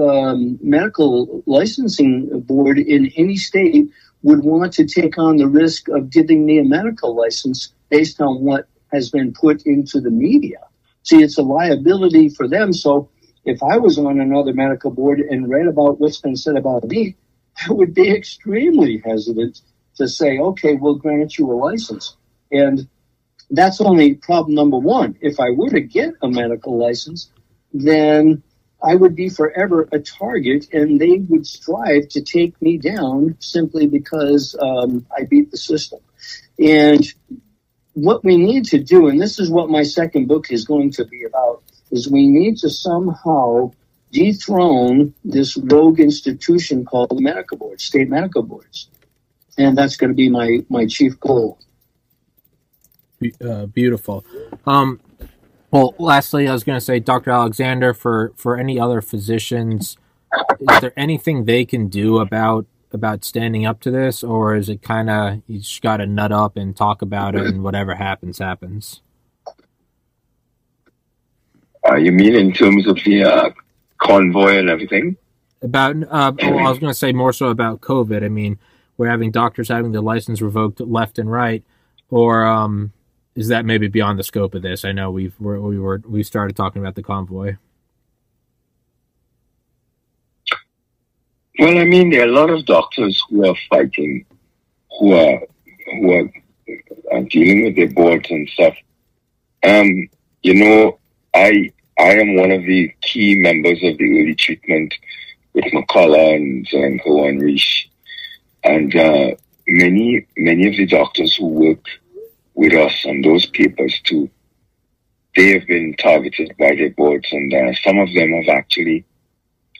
um, 0.00 0.58
medical 0.62 1.42
licensing 1.46 2.40
board 2.40 2.78
in 2.78 3.12
any 3.16 3.36
state 3.36 3.90
would 4.22 4.42
want 4.42 4.72
to 4.72 4.86
take 4.86 5.18
on 5.18 5.36
the 5.36 5.46
risk 5.46 5.88
of 5.88 6.10
giving 6.10 6.46
me 6.46 6.58
a 6.58 6.64
medical 6.64 7.14
license 7.14 7.72
based 7.90 8.20
on 8.20 8.42
what 8.42 8.66
has 8.92 9.10
been 9.10 9.32
put 9.32 9.62
into 9.66 10.00
the 10.00 10.10
media. 10.10 10.60
See, 11.02 11.22
it's 11.22 11.36
a 11.36 11.42
liability 11.42 12.30
for 12.30 12.48
them. 12.48 12.72
So 12.72 13.10
if 13.44 13.62
I 13.62 13.78
was 13.78 13.98
on 13.98 14.20
another 14.20 14.52
medical 14.52 14.90
board 14.90 15.20
and 15.20 15.48
read 15.48 15.66
about 15.66 16.00
what's 16.00 16.20
been 16.20 16.36
said 16.36 16.56
about 16.56 16.84
me, 16.84 17.16
I 17.68 17.72
would 17.72 17.94
be 17.94 18.10
extremely 18.10 19.02
hesitant 19.04 19.60
to 19.96 20.08
say, 20.08 20.38
okay, 20.38 20.74
we'll 20.74 20.96
grant 20.96 21.38
you 21.38 21.50
a 21.52 21.54
license. 21.54 22.16
And 22.50 22.88
that's 23.50 23.80
only 23.80 24.14
problem 24.14 24.54
number 24.54 24.78
one. 24.78 25.16
If 25.20 25.38
I 25.38 25.50
were 25.50 25.70
to 25.70 25.80
get 25.80 26.14
a 26.22 26.28
medical 26.28 26.78
license, 26.78 27.30
then 27.72 28.42
I 28.82 28.94
would 28.94 29.14
be 29.14 29.28
forever 29.28 29.88
a 29.92 29.98
target 29.98 30.72
and 30.72 31.00
they 31.00 31.18
would 31.28 31.46
strive 31.46 32.08
to 32.10 32.22
take 32.22 32.60
me 32.60 32.78
down 32.78 33.36
simply 33.40 33.86
because 33.86 34.56
um, 34.60 35.06
I 35.16 35.24
beat 35.24 35.50
the 35.50 35.56
system. 35.56 36.00
And 36.58 37.06
what 37.94 38.24
we 38.24 38.36
need 38.36 38.66
to 38.66 38.78
do, 38.78 39.08
and 39.08 39.20
this 39.20 39.38
is 39.38 39.50
what 39.50 39.70
my 39.70 39.84
second 39.84 40.28
book 40.28 40.50
is 40.50 40.64
going 40.64 40.90
to 40.92 41.04
be 41.04 41.24
about, 41.24 41.62
is 41.94 42.10
we 42.10 42.26
need 42.26 42.58
to 42.58 42.68
somehow 42.68 43.72
dethrone 44.10 45.14
this 45.24 45.56
rogue 45.56 46.00
institution 46.00 46.84
called 46.84 47.10
the 47.10 47.20
medical 47.20 47.56
board, 47.56 47.80
state 47.80 48.08
medical 48.08 48.42
boards. 48.42 48.88
And 49.56 49.78
that's 49.78 49.96
going 49.96 50.10
to 50.10 50.14
be 50.14 50.28
my, 50.28 50.64
my 50.68 50.86
chief 50.86 51.18
goal. 51.20 51.58
Uh, 53.40 53.66
beautiful. 53.66 54.24
Um, 54.66 55.00
well, 55.70 55.94
lastly, 55.98 56.48
I 56.48 56.52
was 56.52 56.64
going 56.64 56.76
to 56.76 56.84
say, 56.84 56.98
Dr. 56.98 57.30
Alexander, 57.30 57.94
for, 57.94 58.32
for 58.36 58.56
any 58.58 58.78
other 58.78 59.00
physicians, 59.00 59.96
is 60.60 60.80
there 60.80 60.92
anything 60.96 61.44
they 61.44 61.64
can 61.64 61.88
do 61.88 62.18
about 62.18 62.66
about 62.92 63.24
standing 63.24 63.66
up 63.66 63.80
to 63.80 63.90
this, 63.90 64.22
or 64.22 64.54
is 64.54 64.68
it 64.68 64.80
kind 64.80 65.10
of 65.10 65.42
you 65.48 65.58
just 65.58 65.82
got 65.82 65.96
to 65.96 66.06
nut 66.06 66.30
up 66.30 66.56
and 66.56 66.76
talk 66.76 67.02
about 67.02 67.34
it, 67.34 67.44
and 67.44 67.64
whatever 67.64 67.96
happens, 67.96 68.38
happens? 68.38 69.02
Uh, 71.86 71.96
you 71.96 72.12
mean 72.12 72.34
in 72.34 72.52
terms 72.52 72.86
of 72.86 72.96
the 73.04 73.24
uh, 73.24 73.50
convoy 73.98 74.58
and 74.58 74.70
everything? 74.70 75.16
About, 75.62 75.96
uh, 76.10 76.32
well, 76.42 76.66
I 76.66 76.70
was 76.70 76.78
going 76.78 76.92
to 76.92 76.98
say 76.98 77.12
more 77.12 77.32
so 77.32 77.48
about 77.48 77.80
COVID. 77.80 78.24
I 78.24 78.28
mean, 78.28 78.58
we're 78.96 79.08
having 79.08 79.30
doctors 79.30 79.68
having 79.68 79.92
their 79.92 80.00
license 80.00 80.40
revoked 80.40 80.80
left 80.80 81.18
and 81.18 81.30
right, 81.30 81.64
or 82.10 82.44
um, 82.44 82.92
is 83.34 83.48
that 83.48 83.64
maybe 83.64 83.88
beyond 83.88 84.18
the 84.18 84.24
scope 84.24 84.54
of 84.54 84.62
this? 84.62 84.84
I 84.84 84.92
know 84.92 85.10
we've 85.10 85.34
we're, 85.40 85.60
we 85.60 85.78
were 85.78 86.00
we 86.06 86.22
started 86.22 86.56
talking 86.56 86.80
about 86.80 86.94
the 86.94 87.02
convoy. 87.02 87.56
Well, 91.58 91.78
I 91.78 91.84
mean, 91.84 92.10
there 92.10 92.22
are 92.22 92.28
a 92.28 92.32
lot 92.32 92.50
of 92.50 92.66
doctors 92.66 93.22
who 93.28 93.48
are 93.48 93.56
fighting, 93.68 94.24
who 94.98 95.12
are 95.12 95.40
who 95.86 96.12
are, 96.12 96.32
are 97.12 97.22
dealing 97.24 97.64
with 97.64 97.76
their 97.76 97.90
boards 97.90 98.30
and 98.30 98.48
stuff. 98.48 98.76
Um, 99.64 100.08
you 100.42 100.54
know, 100.54 100.98
I 101.34 101.72
I 101.98 102.14
am 102.14 102.34
one 102.34 102.50
of 102.50 102.62
the 102.64 102.92
key 103.02 103.38
members 103.38 103.78
of 103.82 103.98
the 103.98 104.20
early 104.20 104.34
treatment 104.34 104.94
with 105.52 105.64
McCullough 105.66 106.34
and 106.34 106.66
Zelenko 106.66 107.28
and 107.28 107.40
Risch. 107.40 107.86
And 108.64 108.94
uh, 108.96 109.36
many 109.68 110.26
many 110.36 110.68
of 110.68 110.76
the 110.76 110.86
doctors 110.86 111.36
who 111.36 111.46
work 111.46 111.84
with 112.54 112.72
us 112.72 113.04
on 113.06 113.20
those 113.20 113.46
papers 113.46 114.00
too, 114.04 114.28
they 115.36 115.52
have 115.52 115.66
been 115.66 115.94
targeted 115.98 116.56
by 116.58 116.74
their 116.74 116.90
boards, 116.90 117.28
and 117.30 117.52
uh, 117.52 117.72
some 117.82 117.98
of 117.98 118.12
them 118.12 118.32
have 118.32 118.48
actually 118.48 119.04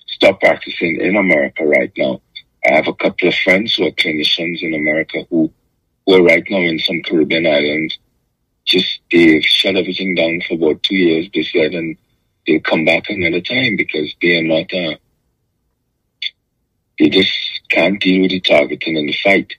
stopped 0.06 0.40
practicing 0.40 1.00
in 1.00 1.16
America 1.16 1.64
right 1.64 1.92
now. 1.96 2.20
I 2.66 2.74
have 2.74 2.88
a 2.88 2.94
couple 2.94 3.28
of 3.28 3.34
friends 3.34 3.74
who 3.74 3.86
are 3.86 3.90
clinicians 3.90 4.62
in 4.62 4.74
America 4.74 5.26
who, 5.30 5.52
who 6.06 6.14
are 6.14 6.22
right 6.22 6.44
now 6.48 6.58
in 6.58 6.78
some 6.78 7.02
Caribbean 7.02 7.46
islands. 7.46 7.98
Just 8.64 9.00
they've 9.10 9.44
shut 9.44 9.76
everything 9.76 10.14
down 10.14 10.40
for 10.46 10.54
about 10.54 10.82
two 10.82 10.96
years, 10.96 11.28
they 11.34 11.42
said, 11.42 11.74
and 11.74 11.96
they'll 12.46 12.60
come 12.60 12.84
back 12.84 13.08
another 13.08 13.40
time 13.40 13.76
because 13.76 14.14
they 14.20 14.38
are 14.38 14.42
not, 14.42 14.72
uh, 14.72 14.96
they 16.98 17.08
just 17.08 17.32
can't 17.70 18.00
deal 18.00 18.22
with 18.22 18.30
the 18.30 18.40
targeting 18.40 18.96
and 18.96 19.08
the 19.08 19.12
fight. 19.12 19.52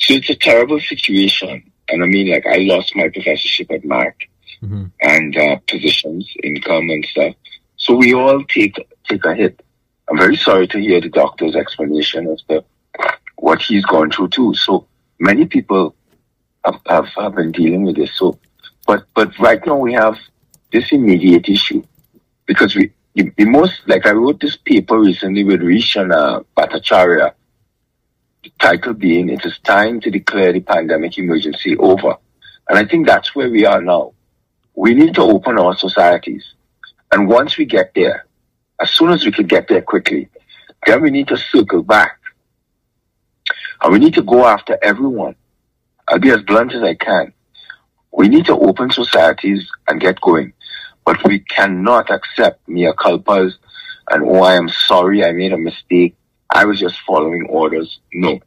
So 0.00 0.14
it's 0.14 0.30
a 0.30 0.34
terrible 0.34 0.80
situation. 0.80 1.70
And 1.88 2.02
I 2.02 2.06
mean, 2.06 2.30
like, 2.30 2.46
I 2.46 2.58
lost 2.58 2.96
my 2.96 3.08
professorship 3.08 3.70
at 3.70 3.84
Mac 3.84 4.28
mm-hmm. 4.62 4.86
and 5.02 5.36
uh, 5.36 5.56
positions, 5.66 6.32
income, 6.42 6.88
and 6.90 7.04
stuff. 7.04 7.34
So 7.76 7.94
we 7.94 8.14
all 8.14 8.44
take 8.44 8.76
take 9.08 9.24
a 9.24 9.34
hit. 9.34 9.62
I'm 10.08 10.18
very 10.18 10.36
sorry 10.36 10.66
to 10.68 10.78
hear 10.78 11.00
the 11.00 11.08
doctor's 11.08 11.56
explanation 11.56 12.28
as 12.28 12.42
to 12.48 12.64
what 13.36 13.62
he's 13.62 13.84
gone 13.84 14.10
through 14.10 14.28
too. 14.28 14.54
So 14.54 14.86
many 15.18 15.46
people 15.46 15.94
have, 16.64 16.80
have, 16.86 17.06
have 17.16 17.34
been 17.36 17.52
dealing 17.52 17.84
with 17.84 17.96
this. 17.96 18.10
So, 18.16 18.38
but 18.86 19.06
but 19.14 19.38
right 19.38 19.64
now 19.66 19.76
we 19.76 19.92
have 19.94 20.18
this 20.72 20.92
immediate 20.92 21.48
issue 21.48 21.82
because 22.50 22.74
we 22.74 22.90
the, 23.14 23.32
the 23.36 23.44
most 23.44 23.74
like 23.86 24.06
I 24.06 24.10
wrote 24.10 24.40
this 24.40 24.56
paper 24.56 24.98
recently 24.98 25.44
with 25.44 25.60
Rishana 25.60 26.20
uh, 26.20 26.42
Bhattacharya. 26.56 27.32
The 28.42 28.50
title 28.58 28.94
being 28.94 29.28
"It 29.28 29.44
is 29.46 29.56
time 29.60 30.00
to 30.00 30.10
declare 30.10 30.52
the 30.52 30.58
pandemic 30.58 31.16
emergency 31.16 31.76
over," 31.76 32.16
and 32.68 32.76
I 32.76 32.84
think 32.84 33.06
that's 33.06 33.36
where 33.36 33.48
we 33.48 33.64
are 33.66 33.80
now. 33.80 34.14
We 34.74 34.94
need 34.94 35.14
to 35.14 35.22
open 35.22 35.60
our 35.60 35.76
societies, 35.76 36.44
and 37.12 37.28
once 37.28 37.56
we 37.56 37.66
get 37.66 37.92
there, 37.94 38.26
as 38.80 38.90
soon 38.90 39.10
as 39.10 39.24
we 39.24 39.30
can 39.30 39.46
get 39.46 39.68
there 39.68 39.82
quickly, 39.82 40.28
then 40.86 41.02
we 41.02 41.10
need 41.10 41.28
to 41.28 41.36
circle 41.36 41.84
back. 41.84 42.18
And 43.80 43.92
we 43.92 44.00
need 44.00 44.14
to 44.14 44.22
go 44.22 44.44
after 44.44 44.76
everyone. 44.82 45.36
I'll 46.08 46.18
be 46.18 46.30
as 46.30 46.42
blunt 46.42 46.72
as 46.72 46.82
I 46.82 46.94
can. 46.94 47.32
We 48.10 48.26
need 48.26 48.46
to 48.46 48.58
open 48.58 48.90
societies 48.90 49.70
and 49.86 50.00
get 50.00 50.20
going. 50.20 50.52
But 51.10 51.26
we 51.26 51.40
cannot 51.40 52.08
accept 52.08 52.68
mea 52.68 52.92
culpas 52.92 53.54
and, 54.10 54.22
oh, 54.30 54.42
I 54.44 54.54
am 54.54 54.68
sorry, 54.68 55.24
I 55.24 55.32
made 55.32 55.52
a 55.52 55.58
mistake. 55.58 56.14
I 56.54 56.64
was 56.64 56.78
just 56.78 57.00
following 57.00 57.46
orders. 57.48 57.98
No. 58.14 58.38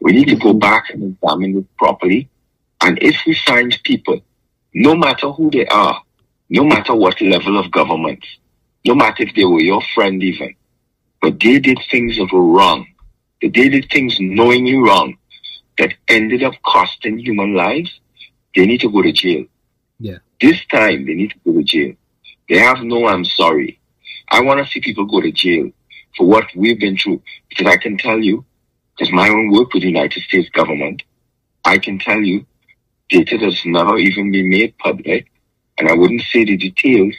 We 0.00 0.12
need 0.12 0.28
to 0.28 0.36
go 0.36 0.54
back 0.54 0.84
and 0.88 1.12
examine 1.12 1.58
it 1.58 1.76
properly. 1.76 2.30
And 2.80 2.98
if 3.02 3.16
we 3.26 3.34
find 3.34 3.78
people, 3.84 4.18
no 4.72 4.94
matter 4.94 5.30
who 5.30 5.50
they 5.50 5.66
are, 5.66 6.02
no 6.48 6.64
matter 6.64 6.94
what 6.94 7.20
level 7.20 7.58
of 7.58 7.70
government, 7.70 8.24
no 8.86 8.94
matter 8.94 9.22
if 9.24 9.34
they 9.34 9.44
were 9.44 9.60
your 9.60 9.82
friend 9.94 10.22
even, 10.22 10.54
but 11.20 11.38
they 11.38 11.58
did 11.58 11.80
things 11.90 12.16
that 12.16 12.32
were 12.32 12.46
wrong. 12.46 12.86
They 13.42 13.48
did 13.48 13.90
things 13.90 14.16
knowingly 14.18 14.76
wrong 14.76 15.18
that 15.76 15.92
ended 16.08 16.44
up 16.44 16.54
costing 16.64 17.18
human 17.18 17.52
lives. 17.54 18.00
They 18.56 18.64
need 18.64 18.80
to 18.80 18.90
go 18.90 19.02
to 19.02 19.12
jail. 19.12 19.44
Yeah. 19.98 20.20
This 20.40 20.64
time 20.66 21.06
they 21.06 21.14
need 21.14 21.30
to 21.30 21.38
go 21.44 21.58
to 21.58 21.62
jail. 21.62 21.94
They 22.48 22.58
have 22.58 22.82
no 22.82 23.06
I'm 23.06 23.24
sorry. 23.24 23.80
I 24.30 24.40
want 24.40 24.64
to 24.64 24.70
see 24.70 24.80
people 24.80 25.06
go 25.06 25.20
to 25.20 25.32
jail 25.32 25.70
for 26.16 26.26
what 26.26 26.44
we've 26.54 26.78
been 26.78 26.96
through. 26.96 27.22
Because 27.48 27.66
I 27.66 27.76
can 27.76 27.98
tell 27.98 28.18
you, 28.18 28.44
because 28.96 29.12
my 29.12 29.28
own 29.28 29.50
work 29.50 29.72
with 29.72 29.82
the 29.82 29.88
United 29.88 30.22
States 30.22 30.48
government, 30.50 31.02
I 31.64 31.78
can 31.78 31.98
tell 31.98 32.20
you 32.20 32.46
data 33.10 33.36
that's 33.38 33.66
never 33.66 33.98
even 33.98 34.30
been 34.30 34.48
made 34.48 34.78
public, 34.78 35.30
and 35.78 35.88
I 35.88 35.94
wouldn't 35.94 36.22
say 36.22 36.44
the 36.44 36.56
details, 36.56 37.14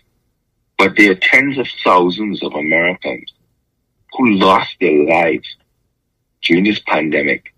but 0.78 0.96
there 0.96 1.12
are 1.12 1.16
tens 1.16 1.58
of 1.58 1.68
thousands 1.84 2.42
of 2.42 2.54
Americans 2.54 3.34
who 4.14 4.32
lost 4.32 4.76
their 4.80 5.04
lives 5.06 5.48
during 6.42 6.64
this 6.64 6.80
pandemic 6.80 7.54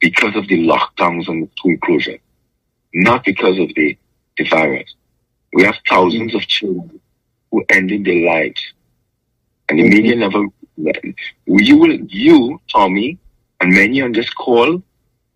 because 0.00 0.34
of 0.36 0.48
the 0.48 0.66
lockdowns 0.66 1.28
and 1.28 1.44
the 1.44 1.50
school 1.56 1.76
closure, 1.84 2.18
not 2.94 3.24
because 3.24 3.58
of 3.58 3.68
the, 3.74 3.98
the 4.40 4.48
virus. 4.48 4.94
We 5.52 5.64
have 5.64 5.76
thousands 5.88 6.34
of 6.34 6.42
children 6.46 7.00
who 7.50 7.64
ended 7.68 8.04
their 8.04 8.24
lives. 8.24 8.60
And 9.68 9.78
the 9.78 9.84
mm-hmm. 9.84 9.94
media 9.94 10.16
never, 10.16 10.44
you 11.46 11.76
will, 11.76 11.98
you, 12.08 12.60
Tommy, 12.72 13.18
and 13.60 13.72
many 13.72 14.00
on 14.00 14.12
this 14.12 14.30
call 14.30 14.82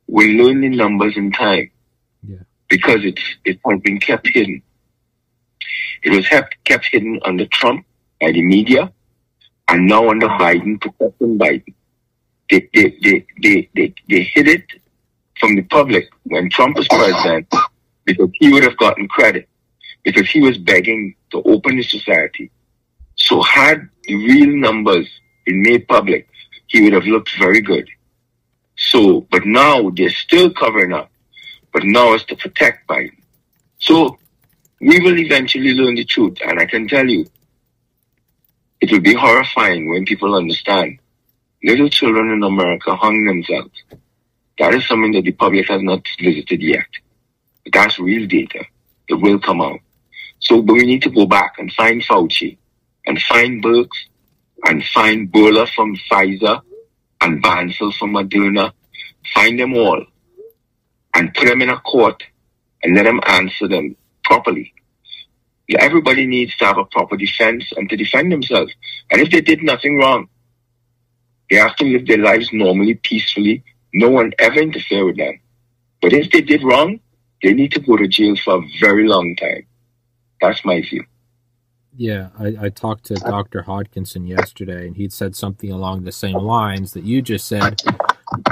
will 0.06 0.30
learn 0.40 0.60
the 0.60 0.70
numbers 0.70 1.16
in 1.16 1.32
time. 1.32 1.70
Yeah. 2.26 2.38
Because 2.68 3.04
it's, 3.04 3.22
it 3.44 3.60
has 3.68 3.80
been 3.80 4.00
kept 4.00 4.28
hidden. 4.28 4.62
It 6.02 6.10
was 6.10 6.26
kept, 6.28 6.62
kept 6.64 6.86
hidden 6.86 7.20
under 7.24 7.46
Trump 7.46 7.86
by 8.20 8.32
the 8.32 8.42
media 8.42 8.92
and 9.68 9.86
now 9.86 10.08
under 10.10 10.28
Biden, 10.28 10.80
protecting 10.80 11.38
Biden. 11.38 11.74
They, 12.50 12.68
they, 12.74 12.96
they, 13.02 13.26
they, 13.42 13.70
they, 13.74 13.94
they 14.08 14.22
hid 14.22 14.48
it 14.48 14.64
from 15.40 15.56
the 15.56 15.62
public 15.62 16.10
when 16.24 16.50
Trump 16.50 16.76
was 16.76 16.88
president 16.90 17.48
because 18.04 18.30
he 18.34 18.52
would 18.52 18.62
have 18.62 18.76
gotten 18.76 19.08
credit 19.08 19.48
because 20.04 20.28
he 20.28 20.40
was 20.40 20.58
begging 20.58 21.14
to 21.30 21.42
open 21.42 21.76
his 21.76 21.90
society. 21.90 22.50
So 23.16 23.42
had 23.42 23.88
the 24.04 24.14
real 24.14 24.54
numbers 24.56 25.08
been 25.46 25.62
made 25.62 25.88
public, 25.88 26.28
he 26.66 26.82
would 26.82 26.92
have 26.92 27.06
looked 27.06 27.30
very 27.38 27.60
good. 27.60 27.88
So, 28.76 29.22
but 29.30 29.46
now 29.46 29.90
they're 29.90 30.10
still 30.10 30.52
covering 30.52 30.92
up, 30.92 31.10
but 31.72 31.84
now 31.84 32.12
it's 32.12 32.24
to 32.24 32.36
protect 32.36 32.86
Biden. 32.88 33.16
So 33.78 34.18
we 34.80 35.00
will 35.00 35.18
eventually 35.18 35.72
learn 35.72 35.94
the 35.94 36.04
truth. 36.04 36.38
And 36.44 36.60
I 36.60 36.66
can 36.66 36.86
tell 36.88 37.08
you, 37.08 37.26
it 38.80 38.92
will 38.92 39.00
be 39.00 39.14
horrifying 39.14 39.88
when 39.88 40.04
people 40.04 40.34
understand 40.34 40.98
little 41.62 41.88
children 41.88 42.30
in 42.30 42.42
America 42.42 42.94
hung 42.94 43.24
themselves. 43.24 43.82
That 44.58 44.74
is 44.74 44.86
something 44.86 45.12
that 45.12 45.24
the 45.24 45.32
public 45.32 45.68
has 45.68 45.82
not 45.82 46.06
visited 46.20 46.60
yet. 46.60 46.86
That's 47.72 47.98
real 47.98 48.26
data. 48.26 48.64
It 49.08 49.14
will 49.14 49.38
come 49.38 49.60
out. 49.60 49.80
So, 50.40 50.62
but 50.62 50.74
we 50.74 50.86
need 50.86 51.02
to 51.02 51.10
go 51.10 51.26
back 51.26 51.54
and 51.58 51.72
find 51.72 52.02
Fauci 52.02 52.58
and 53.06 53.20
find 53.22 53.62
Birx 53.62 53.88
and 54.66 54.84
find 54.84 55.30
Bourla 55.30 55.68
from 55.68 55.96
Pfizer 55.96 56.60
and 57.20 57.42
Bancel 57.42 57.94
from 57.94 58.12
Moderna. 58.12 58.72
Find 59.34 59.58
them 59.58 59.74
all 59.74 60.04
and 61.14 61.32
put 61.34 61.48
them 61.48 61.62
in 61.62 61.70
a 61.70 61.80
court 61.80 62.22
and 62.82 62.94
let 62.94 63.04
them 63.04 63.20
answer 63.26 63.68
them 63.68 63.96
properly. 64.22 64.74
Everybody 65.78 66.26
needs 66.26 66.54
to 66.58 66.66
have 66.66 66.78
a 66.78 66.84
proper 66.84 67.16
defense 67.16 67.72
and 67.76 67.88
to 67.88 67.96
defend 67.96 68.30
themselves. 68.30 68.74
And 69.10 69.20
if 69.22 69.30
they 69.30 69.40
did 69.40 69.62
nothing 69.62 69.96
wrong, 69.96 70.28
they 71.50 71.56
have 71.56 71.76
to 71.76 71.84
live 71.84 72.06
their 72.06 72.18
lives 72.18 72.50
normally, 72.52 72.94
peacefully. 72.94 73.64
No 73.92 74.10
one 74.10 74.32
ever 74.38 74.60
interfere 74.60 75.06
with 75.06 75.16
them. 75.16 75.40
But 76.02 76.12
if 76.12 76.30
they 76.30 76.42
did 76.42 76.62
wrong, 76.62 77.00
they 77.44 77.52
need 77.52 77.70
to 77.72 77.80
go 77.80 77.96
to 77.96 78.08
jail 78.08 78.34
for 78.36 78.56
a 78.56 78.68
very 78.80 79.06
long 79.06 79.36
time. 79.36 79.66
That's 80.40 80.64
my 80.64 80.80
view. 80.80 81.04
Yeah, 81.96 82.30
I, 82.38 82.56
I 82.62 82.68
talked 82.70 83.04
to 83.06 83.14
Dr. 83.14 83.62
Hodkinson 83.62 84.26
yesterday, 84.26 84.86
and 84.86 84.96
he'd 84.96 85.12
said 85.12 85.36
something 85.36 85.70
along 85.70 86.02
the 86.02 86.10
same 86.10 86.38
lines 86.38 86.92
that 86.94 87.04
you 87.04 87.22
just 87.22 87.46
said. 87.46 87.80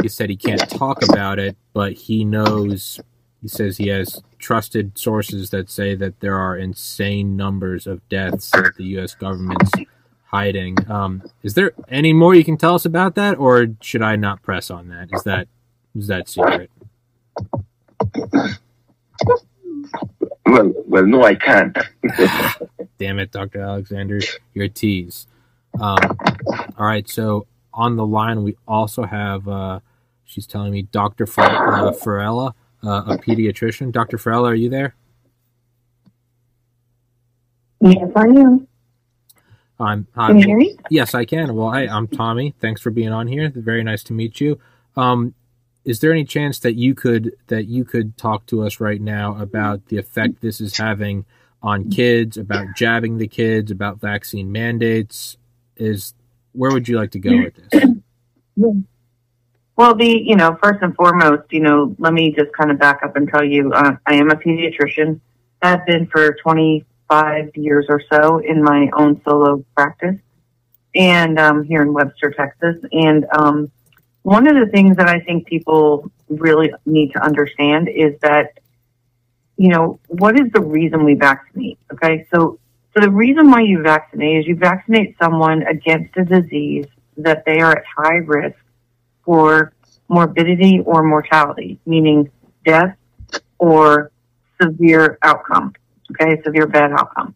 He 0.01 0.09
said 0.09 0.31
he 0.31 0.37
can't 0.37 0.69
talk 0.71 1.03
about 1.03 1.39
it, 1.41 1.57
but 1.73 1.95
he 1.95 2.25
knows 2.25 3.01
he 3.41 3.49
says 3.49 3.79
he 3.79 3.89
has 3.89 4.23
trusted 4.39 4.97
sources 4.97 5.51
that 5.51 5.69
say 5.69 5.97
that 5.97 6.21
there 6.21 6.37
are 6.37 6.57
insane 6.57 7.37
numbers 7.37 7.89
of 7.89 8.09
deaths 8.09 8.51
that 8.51 8.75
the 8.77 8.85
U.S. 8.85 9.17
government's 9.17 9.73
hiding. 10.27 10.77
Um, 10.89 11.25
is 11.43 11.55
there 11.55 11.73
any 11.89 12.13
more 12.13 12.37
you 12.37 12.45
can 12.45 12.57
tell 12.57 12.77
us 12.77 12.85
about 12.85 13.17
that, 13.17 13.39
or 13.39 13.69
should 13.81 14.03
I 14.03 14.15
not 14.15 14.43
press 14.43 14.71
on 14.71 14.89
that? 14.91 15.09
Is 15.13 15.25
that 15.25 15.49
is 15.97 16.07
that 16.07 16.29
secret? 16.29 16.71
Well, 20.47 20.73
well, 20.87 21.07
no, 21.07 21.23
I 21.25 21.35
can't. 21.35 21.77
Damn 22.99 23.19
it, 23.19 23.31
Doctor 23.31 23.61
Alexander, 23.61 24.21
you're 24.55 24.67
a 24.67 24.69
tease. 24.69 25.27
Um, 25.81 25.99
all 26.79 26.87
right, 26.87 27.09
so 27.09 27.47
on 27.73 27.97
the 27.97 28.07
line 28.07 28.43
we 28.43 28.57
also 28.69 29.05
have. 29.05 29.49
Uh, 29.49 29.81
she's 30.25 30.47
telling 30.47 30.73
me 30.73 30.83
Doctor 30.83 31.25
uh, 31.25 31.93
Farella 31.93 32.55
uh, 32.85 33.05
a 33.07 33.19
pediatrician. 33.19 33.93
Dr. 33.93 34.19
Farrell, 34.19 34.47
are 34.47 34.55
you 34.55 34.69
there? 34.69 34.95
Yes, 37.81 38.11
I 38.15 38.23
am. 38.23 38.69
I'm, 39.81 40.07
I'm, 40.15 40.29
can 40.29 40.39
you 40.39 40.47
hear 40.47 40.57
me? 40.57 40.77
Yes, 40.91 41.15
I 41.15 41.25
can. 41.25 41.55
Well, 41.55 41.71
hi, 41.71 41.87
I'm 41.87 42.07
Tommy. 42.07 42.55
Thanks 42.61 42.81
for 42.81 42.91
being 42.91 43.13
on 43.13 43.27
here. 43.27 43.53
Very 43.55 43.83
nice 43.83 44.05
to 44.05 44.13
meet 44.13 44.41
you. 44.41 44.61
Um, 44.97 45.35
is 45.85 46.01
there 46.01 46.13
any 46.13 46.25
chance 46.25 46.59
that 46.61 46.75
you 46.75 46.95
could 46.95 47.33
that 47.49 47.67
you 47.67 47.85
could 47.85 48.17
talk 48.17 48.47
to 48.47 48.63
us 48.63 48.81
right 48.81 49.01
now 49.01 49.37
about 49.39 49.87
the 49.87 49.99
effect 49.99 50.41
this 50.41 50.61
is 50.61 50.77
having 50.77 51.25
on 51.63 51.91
kids, 51.91 52.37
about 52.37 52.67
jabbing 52.77 53.19
the 53.19 53.29
kids, 53.29 53.71
about 53.71 54.01
vaccine 54.01 54.53
mandates? 54.53 55.37
Is 55.77 56.15
where 56.53 56.71
would 56.71 56.89
you 56.89 56.97
like 56.97 57.13
to 57.13 57.19
go 57.19 57.37
with 57.37 57.55
this? 57.57 58.85
Well, 59.75 59.95
the 59.95 60.07
you 60.07 60.37
know 60.37 60.57
first 60.63 60.83
and 60.83 60.95
foremost, 60.95 61.51
you 61.51 61.61
know, 61.61 61.97
let 61.99 62.13
me 62.13 62.33
just 62.33 62.53
kind 62.53 62.71
of 62.71 62.79
back 62.79 63.01
up 63.03 63.17
and 63.17 63.29
tell 63.29 63.45
you, 63.45 63.73
uh, 63.73 63.97
I 64.07 64.15
am 64.15 64.31
a 64.31 64.37
pediatrician. 64.37 65.21
I've 65.63 65.87
been 65.87 66.07
for 66.09 66.35
25 66.43 67.57
years 67.57 67.87
or 67.89 68.03
so 68.13 68.39
in 68.39 68.63
my 68.63 68.91
own 68.95 69.21
solo 69.25 69.65
practice, 69.75 70.17
and 70.95 71.39
um, 71.39 71.65
here 71.65 71.83
in 71.83 71.93
Webster, 71.93 72.31
Texas. 72.31 72.77
And 72.93 73.25
um, 73.33 73.73
one 74.23 74.47
of 74.47 74.55
the 74.55 74.71
things 74.71 74.97
that 74.97 75.09
I 75.09 75.21
think 75.21 75.47
people 75.47 76.11
really 76.29 76.73
need 76.87 77.13
to 77.13 77.23
understand 77.23 77.89
is 77.89 78.19
that, 78.21 78.59
you 79.57 79.69
know, 79.69 79.99
what 80.09 80.39
is 80.39 80.51
the 80.53 80.61
reason 80.61 81.05
we 81.05 81.15
vaccinate? 81.15 81.79
Okay, 81.93 82.27
so 82.33 82.59
so 82.95 83.01
the 83.01 83.11
reason 83.11 83.51
why 83.51 83.63
you 83.63 83.83
vaccinate 83.83 84.41
is 84.41 84.47
you 84.47 84.57
vaccinate 84.57 85.17
someone 85.19 85.63
against 85.63 86.17
a 86.17 86.25
disease 86.25 86.87
that 87.17 87.45
they 87.47 87.61
are 87.61 87.73
at 87.73 87.85
high 87.97 88.17
risk 88.17 88.59
for 89.25 89.73
morbidity 90.09 90.81
or 90.85 91.03
mortality, 91.03 91.79
meaning 91.87 92.31
death 92.65 92.97
or 93.59 94.13
severe 94.61 95.19
outcome. 95.23 95.73
Okay, 96.11 96.41
severe 96.43 96.67
bad 96.67 96.93
outcome. 96.93 97.35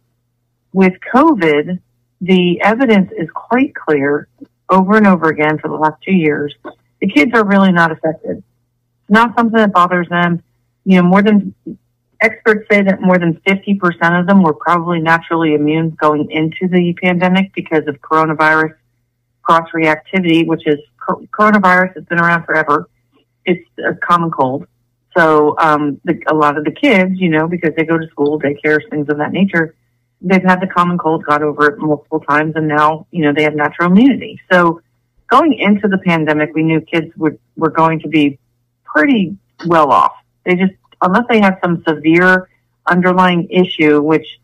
With 0.72 0.92
COVID, 1.12 1.80
the 2.20 2.60
evidence 2.60 3.10
is 3.16 3.28
quite 3.32 3.74
clear 3.74 4.28
over 4.68 4.96
and 4.96 5.06
over 5.06 5.28
again 5.28 5.58
for 5.58 5.68
the 5.68 5.74
last 5.74 6.02
two 6.02 6.14
years. 6.14 6.54
The 7.00 7.08
kids 7.08 7.32
are 7.34 7.44
really 7.44 7.72
not 7.72 7.92
affected. 7.92 8.38
It's 8.38 9.10
not 9.10 9.36
something 9.36 9.58
that 9.58 9.72
bothers 9.72 10.08
them. 10.08 10.42
You 10.84 10.96
know, 10.96 11.02
more 11.02 11.22
than 11.22 11.54
experts 12.20 12.66
say 12.70 12.82
that 12.82 13.00
more 13.00 13.18
than 13.18 13.40
50% 13.46 14.20
of 14.20 14.26
them 14.26 14.42
were 14.42 14.54
probably 14.54 15.00
naturally 15.00 15.54
immune 15.54 15.90
going 15.90 16.30
into 16.30 16.68
the 16.68 16.94
pandemic 17.02 17.52
because 17.54 17.86
of 17.86 18.00
coronavirus 18.00 18.74
cross 19.42 19.68
reactivity, 19.74 20.46
which 20.46 20.66
is 20.66 20.78
coronavirus 21.30 21.94
has 21.94 22.04
been 22.04 22.18
around 22.18 22.44
forever. 22.44 22.88
It's 23.44 23.66
a 23.78 23.94
common 23.94 24.30
cold. 24.30 24.66
So 25.16 25.56
um, 25.58 26.00
the, 26.04 26.20
a 26.26 26.34
lot 26.34 26.58
of 26.58 26.64
the 26.64 26.72
kids, 26.72 27.12
you 27.14 27.28
know, 27.28 27.48
because 27.48 27.74
they 27.76 27.84
go 27.84 27.96
to 27.96 28.06
school, 28.08 28.40
daycares, 28.40 28.88
things 28.90 29.08
of 29.08 29.18
that 29.18 29.32
nature, 29.32 29.74
they've 30.20 30.42
had 30.42 30.60
the 30.60 30.66
common 30.66 30.98
cold, 30.98 31.24
got 31.24 31.42
over 31.42 31.66
it 31.66 31.78
multiple 31.78 32.20
times, 32.20 32.54
and 32.56 32.68
now, 32.68 33.06
you 33.10 33.22
know, 33.22 33.32
they 33.32 33.42
have 33.42 33.54
natural 33.54 33.90
immunity. 33.90 34.40
So 34.50 34.80
going 35.28 35.54
into 35.54 35.88
the 35.88 35.98
pandemic, 35.98 36.54
we 36.54 36.62
knew 36.62 36.80
kids 36.80 37.14
would, 37.16 37.38
were 37.56 37.70
going 37.70 38.00
to 38.00 38.08
be 38.08 38.38
pretty 38.84 39.36
well 39.66 39.90
off. 39.90 40.12
They 40.44 40.54
just, 40.54 40.74
unless 41.02 41.24
they 41.28 41.40
have 41.40 41.58
some 41.62 41.82
severe 41.86 42.48
underlying 42.86 43.48
issue, 43.50 44.00
which 44.00 44.38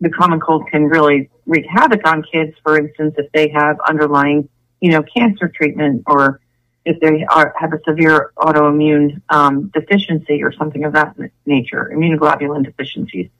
the 0.00 0.10
common 0.10 0.40
cold 0.40 0.68
can 0.70 0.84
really 0.84 1.30
wreak 1.46 1.66
havoc 1.68 2.06
on 2.06 2.22
kids, 2.22 2.56
for 2.62 2.78
instance, 2.78 3.14
if 3.18 3.30
they 3.32 3.48
have 3.48 3.78
underlying 3.86 4.48
you 4.82 4.90
know, 4.90 5.02
cancer 5.02 5.48
treatment 5.48 6.02
or 6.06 6.40
if 6.84 6.98
they 7.00 7.24
are, 7.24 7.54
have 7.56 7.72
a 7.72 7.78
severe 7.86 8.32
autoimmune 8.36 9.22
um, 9.30 9.68
deficiency 9.68 10.42
or 10.42 10.52
something 10.52 10.84
of 10.84 10.92
that 10.92 11.16
nature, 11.46 11.90
immunoglobulin 11.94 12.64
deficiencies. 12.64 13.30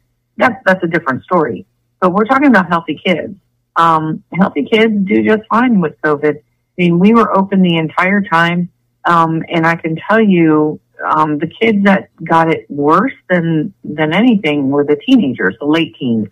That's 0.42 0.60
that's 0.66 0.82
a 0.82 0.88
different 0.88 1.22
story. 1.22 1.66
But 2.00 2.12
we're 2.12 2.24
talking 2.24 2.48
about 2.48 2.68
healthy 2.68 3.00
kids. 3.04 3.36
Um, 3.76 4.24
healthy 4.34 4.64
kids 4.70 4.92
do 5.06 5.24
just 5.24 5.42
fine 5.48 5.80
with 5.80 5.94
COVID. 6.02 6.36
I 6.36 6.42
mean, 6.76 6.98
we 6.98 7.14
were 7.14 7.36
open 7.36 7.62
the 7.62 7.76
entire 7.76 8.22
time, 8.22 8.68
um, 9.04 9.44
and 9.48 9.64
I 9.64 9.76
can 9.76 9.96
tell 10.08 10.20
you, 10.20 10.80
um, 11.04 11.38
the 11.38 11.46
kids 11.46 11.84
that 11.84 12.08
got 12.24 12.50
it 12.50 12.66
worse 12.68 13.12
than 13.30 13.72
than 13.84 14.12
anything 14.12 14.68
were 14.70 14.84
the 14.84 14.96
teenagers, 15.06 15.54
the 15.60 15.66
late 15.66 15.94
teens. 15.96 16.26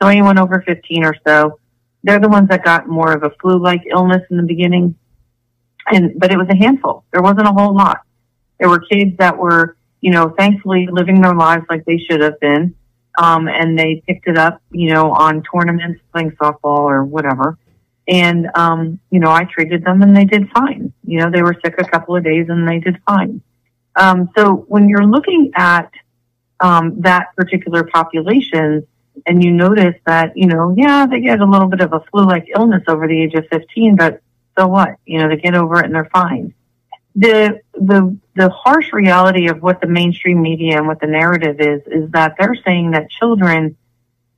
So 0.00 0.06
anyone 0.06 0.38
over 0.38 0.62
15 0.64 1.04
or 1.04 1.16
so, 1.26 1.58
they're 2.04 2.20
the 2.20 2.28
ones 2.28 2.48
that 2.50 2.64
got 2.64 2.86
more 2.86 3.12
of 3.12 3.24
a 3.24 3.30
flu-like 3.40 3.82
illness 3.90 4.22
in 4.30 4.36
the 4.36 4.44
beginning. 4.44 4.94
And, 5.90 6.12
but 6.16 6.30
it 6.30 6.36
was 6.36 6.46
a 6.48 6.56
handful. 6.56 7.04
There 7.12 7.22
wasn't 7.22 7.48
a 7.48 7.52
whole 7.52 7.74
lot. 7.74 8.02
There 8.60 8.68
were 8.68 8.78
kids 8.78 9.16
that 9.18 9.36
were, 9.36 9.76
you 10.00 10.12
know, 10.12 10.32
thankfully 10.38 10.86
living 10.88 11.20
their 11.20 11.34
lives 11.34 11.64
like 11.68 11.84
they 11.86 11.98
should 11.98 12.20
have 12.20 12.38
been. 12.38 12.76
Um, 13.16 13.48
and 13.48 13.78
they 13.78 14.02
picked 14.06 14.28
it 14.28 14.38
up, 14.38 14.62
you 14.70 14.92
know, 14.92 15.12
on 15.12 15.42
tournaments, 15.42 16.00
playing 16.12 16.32
softball 16.32 16.84
or 16.84 17.04
whatever. 17.04 17.58
And, 18.06 18.48
um, 18.54 19.00
you 19.10 19.20
know, 19.20 19.30
I 19.30 19.44
treated 19.44 19.84
them 19.84 20.02
and 20.02 20.16
they 20.16 20.24
did 20.24 20.48
fine. 20.50 20.92
You 21.04 21.20
know, 21.20 21.30
they 21.30 21.42
were 21.42 21.56
sick 21.64 21.74
a 21.78 21.84
couple 21.84 22.16
of 22.16 22.24
days 22.24 22.46
and 22.48 22.66
they 22.66 22.78
did 22.78 23.00
fine. 23.06 23.42
Um, 23.96 24.30
so 24.36 24.64
when 24.68 24.88
you're 24.88 25.06
looking 25.06 25.50
at 25.54 25.90
um, 26.60 27.00
that 27.00 27.34
particular 27.36 27.84
population 27.84 28.86
and 29.26 29.44
you 29.44 29.52
notice 29.52 29.96
that, 30.06 30.36
you 30.36 30.46
know, 30.46 30.74
yeah, 30.76 31.06
they 31.06 31.20
get 31.20 31.40
a 31.40 31.44
little 31.44 31.68
bit 31.68 31.80
of 31.80 31.92
a 31.92 32.00
flu-like 32.10 32.46
illness 32.54 32.82
over 32.88 33.06
the 33.06 33.20
age 33.20 33.34
of 33.34 33.46
15, 33.50 33.96
but 33.96 34.22
so 34.56 34.66
what? 34.66 34.96
You 35.04 35.18
know, 35.18 35.28
they 35.28 35.36
get 35.36 35.54
over 35.54 35.78
it 35.80 35.84
and 35.84 35.94
they're 35.94 36.10
fine. 36.12 36.54
The, 37.14 37.60
the, 37.74 38.16
the 38.36 38.48
harsh 38.50 38.92
reality 38.92 39.48
of 39.48 39.62
what 39.62 39.80
the 39.80 39.88
mainstream 39.88 40.40
media 40.40 40.78
and 40.78 40.86
what 40.86 41.00
the 41.00 41.06
narrative 41.06 41.60
is, 41.60 41.82
is 41.86 42.10
that 42.12 42.36
they're 42.38 42.56
saying 42.64 42.92
that 42.92 43.10
children 43.10 43.76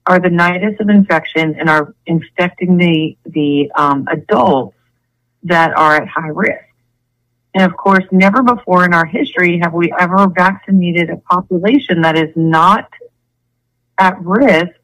are 0.07 0.19
the 0.19 0.29
nidus 0.29 0.79
of 0.79 0.89
infection 0.89 1.55
and 1.59 1.69
are 1.69 1.93
infecting 2.07 2.77
the, 2.77 3.15
the, 3.25 3.71
um, 3.75 4.07
adults 4.09 4.75
that 5.43 5.73
are 5.77 5.95
at 5.97 6.07
high 6.07 6.29
risk. 6.29 6.65
And 7.53 7.69
of 7.69 7.77
course, 7.77 8.05
never 8.11 8.41
before 8.41 8.85
in 8.85 8.93
our 8.93 9.05
history 9.05 9.59
have 9.61 9.73
we 9.73 9.93
ever 9.99 10.27
vaccinated 10.27 11.09
a 11.09 11.17
population 11.17 12.01
that 12.01 12.17
is 12.17 12.29
not 12.35 12.89
at 13.97 14.19
risk 14.21 14.79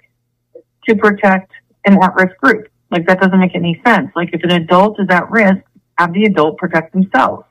to 0.88 0.96
protect 0.96 1.52
an 1.86 2.02
at-risk 2.04 2.38
group. 2.38 2.70
Like 2.92 3.08
that 3.08 3.22
doesn't 3.22 3.40
make 3.40 3.56
any 3.56 3.82
sense. 3.86 4.12
Like 4.16 4.30
if 4.34 4.44
an 4.44 4.52
adult 4.52 5.00
is 5.00 5.08
at 5.10 5.30
risk, 5.32 5.64
have 5.98 6.14
the 6.14 6.26
adult 6.26 6.58
protect 6.58 6.94
themselves. 6.94 7.47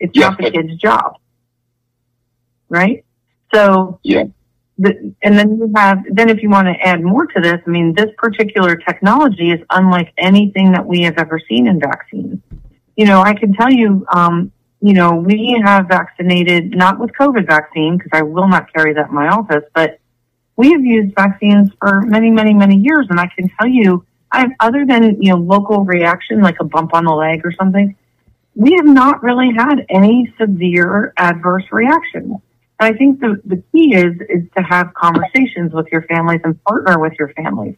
It's 0.00 0.12
Yes, 0.14 0.30
not 0.30 0.38
the 0.38 0.50
kid's 0.50 0.76
job. 0.76 1.18
Right? 2.68 3.04
So 3.54 3.98
Yeah. 4.02 4.24
the, 4.78 5.14
and 5.22 5.38
then 5.38 5.56
you 5.56 5.72
have, 5.76 6.04
then 6.10 6.28
if 6.28 6.42
you 6.42 6.50
want 6.50 6.68
to 6.68 6.74
add 6.86 7.02
more 7.02 7.26
to 7.26 7.40
this, 7.40 7.60
I 7.66 7.70
mean, 7.70 7.94
this 7.94 8.10
particular 8.16 8.76
technology 8.76 9.50
is 9.50 9.60
unlike 9.70 10.12
anything 10.18 10.72
that 10.72 10.86
we 10.86 11.02
have 11.02 11.18
ever 11.18 11.40
seen 11.48 11.66
in 11.66 11.80
vaccines. 11.80 12.40
You 12.96 13.06
know, 13.06 13.20
I 13.20 13.34
can 13.34 13.52
tell 13.54 13.72
you, 13.72 14.06
um, 14.12 14.52
you 14.80 14.92
know, 14.92 15.14
we 15.14 15.60
have 15.64 15.88
vaccinated, 15.88 16.76
not 16.76 17.00
with 17.00 17.10
COVID 17.12 17.46
vaccine, 17.46 17.96
because 17.96 18.10
I 18.12 18.22
will 18.22 18.46
not 18.46 18.72
carry 18.72 18.92
that 18.94 19.08
in 19.08 19.14
my 19.14 19.28
office, 19.28 19.64
but 19.74 19.98
we 20.56 20.72
have 20.72 20.84
used 20.84 21.14
vaccines 21.14 21.70
for 21.80 22.02
many, 22.02 22.30
many, 22.30 22.54
many 22.54 22.76
years. 22.76 23.06
And 23.10 23.18
I 23.18 23.28
can 23.28 23.48
tell 23.58 23.68
you, 23.68 24.04
I've, 24.30 24.50
other 24.60 24.84
than, 24.86 25.20
you 25.22 25.30
know, 25.32 25.38
local 25.38 25.84
reaction, 25.84 26.40
like 26.42 26.56
a 26.60 26.64
bump 26.64 26.94
on 26.94 27.04
the 27.04 27.12
leg 27.12 27.40
or 27.44 27.52
something, 27.52 27.96
we 28.58 28.72
have 28.72 28.86
not 28.86 29.22
really 29.22 29.52
had 29.56 29.86
any 29.88 30.34
severe 30.36 31.12
adverse 31.16 31.62
reactions. 31.70 32.32
And 32.80 32.92
I 32.94 32.98
think 32.98 33.20
the, 33.20 33.40
the 33.44 33.62
key 33.70 33.94
is, 33.94 34.14
is 34.28 34.50
to 34.56 34.62
have 34.64 34.92
conversations 34.94 35.72
with 35.72 35.86
your 35.92 36.02
families 36.02 36.40
and 36.42 36.60
partner 36.64 36.98
with 36.98 37.12
your 37.20 37.28
families. 37.34 37.76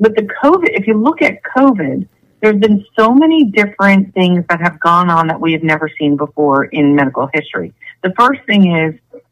But 0.00 0.16
the 0.16 0.22
COVID, 0.22 0.70
if 0.70 0.88
you 0.88 1.00
look 1.00 1.22
at 1.22 1.44
COVID, 1.56 2.08
there's 2.40 2.58
been 2.58 2.84
so 2.98 3.14
many 3.14 3.44
different 3.44 4.12
things 4.12 4.44
that 4.48 4.60
have 4.60 4.80
gone 4.80 5.10
on 5.10 5.28
that 5.28 5.40
we 5.40 5.52
have 5.52 5.62
never 5.62 5.88
seen 5.96 6.16
before 6.16 6.64
in 6.64 6.96
medical 6.96 7.30
history. 7.32 7.72
The 8.02 8.12
first 8.18 8.40
thing 8.46 8.74
is 8.74 9.22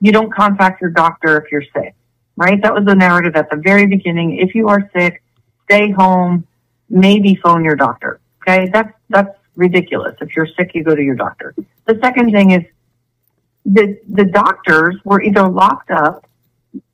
you 0.00 0.12
don't 0.12 0.32
contact 0.34 0.82
your 0.82 0.90
doctor 0.90 1.38
if 1.38 1.50
you're 1.50 1.64
sick, 1.74 1.94
right? 2.36 2.60
That 2.62 2.74
was 2.74 2.84
the 2.84 2.94
narrative 2.94 3.36
at 3.36 3.48
the 3.48 3.56
very 3.56 3.86
beginning. 3.86 4.36
If 4.36 4.54
you 4.54 4.68
are 4.68 4.90
sick, 4.94 5.22
stay 5.64 5.92
home, 5.92 6.46
maybe 6.90 7.36
phone 7.36 7.64
your 7.64 7.76
doctor. 7.76 8.20
Okay. 8.42 8.68
That's, 8.70 8.92
that's 9.08 9.30
ridiculous. 9.56 10.14
If 10.20 10.36
you're 10.36 10.46
sick, 10.46 10.72
you 10.74 10.84
go 10.84 10.94
to 10.94 11.02
your 11.02 11.16
doctor. 11.16 11.54
The 11.86 11.98
second 12.02 12.32
thing 12.32 12.52
is 12.52 12.62
the, 13.64 13.98
the 14.08 14.24
doctors 14.24 14.96
were 15.04 15.22
either 15.22 15.48
locked 15.48 15.90
up 15.90 16.26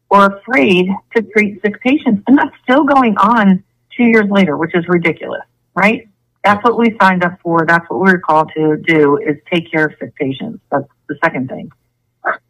or 0.09 0.26
afraid 0.26 0.89
to 1.14 1.22
treat 1.22 1.60
sick 1.62 1.80
patients. 1.80 2.22
And 2.26 2.39
that's 2.39 2.55
still 2.62 2.84
going 2.84 3.16
on 3.16 3.62
two 3.97 4.05
years 4.05 4.30
later, 4.30 4.56
which 4.56 4.74
is 4.74 4.86
ridiculous, 4.89 5.43
right? 5.74 6.09
That's 6.44 6.62
what 6.64 6.78
we 6.78 6.97
signed 7.01 7.24
up 7.24 7.39
for. 7.43 7.64
That's 7.66 7.89
what 7.89 8.01
we 8.01 8.12
were 8.12 8.18
called 8.18 8.51
to 8.55 8.76
do 8.76 9.16
is 9.18 9.36
take 9.52 9.70
care 9.70 9.86
of 9.86 9.94
sick 9.98 10.14
patients. 10.16 10.60
That's 10.70 10.89
the 11.09 11.16
second 11.22 11.48
thing. 11.48 11.70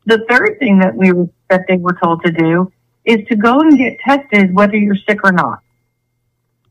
The 0.07 0.25
third 0.29 0.59
thing 0.59 0.79
that 0.81 0.95
we 0.95 1.13
that 1.49 1.63
they 1.69 1.77
were 1.77 1.97
told 2.03 2.23
to 2.25 2.33
do 2.33 2.73
is 3.05 3.27
to 3.29 3.37
go 3.37 3.61
and 3.61 3.77
get 3.77 3.99
tested 4.01 4.55
whether 4.55 4.77
you're 4.77 4.97
sick 4.97 5.21
or 5.25 5.33
not. 5.33 5.61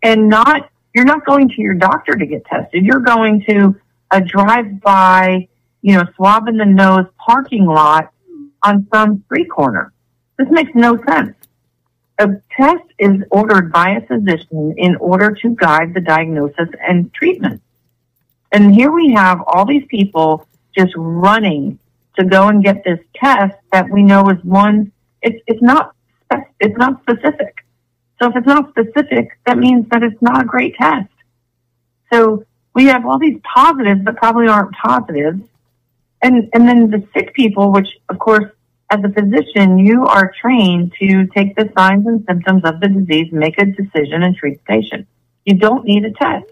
And 0.03 0.30
not, 0.30 0.69
you're 0.93 1.05
not 1.05 1.26
going 1.26 1.49
to 1.49 1.61
your 1.61 1.73
doctor 1.73 2.15
to 2.15 2.26
get 2.26 2.45
tested. 2.45 2.85
You're 2.85 2.99
going 2.99 3.43
to 3.49 3.76
a 4.11 4.22
drive-by, 4.22 5.47
you 5.81 5.95
know, 5.95 6.03
swab 6.15 6.47
in 6.47 6.57
the 6.57 6.65
nose 6.65 7.05
parking 7.18 7.65
lot 7.65 8.11
on 8.63 8.88
some 8.93 9.23
street 9.26 9.49
corner. 9.49 9.93
This 10.38 10.47
makes 10.49 10.72
no 10.76 10.97
sense. 11.07 11.35
A 12.19 12.27
test 12.55 12.84
is 12.99 13.23
ordered 13.31 13.72
by 13.72 13.91
a 13.91 14.05
physician 14.05 14.76
in 14.77 14.95
order 14.97 15.31
to 15.41 15.55
guide 15.55 15.93
the 15.93 16.01
diagnosis 16.01 16.69
and 16.88 17.11
treatment. 17.13 17.61
And 18.51 18.76
here 18.76 18.91
we 18.91 19.13
have 19.13 19.41
all 19.47 19.65
these 19.65 19.85
people 19.88 20.45
just 20.77 20.93
running 20.95 21.80
to 22.19 22.26
go 22.26 22.49
and 22.49 22.63
get 22.63 22.84
this 22.84 22.99
test 23.15 23.55
that 23.72 23.89
we 23.89 24.03
know 24.03 24.30
is 24.30 24.43
one, 24.43 24.91
it's, 25.22 25.41
it's 25.47 25.61
not, 25.61 25.95
it's 26.59 26.77
not 26.77 27.01
specific. 27.01 27.65
So 28.22 28.30
if 28.30 28.35
it's 28.35 28.48
not 28.48 28.69
specific, 28.69 29.38
that 29.48 29.57
means 29.57 29.88
that 29.89 30.03
it's 30.03 30.22
not 30.22 30.43
a 30.43 30.45
great 30.45 30.76
test. 30.76 31.10
So 32.14 32.45
we 32.76 32.85
have 32.85 33.06
all 33.06 33.18
these 33.18 33.39
positives 33.43 34.06
that 34.06 34.15
probably 34.18 34.48
aren't 34.48 34.73
positives. 34.73 35.41
And, 36.22 36.49
and 36.53 36.68
then 36.68 36.91
the 36.91 37.07
sick 37.15 37.34
people, 37.34 37.72
which 37.72 37.88
of 38.10 38.19
course, 38.19 38.45
as 38.91 38.99
a 39.03 39.10
physician, 39.10 39.80
you 39.80 40.06
are 40.06 40.34
trained 40.39 40.93
to 40.99 41.26
take 41.27 41.56
the 41.56 41.72
signs 41.76 42.06
and 42.06 42.23
symptoms 42.27 42.64
of 42.64 42.80
the 42.80 42.89
disease, 42.89 43.31
make 43.31 43.57
a 43.57 43.65
decision 43.65 44.22
and 44.22 44.35
treat 44.35 44.60
the 44.60 44.64
patient. 44.65 45.07
You 45.45 45.56
don't 45.56 45.85
need 45.85 46.06
a 46.06 46.11
test. 46.11 46.52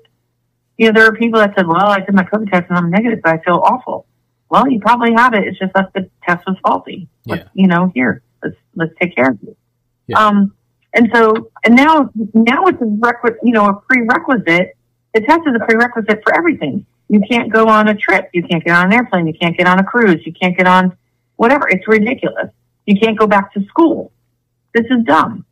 You 0.78 0.88
know, 0.88 0.94
there 0.94 1.06
are 1.06 1.16
people 1.16 1.40
that 1.40 1.54
said, 1.56 1.68
well, 1.68 1.86
I 1.86 2.00
did 2.00 2.16
my 2.16 2.24
COVID 2.24 2.50
test 2.50 2.70
and 2.70 2.78
I'm 2.80 2.90
negative, 2.90 3.20
but 3.22 3.34
I 3.34 3.44
feel 3.44 3.62
awful. 3.64 4.08
Well, 4.50 4.68
you 4.68 4.80
probably 4.80 5.14
have 5.14 5.36
it. 5.36 5.46
It's 5.46 5.60
just 5.60 5.74
that 5.74 5.94
the 5.94 6.10
test 6.24 6.48
was 6.48 6.58
faulty. 6.64 7.08
Let's, 7.28 7.44
You 7.54 7.68
know, 7.68 7.92
here, 7.94 8.24
let's, 8.42 8.56
let's 8.76 8.94
take 9.00 9.14
care 9.16 9.32
of 9.32 9.38
you. 9.44 9.56
Um, 10.16 10.54
and 10.94 11.10
so, 11.14 11.52
and 11.64 11.76
now, 11.76 12.10
now 12.34 12.66
it's 12.66 12.82
a 12.82 12.86
requ- 12.86 13.38
you 13.44 13.54
know, 13.54 13.68
a 13.68 13.74
prerequisite. 13.74 14.76
The 15.14 15.22
test 15.22 15.42
is 15.46 15.56
a 15.56 15.66
prerequisite 15.66 16.22
for 16.24 16.36
everything. 16.36 16.86
You 17.10 17.22
can't 17.22 17.52
go 17.52 17.68
on 17.68 17.88
a 17.88 17.96
trip. 17.96 18.30
You 18.34 18.44
can't 18.44 18.64
get 18.64 18.76
on 18.76 18.88
an 18.88 18.94
airplane. 18.94 19.28
You 19.28 19.34
can't 19.34 19.58
get 19.58 19.68
on 19.68 19.80
a 19.80 19.84
cruise. 19.84 20.26
You 20.26 20.34
can't 20.34 20.56
get 20.56 20.68
on 20.68 20.96
whatever. 21.36 21.68
It's 21.68 21.88
ridiculous. 21.88 22.50
You 22.86 23.00
can't 23.00 23.18
go 23.18 23.28
back 23.28 23.54
to 23.54 23.64
school. 23.66 24.12
This 24.74 24.86
is 24.90 25.04
dumb. 25.04 25.46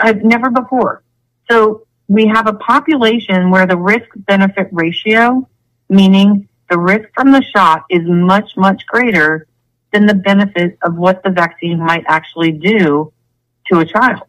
I've 0.00 0.18
uh, 0.18 0.20
never 0.22 0.50
before. 0.50 1.02
So 1.50 1.86
we 2.08 2.26
have 2.26 2.46
a 2.46 2.52
population 2.54 3.50
where 3.50 3.66
the 3.66 3.76
risk 3.76 4.08
benefit 4.14 4.68
ratio, 4.70 5.48
meaning 5.88 6.48
the 6.70 6.78
risk 6.78 7.08
from 7.14 7.32
the 7.32 7.42
shot 7.42 7.84
is 7.90 8.02
much, 8.04 8.56
much 8.56 8.86
greater 8.86 9.46
than 9.92 10.06
the 10.06 10.14
benefit 10.14 10.78
of 10.82 10.94
what 10.96 11.22
the 11.22 11.30
vaccine 11.30 11.78
might 11.78 12.04
actually 12.06 12.52
do 12.52 13.12
to 13.66 13.78
a 13.80 13.84
child. 13.84 14.22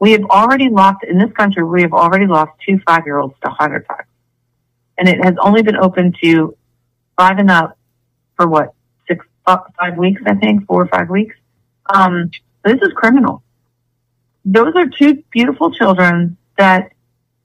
We 0.00 0.12
have 0.12 0.24
already 0.24 0.70
lost, 0.70 1.04
in 1.04 1.18
this 1.18 1.30
country, 1.32 1.62
we 1.62 1.82
have 1.82 1.92
already 1.92 2.26
lost 2.26 2.52
two 2.66 2.80
five 2.86 3.02
year 3.06 3.18
olds 3.18 3.34
to 3.44 3.50
heart 3.50 3.76
attacks. 3.76 4.08
And 4.98 5.08
it 5.08 5.22
has 5.22 5.34
only 5.40 5.62
been 5.62 5.76
open 5.76 6.14
to 6.22 6.56
five 7.16 7.38
and 7.38 7.50
up 7.50 7.78
for 8.36 8.48
what, 8.48 8.74
six, 9.06 9.24
five 9.46 9.96
weeks, 9.96 10.22
I 10.26 10.34
think, 10.34 10.66
four 10.66 10.82
or 10.82 10.88
five 10.88 11.08
weeks. 11.10 11.36
Um, 11.94 12.30
this 12.64 12.80
is 12.80 12.92
criminal. 12.94 13.42
Those 14.44 14.74
are 14.74 14.86
two 14.86 15.22
beautiful 15.30 15.70
children 15.70 16.36
that 16.56 16.92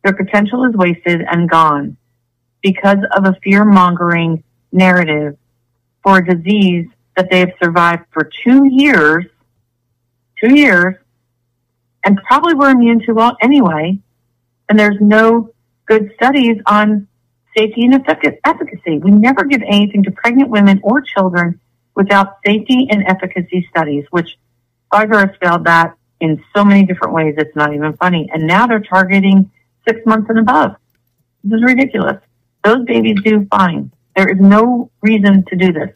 their 0.04 0.14
potential 0.14 0.64
is 0.66 0.76
wasted 0.76 1.22
and 1.22 1.50
gone 1.50 1.98
because 2.62 3.00
of 3.16 3.26
a 3.26 3.36
fear 3.44 3.66
mongering 3.66 4.44
narrative 4.72 5.38
for 6.04 6.18
a 6.18 6.36
disease 6.36 6.88
that 7.18 7.30
they 7.30 7.40
have 7.40 7.52
survived 7.62 8.04
for 8.12 8.30
two 8.44 8.66
years, 8.66 9.26
two 10.42 10.56
years, 10.56 10.96
and 12.06 12.22
probably 12.24 12.54
were 12.54 12.70
immune 12.70 13.02
to 13.02 13.14
well 13.14 13.36
anyway. 13.42 14.00
And 14.70 14.80
there's 14.80 14.98
no 15.02 15.52
good 15.88 16.12
studies 16.16 16.58
on 16.68 17.08
safety 17.58 17.86
and 17.86 17.94
efficacy. 18.46 19.00
We 19.00 19.12
never 19.12 19.44
give 19.44 19.62
anything 19.64 20.04
to 20.04 20.12
pregnant 20.12 20.50
women 20.50 20.80
or 20.84 21.02
children 21.02 21.60
without 21.96 22.38
safety 22.46 22.88
and 22.90 23.04
efficacy 23.08 23.68
studies, 23.70 24.06
which 24.12 24.38
Pfizer 24.92 25.28
has 25.28 25.36
failed 25.42 25.66
that 25.66 25.96
in 26.20 26.44
so 26.56 26.64
many 26.64 26.86
different 26.86 27.14
ways. 27.14 27.36
It's 27.38 27.56
not 27.56 27.74
even 27.74 27.94
funny. 27.98 28.30
And 28.34 28.46
now 28.46 28.68
they're 28.68 28.80
targeting 28.80 29.52
six 29.88 30.06
months 30.06 30.30
and 30.30 30.40
above. 30.40 30.76
This 31.44 31.58
is 31.58 31.64
ridiculous. 31.64 32.22
Those 32.64 32.86
babies 32.86 33.18
do 33.24 33.46
fine. 33.46 33.92
There 34.16 34.30
is 34.30 34.40
no 34.40 34.90
reason 35.02 35.44
to 35.46 35.56
do 35.56 35.72
this. 35.72 35.92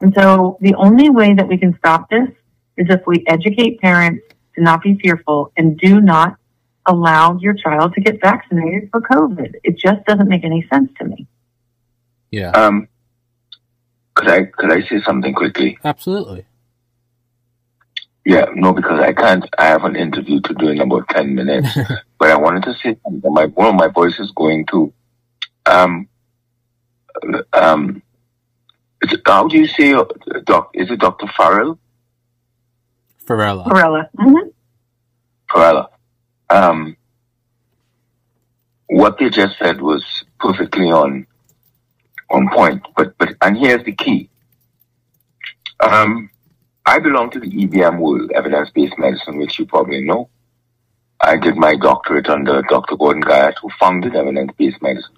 And 0.00 0.14
so 0.14 0.58
the 0.60 0.74
only 0.74 1.10
way 1.10 1.34
that 1.34 1.46
we 1.46 1.58
can 1.58 1.76
stop 1.78 2.08
this 2.08 2.28
is 2.76 2.86
if 2.88 3.06
we 3.06 3.24
educate 3.26 3.80
parents 3.80 4.24
to 4.60 4.64
not 4.64 4.82
be 4.82 4.98
fearful 4.98 5.52
and 5.56 5.78
do 5.78 6.00
not 6.00 6.36
allow 6.86 7.36
your 7.38 7.54
child 7.54 7.94
to 7.94 8.00
get 8.00 8.20
vaccinated 8.20 8.90
for 8.90 9.00
COVID. 9.00 9.54
It 9.64 9.78
just 9.78 10.04
doesn't 10.04 10.28
make 10.28 10.44
any 10.44 10.66
sense 10.72 10.90
to 10.98 11.04
me. 11.04 11.26
Yeah. 12.30 12.50
Um, 12.50 12.88
could 14.14 14.28
I 14.28 14.44
could 14.44 14.70
I 14.70 14.82
say 14.82 15.00
something 15.02 15.34
quickly? 15.34 15.78
Absolutely. 15.84 16.44
Yeah, 18.24 18.46
no, 18.54 18.72
because 18.72 19.00
I 19.00 19.12
can't. 19.12 19.48
I 19.58 19.66
have 19.66 19.84
an 19.84 19.96
interview 19.96 20.40
to 20.42 20.54
do 20.54 20.68
in 20.68 20.80
about 20.80 21.08
ten 21.08 21.34
minutes. 21.34 21.76
but 22.18 22.30
I 22.30 22.36
wanted 22.36 22.64
to 22.64 22.74
say 22.74 22.96
that 23.04 23.30
my 23.30 23.46
one 23.46 23.68
of 23.68 23.74
my 23.74 23.88
voices 23.88 24.30
going 24.32 24.66
to, 24.66 24.92
um, 25.64 26.08
um, 27.54 28.02
how 29.24 29.48
do 29.48 29.56
you 29.56 29.66
say, 29.66 29.94
uh, 29.94 30.04
doc? 30.44 30.70
Is 30.74 30.90
it 30.90 31.00
Doctor 31.00 31.26
Farrell? 31.34 31.78
Farella. 33.30 33.64
Farella. 33.64 34.10
Mm-hmm. 34.18 34.48
Farella. 35.48 35.88
Um, 36.50 36.96
what 38.88 39.18
they 39.18 39.30
just 39.30 39.56
said 39.56 39.80
was 39.80 40.04
perfectly 40.40 40.90
on 40.90 41.28
on 42.28 42.48
point. 42.48 42.82
But 42.96 43.16
but 43.18 43.36
and 43.40 43.56
here's 43.56 43.84
the 43.84 43.92
key. 43.92 44.30
Um, 45.78 46.30
I 46.84 46.98
belong 46.98 47.30
to 47.30 47.38
the 47.38 47.48
EBM 47.48 48.00
world, 48.00 48.32
evidence-based 48.34 48.98
medicine, 48.98 49.38
which 49.38 49.60
you 49.60 49.66
probably 49.66 50.02
know. 50.02 50.28
I 51.20 51.36
did 51.36 51.56
my 51.56 51.76
doctorate 51.76 52.28
under 52.28 52.62
Dr. 52.62 52.96
Gordon 52.96 53.22
Guyatt, 53.22 53.58
who 53.62 53.70
founded 53.78 54.16
evidence-based 54.16 54.82
medicine 54.82 55.14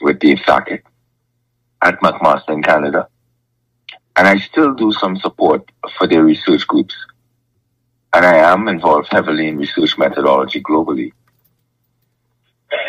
with 0.00 0.18
Dave 0.18 0.40
Sackett 0.44 0.82
at 1.82 2.00
McMaster 2.00 2.50
in 2.50 2.64
Canada. 2.64 3.06
And 4.16 4.26
I 4.26 4.38
still 4.38 4.74
do 4.74 4.90
some 4.90 5.16
support 5.18 5.70
for 5.96 6.08
their 6.08 6.24
research 6.24 6.66
groups. 6.66 6.96
And 8.12 8.24
I 8.24 8.36
am 8.52 8.68
involved 8.68 9.08
heavily 9.10 9.48
in 9.48 9.58
research 9.58 9.98
methodology 9.98 10.62
globally. 10.62 11.12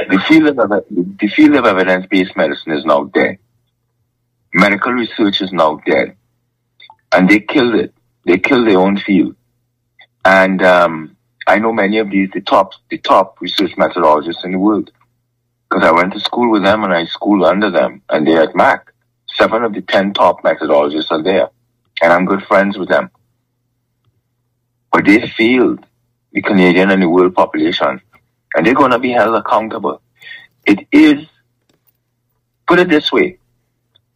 The 0.10 0.20
field 0.28 0.60
of, 0.60 0.70
the 0.90 1.28
field 1.28 1.56
of 1.56 1.66
evidence-based 1.66 2.36
medicine 2.36 2.72
is 2.74 2.86
now 2.86 3.04
dead. 3.06 3.38
Medical 4.54 4.94
research 4.94 5.42
is 5.42 5.52
now 5.52 5.82
dead. 5.86 6.16
And 7.12 7.30
they 7.30 7.40
killed 7.40 7.76
it. 7.76 7.94
They 8.26 8.38
killed 8.38 8.68
their 8.68 8.80
own 8.80 8.98
field. 8.98 9.36
And 10.26 10.62
um, 10.64 11.16
I 11.48 11.60
know 11.60 11.74
many 11.74 11.98
of 12.00 12.10
these, 12.10 12.30
the 12.34 12.42
top, 12.42 12.74
the 12.90 12.98
top 12.98 13.42
research 13.42 13.72
methodologists 13.72 14.44
in 14.46 14.52
the 14.52 14.60
world. 14.60 14.92
Because 15.70 15.84
I 15.86 15.92
went 15.92 16.14
to 16.14 16.20
school 16.20 16.50
with 16.50 16.64
them 16.64 16.84
and 16.84 16.94
I 16.94 17.06
schooled 17.06 17.44
under 17.44 17.70
them. 17.70 18.02
And 18.10 18.26
they're 18.26 18.44
at 18.44 18.56
MAC. 18.56 18.92
Seven 19.36 19.64
of 19.64 19.74
the 19.74 19.82
ten 19.82 20.14
top 20.14 20.44
methodologists 20.44 21.12
are 21.12 21.22
there. 21.22 21.50
And 22.02 22.12
I'm 22.12 22.26
good 22.26 22.44
friends 22.44 22.78
with 22.78 22.90
them. 22.90 23.12
But 24.92 25.06
they 25.06 25.28
failed 25.28 25.86
the 26.32 26.42
Canadian 26.42 26.92
and 26.92 27.02
the 27.02 27.10
world 27.10 27.36
population. 27.36 28.02
And 28.56 28.66
they're 28.66 28.74
going 28.74 28.92
to 28.92 29.00
be 29.00 29.12
held 29.12 29.36
accountable. 29.36 30.02
It 30.66 30.88
is, 30.92 31.26
put 32.68 32.80
it 32.80 32.90
this 32.90 33.12
way, 33.12 33.38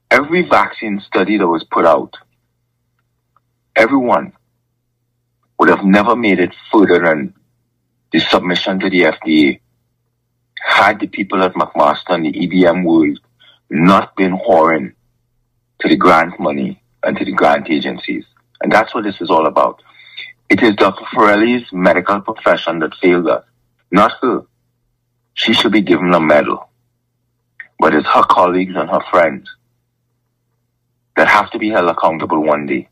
every 0.10 0.41
vaccine 0.44 1.00
study 1.00 1.38
that 1.38 1.48
was 1.48 1.64
put 1.64 1.86
out, 1.86 2.16
everyone 3.76 4.34
would 5.58 5.70
have 5.70 5.84
never 5.84 6.16
made 6.16 6.40
it 6.40 6.54
further 6.72 7.00
than 7.00 7.34
the 8.12 8.20
submission 8.20 8.80
to 8.80 8.90
the 8.90 9.02
FDA 9.02 9.60
had 10.64 11.00
the 11.00 11.08
people 11.08 11.44
at 11.44 11.54
McMaster 11.54 12.10
and 12.12 12.26
the 12.26 12.32
EBM 12.32 12.86
world 12.86 13.20
not 13.70 14.16
been 14.16 14.38
whoring 14.38 14.94
to 15.80 15.90
the 15.90 15.95
grant 15.95 16.40
money 16.40 16.82
and 17.04 17.18
to 17.18 17.26
the 17.26 17.32
grant 17.32 17.70
agencies. 17.70 18.26
And 18.62 18.72
that's 18.72 18.94
what 18.94 19.04
this 19.04 19.20
is 19.20 19.30
all 19.30 19.48
about. 19.48 19.82
It 20.54 20.62
is 20.62 20.76
Dr. 20.76 21.04
Farelli's 21.06 21.74
medical 21.74 22.22
profession 22.22 22.78
that 22.78 22.94
failed 23.02 23.28
us, 23.28 23.44
not 23.90 24.12
her. 24.22 24.46
She 25.34 25.52
should 25.52 25.72
be 25.72 25.82
given 25.82 26.14
a 26.14 26.20
medal. 26.20 26.70
But 27.80 27.96
it's 27.96 28.06
her 28.06 28.22
colleagues 28.22 28.76
and 28.76 28.88
her 28.88 29.02
friends 29.10 29.50
that 31.16 31.28
have 31.28 31.50
to 31.54 31.58
be 31.58 31.72
held 31.72 31.90
accountable 31.90 32.40
one 32.40 32.68
day. 32.68 32.88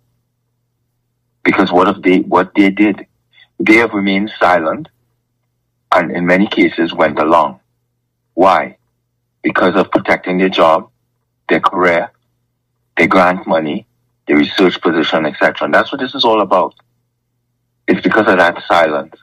Because 1.44 1.72
what 1.72 1.88
if 1.88 2.02
they 2.02 2.22
what 2.22 2.52
they 2.56 2.72
did? 2.72 3.06
They 3.60 3.76
have 3.76 3.94
remained 3.94 4.32
silent 4.40 4.90
and 5.92 6.12
in 6.12 6.26
many 6.26 6.48
cases 6.48 6.96
went 6.96 7.20
along. 7.20 7.60
Why? 8.34 8.78
Because 9.44 9.76
of 9.76 9.92
protecting 9.92 10.40
their 10.40 10.50
job, 10.50 10.90
their 11.48 11.60
career, 11.60 12.10
their 12.98 13.08
grant 13.08 13.46
money, 13.46 13.86
their 14.26 14.38
research 14.38 14.82
position, 14.82 15.28
etc. 15.28 15.66
And 15.66 15.76
that's 15.76 15.92
what 15.92 16.02
this 16.02 16.16
is 16.16 16.26
all 16.26 16.42
about. 16.42 16.74
It's 17.88 18.02
because 18.02 18.28
of 18.28 18.38
that 18.38 18.64
silence. 18.68 19.16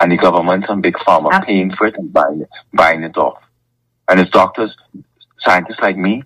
And 0.00 0.12
the 0.12 0.16
government 0.16 0.64
and 0.68 0.82
big 0.82 0.94
pharma 0.94 1.28
ah. 1.32 1.40
paying 1.40 1.74
for 1.74 1.86
it 1.86 1.96
and 1.96 2.12
buying 2.12 2.40
it, 2.40 2.48
buying 2.72 3.02
it 3.02 3.16
off. 3.16 3.42
And 4.08 4.18
it's 4.18 4.30
doctors, 4.30 4.76
scientists 5.40 5.80
like 5.80 5.96
me, 5.96 6.24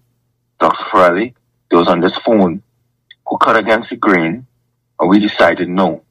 Dr. 0.61 0.85
Farelli, 0.85 1.35
those 1.71 1.89
on 1.89 2.01
this 2.01 2.17
phone, 2.19 2.63
who 3.27 3.37
cut 3.39 3.57
against 3.57 3.91
the 3.91 3.97
grain, 3.97 4.47
and 5.01 5.09
we 5.09 5.19
decided 5.19 5.69
no. 5.69 6.03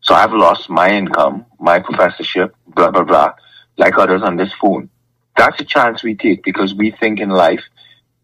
So 0.00 0.14
I've 0.14 0.32
lost 0.32 0.68
my 0.68 0.90
income, 0.90 1.46
my 1.60 1.78
professorship, 1.78 2.54
blah, 2.66 2.90
blah, 2.90 3.04
blah, 3.04 3.34
like 3.76 3.96
others 3.96 4.22
on 4.22 4.36
this 4.36 4.52
phone. 4.60 4.90
That's 5.36 5.60
a 5.60 5.64
chance 5.64 6.02
we 6.02 6.14
take 6.14 6.42
because 6.42 6.74
we 6.74 6.90
think 6.90 7.20
in 7.20 7.30
life 7.30 7.62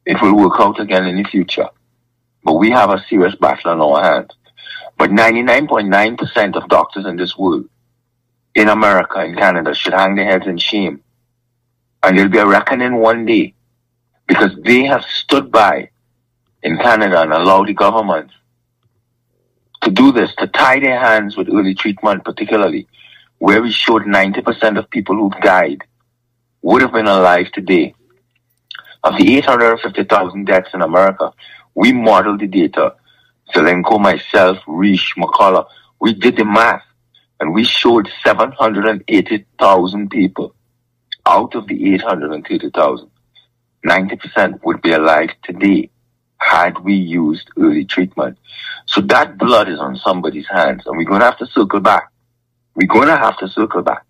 it 0.05 0.21
will 0.21 0.37
work 0.37 0.55
out 0.59 0.81
again 0.81 1.07
in 1.07 1.17
the 1.17 1.25
future. 1.25 1.69
But 2.43 2.55
we 2.55 2.71
have 2.71 2.91
a 2.91 3.05
serious 3.09 3.35
battle 3.35 3.71
on 3.71 3.81
our 3.81 4.03
hands. 4.03 4.31
But 4.99 5.11
99.9% 5.11 6.57
of 6.57 6.69
doctors 6.69 7.07
in 7.07 7.17
this 7.17 7.39
world, 7.39 7.69
in 8.55 8.69
America, 8.69 9.25
in 9.25 9.37
Canada, 9.37 9.75
should 9.75 9.95
hang 9.95 10.17
their 10.17 10.27
heads 10.27 10.47
in 10.47 10.59
shame. 10.59 11.03
And 12.03 12.19
there'll 12.19 12.31
be 12.31 12.39
a 12.39 12.47
reckoning 12.47 12.97
one 12.97 13.25
day 13.25 13.55
because 14.27 14.51
they 14.65 14.85
have 14.85 15.05
stood 15.05 15.51
by 15.51 15.91
in 16.63 16.77
Canada 16.79 17.23
and 17.23 17.33
allowed 17.33 17.69
the 17.69 17.75
government 17.75 18.31
to 19.83 19.91
do 19.91 20.13
this, 20.13 20.35
to 20.37 20.47
tie 20.49 20.81
their 20.81 20.99
hands 20.99 21.37
with 21.37 21.49
early 21.49 21.75
treatment, 21.75 22.25
particularly 22.25 22.89
where 23.39 23.63
we 23.63 23.71
showed 23.71 24.03
90% 24.03 24.79
of 24.79 24.91
people 24.91 25.15
who've 25.17 25.43
died 25.43 25.83
would 26.63 26.83
have 26.83 26.93
been 26.93 27.07
alive 27.07 27.51
today. 27.53 27.95
Of 29.05 29.17
the 29.17 29.37
850,000 29.37 30.45
deaths 30.45 30.71
in 30.75 30.83
America, 30.83 31.33
we 31.75 31.93
modeled 31.93 32.41
the 32.41 32.49
data. 32.49 32.95
Zelenko, 33.55 34.01
myself, 34.01 34.59
Risch, 34.67 35.17
McCullough, 35.17 35.67
we 36.01 36.15
did 36.15 36.37
the 36.37 36.45
math 36.45 36.85
and 37.41 37.55
we 37.55 37.65
showed 37.65 38.09
780,000 38.25 40.11
people 40.11 40.55
out 41.27 41.55
of 41.55 41.67
the 41.67 41.95
830,000. 41.95 43.11
90% 43.85 44.65
would 44.65 44.83
be 44.83 44.93
alive 44.93 45.31
today 45.45 45.91
had 46.39 46.79
we 46.85 46.95
used 46.95 47.49
early 47.59 47.85
treatment. 47.85 48.39
So 48.87 49.01
that 49.03 49.39
blood 49.39 49.69
is 49.69 49.79
on 49.79 49.97
somebody's 49.97 50.47
hands 50.49 50.83
and 50.87 50.97
we're 50.97 51.05
going 51.05 51.21
to 51.21 51.27
have 51.27 51.39
to 51.39 51.47
circle 51.47 51.81
back. 51.81 52.11
We're 52.75 52.87
going 52.87 53.09
to 53.09 53.17
have 53.17 53.39
to 53.39 53.49
circle 53.49 53.83
back. 53.83 54.05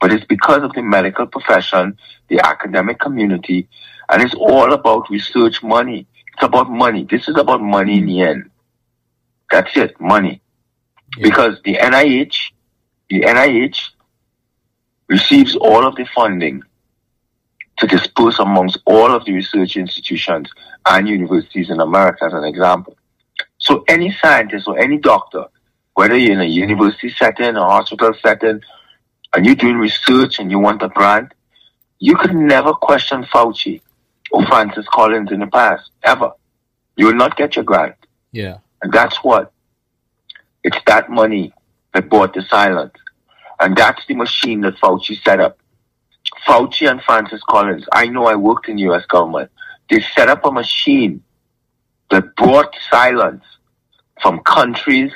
But 0.00 0.12
it's 0.12 0.24
because 0.24 0.62
of 0.62 0.72
the 0.72 0.82
medical 0.82 1.26
profession, 1.26 1.96
the 2.28 2.40
academic 2.40 2.98
community, 2.98 3.68
and 4.08 4.22
it's 4.22 4.34
all 4.34 4.72
about 4.72 5.08
research 5.10 5.62
money. 5.62 6.06
It's 6.34 6.42
about 6.42 6.70
money. 6.70 7.06
This 7.08 7.28
is 7.28 7.36
about 7.36 7.62
money 7.62 7.98
in 7.98 8.06
the 8.06 8.20
end. 8.22 8.50
That's 9.52 9.76
it, 9.76 10.00
money. 10.00 10.40
Yeah. 11.16 11.28
Because 11.28 11.60
the 11.62 11.74
NIH, 11.74 12.36
the 13.10 13.20
NIH 13.20 13.90
receives 15.08 15.54
all 15.54 15.86
of 15.86 15.94
the 15.94 16.06
funding 16.14 16.62
to 17.78 17.86
disperse 17.86 18.38
amongst 18.38 18.78
all 18.86 19.14
of 19.14 19.24
the 19.26 19.32
research 19.32 19.76
institutions 19.76 20.48
and 20.86 21.06
universities 21.06 21.68
in 21.68 21.80
America 21.80 22.24
as 22.24 22.32
an 22.32 22.44
example. 22.44 22.96
So 23.58 23.84
any 23.88 24.10
scientist 24.12 24.66
or 24.66 24.78
any 24.78 24.96
doctor, 24.96 25.44
whether 25.94 26.16
you're 26.16 26.32
in 26.32 26.40
a 26.40 26.44
university 26.44 27.10
setting, 27.10 27.56
a 27.56 27.64
hospital 27.64 28.14
setting, 28.22 28.62
and 29.34 29.44
you're 29.44 29.54
doing 29.54 29.76
research 29.76 30.38
and 30.38 30.50
you 30.50 30.58
want 30.58 30.82
a 30.82 30.88
grant, 30.88 31.32
you 31.98 32.16
could 32.16 32.34
never 32.34 32.72
question 32.72 33.24
Fauci 33.24 33.82
or 34.30 34.46
Francis 34.46 34.86
Collins 34.90 35.30
in 35.30 35.40
the 35.40 35.46
past, 35.46 35.90
ever. 36.02 36.32
You 36.96 37.06
will 37.06 37.14
not 37.14 37.36
get 37.36 37.56
your 37.56 37.64
grant. 37.64 37.96
Yeah. 38.32 38.58
And 38.82 38.92
that's 38.92 39.16
what. 39.24 39.52
It's 40.64 40.78
that 40.86 41.10
money 41.10 41.52
that 41.94 42.08
bought 42.08 42.34
the 42.34 42.42
silence. 42.42 42.94
And 43.60 43.76
that's 43.76 44.04
the 44.06 44.14
machine 44.14 44.60
that 44.62 44.76
Fauci 44.76 45.22
set 45.22 45.40
up. 45.40 45.58
Fauci 46.46 46.90
and 46.90 47.02
Francis 47.02 47.40
Collins, 47.48 47.86
I 47.92 48.06
know 48.06 48.26
I 48.26 48.34
worked 48.34 48.68
in 48.68 48.78
US 48.78 49.06
government. 49.06 49.50
They 49.90 50.00
set 50.14 50.28
up 50.28 50.44
a 50.44 50.50
machine 50.52 51.22
that 52.10 52.34
brought 52.36 52.74
silence 52.90 53.44
from 54.20 54.40
countries, 54.40 55.12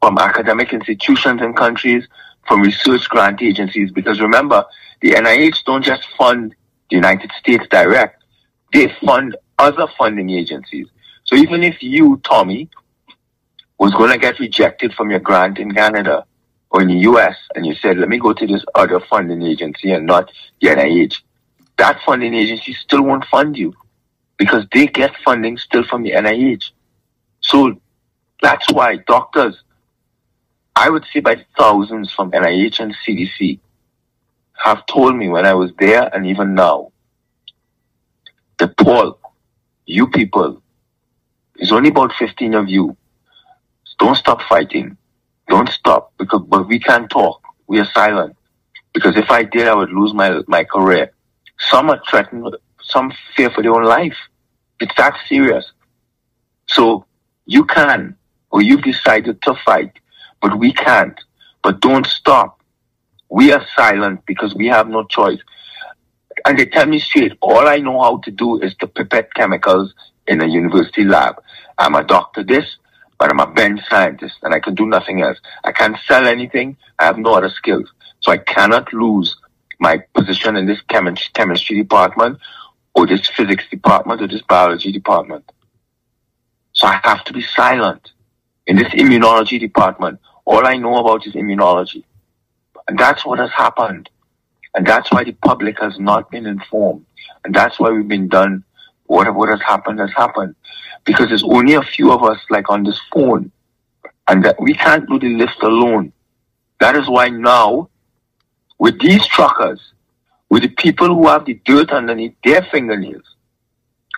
from 0.00 0.18
academic 0.18 0.72
institutions 0.72 1.42
in 1.42 1.54
countries, 1.54 2.06
from 2.46 2.62
research 2.62 3.08
grant 3.08 3.42
agencies. 3.42 3.90
Because 3.90 4.20
remember, 4.20 4.64
the 5.00 5.12
NIH 5.12 5.64
don't 5.64 5.84
just 5.84 6.06
fund 6.18 6.54
the 6.90 6.96
United 6.96 7.30
States 7.38 7.64
direct. 7.70 8.22
They 8.72 8.92
fund 9.04 9.36
other 9.58 9.86
funding 9.98 10.30
agencies. 10.30 10.86
So 11.30 11.36
even 11.36 11.62
if 11.62 11.80
you, 11.80 12.20
Tommy, 12.24 12.68
was 13.78 13.92
going 13.92 14.10
to 14.10 14.18
get 14.18 14.40
rejected 14.40 14.92
from 14.94 15.10
your 15.10 15.20
grant 15.20 15.60
in 15.60 15.72
Canada 15.72 16.26
or 16.70 16.82
in 16.82 16.88
the 16.88 16.98
US 17.10 17.36
and 17.54 17.64
you 17.64 17.74
said, 17.76 17.98
let 17.98 18.08
me 18.08 18.18
go 18.18 18.32
to 18.32 18.46
this 18.48 18.64
other 18.74 18.98
funding 18.98 19.42
agency 19.42 19.92
and 19.92 20.06
not 20.06 20.28
the 20.60 20.68
NIH, 20.68 21.20
that 21.78 22.00
funding 22.04 22.34
agency 22.34 22.72
still 22.72 23.02
won't 23.02 23.24
fund 23.26 23.56
you 23.56 23.72
because 24.38 24.66
they 24.72 24.88
get 24.88 25.12
funding 25.24 25.56
still 25.56 25.84
from 25.84 26.02
the 26.02 26.10
NIH. 26.10 26.72
So 27.42 27.80
that's 28.42 28.68
why 28.72 28.96
doctors, 29.06 29.62
I 30.74 30.90
would 30.90 31.04
say 31.12 31.20
by 31.20 31.44
thousands 31.56 32.12
from 32.12 32.32
NIH 32.32 32.80
and 32.80 32.96
CDC 33.06 33.60
have 34.64 34.84
told 34.86 35.14
me 35.14 35.28
when 35.28 35.46
I 35.46 35.54
was 35.54 35.70
there 35.78 36.12
and 36.12 36.26
even 36.26 36.56
now 36.56 36.90
that 38.58 38.76
Paul, 38.76 39.16
you 39.86 40.08
people, 40.08 40.60
there's 41.60 41.72
only 41.72 41.90
about 41.90 42.14
15 42.18 42.54
of 42.54 42.70
you. 42.70 42.96
Don't 43.98 44.16
stop 44.16 44.40
fighting. 44.48 44.96
Don't 45.46 45.68
stop 45.68 46.12
because 46.18 46.40
but 46.48 46.66
we 46.66 46.78
can't 46.78 47.10
talk. 47.10 47.42
We 47.66 47.78
are 47.78 47.84
silent. 47.92 48.34
Because 48.94 49.14
if 49.16 49.30
I 49.30 49.42
did 49.42 49.68
I 49.68 49.74
would 49.74 49.90
lose 49.90 50.14
my 50.14 50.40
my 50.46 50.64
career. 50.64 51.12
Some 51.58 51.90
are 51.90 52.00
threatened 52.08 52.56
some 52.82 53.12
fear 53.36 53.50
for 53.50 53.62
their 53.62 53.74
own 53.74 53.84
life. 53.84 54.16
It's 54.80 54.94
that 54.96 55.14
serious. 55.28 55.70
So 56.66 57.04
you 57.44 57.66
can 57.66 58.16
or 58.50 58.62
you've 58.62 58.82
decided 58.82 59.42
to 59.42 59.54
fight, 59.62 59.92
but 60.40 60.58
we 60.58 60.72
can't. 60.72 61.20
But 61.62 61.80
don't 61.80 62.06
stop. 62.06 62.58
We 63.28 63.52
are 63.52 63.64
silent 63.76 64.24
because 64.24 64.54
we 64.54 64.66
have 64.68 64.88
no 64.88 65.04
choice. 65.04 65.40
And 66.46 66.58
they 66.58 66.64
tell 66.64 66.86
me 66.86 67.00
straight, 67.00 67.36
all 67.42 67.68
I 67.68 67.76
know 67.76 68.00
how 68.00 68.16
to 68.24 68.30
do 68.30 68.58
is 68.62 68.74
to 68.76 68.86
pipette 68.86 69.34
chemicals 69.34 69.92
in 70.30 70.40
a 70.40 70.46
university 70.46 71.04
lab. 71.04 71.42
I'm 71.76 71.94
a 71.94 72.04
doctor 72.04 72.42
this, 72.42 72.76
but 73.18 73.30
I'm 73.30 73.40
a 73.40 73.46
bench 73.46 73.80
scientist 73.90 74.36
and 74.42 74.54
I 74.54 74.60
can 74.60 74.74
do 74.74 74.86
nothing 74.86 75.20
else. 75.20 75.38
I 75.64 75.72
can't 75.72 75.96
sell 76.06 76.26
anything. 76.26 76.76
I 76.98 77.04
have 77.04 77.18
no 77.18 77.34
other 77.34 77.50
skills. 77.50 77.92
So 78.20 78.32
I 78.32 78.38
cannot 78.38 78.92
lose 78.92 79.36
my 79.80 79.98
position 80.14 80.56
in 80.56 80.66
this 80.66 80.80
chemistry, 80.88 81.30
chemistry 81.34 81.76
department 81.76 82.38
or 82.94 83.06
this 83.06 83.28
physics 83.28 83.64
department 83.70 84.22
or 84.22 84.28
this 84.28 84.42
biology 84.42 84.92
department. 84.92 85.44
So 86.72 86.86
I 86.86 87.00
have 87.02 87.24
to 87.24 87.32
be 87.32 87.42
silent. 87.42 88.12
In 88.66 88.76
this 88.76 88.88
immunology 88.88 89.58
department, 89.58 90.20
all 90.44 90.66
I 90.66 90.76
know 90.76 90.96
about 90.98 91.26
is 91.26 91.34
immunology. 91.34 92.04
And 92.86 92.98
that's 92.98 93.26
what 93.26 93.38
has 93.38 93.50
happened. 93.50 94.08
And 94.74 94.86
that's 94.86 95.10
why 95.10 95.24
the 95.24 95.32
public 95.32 95.80
has 95.80 95.98
not 95.98 96.30
been 96.30 96.46
informed. 96.46 97.04
And 97.44 97.54
that's 97.54 97.80
why 97.80 97.90
we've 97.90 98.06
been 98.06 98.28
done. 98.28 98.64
What, 99.10 99.34
what 99.34 99.48
has 99.48 99.60
happened 99.60 99.98
has 99.98 100.12
happened. 100.12 100.54
Because 101.04 101.30
there's 101.30 101.42
only 101.42 101.74
a 101.74 101.82
few 101.82 102.12
of 102.12 102.22
us 102.22 102.38
like 102.48 102.70
on 102.70 102.84
this 102.84 103.00
phone. 103.12 103.50
And 104.28 104.44
that 104.44 104.60
we 104.60 104.72
can't 104.72 105.08
do 105.08 105.18
the 105.18 105.30
list 105.30 105.60
alone. 105.62 106.12
That 106.78 106.94
is 106.94 107.08
why 107.08 107.28
now, 107.28 107.90
with 108.78 109.00
these 109.00 109.26
truckers, 109.26 109.80
with 110.48 110.62
the 110.62 110.68
people 110.68 111.08
who 111.08 111.26
have 111.26 111.44
the 111.44 111.54
dirt 111.64 111.90
underneath 111.90 112.36
their 112.44 112.62
fingernails, 112.70 113.34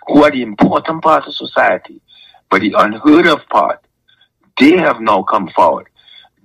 who 0.08 0.24
are 0.24 0.30
the 0.30 0.42
important 0.42 1.02
part 1.02 1.26
of 1.26 1.32
society, 1.34 2.02
but 2.50 2.60
the 2.60 2.74
unheard 2.76 3.26
of 3.26 3.48
part, 3.48 3.82
they 4.60 4.76
have 4.76 5.00
now 5.00 5.22
come 5.22 5.48
forward. 5.56 5.88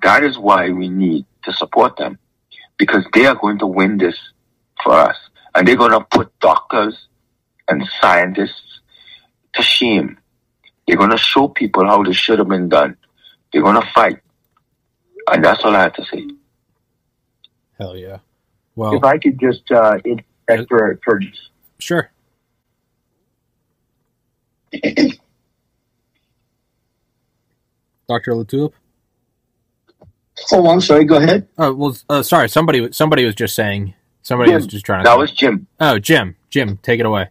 That 0.03 0.23
is 0.23 0.37
why 0.37 0.69
we 0.69 0.87
need 0.87 1.25
to 1.43 1.51
support 1.51 1.97
them 1.97 2.17
because 2.77 3.03
they 3.11 3.25
are 3.25 3.35
going 3.35 3.59
to 3.59 3.67
win 3.67 3.97
this 3.97 4.17
for 4.81 4.93
us. 4.93 5.17
And 5.53 5.67
they're 5.67 5.75
going 5.75 5.91
to 5.91 6.05
put 6.11 6.31
doctors 6.39 7.07
and 7.67 7.87
scientists 8.01 8.79
to 9.53 9.61
shame. 9.61 10.17
They're 10.87 10.97
going 10.97 11.11
to 11.11 11.17
show 11.17 11.47
people 11.47 11.85
how 11.85 12.03
this 12.03 12.15
should 12.15 12.39
have 12.39 12.47
been 12.47 12.69
done. 12.69 12.97
They're 13.51 13.61
going 13.61 13.79
to 13.79 13.87
fight. 13.93 14.19
And 15.29 15.43
that's 15.43 15.63
all 15.63 15.75
I 15.75 15.81
have 15.81 15.93
to 15.93 16.05
say. 16.05 16.27
Hell 17.77 17.97
yeah. 17.97 18.19
Well, 18.75 18.95
if 18.95 19.03
I 19.03 19.17
could 19.17 19.39
just 19.39 19.69
uh, 19.71 19.97
interject 20.05 20.69
for, 20.69 20.99
for 21.03 21.19
sure. 21.79 22.11
Dr. 28.07 28.31
LaTulippe? 28.31 28.73
Oh, 30.51 30.69
I'm 30.69 30.79
sorry. 30.79 31.03
Go 31.03 31.17
ahead. 31.17 31.47
Oh 31.57 31.73
well, 31.73 31.97
uh, 32.09 32.21
sorry. 32.21 32.47
Somebody, 32.47 32.91
somebody 32.91 33.25
was 33.25 33.33
just 33.35 33.55
saying. 33.55 33.95
Somebody 34.21 34.51
Jim. 34.51 34.55
was 34.57 34.67
just 34.67 34.85
trying 34.85 35.03
to. 35.03 35.09
That 35.09 35.17
was 35.17 35.31
Jim. 35.31 35.67
Oh, 35.79 35.97
Jim. 35.97 36.35
Jim, 36.49 36.77
take 36.83 36.99
it 36.99 37.05
away. 37.05 37.29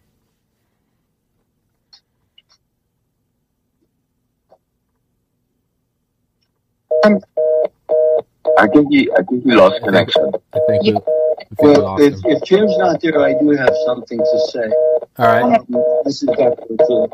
I 7.03 8.67
think 8.67 8.91
he, 8.91 9.09
I 9.11 9.23
think 9.23 9.43
he 9.43 9.51
lost 9.51 9.83
connection. 9.83 10.31
I 10.53 10.59
think 10.67 10.83
we, 10.83 10.95
I 10.95 11.55
think 11.55 11.59
Well, 11.59 12.01
if, 12.01 12.15
if 12.25 12.43
Jim's 12.43 12.77
not 12.77 13.01
there, 13.01 13.19
I 13.21 13.33
do 13.39 13.51
have 13.51 13.73
something 13.85 14.17
to 14.17 14.39
say. 14.51 14.71
All 15.17 15.25
right. 15.25 15.59
Um, 15.59 15.65
this 16.03 16.23
is 16.23 16.29
Dr. 16.29 16.55
LaTulippe. 16.71 17.13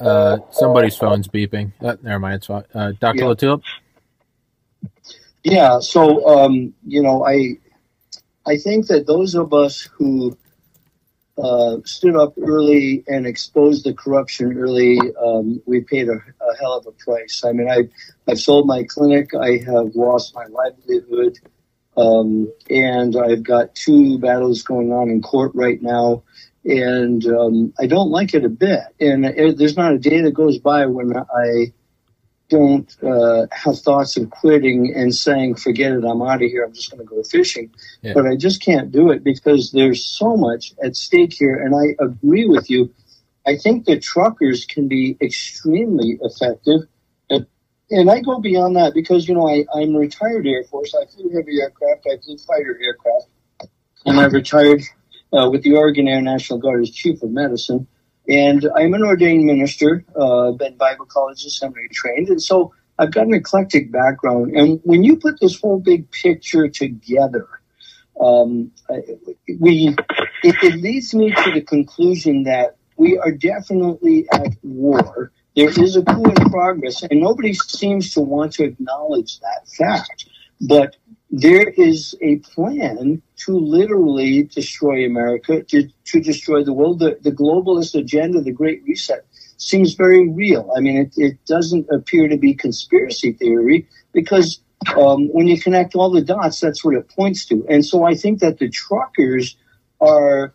Uh, 0.00 0.38
somebody's 0.50 0.96
phone's 0.96 1.28
beeping. 1.28 1.72
Uh, 1.80 1.96
never 2.02 2.18
mind. 2.18 2.36
It's 2.36 2.46
fine. 2.46 2.64
Uh, 2.74 2.92
Dr. 2.98 3.18
Yeah. 3.18 3.24
LaTulippe? 3.24 3.62
Yeah, 5.44 5.80
so 5.80 6.26
um, 6.26 6.72
you 6.86 7.02
know, 7.02 7.26
I 7.26 7.58
I 8.46 8.56
think 8.56 8.86
that 8.86 9.06
those 9.06 9.34
of 9.34 9.52
us 9.52 9.88
who 9.92 10.36
uh, 11.38 11.78
stood 11.84 12.16
up 12.16 12.34
early 12.42 13.04
and 13.06 13.26
exposed 13.26 13.84
the 13.84 13.94
corruption 13.94 14.56
early, 14.58 14.98
um, 15.22 15.62
we 15.66 15.80
paid 15.80 16.08
a, 16.08 16.14
a 16.14 16.56
hell 16.60 16.74
of 16.74 16.86
a 16.86 16.92
price. 16.92 17.42
I 17.44 17.52
mean, 17.52 17.70
I 17.70 17.88
I've 18.30 18.40
sold 18.40 18.66
my 18.66 18.84
clinic, 18.84 19.34
I 19.34 19.58
have 19.66 19.94
lost 19.94 20.34
my 20.34 20.46
livelihood, 20.46 21.38
um, 21.96 22.52
and 22.70 23.16
I've 23.16 23.42
got 23.42 23.74
two 23.74 24.18
battles 24.18 24.62
going 24.62 24.92
on 24.92 25.10
in 25.10 25.22
court 25.22 25.52
right 25.54 25.80
now. 25.80 26.22
And 26.64 27.26
um, 27.26 27.74
I 27.78 27.86
don't 27.86 28.10
like 28.10 28.34
it 28.34 28.44
a 28.44 28.48
bit. 28.48 28.82
And 29.00 29.24
it, 29.24 29.58
there's 29.58 29.76
not 29.76 29.94
a 29.94 29.98
day 29.98 30.20
that 30.22 30.32
goes 30.32 30.58
by 30.58 30.86
when 30.86 31.12
I 31.16 31.72
don't 32.58 32.88
uh, 33.02 33.46
have 33.50 33.78
thoughts 33.78 34.16
of 34.18 34.30
quitting 34.30 34.92
and 34.94 35.14
saying, 35.14 35.56
forget 35.56 35.92
it, 35.92 36.04
I'm 36.04 36.22
out 36.22 36.42
of 36.44 36.48
here, 36.54 36.62
I'm 36.64 36.74
just 36.74 36.90
going 36.90 37.00
to 37.06 37.10
go 37.14 37.22
fishing. 37.22 37.70
Yeah. 38.02 38.12
But 38.14 38.26
I 38.26 38.36
just 38.36 38.62
can't 38.62 38.92
do 38.92 39.10
it 39.10 39.24
because 39.24 39.72
there's 39.72 40.04
so 40.04 40.36
much 40.36 40.74
at 40.84 40.94
stake 40.96 41.32
here. 41.32 41.56
And 41.56 41.74
I 41.74 41.86
agree 42.08 42.46
with 42.46 42.68
you. 42.70 42.94
I 43.46 43.56
think 43.56 43.86
the 43.86 43.98
truckers 43.98 44.66
can 44.66 44.86
be 44.88 45.16
extremely 45.20 46.18
effective. 46.28 46.80
And- 47.30 47.46
And 47.90 48.10
I 48.10 48.20
go 48.20 48.38
beyond 48.40 48.76
that 48.76 48.92
because, 48.94 49.28
you 49.28 49.34
know, 49.34 49.48
I, 49.48 49.64
I'm 49.74 49.94
retired 49.96 50.46
Air 50.46 50.64
Force. 50.64 50.94
I 50.94 51.04
flew 51.12 51.28
heavy 51.36 51.60
aircraft, 51.60 52.06
I 52.10 52.16
flew 52.24 52.36
fighter 52.38 52.74
aircraft. 52.82 53.26
And 54.06 54.18
I 54.20 54.24
retired 54.40 54.82
uh, 55.32 55.48
with 55.52 55.62
the 55.62 55.74
Oregon 55.76 56.06
Air 56.08 56.22
National 56.22 56.58
Guard 56.58 56.80
as 56.82 56.90
chief 56.90 57.22
of 57.22 57.30
medicine. 57.30 57.86
And 58.28 58.68
I'm 58.76 58.94
an 58.94 59.02
ordained 59.02 59.44
minister, 59.44 60.04
uh, 60.14 60.52
been 60.52 60.76
Bible 60.76 61.06
college 61.06 61.42
and 61.42 61.52
seminary 61.52 61.88
trained. 61.88 62.28
And 62.28 62.42
so 62.42 62.72
I've 62.98 63.10
got 63.10 63.26
an 63.26 63.34
eclectic 63.34 63.90
background. 63.90 64.56
And 64.56 64.80
when 64.84 65.02
you 65.02 65.16
put 65.16 65.40
this 65.40 65.60
whole 65.60 65.80
big 65.80 66.10
picture 66.10 66.68
together, 66.68 67.48
um, 68.20 68.70
we, 69.58 69.96
it, 70.42 70.56
it 70.62 70.74
leads 70.76 71.14
me 71.14 71.32
to 71.32 71.50
the 71.52 71.62
conclusion 71.62 72.44
that 72.44 72.76
we 72.96 73.18
are 73.18 73.32
definitely 73.32 74.26
at 74.30 74.54
war. 74.62 75.32
There 75.56 75.68
is 75.68 75.96
a 75.96 76.02
coup 76.02 76.24
in 76.24 76.50
progress, 76.50 77.02
and 77.02 77.20
nobody 77.20 77.54
seems 77.54 78.14
to 78.14 78.20
want 78.20 78.52
to 78.54 78.64
acknowledge 78.64 79.40
that 79.40 79.68
fact. 79.68 80.26
But 80.60 80.96
there 81.32 81.66
is 81.66 82.14
a 82.20 82.36
plan 82.36 83.22
to 83.36 83.56
literally 83.56 84.44
destroy 84.44 85.06
America, 85.06 85.62
to, 85.62 85.88
to 86.04 86.20
destroy 86.20 86.62
the 86.62 86.74
world. 86.74 86.98
The, 86.98 87.18
the 87.22 87.32
globalist 87.32 87.98
agenda, 87.98 88.42
the 88.42 88.52
Great 88.52 88.82
Reset, 88.84 89.24
seems 89.56 89.94
very 89.94 90.28
real. 90.28 90.70
I 90.76 90.80
mean, 90.80 90.98
it, 90.98 91.12
it 91.16 91.44
doesn't 91.46 91.88
appear 91.90 92.28
to 92.28 92.36
be 92.36 92.52
conspiracy 92.52 93.32
theory 93.32 93.88
because 94.12 94.60
um, 94.98 95.28
when 95.28 95.46
you 95.46 95.58
connect 95.58 95.94
all 95.94 96.10
the 96.10 96.20
dots, 96.20 96.60
that's 96.60 96.84
what 96.84 96.94
it 96.94 97.08
points 97.08 97.46
to. 97.46 97.64
And 97.66 97.84
so 97.84 98.04
I 98.04 98.14
think 98.14 98.40
that 98.40 98.58
the 98.58 98.68
truckers 98.68 99.56
are 100.02 100.52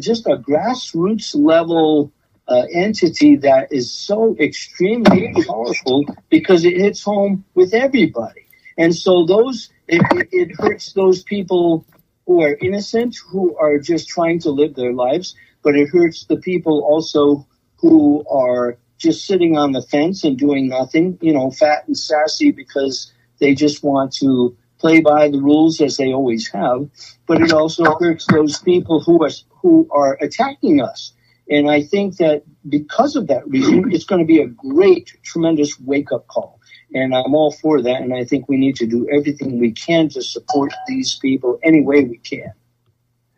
just 0.00 0.26
a 0.26 0.36
grassroots 0.36 1.36
level 1.36 2.12
uh, 2.48 2.64
entity 2.72 3.36
that 3.36 3.72
is 3.72 3.92
so 3.92 4.36
extremely 4.40 5.32
powerful 5.46 6.04
because 6.30 6.64
it 6.64 6.76
hits 6.76 7.02
home 7.02 7.44
with 7.54 7.74
everybody. 7.74 8.46
And 8.76 8.94
so 8.94 9.24
those 9.24 9.70
it, 9.90 10.02
it, 10.12 10.28
it 10.32 10.56
hurts 10.60 10.94
those 10.94 11.22
people 11.24 11.86
who 12.26 12.42
are 12.42 12.56
innocent, 12.62 13.16
who 13.30 13.56
are 13.58 13.78
just 13.78 14.08
trying 14.08 14.40
to 14.40 14.50
live 14.50 14.74
their 14.76 14.94
lives, 14.94 15.36
but 15.62 15.76
it 15.76 15.88
hurts 15.90 16.26
the 16.26 16.38
people 16.38 16.84
also 16.84 17.46
who 17.78 18.24
are 18.30 18.78
just 18.98 19.26
sitting 19.26 19.58
on 19.58 19.72
the 19.72 19.82
fence 19.82 20.24
and 20.24 20.38
doing 20.38 20.68
nothing, 20.68 21.18
you 21.22 21.32
know, 21.34 21.50
fat 21.50 21.86
and 21.88 21.98
sassy 21.98 22.52
because 22.52 23.12
they 23.40 23.54
just 23.54 23.82
want 23.84 24.12
to 24.14 24.56
play 24.78 25.00
by 25.00 25.28
the 25.30 25.40
rules 25.40 25.80
as 25.80 25.98
they 25.98 26.12
always 26.12 26.48
have. 26.50 26.88
But 27.26 27.42
it 27.42 27.52
also 27.52 27.84
hurts 27.98 28.26
those 28.26 28.58
people 28.60 29.00
who 29.00 29.24
are 29.24 29.30
who 29.62 29.88
are 29.92 30.18
attacking 30.22 30.82
us. 30.82 31.14
And 31.50 31.70
I 31.70 31.82
think 31.82 32.18
that 32.18 32.44
because 32.68 33.16
of 33.16 33.28
that 33.28 33.48
reason, 33.48 33.92
it's 33.92 34.04
going 34.06 34.20
to 34.20 34.26
be 34.26 34.40
a 34.40 34.46
great, 34.48 35.12
tremendous 35.24 35.80
wake 35.80 36.12
up 36.12 36.28
call. 36.28 36.59
And 36.92 37.14
I'm 37.14 37.34
all 37.34 37.52
for 37.52 37.80
that. 37.82 38.02
And 38.02 38.12
I 38.12 38.24
think 38.24 38.48
we 38.48 38.56
need 38.56 38.76
to 38.76 38.86
do 38.86 39.08
everything 39.10 39.58
we 39.58 39.72
can 39.72 40.08
to 40.10 40.22
support 40.22 40.72
these 40.88 41.16
people 41.16 41.58
any 41.62 41.82
way 41.82 42.04
we 42.04 42.18
can. 42.18 42.52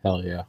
Hell 0.01 0.23
yeah. 0.23 0.43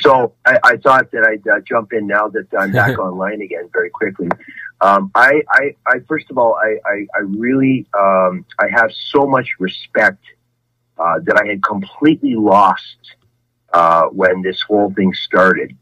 So 0.00 0.32
I, 0.46 0.58
I 0.64 0.76
thought 0.78 1.10
that 1.10 1.26
I'd 1.26 1.46
uh, 1.46 1.60
jump 1.60 1.92
in 1.92 2.06
now 2.06 2.28
that 2.28 2.46
I'm 2.58 2.72
back 2.72 2.98
online 2.98 3.42
again 3.42 3.68
very 3.72 3.90
quickly. 3.90 4.28
Um, 4.80 5.10
I, 5.14 5.42
I, 5.50 5.76
I, 5.86 5.98
first 6.08 6.30
of 6.30 6.38
all, 6.38 6.54
I, 6.54 6.78
I, 6.86 7.06
I 7.14 7.20
really, 7.26 7.86
um, 7.98 8.46
I 8.58 8.68
have 8.70 8.90
so 8.92 9.26
much 9.26 9.48
respect 9.58 10.24
uh, 10.98 11.18
that 11.24 11.36
I 11.36 11.46
had 11.46 11.62
completely 11.62 12.34
lost 12.34 13.14
uh, 13.72 14.04
when 14.06 14.42
this 14.42 14.62
whole 14.62 14.92
thing 14.92 15.12
started. 15.14 15.76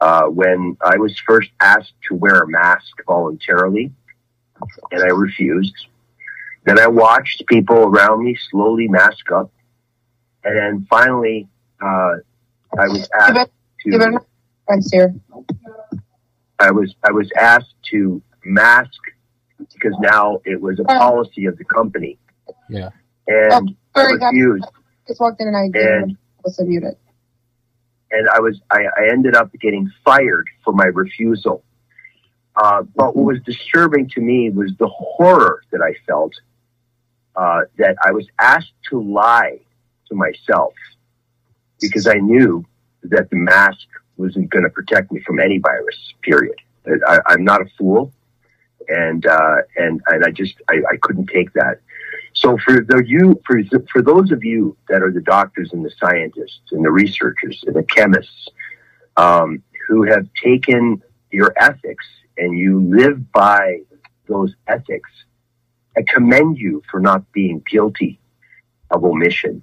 Uh, 0.00 0.24
when 0.24 0.76
I 0.84 0.98
was 0.98 1.18
first 1.26 1.50
asked 1.60 1.94
to 2.08 2.14
wear 2.14 2.42
a 2.42 2.48
mask 2.48 3.02
voluntarily, 3.06 3.92
and 4.90 5.02
I 5.02 5.06
refused. 5.14 5.74
Then 6.64 6.78
I 6.80 6.86
watched 6.88 7.46
people 7.46 7.76
around 7.76 8.24
me 8.24 8.36
slowly 8.50 8.88
mask 8.88 9.30
up, 9.30 9.50
and 10.44 10.56
then 10.56 10.86
finally, 10.90 11.48
uh, 11.80 12.14
I 12.78 12.88
was 12.88 13.08
asked 13.20 13.50
to. 13.82 14.20
here. 14.92 15.14
I 16.58 16.70
was 16.70 16.94
I 17.04 17.12
was 17.12 17.30
asked 17.38 17.74
to 17.90 18.20
mask 18.44 18.90
because 19.58 19.94
now 20.00 20.40
it 20.44 20.60
was 20.60 20.80
a 20.80 20.84
policy 20.84 21.46
of 21.46 21.56
the 21.58 21.64
company, 21.64 22.18
Yeah. 22.68 22.90
and 23.26 23.76
I 23.94 24.00
Sorry, 24.02 24.18
guys. 24.18 24.32
refused. 24.32 24.64
Just 25.06 25.20
walked 25.20 25.40
in 25.40 25.48
and 25.48 25.56
I 25.56 25.62
And- 25.64 25.72
didn't 25.72 26.18
was 26.44 26.60
muted. 26.60 26.96
and 28.12 28.28
I 28.30 28.40
was 28.40 28.60
I, 28.70 28.84
I 28.96 29.08
ended 29.10 29.34
up 29.36 29.50
getting 29.60 29.90
fired 30.04 30.48
for 30.64 30.72
my 30.72 30.86
refusal. 30.86 31.62
Uh, 32.56 32.82
but 32.94 33.14
what 33.14 33.26
was 33.26 33.40
disturbing 33.42 34.08
to 34.08 34.20
me 34.20 34.50
was 34.50 34.72
the 34.78 34.88
horror 34.88 35.62
that 35.70 35.82
I 35.82 35.94
felt 36.06 36.32
uh, 37.36 37.62
that 37.76 37.96
I 38.02 38.12
was 38.12 38.26
asked 38.38 38.72
to 38.88 39.00
lie 39.00 39.60
to 40.08 40.14
myself 40.14 40.72
because 41.80 42.06
I 42.06 42.14
knew 42.14 42.64
that 43.02 43.28
the 43.28 43.36
mask 43.36 43.86
wasn't 44.16 44.48
going 44.50 44.64
to 44.64 44.70
protect 44.70 45.12
me 45.12 45.20
from 45.20 45.38
any 45.38 45.58
virus. 45.58 46.14
Period. 46.22 46.56
I, 47.06 47.18
I'm 47.26 47.44
not 47.44 47.60
a 47.60 47.66
fool, 47.76 48.12
and 48.88 49.26
uh, 49.26 49.56
and 49.76 50.00
and 50.06 50.24
I 50.24 50.30
just 50.30 50.54
I, 50.68 50.76
I 50.90 50.96
couldn't 51.02 51.26
take 51.26 51.52
that. 51.54 51.80
So 52.32 52.56
for 52.58 52.80
the 52.80 53.02
you 53.04 53.40
for 53.46 53.60
for 53.92 54.02
those 54.02 54.30
of 54.30 54.44
you 54.44 54.76
that 54.88 55.02
are 55.02 55.10
the 55.10 55.20
doctors 55.20 55.72
and 55.72 55.84
the 55.84 55.90
scientists 55.98 56.72
and 56.72 56.84
the 56.84 56.90
researchers 56.90 57.62
and 57.66 57.74
the 57.74 57.82
chemists 57.82 58.48
um, 59.16 59.62
who 59.88 60.04
have 60.04 60.26
taken 60.42 61.02
your 61.30 61.52
ethics 61.56 62.06
and 62.38 62.58
you 62.58 62.80
live 62.80 63.32
by 63.32 63.80
those 64.28 64.54
ethics, 64.66 65.10
I 65.96 66.02
commend 66.06 66.58
you 66.58 66.82
for 66.90 67.00
not 67.00 67.30
being 67.32 67.62
guilty 67.70 68.20
of 68.90 69.04
omission 69.04 69.62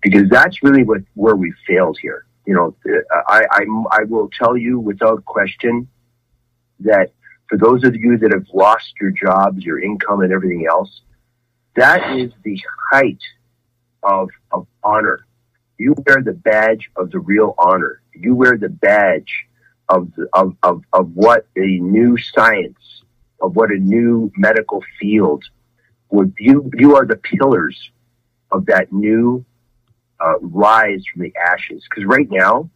because 0.00 0.28
that's 0.28 0.62
really 0.62 0.84
what 0.84 1.02
where 1.14 1.36
we 1.36 1.52
failed 1.66 1.98
here. 2.00 2.24
You 2.46 2.54
know, 2.54 2.76
I, 3.28 3.44
I 3.50 3.64
I 3.90 4.04
will 4.04 4.30
tell 4.38 4.56
you 4.56 4.78
without 4.78 5.24
question 5.24 5.88
that 6.80 7.10
for 7.48 7.58
those 7.58 7.84
of 7.84 7.96
you 7.96 8.18
that 8.18 8.32
have 8.32 8.46
lost 8.52 8.92
your 9.00 9.10
jobs, 9.10 9.64
your 9.64 9.80
income, 9.80 10.20
and 10.20 10.32
everything 10.32 10.66
else, 10.66 11.00
that 11.76 12.16
is 12.16 12.32
the 12.42 12.60
height 12.90 13.20
of, 14.02 14.30
of 14.52 14.66
honor. 14.82 15.26
You 15.78 15.94
wear 16.06 16.22
the 16.22 16.32
badge 16.32 16.90
of 16.96 17.10
the 17.10 17.20
real 17.20 17.54
honor. 17.58 18.02
You 18.14 18.34
wear 18.34 18.58
the 18.58 18.68
badge 18.68 19.46
of, 19.88 20.12
of, 20.32 20.56
of, 20.62 20.82
of 20.92 21.10
what 21.14 21.46
a 21.56 21.78
new 21.78 22.16
science, 22.16 23.02
of 23.40 23.56
what 23.56 23.70
a 23.70 23.78
new 23.78 24.30
medical 24.36 24.82
field 25.00 25.44
would, 26.10 26.34
you, 26.38 26.70
you 26.74 26.96
are 26.96 27.06
the 27.06 27.16
pillars 27.16 27.90
of 28.50 28.66
that 28.66 28.92
new 28.92 29.44
uh, 30.20 30.38
rise 30.40 31.04
from 31.12 31.22
the 31.22 31.32
ashes. 31.36 31.84
Because 31.88 32.04
right 32.04 32.28
now, 32.30 32.68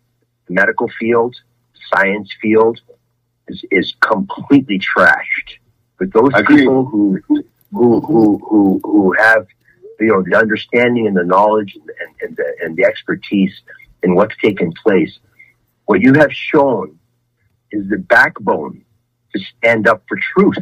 the 0.47 0.55
medical 0.55 0.89
field, 0.99 1.37
science 1.93 2.31
field, 2.41 2.81
is, 3.49 3.65
is 3.71 3.95
completely 4.01 4.79
trashed. 4.79 5.59
But 5.99 6.13
those 6.13 6.33
people 6.47 6.85
who 6.85 7.21
who 7.29 8.01
who 8.01 8.39
who 8.49 8.81
who 8.83 9.15
have 9.19 9.47
you 10.01 10.09
know 10.09 10.23
the 10.23 10.37
understanding 10.37 11.07
and 11.07 11.17
the 11.17 11.23
knowledge 11.25 11.77
and, 11.77 11.91
and, 12.01 12.23
and 12.23 12.37
the 12.37 12.57
and 12.61 12.77
the 12.77 12.85
expertise 12.85 13.61
in 14.03 14.15
what's 14.17 14.37
taken 14.39 14.73
place, 14.73 15.19
what 15.85 16.01
you 16.01 16.15
have 16.15 16.33
shown 16.33 16.99
is 17.73 17.89
the 17.89 17.99
backbone 17.99 18.85
to 19.35 19.40
stand 19.59 19.89
up 19.89 20.03
for 20.09 20.19
truth, 20.35 20.59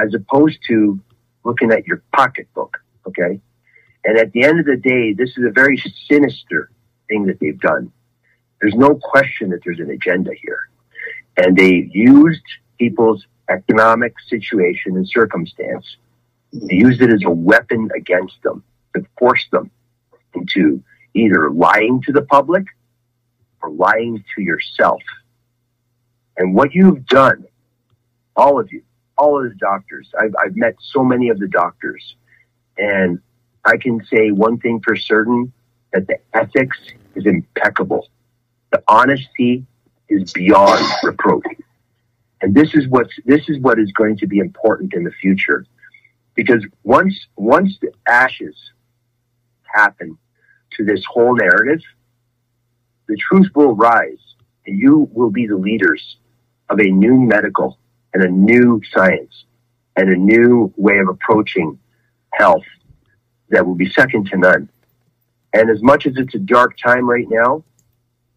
as 0.00 0.14
opposed 0.14 0.58
to 0.68 1.00
looking 1.44 1.72
at 1.72 1.86
your 1.86 2.02
pocketbook. 2.14 2.78
Okay, 3.06 3.40
and 4.04 4.18
at 4.18 4.32
the 4.32 4.44
end 4.44 4.60
of 4.60 4.66
the 4.66 4.76
day, 4.76 5.12
this 5.12 5.30
is 5.36 5.44
a 5.44 5.50
very 5.50 5.82
sinister 6.08 6.70
thing 7.08 7.26
that 7.26 7.40
they've 7.40 7.60
done. 7.60 7.92
There's 8.60 8.74
no 8.74 8.96
question 8.96 9.50
that 9.50 9.60
there's 9.64 9.80
an 9.80 9.90
agenda 9.90 10.32
here, 10.34 10.68
and 11.36 11.56
they 11.56 11.88
used 11.92 12.42
people's 12.78 13.26
economic 13.48 14.14
situation 14.28 14.96
and 14.96 15.08
circumstance 15.08 15.96
they 16.52 16.76
used 16.76 17.02
it 17.02 17.10
as 17.10 17.22
a 17.24 17.30
weapon 17.30 17.90
against 17.94 18.42
them 18.42 18.62
to 18.94 19.04
force 19.18 19.46
them 19.52 19.70
into 20.34 20.82
either 21.14 21.50
lying 21.50 22.02
to 22.02 22.12
the 22.12 22.22
public 22.22 22.64
or 23.62 23.70
lying 23.70 24.24
to 24.34 24.42
yourself. 24.42 25.02
And 26.38 26.54
what 26.54 26.72
you've 26.72 27.04
done, 27.06 27.44
all 28.36 28.58
of 28.60 28.72
you, 28.72 28.82
all 29.18 29.44
of 29.44 29.50
the 29.50 29.56
doctors, 29.56 30.08
I've, 30.18 30.34
I've 30.42 30.56
met 30.56 30.76
so 30.78 31.04
many 31.04 31.28
of 31.28 31.38
the 31.40 31.48
doctors, 31.48 32.14
and 32.78 33.20
I 33.64 33.76
can 33.76 34.02
say 34.06 34.30
one 34.30 34.58
thing 34.58 34.80
for 34.80 34.94
certain 34.94 35.52
that 35.92 36.06
the 36.06 36.18
ethics 36.32 36.78
is 37.16 37.26
impeccable. 37.26 38.08
The 38.70 38.82
honesty 38.86 39.66
is 40.08 40.32
beyond 40.32 40.84
reproach. 41.02 41.44
And 42.40 42.54
this 42.54 42.72
is 42.74 42.86
what's 42.86 43.12
this 43.24 43.48
is 43.48 43.58
what 43.58 43.80
is 43.80 43.90
going 43.90 44.16
to 44.18 44.28
be 44.28 44.38
important 44.38 44.94
in 44.94 45.02
the 45.02 45.10
future 45.10 45.66
because 46.36 46.64
once 46.84 47.26
once 47.34 47.76
the 47.82 47.92
ashes 48.06 48.54
happen 49.64 50.16
to 50.70 50.84
this 50.84 51.04
whole 51.04 51.34
narrative, 51.34 51.82
the 53.08 53.16
truth 53.16 53.48
will 53.56 53.74
rise, 53.74 54.20
and 54.64 54.78
you 54.78 55.10
will 55.12 55.30
be 55.30 55.48
the 55.48 55.56
leaders 55.56 56.18
of 56.70 56.78
a 56.80 56.90
new 56.90 57.18
medical 57.18 57.78
and 58.12 58.22
a 58.22 58.28
new 58.28 58.80
science 58.92 59.44
and 59.96 60.08
a 60.08 60.16
new 60.16 60.72
way 60.76 60.98
of 60.98 61.08
approaching 61.08 61.78
health 62.32 62.64
that 63.50 63.66
will 63.66 63.74
be 63.74 63.90
second 63.90 64.26
to 64.28 64.36
none. 64.36 64.68
And 65.52 65.70
as 65.70 65.82
much 65.82 66.06
as 66.06 66.16
it's 66.16 66.34
a 66.34 66.38
dark 66.38 66.76
time 66.76 67.08
right 67.08 67.26
now, 67.28 67.64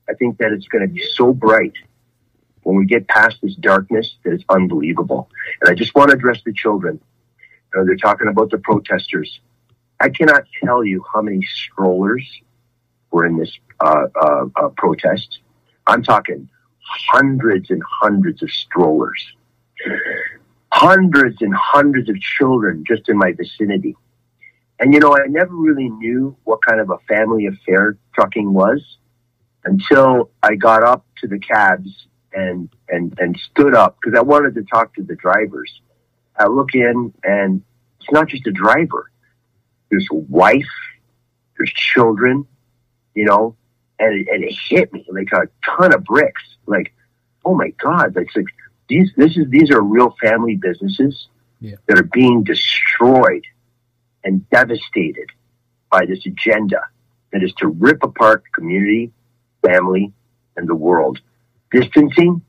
I 0.10 0.14
think 0.14 0.38
that 0.40 0.52
it's 0.52 0.68
going 0.68 0.88
to 0.88 0.94
be 0.94 1.04
so 1.14 1.34
bright 1.34 1.74
when 2.64 2.76
we 2.76 2.86
get 2.86 3.08
past 3.08 3.38
this 3.42 3.56
darkness 3.56 4.16
that 4.24 4.34
it's 4.34 4.44
unbelievable. 4.50 5.30
And 5.62 5.70
I 5.70 5.74
just 5.74 5.94
want 5.96 6.12
to 6.12 6.16
address 6.16 6.40
the 6.46 6.54
children. 6.54 7.00
You 7.74 7.80
know, 7.80 7.86
they're 7.86 7.96
talking 7.96 8.28
about 8.28 8.50
the 8.50 8.58
protesters. 8.58 9.40
I 10.00 10.10
cannot 10.10 10.44
tell 10.64 10.84
you 10.84 11.04
how 11.14 11.22
many 11.22 11.42
strollers 11.44 12.28
were 13.12 13.26
in 13.26 13.38
this 13.38 13.52
uh, 13.80 14.08
uh, 14.20 14.46
uh, 14.56 14.70
protest. 14.70 15.40
I'm 15.88 16.04
talking 16.04 16.50
hundreds 17.12 17.70
and 17.70 17.82
hundreds 18.02 18.44
of 18.44 18.52
strollers, 18.52 19.34
hundreds 20.72 21.42
and 21.42 21.54
hundreds 21.54 22.10
of 22.10 22.20
children 22.20 22.84
just 22.88 23.10
in 23.10 23.18
my 23.18 23.32
vicinity. 23.32 23.96
And 24.80 24.94
you 24.94 25.00
know, 25.00 25.16
I 25.16 25.28
never 25.28 25.54
really 25.54 25.90
knew 25.90 26.36
what 26.44 26.60
kind 26.66 26.82
of 26.82 26.90
a 26.90 26.98
family 27.08 27.46
affair 27.46 27.98
trucking 28.14 28.52
was 28.52 28.98
until 29.64 30.32
I 30.42 30.56
got 30.56 30.84
up 30.84 31.06
to 31.20 31.28
the 31.28 31.40
cabs 31.40 32.08
and 32.34 32.70
and 32.90 33.14
and 33.20 33.38
stood 33.38 33.76
up 33.76 33.98
because 34.02 34.18
I 34.18 34.22
wanted 34.22 34.56
to 34.56 34.64
talk 34.64 34.96
to 34.96 35.04
the 35.04 35.16
drivers. 35.16 35.82
I 36.38 36.48
look 36.48 36.74
in 36.74 37.14
and 37.24 37.62
it's 38.00 38.12
not 38.12 38.28
just 38.28 38.48
a 38.48 38.52
driver. 38.52 39.12
There's 39.90 40.08
a 40.12 40.16
wife, 40.16 40.66
there's 41.58 41.72
children, 41.74 42.48
you 43.14 43.26
know, 43.26 43.56
and 44.02 44.20
it, 44.20 44.28
and 44.34 44.44
it 44.44 44.54
hit 44.70 44.92
me 44.92 45.06
like 45.10 45.32
a 45.34 45.48
ton 45.66 45.94
of 45.94 46.04
bricks. 46.04 46.44
Like, 46.66 46.94
oh 47.46 47.56
my 47.56 47.70
God, 47.82 48.14
that's 48.14 48.36
like 48.36 48.46
these 48.90 49.12
this 49.16 49.38
is 49.38 49.48
these 49.50 49.70
are 49.72 49.82
real 49.82 50.16
family 50.22 50.56
businesses 50.56 51.28
Yeah. 51.60 51.76
that 51.88 51.98
are 52.00 52.10
being 52.12 52.44
destroyed 52.44 53.46
and 54.24 54.48
devastated 54.50 55.30
by 55.92 56.06
this 56.06 56.26
agenda 56.26 56.82
that 57.32 57.44
is 57.44 57.54
to 57.60 57.68
rip 57.68 58.04
apart 58.04 58.44
community, 58.54 59.12
family, 59.66 60.12
and 60.58 60.68
the 60.68 60.76
world. 60.76 61.20
Distancing, 61.72 62.42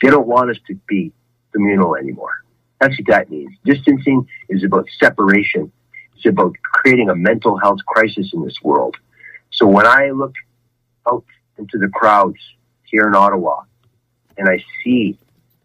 they 0.00 0.08
don't 0.10 0.26
want 0.26 0.50
us 0.50 0.58
to 0.68 0.74
be 0.86 1.12
communal 1.52 1.96
anymore. 1.96 2.32
That's 2.80 2.98
what 2.98 3.08
that 3.08 3.30
means. 3.30 3.52
Distancing 3.64 4.26
is 4.48 4.64
about 4.64 4.86
separation. 4.98 5.70
It's 6.16 6.26
about 6.26 6.54
creating 6.62 7.10
a 7.10 7.14
mental 7.14 7.58
health 7.58 7.80
crisis 7.86 8.32
in 8.32 8.42
this 8.44 8.62
world. 8.62 8.96
So 9.50 9.66
when 9.66 9.86
I 9.86 10.10
look 10.10 10.34
out 11.08 11.24
into 11.58 11.78
the 11.78 11.88
crowds 11.88 12.38
here 12.84 13.06
in 13.06 13.14
Ottawa 13.14 13.64
and 14.40 14.48
I 14.48 14.64
see 14.82 15.18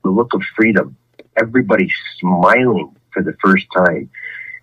the 0.04 0.10
look 0.10 0.34
of 0.34 0.44
freedom, 0.56 0.98
everybody 1.38 1.92
smiling 2.20 2.96
for 3.12 3.24
the 3.24 3.34
first 3.42 3.66
time, 3.76 4.10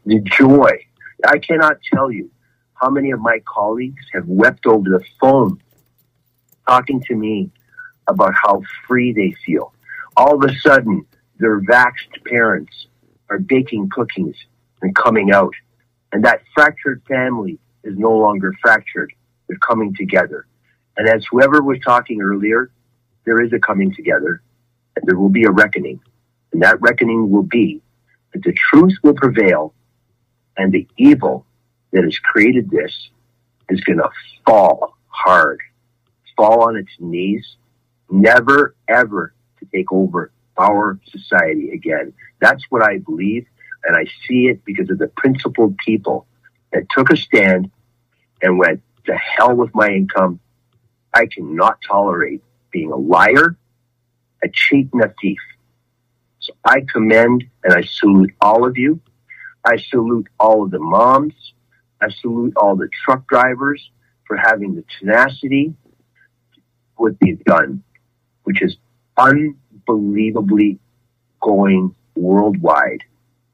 the 0.05 0.21
joy. 0.21 0.71
I 1.27 1.39
cannot 1.39 1.79
tell 1.93 2.13
you 2.13 2.31
how 2.75 2.91
many 2.91 3.11
of 3.11 3.21
my 3.21 3.41
colleagues 3.47 4.05
have 4.13 4.29
wept 4.29 4.67
over 4.67 4.89
the 4.89 5.03
phone 5.19 5.61
talking 6.69 7.01
to 7.09 7.15
me 7.15 7.51
about 8.07 8.35
how 8.35 8.63
free 8.87 9.13
they 9.13 9.35
feel. 9.47 9.73
All 10.17 10.35
of 10.35 10.51
a 10.51 10.55
sudden, 10.59 11.07
their 11.39 11.61
vaxxed 11.63 12.25
parents 12.27 12.87
are 13.31 13.39
baking 13.39 13.89
cookies 13.91 14.37
and 14.83 14.95
coming 14.95 15.33
out. 15.33 15.55
And 16.13 16.25
that 16.25 16.43
fractured 16.55 17.03
family 17.09 17.59
is 17.83 17.97
no 17.97 18.13
longer 18.13 18.55
fractured. 18.61 19.13
They're 19.49 19.57
coming 19.59 19.95
together. 19.95 20.47
And 20.97 21.09
as 21.09 21.25
whoever 21.31 21.63
was 21.63 21.79
talking 21.81 22.21
earlier, 22.21 22.71
there 23.25 23.41
is 23.41 23.53
a 23.53 23.59
coming 23.59 23.95
together 23.95 24.43
and 24.97 25.07
there 25.07 25.19
will 25.19 25.29
be 25.29 25.45
a 25.45 25.51
reckoning. 25.51 26.01
And 26.53 26.63
that 26.63 26.81
reckoning 26.81 27.31
will 27.31 27.45
be 27.45 27.81
that 28.33 28.43
the 28.43 28.53
truth 28.53 28.95
will 29.03 29.15
prevail 29.15 29.75
and 30.57 30.73
the 30.73 30.87
evil 30.97 31.47
that 31.93 32.05
has 32.05 32.19
created 32.19 32.71
this 32.71 33.11
is 33.69 33.81
going 33.83 33.99
to 33.99 34.11
fall 34.47 34.97
hard, 35.09 35.61
fall 36.37 36.69
on 36.69 36.77
its 36.77 36.91
knees, 36.99 37.57
never 38.11 38.75
ever 38.89 39.33
to 39.61 39.67
take 39.67 39.91
over 39.93 40.31
our 40.59 40.99
society 41.11 41.71
again. 41.71 42.13
That's 42.41 42.63
what 42.71 42.83
I 42.83 42.99
believe. 42.99 43.47
And 43.85 43.97
I 43.97 44.05
see 44.27 44.49
it 44.49 44.65
because 44.65 44.91
of 44.91 44.99
the 44.99 45.09
principled 45.09 45.77
people 45.79 46.27
that 46.73 46.87
took 46.91 47.11
a 47.11 47.17
stand 47.17 47.71
and 48.41 48.59
went 48.59 48.83
to 49.07 49.17
hell 49.17 49.55
with 49.55 49.75
my 49.75 49.89
income. 49.89 50.41
I 51.15 51.27
cannot 51.27 51.79
tolerate 51.87 52.43
being 52.71 52.91
a 52.91 52.97
liar, 52.97 53.57
a 54.43 54.49
cheat, 54.53 54.89
and 54.93 55.03
a 55.03 55.15
thief. 55.21 55.41
So 56.39 56.53
I 56.65 56.85
commend 56.93 57.45
and 57.63 57.75
I 57.75 57.83
salute 57.83 58.33
all 58.41 58.67
of 58.67 58.77
you. 58.77 59.01
I 59.65 59.77
salute 59.77 60.29
all 60.41 60.65
of 60.65 60.71
the 60.71 60.81
moms. 60.81 61.35
I 62.01 62.09
salute 62.11 62.55
all 62.57 62.75
the 62.75 62.89
truck 63.05 63.29
drivers 63.29 63.91
for 64.27 64.37
having 64.37 64.75
the 64.75 64.85
tenacity 64.99 65.75
what 66.97 67.15
they've 67.21 67.43
done, 67.45 67.83
which 68.45 68.63
is 68.63 68.77
unbelievably 69.17 70.79
going 71.41 71.95
worldwide. 72.15 73.03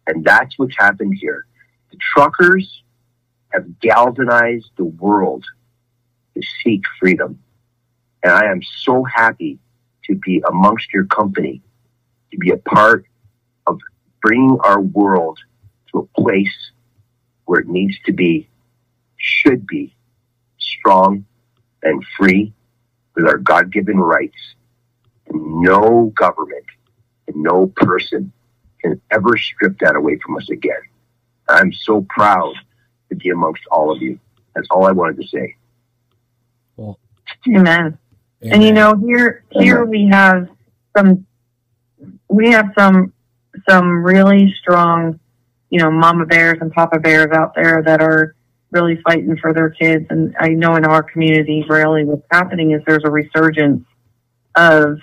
And 0.07 0.25
that's 0.25 0.59
what's 0.59 0.77
happened 0.79 1.17
here. 1.21 1.47
The 1.91 1.99
truckers 2.15 2.83
have 3.53 3.81
galvanized 3.81 4.71
the 4.77 4.85
world 4.85 5.45
to 6.35 6.43
seek 6.63 6.83
freedom. 7.01 7.43
And 8.23 8.33
I 8.33 8.47
am 8.47 8.63
so 8.63 9.05
happy 9.05 9.59
to 10.05 10.15
be 10.15 10.43
amongst 10.49 10.93
your 10.93 11.05
company, 11.07 11.63
to 12.33 12.39
be 12.39 12.51
a 12.51 12.57
part 12.57 13.05
of 13.67 13.79
bringing 14.23 14.59
our 14.61 14.81
world 14.81 15.39
to 15.93 15.99
a 16.01 16.21
place 16.21 16.73
where 17.45 17.61
it 17.61 17.69
needs 17.69 17.97
to 18.07 18.13
be, 18.13 18.49
should 19.17 19.67
be 19.67 19.95
strong 20.59 21.25
and 21.83 22.05
free 22.17 22.53
with 23.15 23.27
our 23.27 23.39
God 23.39 23.73
given 23.73 23.99
rights. 23.99 24.55
And 25.29 25.61
no 25.61 26.13
government 26.17 26.65
and 27.27 27.37
no 27.43 27.67
person 27.77 28.33
can 28.81 29.01
ever 29.11 29.37
strip 29.37 29.79
that 29.81 29.97
away 29.97 30.19
from 30.25 30.37
us 30.37 30.49
again. 30.51 30.81
I'm 31.49 31.73
so 31.73 32.07
proud 32.09 32.55
to 33.09 33.17
be 33.17 33.31
amongst 33.31 33.63
all 33.71 33.91
of 33.91 34.03
you. 34.03 34.19
That's 34.55 34.69
all 34.71 34.87
I 34.87 34.93
wanted 34.93 35.21
to 35.23 35.29
say. 35.29 35.57
Well, 36.77 36.99
Amen. 37.49 37.99
And 38.43 38.63
you 38.63 38.73
know, 38.73 38.95
here 38.97 39.45
here 39.51 39.85
we 39.85 40.09
have 40.11 40.49
some 40.97 41.27
we 42.29 42.51
have 42.51 42.67
some 42.79 43.13
some 43.69 44.05
really 44.05 44.55
strong, 44.61 45.19
you 45.71 45.81
know, 45.81 45.91
mama 45.91 46.27
bears 46.27 46.59
and 46.61 46.73
papa 46.73 47.01
bears 47.01 47.33
out 47.33 47.55
there 47.55 47.83
that 47.85 48.01
are 48.01 48.37
really 48.71 49.01
fighting 49.03 49.37
for 49.41 49.53
their 49.53 49.71
kids. 49.71 50.07
And 50.11 50.37
I 50.39 50.49
know 50.49 50.77
in 50.77 50.85
our 50.85 51.03
community, 51.03 51.65
really, 51.69 52.05
what's 52.05 52.27
happening 52.31 52.73
is 52.73 52.83
there's 52.87 53.05
a 53.05 53.11
resurgence 53.11 53.85
of 54.57 54.99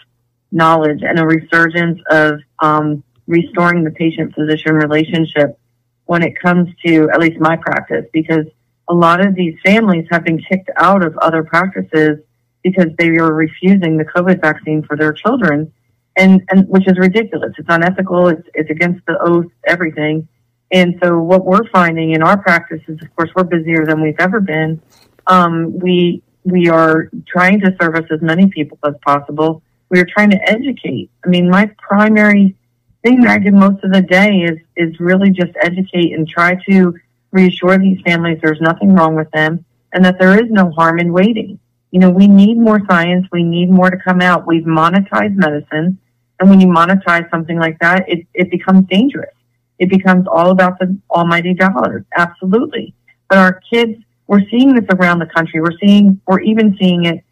knowledge 0.52 1.02
and 1.02 1.20
a 1.20 1.26
resurgence 1.26 2.00
of 2.10 2.40
um, 2.60 3.04
restoring 3.28 3.84
the 3.84 3.92
patient 3.92 4.34
physician 4.34 4.76
relationship 4.76 5.60
when 6.06 6.24
it 6.24 6.40
comes 6.40 6.70
to 6.86 7.10
at 7.12 7.20
least 7.20 7.40
my 7.40 7.58
practice, 7.58 8.06
because 8.14 8.46
a 8.88 8.94
lot 8.94 9.26
of 9.26 9.34
these 9.36 9.56
families 9.66 10.06
have 10.12 10.24
been 10.24 10.40
kicked 10.40 10.70
out 10.78 11.04
of 11.04 11.18
other 11.18 11.44
practices 11.44 12.20
because 12.66 12.92
they 12.98 13.10
are 13.10 13.32
refusing 13.32 13.96
the 13.96 14.06
COVID 14.06 14.42
vaccine 14.42 14.82
for 14.82 14.98
their 14.98 15.14
children, 15.14 15.72
and, 16.18 16.42
and 16.50 16.68
which 16.68 16.88
is 16.88 16.98
ridiculous. 16.98 17.54
It's 17.60 17.70
unethical. 17.70 18.30
It's, 18.30 18.48
it's 18.56 18.72
against 18.72 19.06
the 19.06 19.20
oath, 19.22 19.52
everything. 19.68 20.28
And 20.72 20.96
so 21.02 21.20
what 21.20 21.46
we're 21.46 21.70
finding 21.70 22.14
in 22.14 22.24
our 22.24 22.42
practice 22.42 22.82
is, 22.88 23.00
of 23.04 23.16
course, 23.16 23.30
we're 23.36 23.44
busier 23.44 23.86
than 23.86 24.02
we've 24.02 24.20
ever 24.20 24.42
been. 24.42 24.82
Um, 25.28 25.78
we, 25.78 26.24
we 26.44 26.68
are 26.68 27.12
trying 27.28 27.60
to 27.60 27.76
service 27.80 28.08
as 28.10 28.24
many 28.24 28.48
people 28.48 28.80
as 28.84 28.96
possible. 29.06 29.62
We 29.90 30.00
are 30.00 30.06
trying 30.06 30.32
to 30.32 30.50
educate. 30.50 31.12
I 31.24 31.30
mean, 31.30 31.52
my 31.52 31.70
primary 31.78 32.56
thing 33.04 33.22
that 33.22 33.30
I 33.30 33.38
do 33.38 33.52
most 33.52 33.84
of 33.84 33.94
the 33.94 34.02
day 34.02 34.38
is, 34.38 34.58
is 34.76 35.00
really 35.00 35.30
just 35.30 35.52
educate 35.62 36.14
and 36.14 36.28
try 36.28 36.58
to 36.68 36.96
reassure 37.32 37.78
these 37.78 38.02
families 38.04 38.40
there's 38.42 38.62
nothing 38.62 38.96
wrong 38.96 39.14
with 39.14 39.30
them 39.32 39.64
and 39.94 40.04
that 40.04 40.18
there 40.18 40.42
is 40.44 40.50
no 40.50 40.72
harm 40.72 41.00
in 41.00 41.14
waiting. 41.14 41.60
You 41.96 42.02
know, 42.02 42.10
we 42.10 42.28
need 42.28 42.58
more 42.58 42.82
science. 42.90 43.26
We 43.32 43.42
need 43.42 43.70
more 43.70 43.90
to 43.90 43.96
come 43.96 44.20
out. 44.20 44.46
We've 44.46 44.66
monetized 44.66 45.36
medicine. 45.36 45.98
And 46.38 46.50
when 46.50 46.60
you 46.60 46.68
monetize 46.68 47.30
something 47.32 47.58
like 47.58 47.80
that, 47.80 48.04
it, 48.10 48.28
it 48.34 48.52
becomes 48.52 48.86
dangerous. 48.90 49.34
It 49.80 49.90
becomes 49.90 50.28
all 50.30 50.52
about 50.52 50.78
the 50.78 50.98
almighty 51.10 51.54
dollar. 51.54 52.06
Absolutely. 52.18 52.94
But 53.30 53.38
our 53.38 53.62
kids, 53.72 53.98
we're 54.28 54.44
seeing 54.52 54.76
this 54.76 54.84
around 54.90 55.20
the 55.20 55.26
country. 55.26 55.62
We're 55.62 55.78
seeing, 55.82 56.20
we're 56.28 56.42
even 56.42 56.76
seeing 56.78 57.06
it 57.06 57.24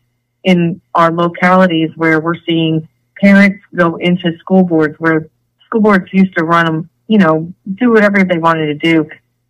in 0.45 0.79
our 0.95 1.11
localities 1.11 1.89
where 1.97 2.21
we're 2.21 2.39
seeing 2.47 2.87
parents 3.19 3.59
go 3.75 3.97
into 3.97 4.31
school 4.37 4.63
boards 4.63 4.95
where 4.97 5.27
school 5.65 5.81
boards 5.81 6.07
used 6.13 6.37
to 6.37 6.45
run 6.45 6.67
them, 6.67 6.89
you 7.07 7.17
know, 7.17 7.51
do 7.75 7.91
whatever 7.91 8.23
they 8.23 8.37
wanted 8.37 8.67
to 8.67 8.75
do. 8.75 9.09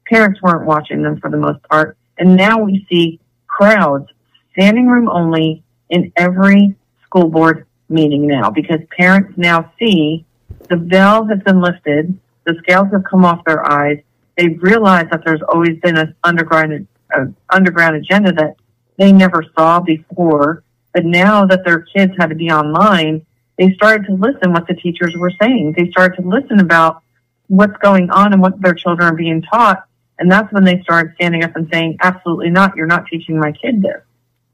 Parents 0.09 0.41
weren't 0.41 0.65
watching 0.65 1.03
them 1.03 1.19
for 1.19 1.29
the 1.29 1.37
most 1.37 1.61
part. 1.69 1.97
And 2.17 2.35
now 2.35 2.57
we 2.57 2.87
see 2.89 3.19
crowds, 3.45 4.07
standing 4.53 4.87
room 4.87 5.09
only 5.09 5.63
in 5.89 6.11
every 6.15 6.75
school 7.05 7.29
board 7.29 7.65
meeting 7.89 8.25
now 8.25 8.49
because 8.49 8.79
parents 8.97 9.33
now 9.37 9.71
see 9.77 10.25
the 10.69 10.77
veil 10.77 11.25
has 11.25 11.39
been 11.43 11.61
lifted 11.61 12.17
the 12.45 12.55
scales 12.59 12.87
have 12.91 13.03
come 13.03 13.25
off 13.25 13.43
their 13.45 13.65
eyes. 13.65 13.99
They 14.37 14.49
realize 14.49 15.07
that 15.11 15.23
there's 15.25 15.41
always 15.41 15.79
been 15.79 15.97
an 15.97 16.15
underground, 16.23 16.87
uh, 17.15 17.25
underground 17.49 17.95
agenda 17.95 18.31
that 18.33 18.55
they 18.97 19.11
never 19.11 19.45
saw 19.57 19.79
before. 19.79 20.63
But 20.93 21.05
now 21.05 21.45
that 21.45 21.63
their 21.65 21.81
kids 21.81 22.13
had 22.17 22.29
to 22.29 22.35
be 22.35 22.51
online, 22.51 23.25
they 23.57 23.73
started 23.73 24.07
to 24.07 24.13
listen 24.13 24.51
what 24.51 24.67
the 24.67 24.73
teachers 24.73 25.15
were 25.15 25.31
saying. 25.41 25.73
They 25.77 25.89
started 25.91 26.21
to 26.21 26.27
listen 26.27 26.59
about 26.59 27.01
what's 27.47 27.77
going 27.77 28.09
on 28.09 28.33
and 28.33 28.41
what 28.41 28.59
their 28.61 28.73
children 28.73 29.07
are 29.07 29.15
being 29.15 29.41
taught. 29.41 29.85
And 30.19 30.31
that's 30.31 30.51
when 30.51 30.63
they 30.63 30.81
started 30.81 31.13
standing 31.15 31.43
up 31.43 31.55
and 31.55 31.67
saying, 31.71 31.97
absolutely 32.01 32.49
not. 32.49 32.75
You're 32.75 32.87
not 32.87 33.07
teaching 33.07 33.39
my 33.39 33.51
kid 33.51 33.81
this. 33.81 34.01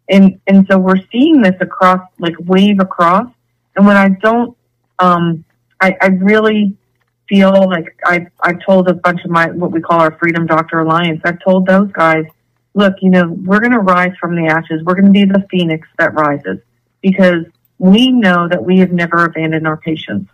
And, 0.10 0.42
and 0.48 0.66
so 0.70 0.78
we're 0.80 1.02
seeing 1.12 1.42
this 1.42 1.56
across, 1.62 2.02
like 2.18 2.34
wave 2.40 2.80
across. 2.80 3.32
And 3.76 3.86
when 3.86 3.96
I 3.96 4.10
don't, 4.10 4.58
um, 4.98 5.46
I, 5.80 5.96
I 6.02 6.08
really 6.08 6.76
feel 7.30 7.70
like 7.70 7.96
I've, 8.06 8.28
I've 8.42 8.60
told 8.66 8.88
a 8.90 8.96
bunch 8.96 9.24
of 9.24 9.30
my, 9.30 9.52
what 9.52 9.72
we 9.72 9.82
call 9.82 10.00
our 10.00 10.18
Freedom 10.18 10.48
Doctor 10.48 10.80
Alliance, 10.80 11.22
I've 11.24 11.40
told 11.44 11.68
those 11.68 11.92
guys, 11.92 12.26
look, 12.74 12.96
you 13.02 13.12
know, 13.12 13.30
we're 13.30 13.60
going 13.60 13.72
to 13.72 13.80
rise 13.80 14.14
from 14.20 14.36
the 14.36 14.48
ashes. 14.48 14.82
We're 14.84 14.96
going 14.96 15.06
to 15.06 15.12
be 15.12 15.26
the 15.26 15.46
phoenix 15.52 15.88
that 16.00 16.14
rises 16.16 16.58
because 17.02 17.46
we 17.78 18.12
know 18.12 18.48
that 18.48 18.64
we 18.64 18.80
have 18.80 18.92
never 18.92 19.26
abandoned 19.26 19.68
our 19.68 19.78
patients. 19.78 20.30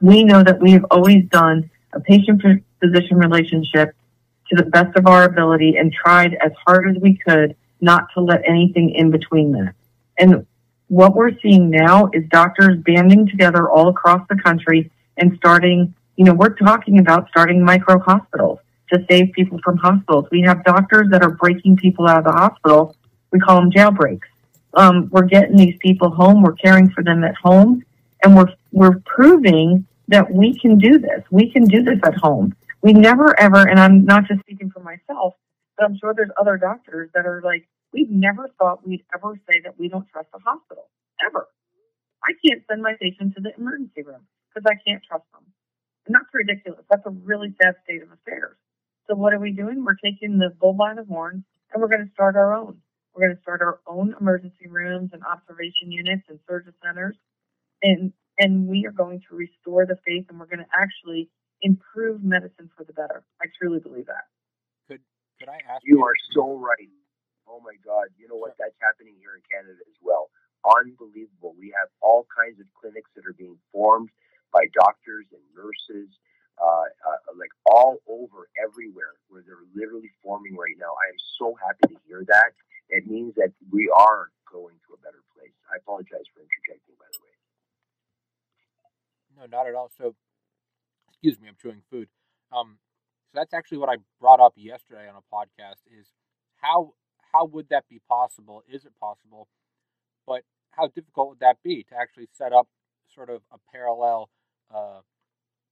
We 0.00 0.24
know 0.24 0.42
that 0.42 0.60
we 0.60 0.72
have 0.72 0.84
always 0.90 1.24
done 1.26 1.70
a 1.92 2.00
patient 2.00 2.42
physician 2.80 3.16
relationship 3.16 3.94
to 4.50 4.56
the 4.56 4.64
best 4.64 4.96
of 4.96 5.06
our 5.06 5.24
ability 5.24 5.76
and 5.76 5.92
tried 5.92 6.34
as 6.34 6.52
hard 6.66 6.90
as 6.90 7.00
we 7.00 7.16
could 7.16 7.56
not 7.82 8.06
to 8.14 8.20
let 8.20 8.48
anything 8.48 8.90
in 8.90 9.10
between 9.10 9.52
that. 9.52 9.74
And 10.18 10.46
what 10.88 11.14
we're 11.14 11.38
seeing 11.40 11.70
now 11.70 12.08
is 12.12 12.24
doctors 12.30 12.78
banding 12.78 13.26
together 13.26 13.68
all 13.68 13.88
across 13.88 14.26
the 14.28 14.36
country 14.36 14.90
and 15.16 15.36
starting, 15.36 15.94
you 16.16 16.24
know, 16.24 16.34
we're 16.34 16.54
talking 16.54 16.98
about 16.98 17.28
starting 17.28 17.64
micro 17.64 17.98
hospitals 17.98 18.58
to 18.92 19.04
save 19.10 19.32
people 19.32 19.58
from 19.64 19.76
hospitals. 19.78 20.26
We 20.30 20.42
have 20.42 20.64
doctors 20.64 21.08
that 21.10 21.22
are 21.22 21.30
breaking 21.30 21.76
people 21.76 22.06
out 22.06 22.18
of 22.18 22.24
the 22.24 22.32
hospital. 22.32 22.94
We 23.30 23.40
call 23.40 23.56
them 23.56 23.70
jailbreaks. 23.70 24.20
Um, 24.74 25.08
we're 25.10 25.26
getting 25.26 25.56
these 25.56 25.76
people 25.80 26.10
home. 26.10 26.42
We're 26.42 26.52
caring 26.52 26.90
for 26.90 27.02
them 27.02 27.24
at 27.24 27.34
home, 27.36 27.84
and 28.22 28.36
we're 28.36 28.52
we're 28.72 29.00
proving 29.04 29.86
that 30.08 30.30
we 30.30 30.58
can 30.58 30.78
do 30.78 30.98
this. 30.98 31.22
We 31.30 31.50
can 31.50 31.64
do 31.64 31.82
this 31.82 31.98
at 32.04 32.14
home. 32.14 32.54
We 32.82 32.92
never 32.92 33.38
ever, 33.38 33.68
and 33.68 33.78
I'm 33.78 34.04
not 34.04 34.26
just 34.26 34.40
speaking 34.40 34.70
for 34.70 34.80
myself, 34.80 35.34
I'm 35.84 35.96
sure 35.98 36.14
there's 36.14 36.30
other 36.40 36.56
doctors 36.56 37.10
that 37.14 37.26
are 37.26 37.42
like, 37.44 37.68
we've 37.92 38.10
never 38.10 38.48
thought 38.58 38.86
we'd 38.86 39.04
ever 39.14 39.38
say 39.50 39.60
that 39.64 39.78
we 39.78 39.88
don't 39.88 40.08
trust 40.08 40.28
a 40.34 40.38
hospital 40.38 40.88
ever. 41.24 41.48
I 42.24 42.32
can't 42.46 42.62
send 42.68 42.82
my 42.82 42.94
patient 43.00 43.34
to 43.34 43.40
the 43.42 43.54
emergency 43.56 44.02
room 44.02 44.26
because 44.48 44.66
I 44.70 44.78
can't 44.86 45.02
trust 45.02 45.24
them. 45.32 45.44
And 46.06 46.14
that's 46.14 46.32
ridiculous. 46.32 46.84
That's 46.90 47.06
a 47.06 47.10
really 47.10 47.54
sad 47.62 47.74
state 47.84 48.02
of 48.02 48.10
affairs. 48.12 48.56
So 49.08 49.14
what 49.14 49.32
are 49.32 49.38
we 49.38 49.52
doing? 49.52 49.84
We're 49.84 49.98
taking 50.02 50.38
the 50.38 50.50
bull 50.50 50.74
by 50.74 50.94
the 50.94 51.04
horn 51.04 51.44
and 51.72 51.82
we're 51.82 51.88
going 51.88 52.06
to 52.06 52.12
start 52.12 52.36
our 52.36 52.54
own. 52.54 52.78
We're 53.14 53.26
going 53.26 53.36
to 53.36 53.42
start 53.42 53.60
our 53.60 53.80
own 53.86 54.14
emergency 54.20 54.68
rooms 54.68 55.10
and 55.12 55.22
observation 55.24 55.90
units 55.92 56.24
and 56.28 56.38
surgery 56.48 56.72
centers. 56.84 57.16
And 57.82 58.12
and 58.38 58.66
we 58.66 58.86
are 58.86 58.92
going 58.92 59.20
to 59.28 59.36
restore 59.36 59.84
the 59.86 59.96
faith 60.06 60.26
and 60.28 60.40
we're 60.40 60.46
going 60.46 60.64
to 60.64 60.72
actually 60.74 61.28
improve 61.60 62.22
medicine 62.24 62.70
for 62.76 62.84
the 62.84 62.92
better. 62.92 63.24
I 63.42 63.46
truly 63.60 63.80
believe 63.80 64.06
that. 64.06 64.24
Could 65.42 65.50
I 65.50 65.58
ask 65.66 65.82
You 65.82 66.06
are 66.06 66.14
so 66.30 66.54
right. 66.54 66.86
Oh 67.50 67.58
my 67.58 67.74
God. 67.82 68.14
You 68.14 68.30
know 68.30 68.38
what? 68.38 68.54
That's 68.62 68.78
happening 68.78 69.18
here 69.18 69.34
in 69.34 69.42
Canada 69.42 69.82
as 69.90 69.98
well. 69.98 70.30
Unbelievable. 70.62 71.58
We 71.58 71.74
have 71.74 71.90
all 71.98 72.30
kinds 72.30 72.62
of 72.62 72.70
clinics 72.78 73.10
that 73.18 73.26
are 73.26 73.34
being 73.34 73.58
formed 73.74 74.14
by 74.54 74.70
doctors 74.70 75.26
and 75.34 75.42
nurses, 75.50 76.14
uh, 76.62 76.86
uh, 76.86 77.34
like 77.34 77.50
all 77.66 77.98
over 78.06 78.46
everywhere 78.54 79.18
where 79.26 79.42
they're 79.42 79.66
literally 79.74 80.14
forming 80.22 80.54
right 80.54 80.78
now. 80.78 80.94
I 80.94 81.10
am 81.10 81.18
so 81.42 81.58
happy 81.58 81.90
to 81.90 81.98
hear 82.06 82.22
that. 82.22 82.54
It 82.94 83.10
means 83.10 83.34
that 83.34 83.50
we 83.74 83.90
are 83.90 84.30
going 84.46 84.78
to 84.86 84.94
a 84.94 85.00
better 85.02 85.26
place. 85.34 85.58
I 85.66 85.82
apologize 85.82 86.30
for 86.30 86.46
interjecting, 86.46 86.94
by 87.02 87.10
the 87.10 87.18
way. 87.18 87.34
No, 89.34 89.42
not 89.50 89.66
at 89.66 89.74
all. 89.74 89.90
So, 89.98 90.14
excuse 91.10 91.34
me, 91.42 91.50
I'm 91.50 91.58
chewing 91.58 91.82
food. 91.90 92.06
Um, 92.54 92.78
so 93.32 93.40
that's 93.40 93.54
actually 93.54 93.78
what 93.78 93.88
I 93.88 93.96
brought 94.20 94.40
up 94.40 94.52
yesterday 94.56 95.08
on 95.08 95.16
a 95.16 95.34
podcast. 95.34 95.80
Is 95.88 96.12
how 96.56 96.92
how 97.32 97.46
would 97.46 97.68
that 97.70 97.88
be 97.88 98.00
possible? 98.08 98.62
Is 98.68 98.84
it 98.84 98.92
possible? 99.00 99.48
But 100.26 100.42
how 100.72 100.88
difficult 100.88 101.30
would 101.30 101.40
that 101.40 101.56
be 101.62 101.82
to 101.84 101.96
actually 101.96 102.28
set 102.32 102.52
up 102.52 102.68
sort 103.14 103.30
of 103.30 103.40
a 103.50 103.58
parallel 103.72 104.28
uh, 104.72 105.00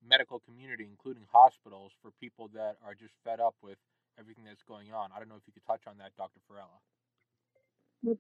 medical 0.07 0.41
community, 0.41 0.89
including 0.91 1.25
hospitals, 1.31 1.93
for 2.01 2.11
people 2.21 2.49
that 2.55 2.77
are 2.85 2.95
just 2.95 3.13
fed 3.25 3.41
up 3.41 3.55
with 3.63 3.77
everything 4.19 4.45
that's 4.45 4.63
going 4.63 4.93
on? 4.95 5.11
I 5.15 5.19
don't 5.19 5.29
know 5.29 5.37
if 5.37 5.43
you 5.47 5.53
could 5.53 5.67
touch 5.67 5.83
on 5.87 5.99
that, 5.99 6.17
Dr. 6.17 6.41
Farella. 6.49 8.17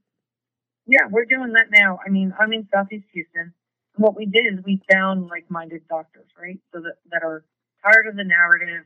Yeah, 0.86 1.06
we're 1.10 1.24
doing 1.24 1.52
that 1.54 1.70
now. 1.72 1.98
I 2.04 2.10
mean, 2.10 2.34
I'm 2.38 2.52
in 2.52 2.68
Southeast 2.72 3.06
Houston. 3.12 3.54
What 3.96 4.16
we 4.16 4.26
did 4.26 4.52
is 4.52 4.64
we 4.64 4.82
found 4.92 5.28
like-minded 5.28 5.88
doctors, 5.88 6.28
right? 6.40 6.58
So 6.72 6.80
that, 6.80 6.96
that 7.10 7.22
are 7.22 7.44
tired 7.82 8.06
of 8.06 8.16
the 8.16 8.24
narrative 8.24 8.84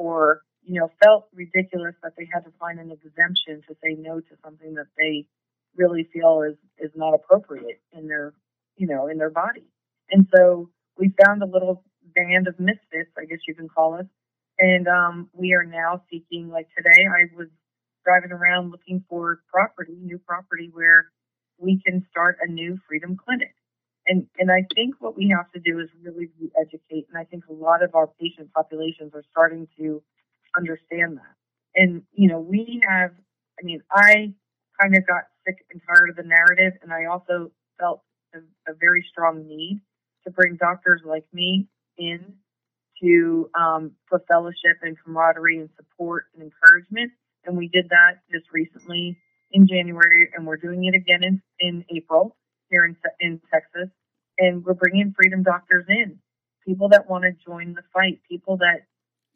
or, 0.00 0.40
you 0.62 0.80
know, 0.80 0.88
felt 1.04 1.28
ridiculous 1.34 1.94
that 2.02 2.12
they 2.16 2.26
had 2.32 2.40
to 2.40 2.52
find 2.58 2.80
an 2.80 2.90
exemption 2.90 3.60
to 3.68 3.74
say 3.84 3.94
no 3.98 4.18
to 4.18 4.34
something 4.42 4.72
that 4.74 4.86
they 4.96 5.26
really 5.76 6.08
feel 6.10 6.42
is, 6.48 6.56
is 6.78 6.90
not 6.96 7.12
appropriate 7.12 7.82
in 7.92 8.08
their, 8.08 8.32
you 8.76 8.86
know, 8.86 9.08
in 9.08 9.18
their 9.18 9.28
body. 9.30 9.66
And 10.10 10.26
so 10.34 10.70
we 10.96 11.12
found 11.22 11.42
a 11.42 11.46
little 11.46 11.84
band 12.16 12.48
of 12.48 12.58
misfits, 12.58 13.12
I 13.18 13.26
guess 13.26 13.40
you 13.46 13.54
can 13.54 13.68
call 13.68 13.94
us. 13.94 14.06
And 14.58 14.88
um, 14.88 15.28
we 15.34 15.52
are 15.52 15.64
now 15.64 16.02
seeking, 16.10 16.48
like 16.48 16.68
today, 16.76 17.04
I 17.06 17.36
was 17.36 17.48
driving 18.04 18.32
around 18.32 18.70
looking 18.70 19.04
for 19.08 19.40
property, 19.52 19.96
new 20.00 20.18
property 20.18 20.70
where 20.72 21.10
we 21.58 21.80
can 21.84 22.06
start 22.10 22.38
a 22.40 22.50
new 22.50 22.78
freedom 22.88 23.16
clinic. 23.22 23.54
And 24.10 24.26
and 24.38 24.50
I 24.50 24.66
think 24.74 24.96
what 24.98 25.16
we 25.16 25.32
have 25.34 25.50
to 25.52 25.60
do 25.60 25.78
is 25.78 25.88
really 26.02 26.28
re 26.40 26.50
educate. 26.60 27.06
And 27.08 27.16
I 27.16 27.24
think 27.24 27.44
a 27.48 27.52
lot 27.52 27.82
of 27.82 27.94
our 27.94 28.08
patient 28.20 28.52
populations 28.52 29.12
are 29.14 29.22
starting 29.30 29.68
to 29.78 30.02
understand 30.56 31.16
that. 31.16 31.34
And 31.76 32.02
you 32.12 32.28
know, 32.28 32.40
we 32.40 32.82
have. 32.86 33.12
I 33.60 33.62
mean, 33.62 33.82
I 33.92 34.34
kind 34.80 34.96
of 34.96 35.06
got 35.06 35.24
sick 35.46 35.64
and 35.70 35.80
tired 35.86 36.10
of 36.10 36.16
the 36.16 36.24
narrative, 36.24 36.78
and 36.82 36.92
I 36.92 37.04
also 37.04 37.52
felt 37.78 38.02
a, 38.34 38.38
a 38.70 38.74
very 38.74 39.04
strong 39.08 39.46
need 39.46 39.80
to 40.24 40.30
bring 40.32 40.56
doctors 40.56 41.02
like 41.04 41.24
me 41.32 41.68
in 41.96 42.34
to 43.02 43.48
um, 43.54 43.92
for 44.08 44.22
fellowship 44.26 44.82
and 44.82 44.96
camaraderie 45.04 45.58
and 45.58 45.68
support 45.76 46.24
and 46.34 46.42
encouragement. 46.42 47.12
And 47.44 47.56
we 47.56 47.68
did 47.68 47.88
that 47.90 48.20
just 48.32 48.46
recently 48.52 49.16
in 49.52 49.68
January, 49.68 50.30
and 50.34 50.46
we're 50.46 50.56
doing 50.56 50.84
it 50.84 50.94
again 50.94 51.22
in, 51.22 51.42
in 51.60 51.84
April 51.94 52.36
here 52.70 52.84
in, 52.84 52.96
in 53.20 53.40
Texas. 53.52 53.88
And 54.40 54.64
we're 54.64 54.74
bringing 54.74 55.14
freedom 55.14 55.44
doctors 55.44 55.84
in, 55.88 56.18
people 56.66 56.88
that 56.90 57.10
want 57.10 57.24
to 57.24 57.32
join 57.46 57.74
the 57.74 57.82
fight, 57.92 58.20
people 58.28 58.56
that, 58.56 58.86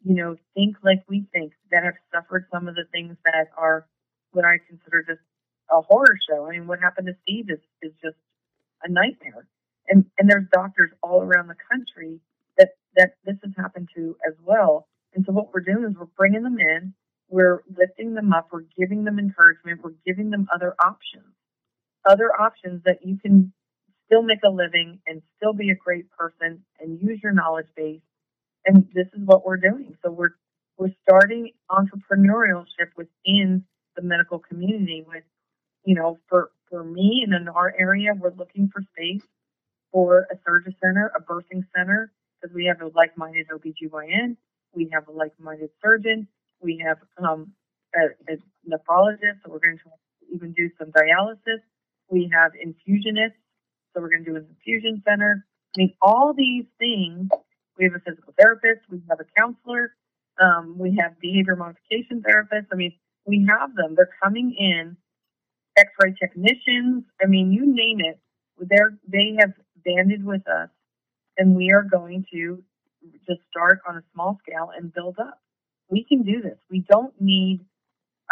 you 0.03 0.15
know, 0.15 0.35
think 0.55 0.77
like 0.83 1.03
we 1.07 1.27
think, 1.31 1.53
that 1.71 1.83
have 1.83 1.95
suffered 2.13 2.47
some 2.51 2.67
of 2.67 2.75
the 2.75 2.85
things 2.91 3.15
that 3.25 3.49
are 3.57 3.87
what 4.31 4.45
I 4.45 4.57
consider 4.67 5.03
just 5.07 5.21
a 5.71 5.81
horror 5.81 6.17
show. 6.27 6.47
I 6.47 6.51
mean, 6.53 6.67
what 6.67 6.79
happened 6.81 7.07
to 7.07 7.15
Steve 7.23 7.51
is, 7.51 7.59
is 7.83 7.93
just 8.03 8.17
a 8.83 8.91
nightmare. 8.91 9.47
And, 9.87 10.05
and 10.17 10.29
there's 10.29 10.47
doctors 10.51 10.91
all 11.03 11.21
around 11.21 11.49
the 11.49 11.55
country 11.71 12.19
that, 12.57 12.69
that 12.95 13.13
this 13.25 13.37
has 13.43 13.53
happened 13.57 13.89
to 13.95 14.17
as 14.27 14.33
well. 14.43 14.87
And 15.13 15.23
so 15.25 15.33
what 15.33 15.53
we're 15.53 15.61
doing 15.61 15.85
is 15.89 15.95
we're 15.97 16.07
bringing 16.17 16.43
them 16.43 16.57
in, 16.59 16.93
we're 17.29 17.61
lifting 17.77 18.15
them 18.15 18.33
up, 18.33 18.49
we're 18.51 18.65
giving 18.77 19.03
them 19.03 19.19
encouragement, 19.19 19.81
we're 19.83 19.93
giving 20.05 20.31
them 20.31 20.47
other 20.53 20.75
options, 20.83 21.33
other 22.09 22.31
options 22.39 22.83
that 22.85 23.05
you 23.05 23.17
can 23.17 23.53
still 24.05 24.23
make 24.23 24.39
a 24.45 24.49
living 24.49 24.99
and 25.07 25.21
still 25.37 25.53
be 25.53 25.69
a 25.69 25.75
great 25.75 26.09
person 26.11 26.63
and 26.79 27.01
use 27.01 27.19
your 27.23 27.33
knowledge 27.33 27.67
base. 27.75 28.01
And 28.65 28.87
this 28.93 29.07
is 29.13 29.21
what 29.25 29.45
we're 29.45 29.57
doing. 29.57 29.97
So 30.03 30.11
we're 30.11 30.35
we're 30.77 30.91
starting 31.07 31.51
entrepreneurship 31.71 32.91
within 32.97 33.63
the 33.95 34.01
medical 34.01 34.39
community 34.39 35.05
with, 35.07 35.23
you 35.85 35.95
know, 35.95 36.19
for, 36.27 36.51
for 36.69 36.83
me 36.83 37.23
and 37.25 37.33
in 37.33 37.47
our 37.47 37.73
area, 37.79 38.11
we're 38.13 38.33
looking 38.33 38.69
for 38.73 38.81
space 38.93 39.23
for 39.91 40.27
a 40.31 40.35
surgery 40.45 40.75
center, 40.83 41.11
a 41.15 41.21
birthing 41.21 41.63
center, 41.75 42.11
because 42.41 42.53
we 42.53 42.65
have 42.65 42.81
a 42.81 42.91
like-minded 42.95 43.47
OBGYN, 43.47 44.35
we 44.73 44.89
have 44.91 45.07
a 45.07 45.11
like-minded 45.11 45.69
surgeon, 45.81 46.27
we 46.61 46.83
have 46.85 46.97
um, 47.23 47.53
a, 47.95 48.33
a 48.33 48.37
nephrologist, 48.69 49.39
so 49.45 49.51
we're 49.51 49.59
going 49.59 49.77
to 49.77 50.35
even 50.35 50.51
do 50.53 50.69
some 50.77 50.91
dialysis. 50.91 51.61
We 52.09 52.29
have 52.33 52.51
infusionists, 52.53 53.39
so 53.95 54.01
we're 54.01 54.09
going 54.09 54.25
to 54.25 54.31
do 54.31 54.37
an 54.37 54.47
infusion 54.49 55.01
center. 55.07 55.45
I 55.75 55.79
mean, 55.79 55.93
all 56.01 56.33
these 56.37 56.65
things. 56.79 57.29
We 57.77 57.85
have 57.85 57.95
a 57.95 57.99
physical 57.99 58.33
therapist, 58.39 58.87
we 58.89 59.01
have 59.09 59.19
a 59.19 59.25
counselor, 59.37 59.95
um, 60.41 60.77
we 60.79 60.97
have 60.99 61.19
behavior 61.19 61.57
modification 61.57 62.23
therapists. 62.23 62.67
I 62.71 62.75
mean, 62.75 62.93
we 63.25 63.45
have 63.49 63.75
them. 63.75 63.95
They're 63.95 64.09
coming 64.23 64.55
in, 64.57 64.95
X-ray 65.77 66.15
technicians. 66.21 67.03
I 67.21 67.27
mean, 67.27 67.51
you 67.51 67.65
name 67.65 67.99
it. 67.99 68.19
They're 68.59 68.97
they 69.07 69.35
have 69.39 69.51
banded 69.85 70.23
with 70.25 70.47
us, 70.47 70.69
and 71.37 71.55
we 71.55 71.71
are 71.71 71.83
going 71.83 72.25
to 72.33 72.63
just 73.27 73.41
start 73.51 73.81
on 73.87 73.97
a 73.97 74.03
small 74.13 74.37
scale 74.47 74.71
and 74.77 74.93
build 74.93 75.17
up 75.19 75.39
we 75.89 76.03
can 76.03 76.23
do 76.23 76.41
this. 76.41 76.57
We 76.69 76.85
don't 76.89 77.13
need 77.19 77.61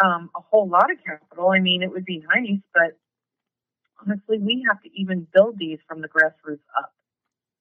um, 0.03 0.29
a 0.35 0.41
whole 0.41 0.67
lot 0.67 0.91
of 0.91 0.97
capital. 1.05 1.49
I 1.49 1.59
mean, 1.59 1.83
it 1.83 1.91
would 1.91 2.05
be 2.05 2.23
nice, 2.35 2.59
but 2.73 2.97
honestly, 4.05 4.39
we 4.39 4.65
have 4.67 4.81
to 4.83 4.89
even 4.93 5.27
build 5.33 5.57
these 5.57 5.79
from 5.87 6.01
the 6.01 6.07
grassroots 6.07 6.65
up. 6.77 6.93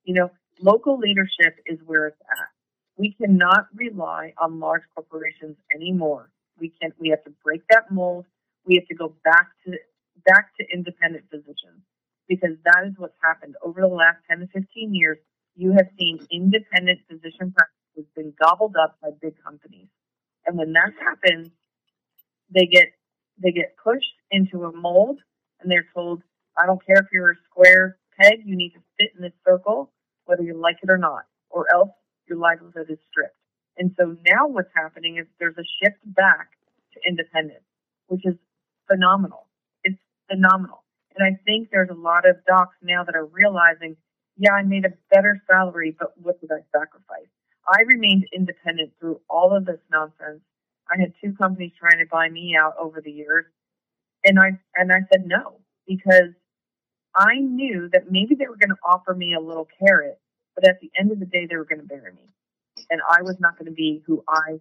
You 0.04 0.14
know, 0.14 0.30
local 0.60 0.98
leadership 0.98 1.56
is 1.66 1.78
where 1.86 2.08
it's 2.08 2.20
at. 2.20 2.48
We 2.96 3.14
cannot 3.20 3.66
rely 3.74 4.34
on 4.40 4.60
large 4.60 4.82
corporations 4.94 5.56
anymore. 5.74 6.30
We 6.58 6.72
can 6.80 6.92
we 6.98 7.08
have 7.08 7.24
to 7.24 7.32
break 7.44 7.62
that 7.70 7.90
mold. 7.90 8.26
We 8.66 8.74
have 8.76 8.86
to 8.88 8.94
go 8.94 9.14
back 9.24 9.48
to 9.64 9.72
back 10.26 10.50
to 10.60 10.66
independent 10.72 11.24
physicians 11.30 11.82
because 12.28 12.56
that 12.64 12.84
is 12.86 12.94
what's 12.98 13.16
happened 13.22 13.56
over 13.62 13.80
the 13.80 13.86
last 13.88 14.18
10 14.30 14.40
to 14.40 14.46
15 14.48 14.94
years. 14.94 15.18
You 15.56 15.72
have 15.72 15.88
seen 15.98 16.26
independent 16.30 17.00
physician 17.08 17.52
practices 17.52 18.10
been 18.14 18.32
gobbled 18.40 18.76
up 18.76 18.96
by 19.02 19.10
big 19.20 19.34
companies. 19.42 19.88
And 20.46 20.58
when 20.58 20.72
that 20.72 20.92
happens, 21.00 21.48
they 22.54 22.66
get 22.66 22.88
they 23.42 23.52
get 23.52 23.76
pushed 23.82 24.14
into 24.30 24.64
a 24.64 24.72
mold 24.72 25.20
and 25.60 25.70
they're 25.70 25.86
told, 25.94 26.22
I 26.58 26.66
don't 26.66 26.84
care 26.84 26.96
if 26.96 27.06
you're 27.12 27.32
a 27.32 27.36
square 27.50 27.98
peg, 28.18 28.40
you 28.44 28.56
need 28.56 28.70
to 28.70 28.80
fit 28.98 29.10
in 29.16 29.22
this 29.22 29.32
circle, 29.46 29.90
whether 30.26 30.42
you 30.42 30.54
like 30.54 30.76
it 30.82 30.90
or 30.90 30.98
not, 30.98 31.24
or 31.50 31.66
else 31.74 31.90
your 32.28 32.38
livelihood 32.38 32.86
is 32.90 32.98
stripped. 33.10 33.36
And 33.78 33.94
so 33.98 34.16
now 34.28 34.46
what's 34.46 34.70
happening 34.74 35.16
is 35.16 35.26
there's 35.38 35.56
a 35.58 35.64
shift 35.82 35.98
back 36.04 36.50
to 36.94 37.00
independence, 37.08 37.64
which 38.08 38.24
is 38.24 38.34
phenomenal. 38.86 39.48
It's 39.82 39.98
phenomenal. 40.30 40.84
And 41.16 41.26
I 41.26 41.38
think 41.44 41.68
there's 41.70 41.90
a 41.90 41.94
lot 41.94 42.28
of 42.28 42.36
docs 42.46 42.76
now 42.82 43.04
that 43.04 43.14
are 43.14 43.26
realizing, 43.26 43.96
yeah, 44.36 44.52
I 44.52 44.62
made 44.62 44.84
a 44.84 44.92
better 45.10 45.40
salary, 45.50 45.96
but 45.98 46.12
what 46.20 46.40
did 46.40 46.50
I 46.52 46.60
sacrifice? 46.72 47.28
I 47.68 47.82
remained 47.82 48.26
independent 48.32 48.92
through 48.98 49.20
all 49.28 49.56
of 49.56 49.66
this 49.66 49.80
nonsense. 49.90 50.40
I 50.90 51.00
had 51.00 51.12
two 51.22 51.32
companies 51.34 51.72
trying 51.78 51.98
to 51.98 52.06
buy 52.10 52.28
me 52.28 52.56
out 52.58 52.74
over 52.78 53.00
the 53.00 53.10
years, 53.10 53.46
and 54.24 54.38
I 54.38 54.58
and 54.74 54.90
I 54.92 55.00
said 55.12 55.26
no 55.26 55.60
because 55.86 56.34
I 57.14 57.38
knew 57.38 57.88
that 57.92 58.10
maybe 58.10 58.34
they 58.34 58.46
were 58.46 58.56
going 58.56 58.70
to 58.70 58.82
offer 58.86 59.14
me 59.14 59.34
a 59.34 59.40
little 59.40 59.68
carrot, 59.78 60.18
but 60.54 60.66
at 60.66 60.80
the 60.80 60.90
end 60.98 61.12
of 61.12 61.20
the 61.20 61.26
day, 61.26 61.46
they 61.48 61.56
were 61.56 61.64
going 61.64 61.80
to 61.80 61.86
bury 61.86 62.12
me, 62.12 62.28
and 62.90 63.00
I 63.08 63.22
was 63.22 63.36
not 63.40 63.58
going 63.58 63.66
to 63.66 63.72
be 63.74 64.02
who 64.06 64.22
I 64.28 64.60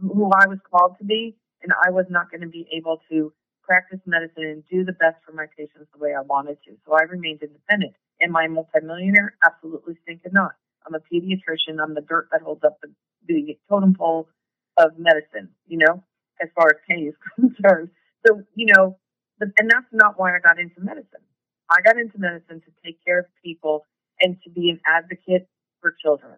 who 0.00 0.30
I 0.32 0.46
was 0.46 0.58
called 0.70 0.96
to 0.98 1.04
be, 1.04 1.36
and 1.62 1.72
I 1.84 1.90
was 1.90 2.06
not 2.08 2.30
going 2.30 2.40
to 2.40 2.48
be 2.48 2.66
able 2.72 3.00
to 3.10 3.32
practice 3.62 4.00
medicine 4.06 4.44
and 4.44 4.64
do 4.70 4.84
the 4.84 4.92
best 4.92 5.16
for 5.24 5.32
my 5.32 5.46
patients 5.56 5.88
the 5.92 5.98
way 5.98 6.14
I 6.14 6.22
wanted 6.22 6.58
to. 6.64 6.72
So 6.86 6.94
I 6.94 7.02
remained 7.02 7.42
independent. 7.42 7.94
Am 8.22 8.34
I 8.36 8.44
a 8.44 8.48
multimillionaire? 8.48 9.36
Absolutely 9.44 9.96
stinking 10.02 10.32
not. 10.32 10.52
I'm 10.86 10.94
a 10.94 11.00
pediatrician. 11.00 11.80
I'm 11.82 11.94
the 11.94 12.00
dirt 12.00 12.28
that 12.32 12.42
holds 12.42 12.64
up 12.64 12.78
the, 12.82 12.90
the 13.26 13.58
totem 13.68 13.94
pole 13.94 14.28
of 14.76 14.98
medicine, 14.98 15.50
you 15.66 15.78
know, 15.78 16.02
as 16.42 16.48
far 16.54 16.68
as 16.70 16.76
pay 16.88 17.02
is 17.02 17.14
concerned. 17.36 17.90
So, 18.26 18.42
you 18.54 18.66
know, 18.74 18.98
and 19.40 19.70
that's 19.70 19.86
not 19.92 20.18
why 20.18 20.34
I 20.34 20.38
got 20.40 20.58
into 20.58 20.80
medicine. 20.80 21.24
I 21.70 21.80
got 21.82 21.98
into 21.98 22.18
medicine 22.18 22.60
to 22.60 22.72
take 22.84 22.98
care 23.04 23.20
of 23.20 23.26
people 23.44 23.86
and 24.20 24.36
to 24.42 24.50
be 24.50 24.70
an 24.70 24.80
advocate 24.86 25.48
for 25.80 25.94
children. 26.02 26.36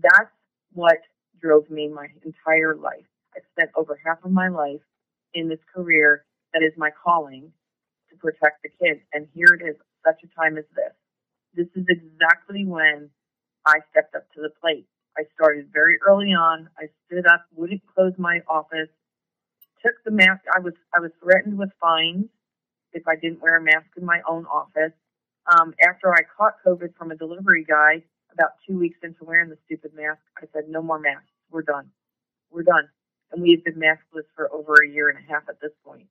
That's 0.00 0.30
what 0.72 0.98
drove 1.42 1.68
me 1.68 1.88
my 1.88 2.06
entire 2.24 2.76
life. 2.76 3.04
I 3.34 3.40
spent 3.52 3.70
over 3.76 3.98
half 4.04 4.18
of 4.24 4.30
my 4.30 4.48
life 4.48 4.80
in 5.34 5.48
this 5.48 5.58
career 5.74 6.24
that 6.52 6.62
is 6.62 6.72
my 6.76 6.90
calling 6.90 7.52
to 8.10 8.16
protect 8.16 8.62
the 8.62 8.70
kids. 8.80 9.00
And 9.12 9.26
here 9.34 9.58
it 9.58 9.64
is, 9.64 9.76
such 10.06 10.20
a 10.22 10.40
time 10.40 10.56
as 10.56 10.64
this. 10.76 10.94
This 11.54 11.66
is 11.74 11.86
exactly 11.88 12.64
when 12.64 13.10
I 13.66 13.80
stepped 13.90 14.14
up 14.14 14.30
to 14.34 14.40
the 14.40 14.50
plate. 14.60 14.86
I 15.18 15.22
started 15.34 15.68
very 15.72 15.98
early 16.06 16.32
on. 16.32 16.68
I 16.78 16.86
stood 17.06 17.26
up, 17.26 17.44
wouldn't 17.56 17.82
close 17.94 18.12
my 18.18 18.40
office, 18.48 18.88
took 19.84 19.94
the 20.04 20.10
mask. 20.10 20.42
I 20.54 20.60
was 20.60 20.74
I 20.94 21.00
was 21.00 21.10
threatened 21.22 21.58
with 21.58 21.70
fines 21.80 22.26
if 22.94 23.06
I 23.06 23.16
didn't 23.16 23.42
wear 23.42 23.56
a 23.56 23.62
mask 23.62 23.86
in 23.96 24.04
my 24.04 24.20
own 24.28 24.46
office. 24.46 24.92
Um, 25.52 25.74
after 25.86 26.12
I 26.12 26.22
caught 26.36 26.54
COVID 26.66 26.96
from 26.96 27.10
a 27.10 27.16
delivery 27.16 27.64
guy, 27.64 28.02
about 28.32 28.52
two 28.66 28.78
weeks 28.78 28.98
into 29.02 29.24
wearing 29.24 29.50
the 29.50 29.58
stupid 29.66 29.92
mask, 29.94 30.20
I 30.38 30.46
said, 30.52 30.68
"No 30.68 30.82
more 30.82 30.98
masks. 30.98 31.30
We're 31.50 31.62
done. 31.62 31.90
We're 32.50 32.62
done." 32.62 32.88
And 33.30 33.42
we've 33.42 33.62
been 33.62 33.74
maskless 33.74 34.24
for 34.34 34.52
over 34.52 34.74
a 34.82 34.88
year 34.88 35.10
and 35.10 35.18
a 35.18 35.22
half 35.22 35.48
at 35.48 35.60
this 35.60 35.72
point. 35.84 36.08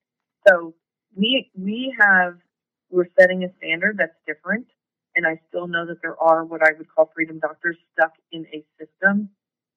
So 0.48 0.76
we 1.16 1.50
we 1.56 1.96
have 2.00 2.38
we're 2.90 3.08
setting 3.20 3.44
a 3.44 3.54
standard 3.58 3.98
that's 3.98 4.16
different. 4.28 4.68
And 5.16 5.28
I 5.28 5.40
still 5.50 5.68
know 5.68 5.86
that 5.86 6.02
there 6.02 6.20
are 6.22 6.44
what 6.46 6.62
I 6.64 6.74
would 6.78 6.88
call 6.94 7.12
freedom 7.14 7.40
doctors 7.40 7.78
stuck 7.94 8.14
in 8.32 8.46
a 8.54 8.64
system 8.80 9.30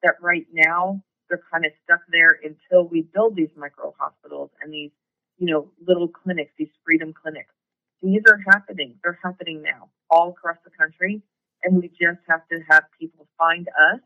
that 0.03 0.15
right 0.21 0.47
now 0.53 1.03
they're 1.29 1.43
kind 1.53 1.65
of 1.65 1.73
stuck 1.85 2.01
there 2.11 2.39
until 2.45 2.89
we 2.89 3.03
build 3.03 3.37
these 3.37 3.51
micro 3.57 3.95
hospitals 3.99 4.51
and 4.63 4.73
these, 4.73 4.93
you 5.39 5.47
know, 5.53 5.71
little 5.87 6.09
clinics, 6.09 6.53
these 6.59 6.71
freedom 6.85 7.13
clinics. 7.13 7.55
These 8.03 8.23
are 8.29 8.41
happening. 8.53 8.97
They're 9.03 9.19
happening 9.23 9.63
now 9.63 9.91
all 10.11 10.31
across 10.31 10.57
the 10.65 10.71
country. 10.71 11.23
And 11.63 11.81
we 11.81 11.89
just 11.89 12.21
have 12.29 12.47
to 12.49 12.61
have 12.71 12.85
people 12.99 13.27
find 13.39 13.67
us 13.69 14.01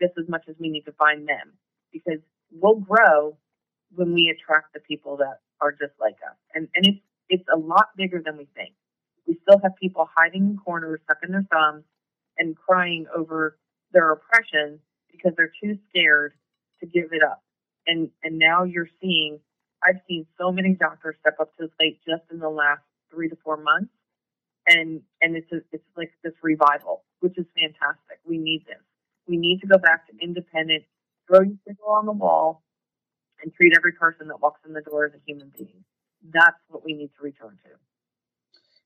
just 0.00 0.14
as 0.18 0.28
much 0.28 0.44
as 0.48 0.56
we 0.58 0.70
need 0.70 0.84
to 0.86 0.92
find 0.92 1.28
them 1.28 1.52
because 1.92 2.20
we'll 2.50 2.80
grow 2.80 3.36
when 3.94 4.14
we 4.14 4.34
attract 4.34 4.72
the 4.72 4.80
people 4.80 5.16
that 5.18 5.40
are 5.60 5.72
just 5.72 5.92
like 6.00 6.16
us. 6.28 6.36
And, 6.54 6.68
and 6.74 6.86
it's, 6.86 7.00
it's 7.28 7.48
a 7.54 7.58
lot 7.58 7.88
bigger 7.96 8.22
than 8.24 8.36
we 8.36 8.48
think. 8.54 8.74
We 9.26 9.38
still 9.42 9.60
have 9.62 9.76
people 9.80 10.08
hiding 10.16 10.42
in 10.42 10.56
corners, 10.56 11.00
sucking 11.06 11.30
their 11.30 11.46
thumbs, 11.52 11.84
and 12.38 12.56
crying 12.56 13.06
over 13.14 13.58
their 13.92 14.12
oppression 14.12 14.80
because 15.12 15.32
they're 15.36 15.52
too 15.62 15.78
scared 15.90 16.32
to 16.80 16.86
give 16.86 17.12
it 17.12 17.22
up. 17.22 17.42
And 17.86 18.10
and 18.22 18.38
now 18.38 18.64
you're 18.64 18.88
seeing 19.00 19.40
I've 19.84 20.00
seen 20.08 20.26
so 20.38 20.52
many 20.52 20.74
doctors 20.74 21.16
step 21.20 21.36
up 21.40 21.56
to 21.56 21.64
the 21.64 21.72
plate 21.78 22.00
just 22.06 22.22
in 22.30 22.38
the 22.38 22.48
last 22.50 22.82
three 23.10 23.28
to 23.28 23.36
four 23.44 23.56
months. 23.56 23.92
And 24.66 25.00
and 25.22 25.36
it's 25.36 25.50
a, 25.52 25.60
it's 25.72 25.84
like 25.96 26.12
this 26.22 26.34
revival, 26.42 27.04
which 27.20 27.38
is 27.38 27.46
fantastic. 27.58 28.18
We 28.24 28.38
need 28.38 28.64
this. 28.66 28.82
We 29.26 29.36
need 29.36 29.60
to 29.60 29.66
go 29.66 29.78
back 29.78 30.06
to 30.08 30.12
independent, 30.20 30.84
throw 31.26 31.40
your 31.40 31.56
finger 31.64 31.82
on 31.88 32.06
the 32.06 32.12
wall, 32.12 32.62
and 33.42 33.52
treat 33.54 33.72
every 33.76 33.92
person 33.92 34.28
that 34.28 34.40
walks 34.40 34.60
in 34.66 34.72
the 34.72 34.82
door 34.82 35.06
as 35.06 35.12
a 35.14 35.20
human 35.26 35.50
being. 35.56 35.84
That's 36.32 36.60
what 36.68 36.84
we 36.84 36.92
need 36.92 37.10
to 37.16 37.22
return 37.22 37.58
to. 37.64 37.70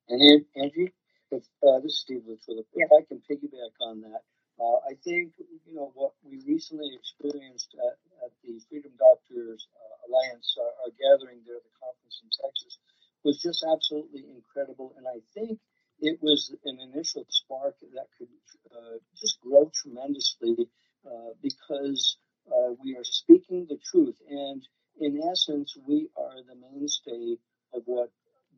And 0.09 0.45
Angie, 0.57 0.93
if 1.31 1.43
uh, 1.67 1.81
this 1.81 1.93
is 1.93 2.01
Steve 2.01 2.23
Litchfield, 2.27 2.65
if 2.75 2.91
I 2.93 3.03
can 3.09 3.21
piggyback 3.29 3.75
on 3.81 4.03
that, 4.03 4.23
uh, 4.61 4.79
I 4.87 4.95
think 5.03 5.33
you 5.67 5.75
know 5.75 5.91
what 5.95 6.13
we 6.23 6.41
recently 6.47 6.95
experienced 6.95 7.75
at, 7.75 7.99
at 8.23 8.33
the 8.43 8.61
Freedom 8.69 8.93
Doctors 8.99 9.67
uh, 9.75 10.07
Alliance, 10.07 10.55
uh, 10.61 10.85
our 10.85 10.93
gathering 10.95 11.41
there, 11.47 11.59
the 11.59 11.75
conference 11.81 12.21
in 12.23 12.31
Texas, 12.31 12.79
was 13.25 13.41
just 13.41 13.65
absolutely 13.65 14.25
incredible. 14.29 14.95
And 14.97 15.07
I 15.09 15.21
think 15.35 15.59
it 16.01 16.19
was 16.21 16.55
an 16.65 16.79
initial 16.81 17.25
spark 17.29 17.77
that 17.81 18.07
could 18.19 18.29
uh, 18.71 18.99
just 19.17 19.41
grow 19.41 19.71
tremendously 19.75 20.69
uh, 21.07 21.33
because 21.43 22.17
uh, 22.51 22.73
we 22.83 22.97
are 22.97 23.05
speaking 23.05 23.67
the 23.69 23.79
truth. 23.91 24.17
And 24.29 24.63
in 25.01 25.21
essence, 25.31 25.77
we 25.87 26.09
are 26.17 26.37
the 26.47 26.57
mainstay 26.57 27.39
of 27.73 27.83
what 27.87 28.11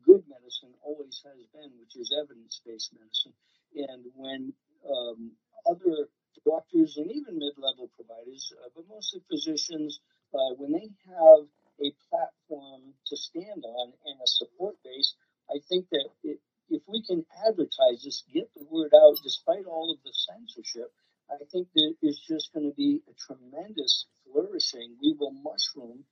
good 0.05 0.23
medicine 0.29 0.73
always 0.83 1.21
has 1.25 1.45
been, 1.53 1.71
which 1.79 1.95
is 1.95 2.13
evidence 2.17 2.61
based 2.65 2.93
medicine. 2.93 3.33
And 3.75 4.05
when 4.15 4.53
um, 4.89 5.31
other 5.69 6.07
doctors 6.47 6.97
and 6.97 7.11
even 7.11 7.39
mid 7.39 7.55
level 7.59 7.91
providers, 7.99 8.53
uh, 8.63 8.69
but 8.75 8.85
mostly 8.89 9.21
physicians, 9.29 9.99
uh, 10.33 10.55
when 10.57 10.71
they 10.71 10.87
have 11.11 11.43
a 11.83 11.91
platform 12.09 12.95
to 13.07 13.17
stand 13.17 13.63
on 13.65 13.93
and 14.07 14.17
a 14.23 14.27
support 14.27 14.77
base, 14.85 15.15
I 15.51 15.59
think 15.69 15.87
that 15.91 16.07
it, 16.23 16.39
if 16.69 16.83
we 16.87 17.03
can 17.03 17.25
advertise 17.47 18.03
this, 18.03 18.23
get 18.33 18.49
the 18.55 18.65
word 18.71 18.93
out, 18.95 19.17
despite 19.23 19.65
all 19.67 19.91
of 19.91 19.99
the 20.03 20.13
censorship, 20.13 20.91
I 21.31 21.37
think 21.51 21.67
that 21.75 21.95
it's 22.01 22.21
just 22.27 22.53
going 22.53 22.69
to 22.71 22.75
be 22.75 23.01
a 23.09 23.13
tremendous 23.15 24.07
flourishing. 24.23 24.97
We 25.03 25.15
will 25.19 25.33
mushroom 25.33 26.05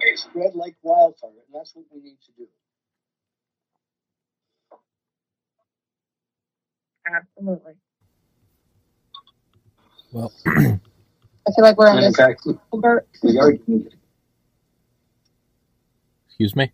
and 0.00 0.18
spread 0.18 0.54
like 0.56 0.76
wildfire, 0.82 1.30
and 1.30 1.54
that's 1.54 1.74
what 1.76 1.86
we 1.92 2.00
need 2.02 2.18
to 2.26 2.32
do. 2.38 2.48
Absolutely. 7.06 7.74
Well, 10.16 10.32
I 10.46 10.50
feel 10.50 10.80
like 11.58 11.76
we're 11.76 11.90
on 11.90 11.98
in 11.98 12.04
this. 12.04 12.16
fact, 12.16 12.46
we 12.46 13.38
are 13.38 13.50
excuse 16.26 16.56
me. 16.56 16.72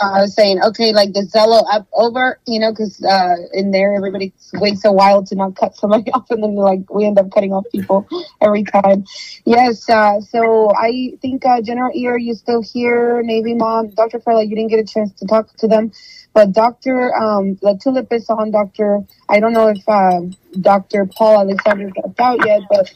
I 0.00 0.20
was 0.22 0.34
saying, 0.34 0.62
okay, 0.62 0.92
like 0.92 1.12
the 1.12 1.22
Zello 1.22 1.64
up 1.72 1.88
over, 1.92 2.38
you 2.46 2.60
know, 2.60 2.70
because 2.70 3.02
uh, 3.02 3.34
in 3.52 3.72
there 3.72 3.94
everybody 3.94 4.32
waits 4.54 4.84
a 4.84 4.92
while 4.92 5.24
to 5.24 5.34
not 5.34 5.56
cut 5.56 5.74
somebody 5.76 6.10
off, 6.12 6.30
and 6.30 6.42
then 6.42 6.54
like 6.54 6.88
we 6.92 7.04
end 7.04 7.18
up 7.18 7.30
cutting 7.32 7.52
off 7.52 7.64
people 7.72 8.06
every 8.40 8.64
time. 8.64 9.04
Yes, 9.44 9.88
uh, 9.88 10.20
so 10.20 10.70
I 10.76 11.16
think 11.20 11.44
uh, 11.44 11.60
General 11.62 11.90
Ear, 11.94 12.16
you 12.16 12.34
still 12.34 12.62
here? 12.62 13.22
Navy 13.22 13.54
Mom, 13.54 13.88
Dr. 13.90 14.20
Farley, 14.20 14.46
you 14.46 14.54
didn't 14.54 14.70
get 14.70 14.80
a 14.80 14.84
chance 14.84 15.12
to 15.14 15.26
talk 15.26 15.54
to 15.56 15.66
them, 15.66 15.90
but 16.32 16.52
Dr. 16.52 17.14
Um, 17.14 17.56
LaTulippe 17.56 18.12
is 18.12 18.28
on. 18.30 18.52
Doctor, 18.52 19.00
I 19.28 19.40
don't 19.40 19.52
know 19.52 19.68
if 19.68 19.88
um, 19.88 20.32
Dr. 20.60 21.06
Paul 21.06 21.40
Alexander 21.40 21.90
got 21.90 22.20
out 22.20 22.46
yet, 22.46 22.62
but 22.70 22.94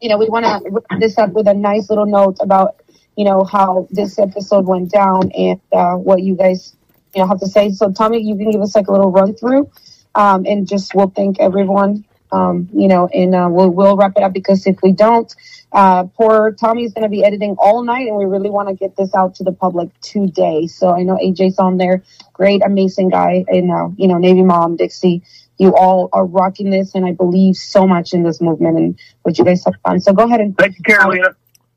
you 0.00 0.08
know, 0.08 0.18
we 0.18 0.28
want 0.28 0.44
to 0.44 0.70
wrap 0.70 1.00
this 1.00 1.18
up 1.18 1.32
with 1.32 1.48
a 1.48 1.54
nice 1.54 1.88
little 1.88 2.06
note 2.06 2.36
about 2.40 2.76
you 3.16 3.24
know, 3.24 3.44
how 3.44 3.86
this 3.90 4.18
episode 4.18 4.66
went 4.66 4.90
down 4.90 5.30
and 5.32 5.60
uh, 5.72 5.94
what 5.94 6.22
you 6.22 6.36
guys, 6.36 6.74
you 7.14 7.20
know, 7.20 7.28
have 7.28 7.40
to 7.40 7.46
say. 7.46 7.70
So, 7.70 7.92
Tommy, 7.92 8.20
you 8.20 8.36
can 8.36 8.50
give 8.50 8.60
us 8.60 8.74
like 8.74 8.88
a 8.88 8.92
little 8.92 9.10
run 9.10 9.34
through, 9.34 9.70
um, 10.14 10.44
and 10.46 10.66
just 10.68 10.94
we'll 10.94 11.10
thank 11.10 11.38
everyone, 11.40 12.04
um, 12.32 12.68
you 12.72 12.88
know, 12.88 13.08
and 13.12 13.34
uh, 13.34 13.48
we'll 13.50 13.70
we'll 13.70 13.96
wrap 13.96 14.12
it 14.16 14.22
up 14.22 14.32
because 14.32 14.66
if 14.66 14.76
we 14.82 14.92
don't, 14.92 15.32
uh, 15.72 16.04
poor 16.04 16.52
Tommy's 16.52 16.92
going 16.92 17.04
to 17.04 17.08
be 17.08 17.24
editing 17.24 17.56
all 17.58 17.84
night, 17.84 18.08
and 18.08 18.16
we 18.16 18.24
really 18.24 18.50
want 18.50 18.68
to 18.68 18.74
get 18.74 18.96
this 18.96 19.14
out 19.14 19.36
to 19.36 19.44
the 19.44 19.52
public 19.52 19.88
today. 20.00 20.66
So 20.66 20.90
I 20.90 21.02
know 21.02 21.16
AJ's 21.16 21.58
on 21.58 21.76
there, 21.76 22.02
great, 22.32 22.62
amazing 22.64 23.10
guy, 23.10 23.44
and 23.48 23.70
uh, 23.70 23.88
you 23.96 24.08
know, 24.08 24.18
Navy 24.18 24.42
Mom, 24.42 24.76
Dixie. 24.76 25.22
You 25.56 25.76
all 25.76 26.08
are 26.12 26.26
rocking 26.26 26.70
this, 26.70 26.96
and 26.96 27.06
I 27.06 27.12
believe 27.12 27.54
so 27.54 27.86
much 27.86 28.12
in 28.12 28.24
this 28.24 28.40
movement 28.40 28.76
and 28.76 28.98
what 29.22 29.38
you 29.38 29.44
guys 29.44 29.64
have 29.64 29.80
done. 29.84 30.00
So 30.00 30.12
go 30.12 30.24
ahead 30.24 30.40
and 30.40 30.58
Thank 30.58 30.78
you, 30.78 30.82
Carolina. 30.82 31.36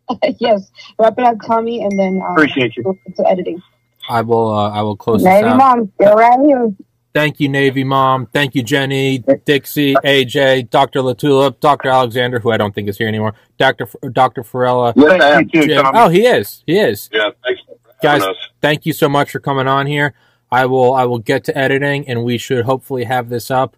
yes, 0.39 0.71
wrap 0.97 1.17
it 1.17 1.25
up, 1.25 1.37
Tommy, 1.45 1.83
and 1.83 1.97
then 1.97 2.21
uh, 2.23 2.33
Appreciate 2.33 2.75
you. 2.77 2.97
to 3.15 3.27
editing. 3.27 3.61
I 4.09 4.21
will. 4.21 4.53
Uh, 4.53 4.69
I 4.69 4.81
will 4.81 4.95
close 4.95 5.21
this 5.21 5.25
Navy 5.25 5.47
out. 5.47 5.57
Mom, 5.57 5.91
still 5.95 6.15
right 6.15 6.39
here. 6.45 6.71
Thank 7.13 7.39
you, 7.39 7.49
Navy 7.49 7.83
Mom. 7.83 8.27
Thank 8.27 8.53
you, 8.53 8.61
Jenny, 8.61 9.23
Dixie, 9.45 9.95
AJ, 10.03 10.69
Dr. 10.69 10.99
LaTulippe, 10.99 11.59
Dr. 11.59 11.89
Alexander, 11.89 12.39
who 12.39 12.51
I 12.51 12.57
don't 12.57 12.75
think 12.75 12.87
is 12.87 12.97
here 12.97 13.07
anymore, 13.07 13.33
Dr. 13.57 13.85
F- 13.85 14.13
Dr. 14.13 14.43
Farella. 14.43 14.93
Yes, 14.95 15.21
I 15.21 15.39
am. 15.39 15.95
Oh, 15.95 16.09
he 16.09 16.27
is. 16.27 16.63
He 16.67 16.77
is. 16.77 17.09
Yeah, 17.11 17.31
thanks 17.43 17.61
Guys, 18.01 18.23
thank 18.61 18.85
you 18.85 18.93
so 18.93 19.09
much 19.09 19.31
for 19.31 19.39
coming 19.39 19.67
on 19.67 19.87
here. 19.87 20.13
I 20.51 20.67
will. 20.67 20.93
I 20.93 21.05
will 21.05 21.19
get 21.19 21.43
to 21.45 21.57
editing, 21.57 22.07
and 22.07 22.23
we 22.23 22.37
should 22.37 22.65
hopefully 22.65 23.05
have 23.05 23.29
this 23.29 23.49
up 23.49 23.75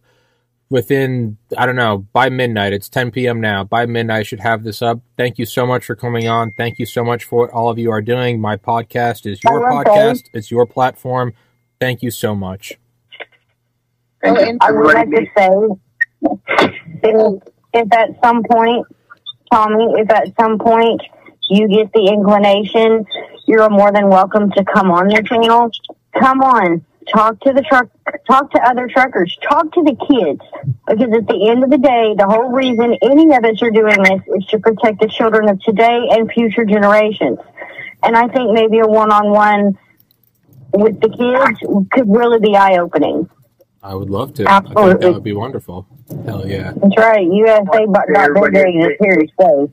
within. 0.70 1.38
I 1.58 1.66
don't 1.66 1.76
know 1.76 2.00
by 2.14 2.30
midnight. 2.30 2.74
It's 2.74 2.90
10 2.90 3.12
p.m. 3.12 3.42
now. 3.42 3.64
By 3.64 3.86
midnight, 3.86 4.20
I 4.20 4.24
should 4.24 4.40
have 4.40 4.64
this 4.64 4.82
up. 4.82 5.00
Thank 5.18 5.38
you 5.38 5.46
so 5.46 5.66
much 5.66 5.86
for 5.86 5.96
coming 5.96 6.28
on. 6.28 6.52
Thank 6.52 6.80
you 6.80 6.86
so 6.86 7.04
much 7.04 7.24
for 7.24 7.40
what 7.40 7.50
all 7.52 7.70
of 7.70 7.78
you 7.78 7.92
are 7.92 8.02
doing. 8.02 8.40
My 8.40 8.58
podcast 8.58 9.26
is 9.26 9.44
your 9.44 9.60
You're 9.60 9.70
welcome. 9.70 9.94
podcast. 9.94 10.24
It's 10.34 10.52
your 10.52 10.66
platform. 10.66 11.34
Thank 11.80 12.04
you 12.04 12.12
so 12.12 12.36
much. 12.36 12.74
Oh, 14.24 14.58
I 14.62 14.72
would 14.72 14.94
like 14.94 15.10
to 15.12 15.26
say, 15.38 15.50
if, 17.04 17.44
if 17.74 17.94
at 17.94 18.10
some 18.22 18.44
point, 18.44 18.86
Tommy, 19.52 19.86
if 19.98 20.10
at 20.12 20.36
some 20.40 20.60
point 20.60 21.02
you 21.50 21.68
get 21.70 21.92
the 21.94 22.08
inclination, 22.08 23.06
you're 23.48 23.70
more 23.70 23.92
than 23.94 24.10
welcome 24.10 24.52
to 24.52 24.66
come 24.66 24.92
on 24.92 25.08
the 25.08 25.24
channel. 25.24 25.72
Come 26.20 26.42
on, 26.42 26.86
talk 27.12 27.40
to 27.42 27.54
the 27.54 27.62
truck, 27.62 27.90
talk 28.28 28.52
to 28.52 28.60
other 28.62 28.88
truckers, 28.88 29.38
talk 29.48 29.72
to 29.74 29.84
the 29.84 29.96
kids, 29.96 30.42
because 30.88 31.14
at 31.14 31.28
the 31.28 31.50
end 31.50 31.64
of 31.64 31.70
the 31.70 31.78
day, 31.78 32.14
the 32.18 32.26
whole 32.26 32.50
reason 32.50 32.98
any 33.02 33.36
of 33.36 33.44
us 33.44 33.62
are 33.62 33.72
doing 33.72 34.02
this 34.04 34.22
is 34.38 34.46
to 34.48 34.60
protect 34.60 35.00
the 35.00 35.08
children 35.08 35.50
of 35.50 35.62
today 35.62 36.08
and 36.12 36.32
future 36.32 36.66
generations. 36.66 37.40
And 38.04 38.16
I 38.16 38.28
think 38.28 38.52
maybe 38.54 38.80
a 38.80 38.88
one-on-one 38.88 39.78
with 40.74 41.02
the 41.02 41.10
kids 41.10 41.60
could 41.92 42.10
really 42.10 42.40
be 42.40 42.56
eye-opening. 42.56 43.30
I 43.82 43.96
would 43.96 44.10
love 44.10 44.34
to. 44.36 44.46
I 44.50 44.60
think 44.60 44.76
that 44.76 45.14
would 45.14 45.24
be 45.24 45.34
wonderful. 45.34 45.88
Hell 46.26 46.46
yeah. 46.48 46.74
That's 46.76 46.98
right. 46.98 47.26
USA 47.26 47.86
got 47.86 48.34
their 48.34 48.50
day 48.52 48.74
in 48.74 48.96
serious 49.02 49.32
way. 49.38 49.70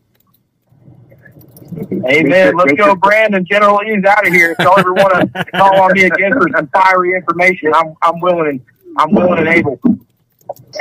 Amen. 2.08 2.56
Let's 2.56 2.72
go, 2.74 2.94
Brandon. 2.94 3.44
General 3.44 3.80
E's 3.82 4.04
out 4.04 4.26
of 4.26 4.32
here. 4.32 4.52
If 4.52 4.58
y'all 4.60 4.78
ever 4.78 4.92
want 4.92 5.34
to 5.34 5.52
call 5.56 5.82
on 5.82 5.92
me 5.92 6.04
again 6.04 6.32
for 6.32 6.48
some 6.54 6.68
fiery 6.68 7.14
information, 7.14 7.72
I'm 7.74 7.94
I'm 8.02 8.20
willing 8.20 8.48
and 8.48 8.60
I'm 8.96 9.12
willing 9.12 9.38
and 9.38 9.48
able. 9.48 9.80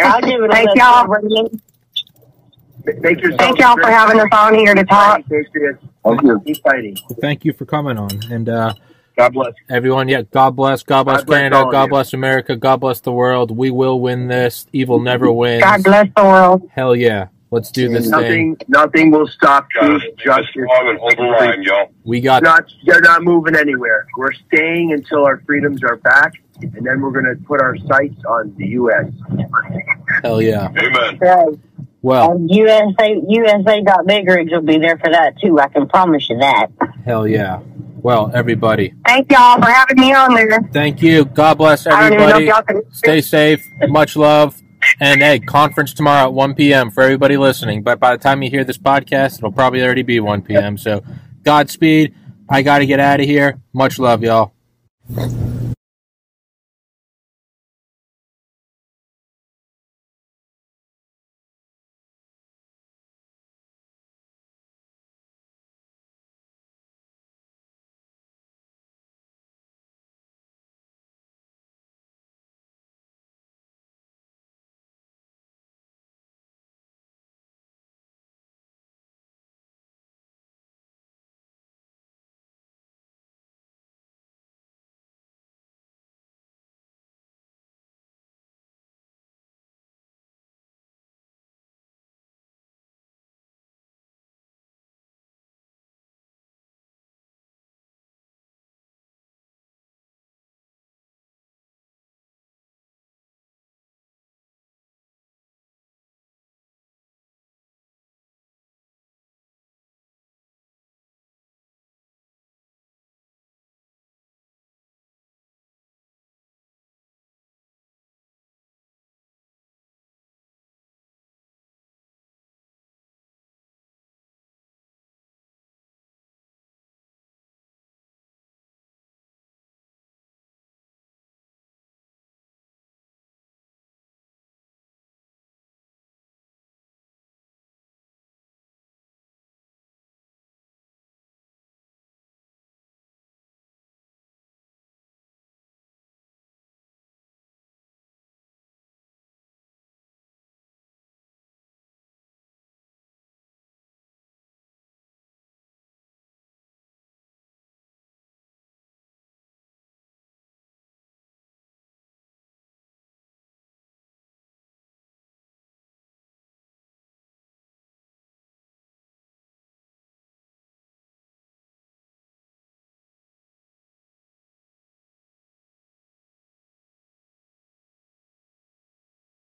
I'll 0.01 0.21
give 0.21 0.41
it 0.41 0.49
a 0.49 0.53
Thank 0.53 0.75
y'all. 0.75 1.07
Brandon. 1.07 1.61
Thank 3.01 3.21
yourself. 3.21 3.39
Thank 3.39 3.59
y'all 3.59 3.77
for 3.77 3.89
having 3.89 4.19
us 4.19 4.27
on 4.31 4.53
here 4.53 4.75
to 4.75 4.83
talk. 4.83 5.21
Patriots. 5.27 5.83
Thank 6.03 6.21
you. 6.21 6.39
Keep 6.45 6.63
fighting. 6.63 6.97
Thank 7.19 7.45
you 7.45 7.53
for 7.53 7.65
coming 7.65 7.97
on. 7.97 8.11
And 8.31 8.47
uh, 8.47 8.73
God 9.17 9.33
bless. 9.33 9.53
everyone, 9.69 10.07
yeah, 10.07 10.21
God 10.21 10.51
bless. 10.51 10.83
God 10.83 11.03
bless 11.03 11.23
God 11.23 11.35
Canada. 11.35 11.55
all 11.55 11.67
of 11.69 11.71
God 11.71 11.83
you. 11.83 11.89
bless 11.89 12.13
America. 12.13 12.55
God 12.55 12.77
bless 12.77 12.99
the 12.99 13.11
world. 13.11 13.49
We 13.49 13.71
will 13.71 13.99
win 13.99 14.27
this. 14.27 14.67
Evil 14.71 14.99
never 14.99 15.31
wins. 15.31 15.63
God 15.63 15.83
bless 15.83 16.07
the 16.15 16.23
world. 16.23 16.69
Hell 16.71 16.95
yeah. 16.95 17.27
Let's 17.51 17.71
do 17.71 17.87
this 17.89 18.03
thing. 18.09 18.11
Nothing, 18.11 18.57
nothing 18.67 19.11
will 19.11 19.27
stop 19.27 19.69
truth, 19.69 20.01
Stay 20.01 20.25
justice. 20.25 20.55
and 20.55 20.97
hold 20.99 21.17
the 21.17 21.21
line, 21.23 21.63
y'all. 21.63 21.89
We 22.03 22.19
got 22.19 22.43
Not, 22.43 22.65
they're 22.85 23.01
not 23.01 23.23
moving 23.23 23.55
anywhere. 23.55 24.07
We're 24.17 24.33
staying 24.47 24.91
until 24.91 25.25
our 25.25 25.41
freedoms 25.45 25.81
are 25.83 25.95
back, 25.97 26.33
and 26.61 26.85
then 26.85 27.01
we're 27.01 27.11
going 27.11 27.25
to 27.25 27.35
put 27.45 27.61
our 27.61 27.77
sights 27.77 28.19
on 28.27 28.53
the 28.57 28.67
U.S. 28.69 29.05
hell 30.23 30.41
yeah. 30.41 30.67
Amen. 30.69 31.17
Right. 31.19 31.59
Well, 32.01 32.31
And 32.33 32.49
USA 32.51 33.19
USA 33.27 33.81
got 33.81 34.05
big 34.05 34.27
rigs 34.27 34.51
will 34.51 34.61
be 34.61 34.77
there 34.77 34.97
for 34.97 35.09
that 35.11 35.39
too. 35.39 35.59
I 35.59 35.67
can 35.69 35.87
promise 35.87 36.29
you 36.29 36.37
that. 36.39 36.67
hell 37.03 37.27
yeah. 37.27 37.61
Well, 37.97 38.29
everybody, 38.35 38.93
Thank 39.07 39.31
y'all 39.31 39.59
for 39.59 39.65
having 39.69 39.99
me 39.99 40.13
on 40.13 40.35
there. 40.35 40.59
thank 40.71 41.01
you. 41.01 41.25
God 41.25 41.57
bless 41.57 41.87
I 41.87 42.09
don't 42.09 42.13
even 42.13 42.17
know 42.19 42.23
if 42.27 42.33
everybody. 42.35 42.45
y'all 42.45 42.81
can. 42.83 42.93
Stay 42.93 43.21
safe. 43.21 43.67
Much 43.87 44.15
love. 44.15 44.61
And 44.99 45.21
hey, 45.21 45.39
conference 45.39 45.93
tomorrow 45.93 46.27
at 46.27 46.33
1 46.33 46.55
p.m. 46.55 46.89
for 46.89 47.03
everybody 47.03 47.37
listening. 47.37 47.83
But 47.83 47.99
by 47.99 48.15
the 48.15 48.21
time 48.21 48.41
you 48.41 48.49
hear 48.49 48.63
this 48.63 48.77
podcast, 48.77 49.37
it'll 49.39 49.51
probably 49.51 49.83
already 49.83 50.03
be 50.03 50.19
1 50.19 50.41
p.m. 50.43 50.77
So, 50.77 51.03
Godspeed. 51.43 52.15
I 52.47 52.61
got 52.61 52.79
to 52.79 52.85
get 52.85 52.99
out 52.99 53.19
of 53.19 53.25
here. 53.25 53.59
Much 53.73 53.99
love, 53.99 54.23
y'all. 54.23 54.53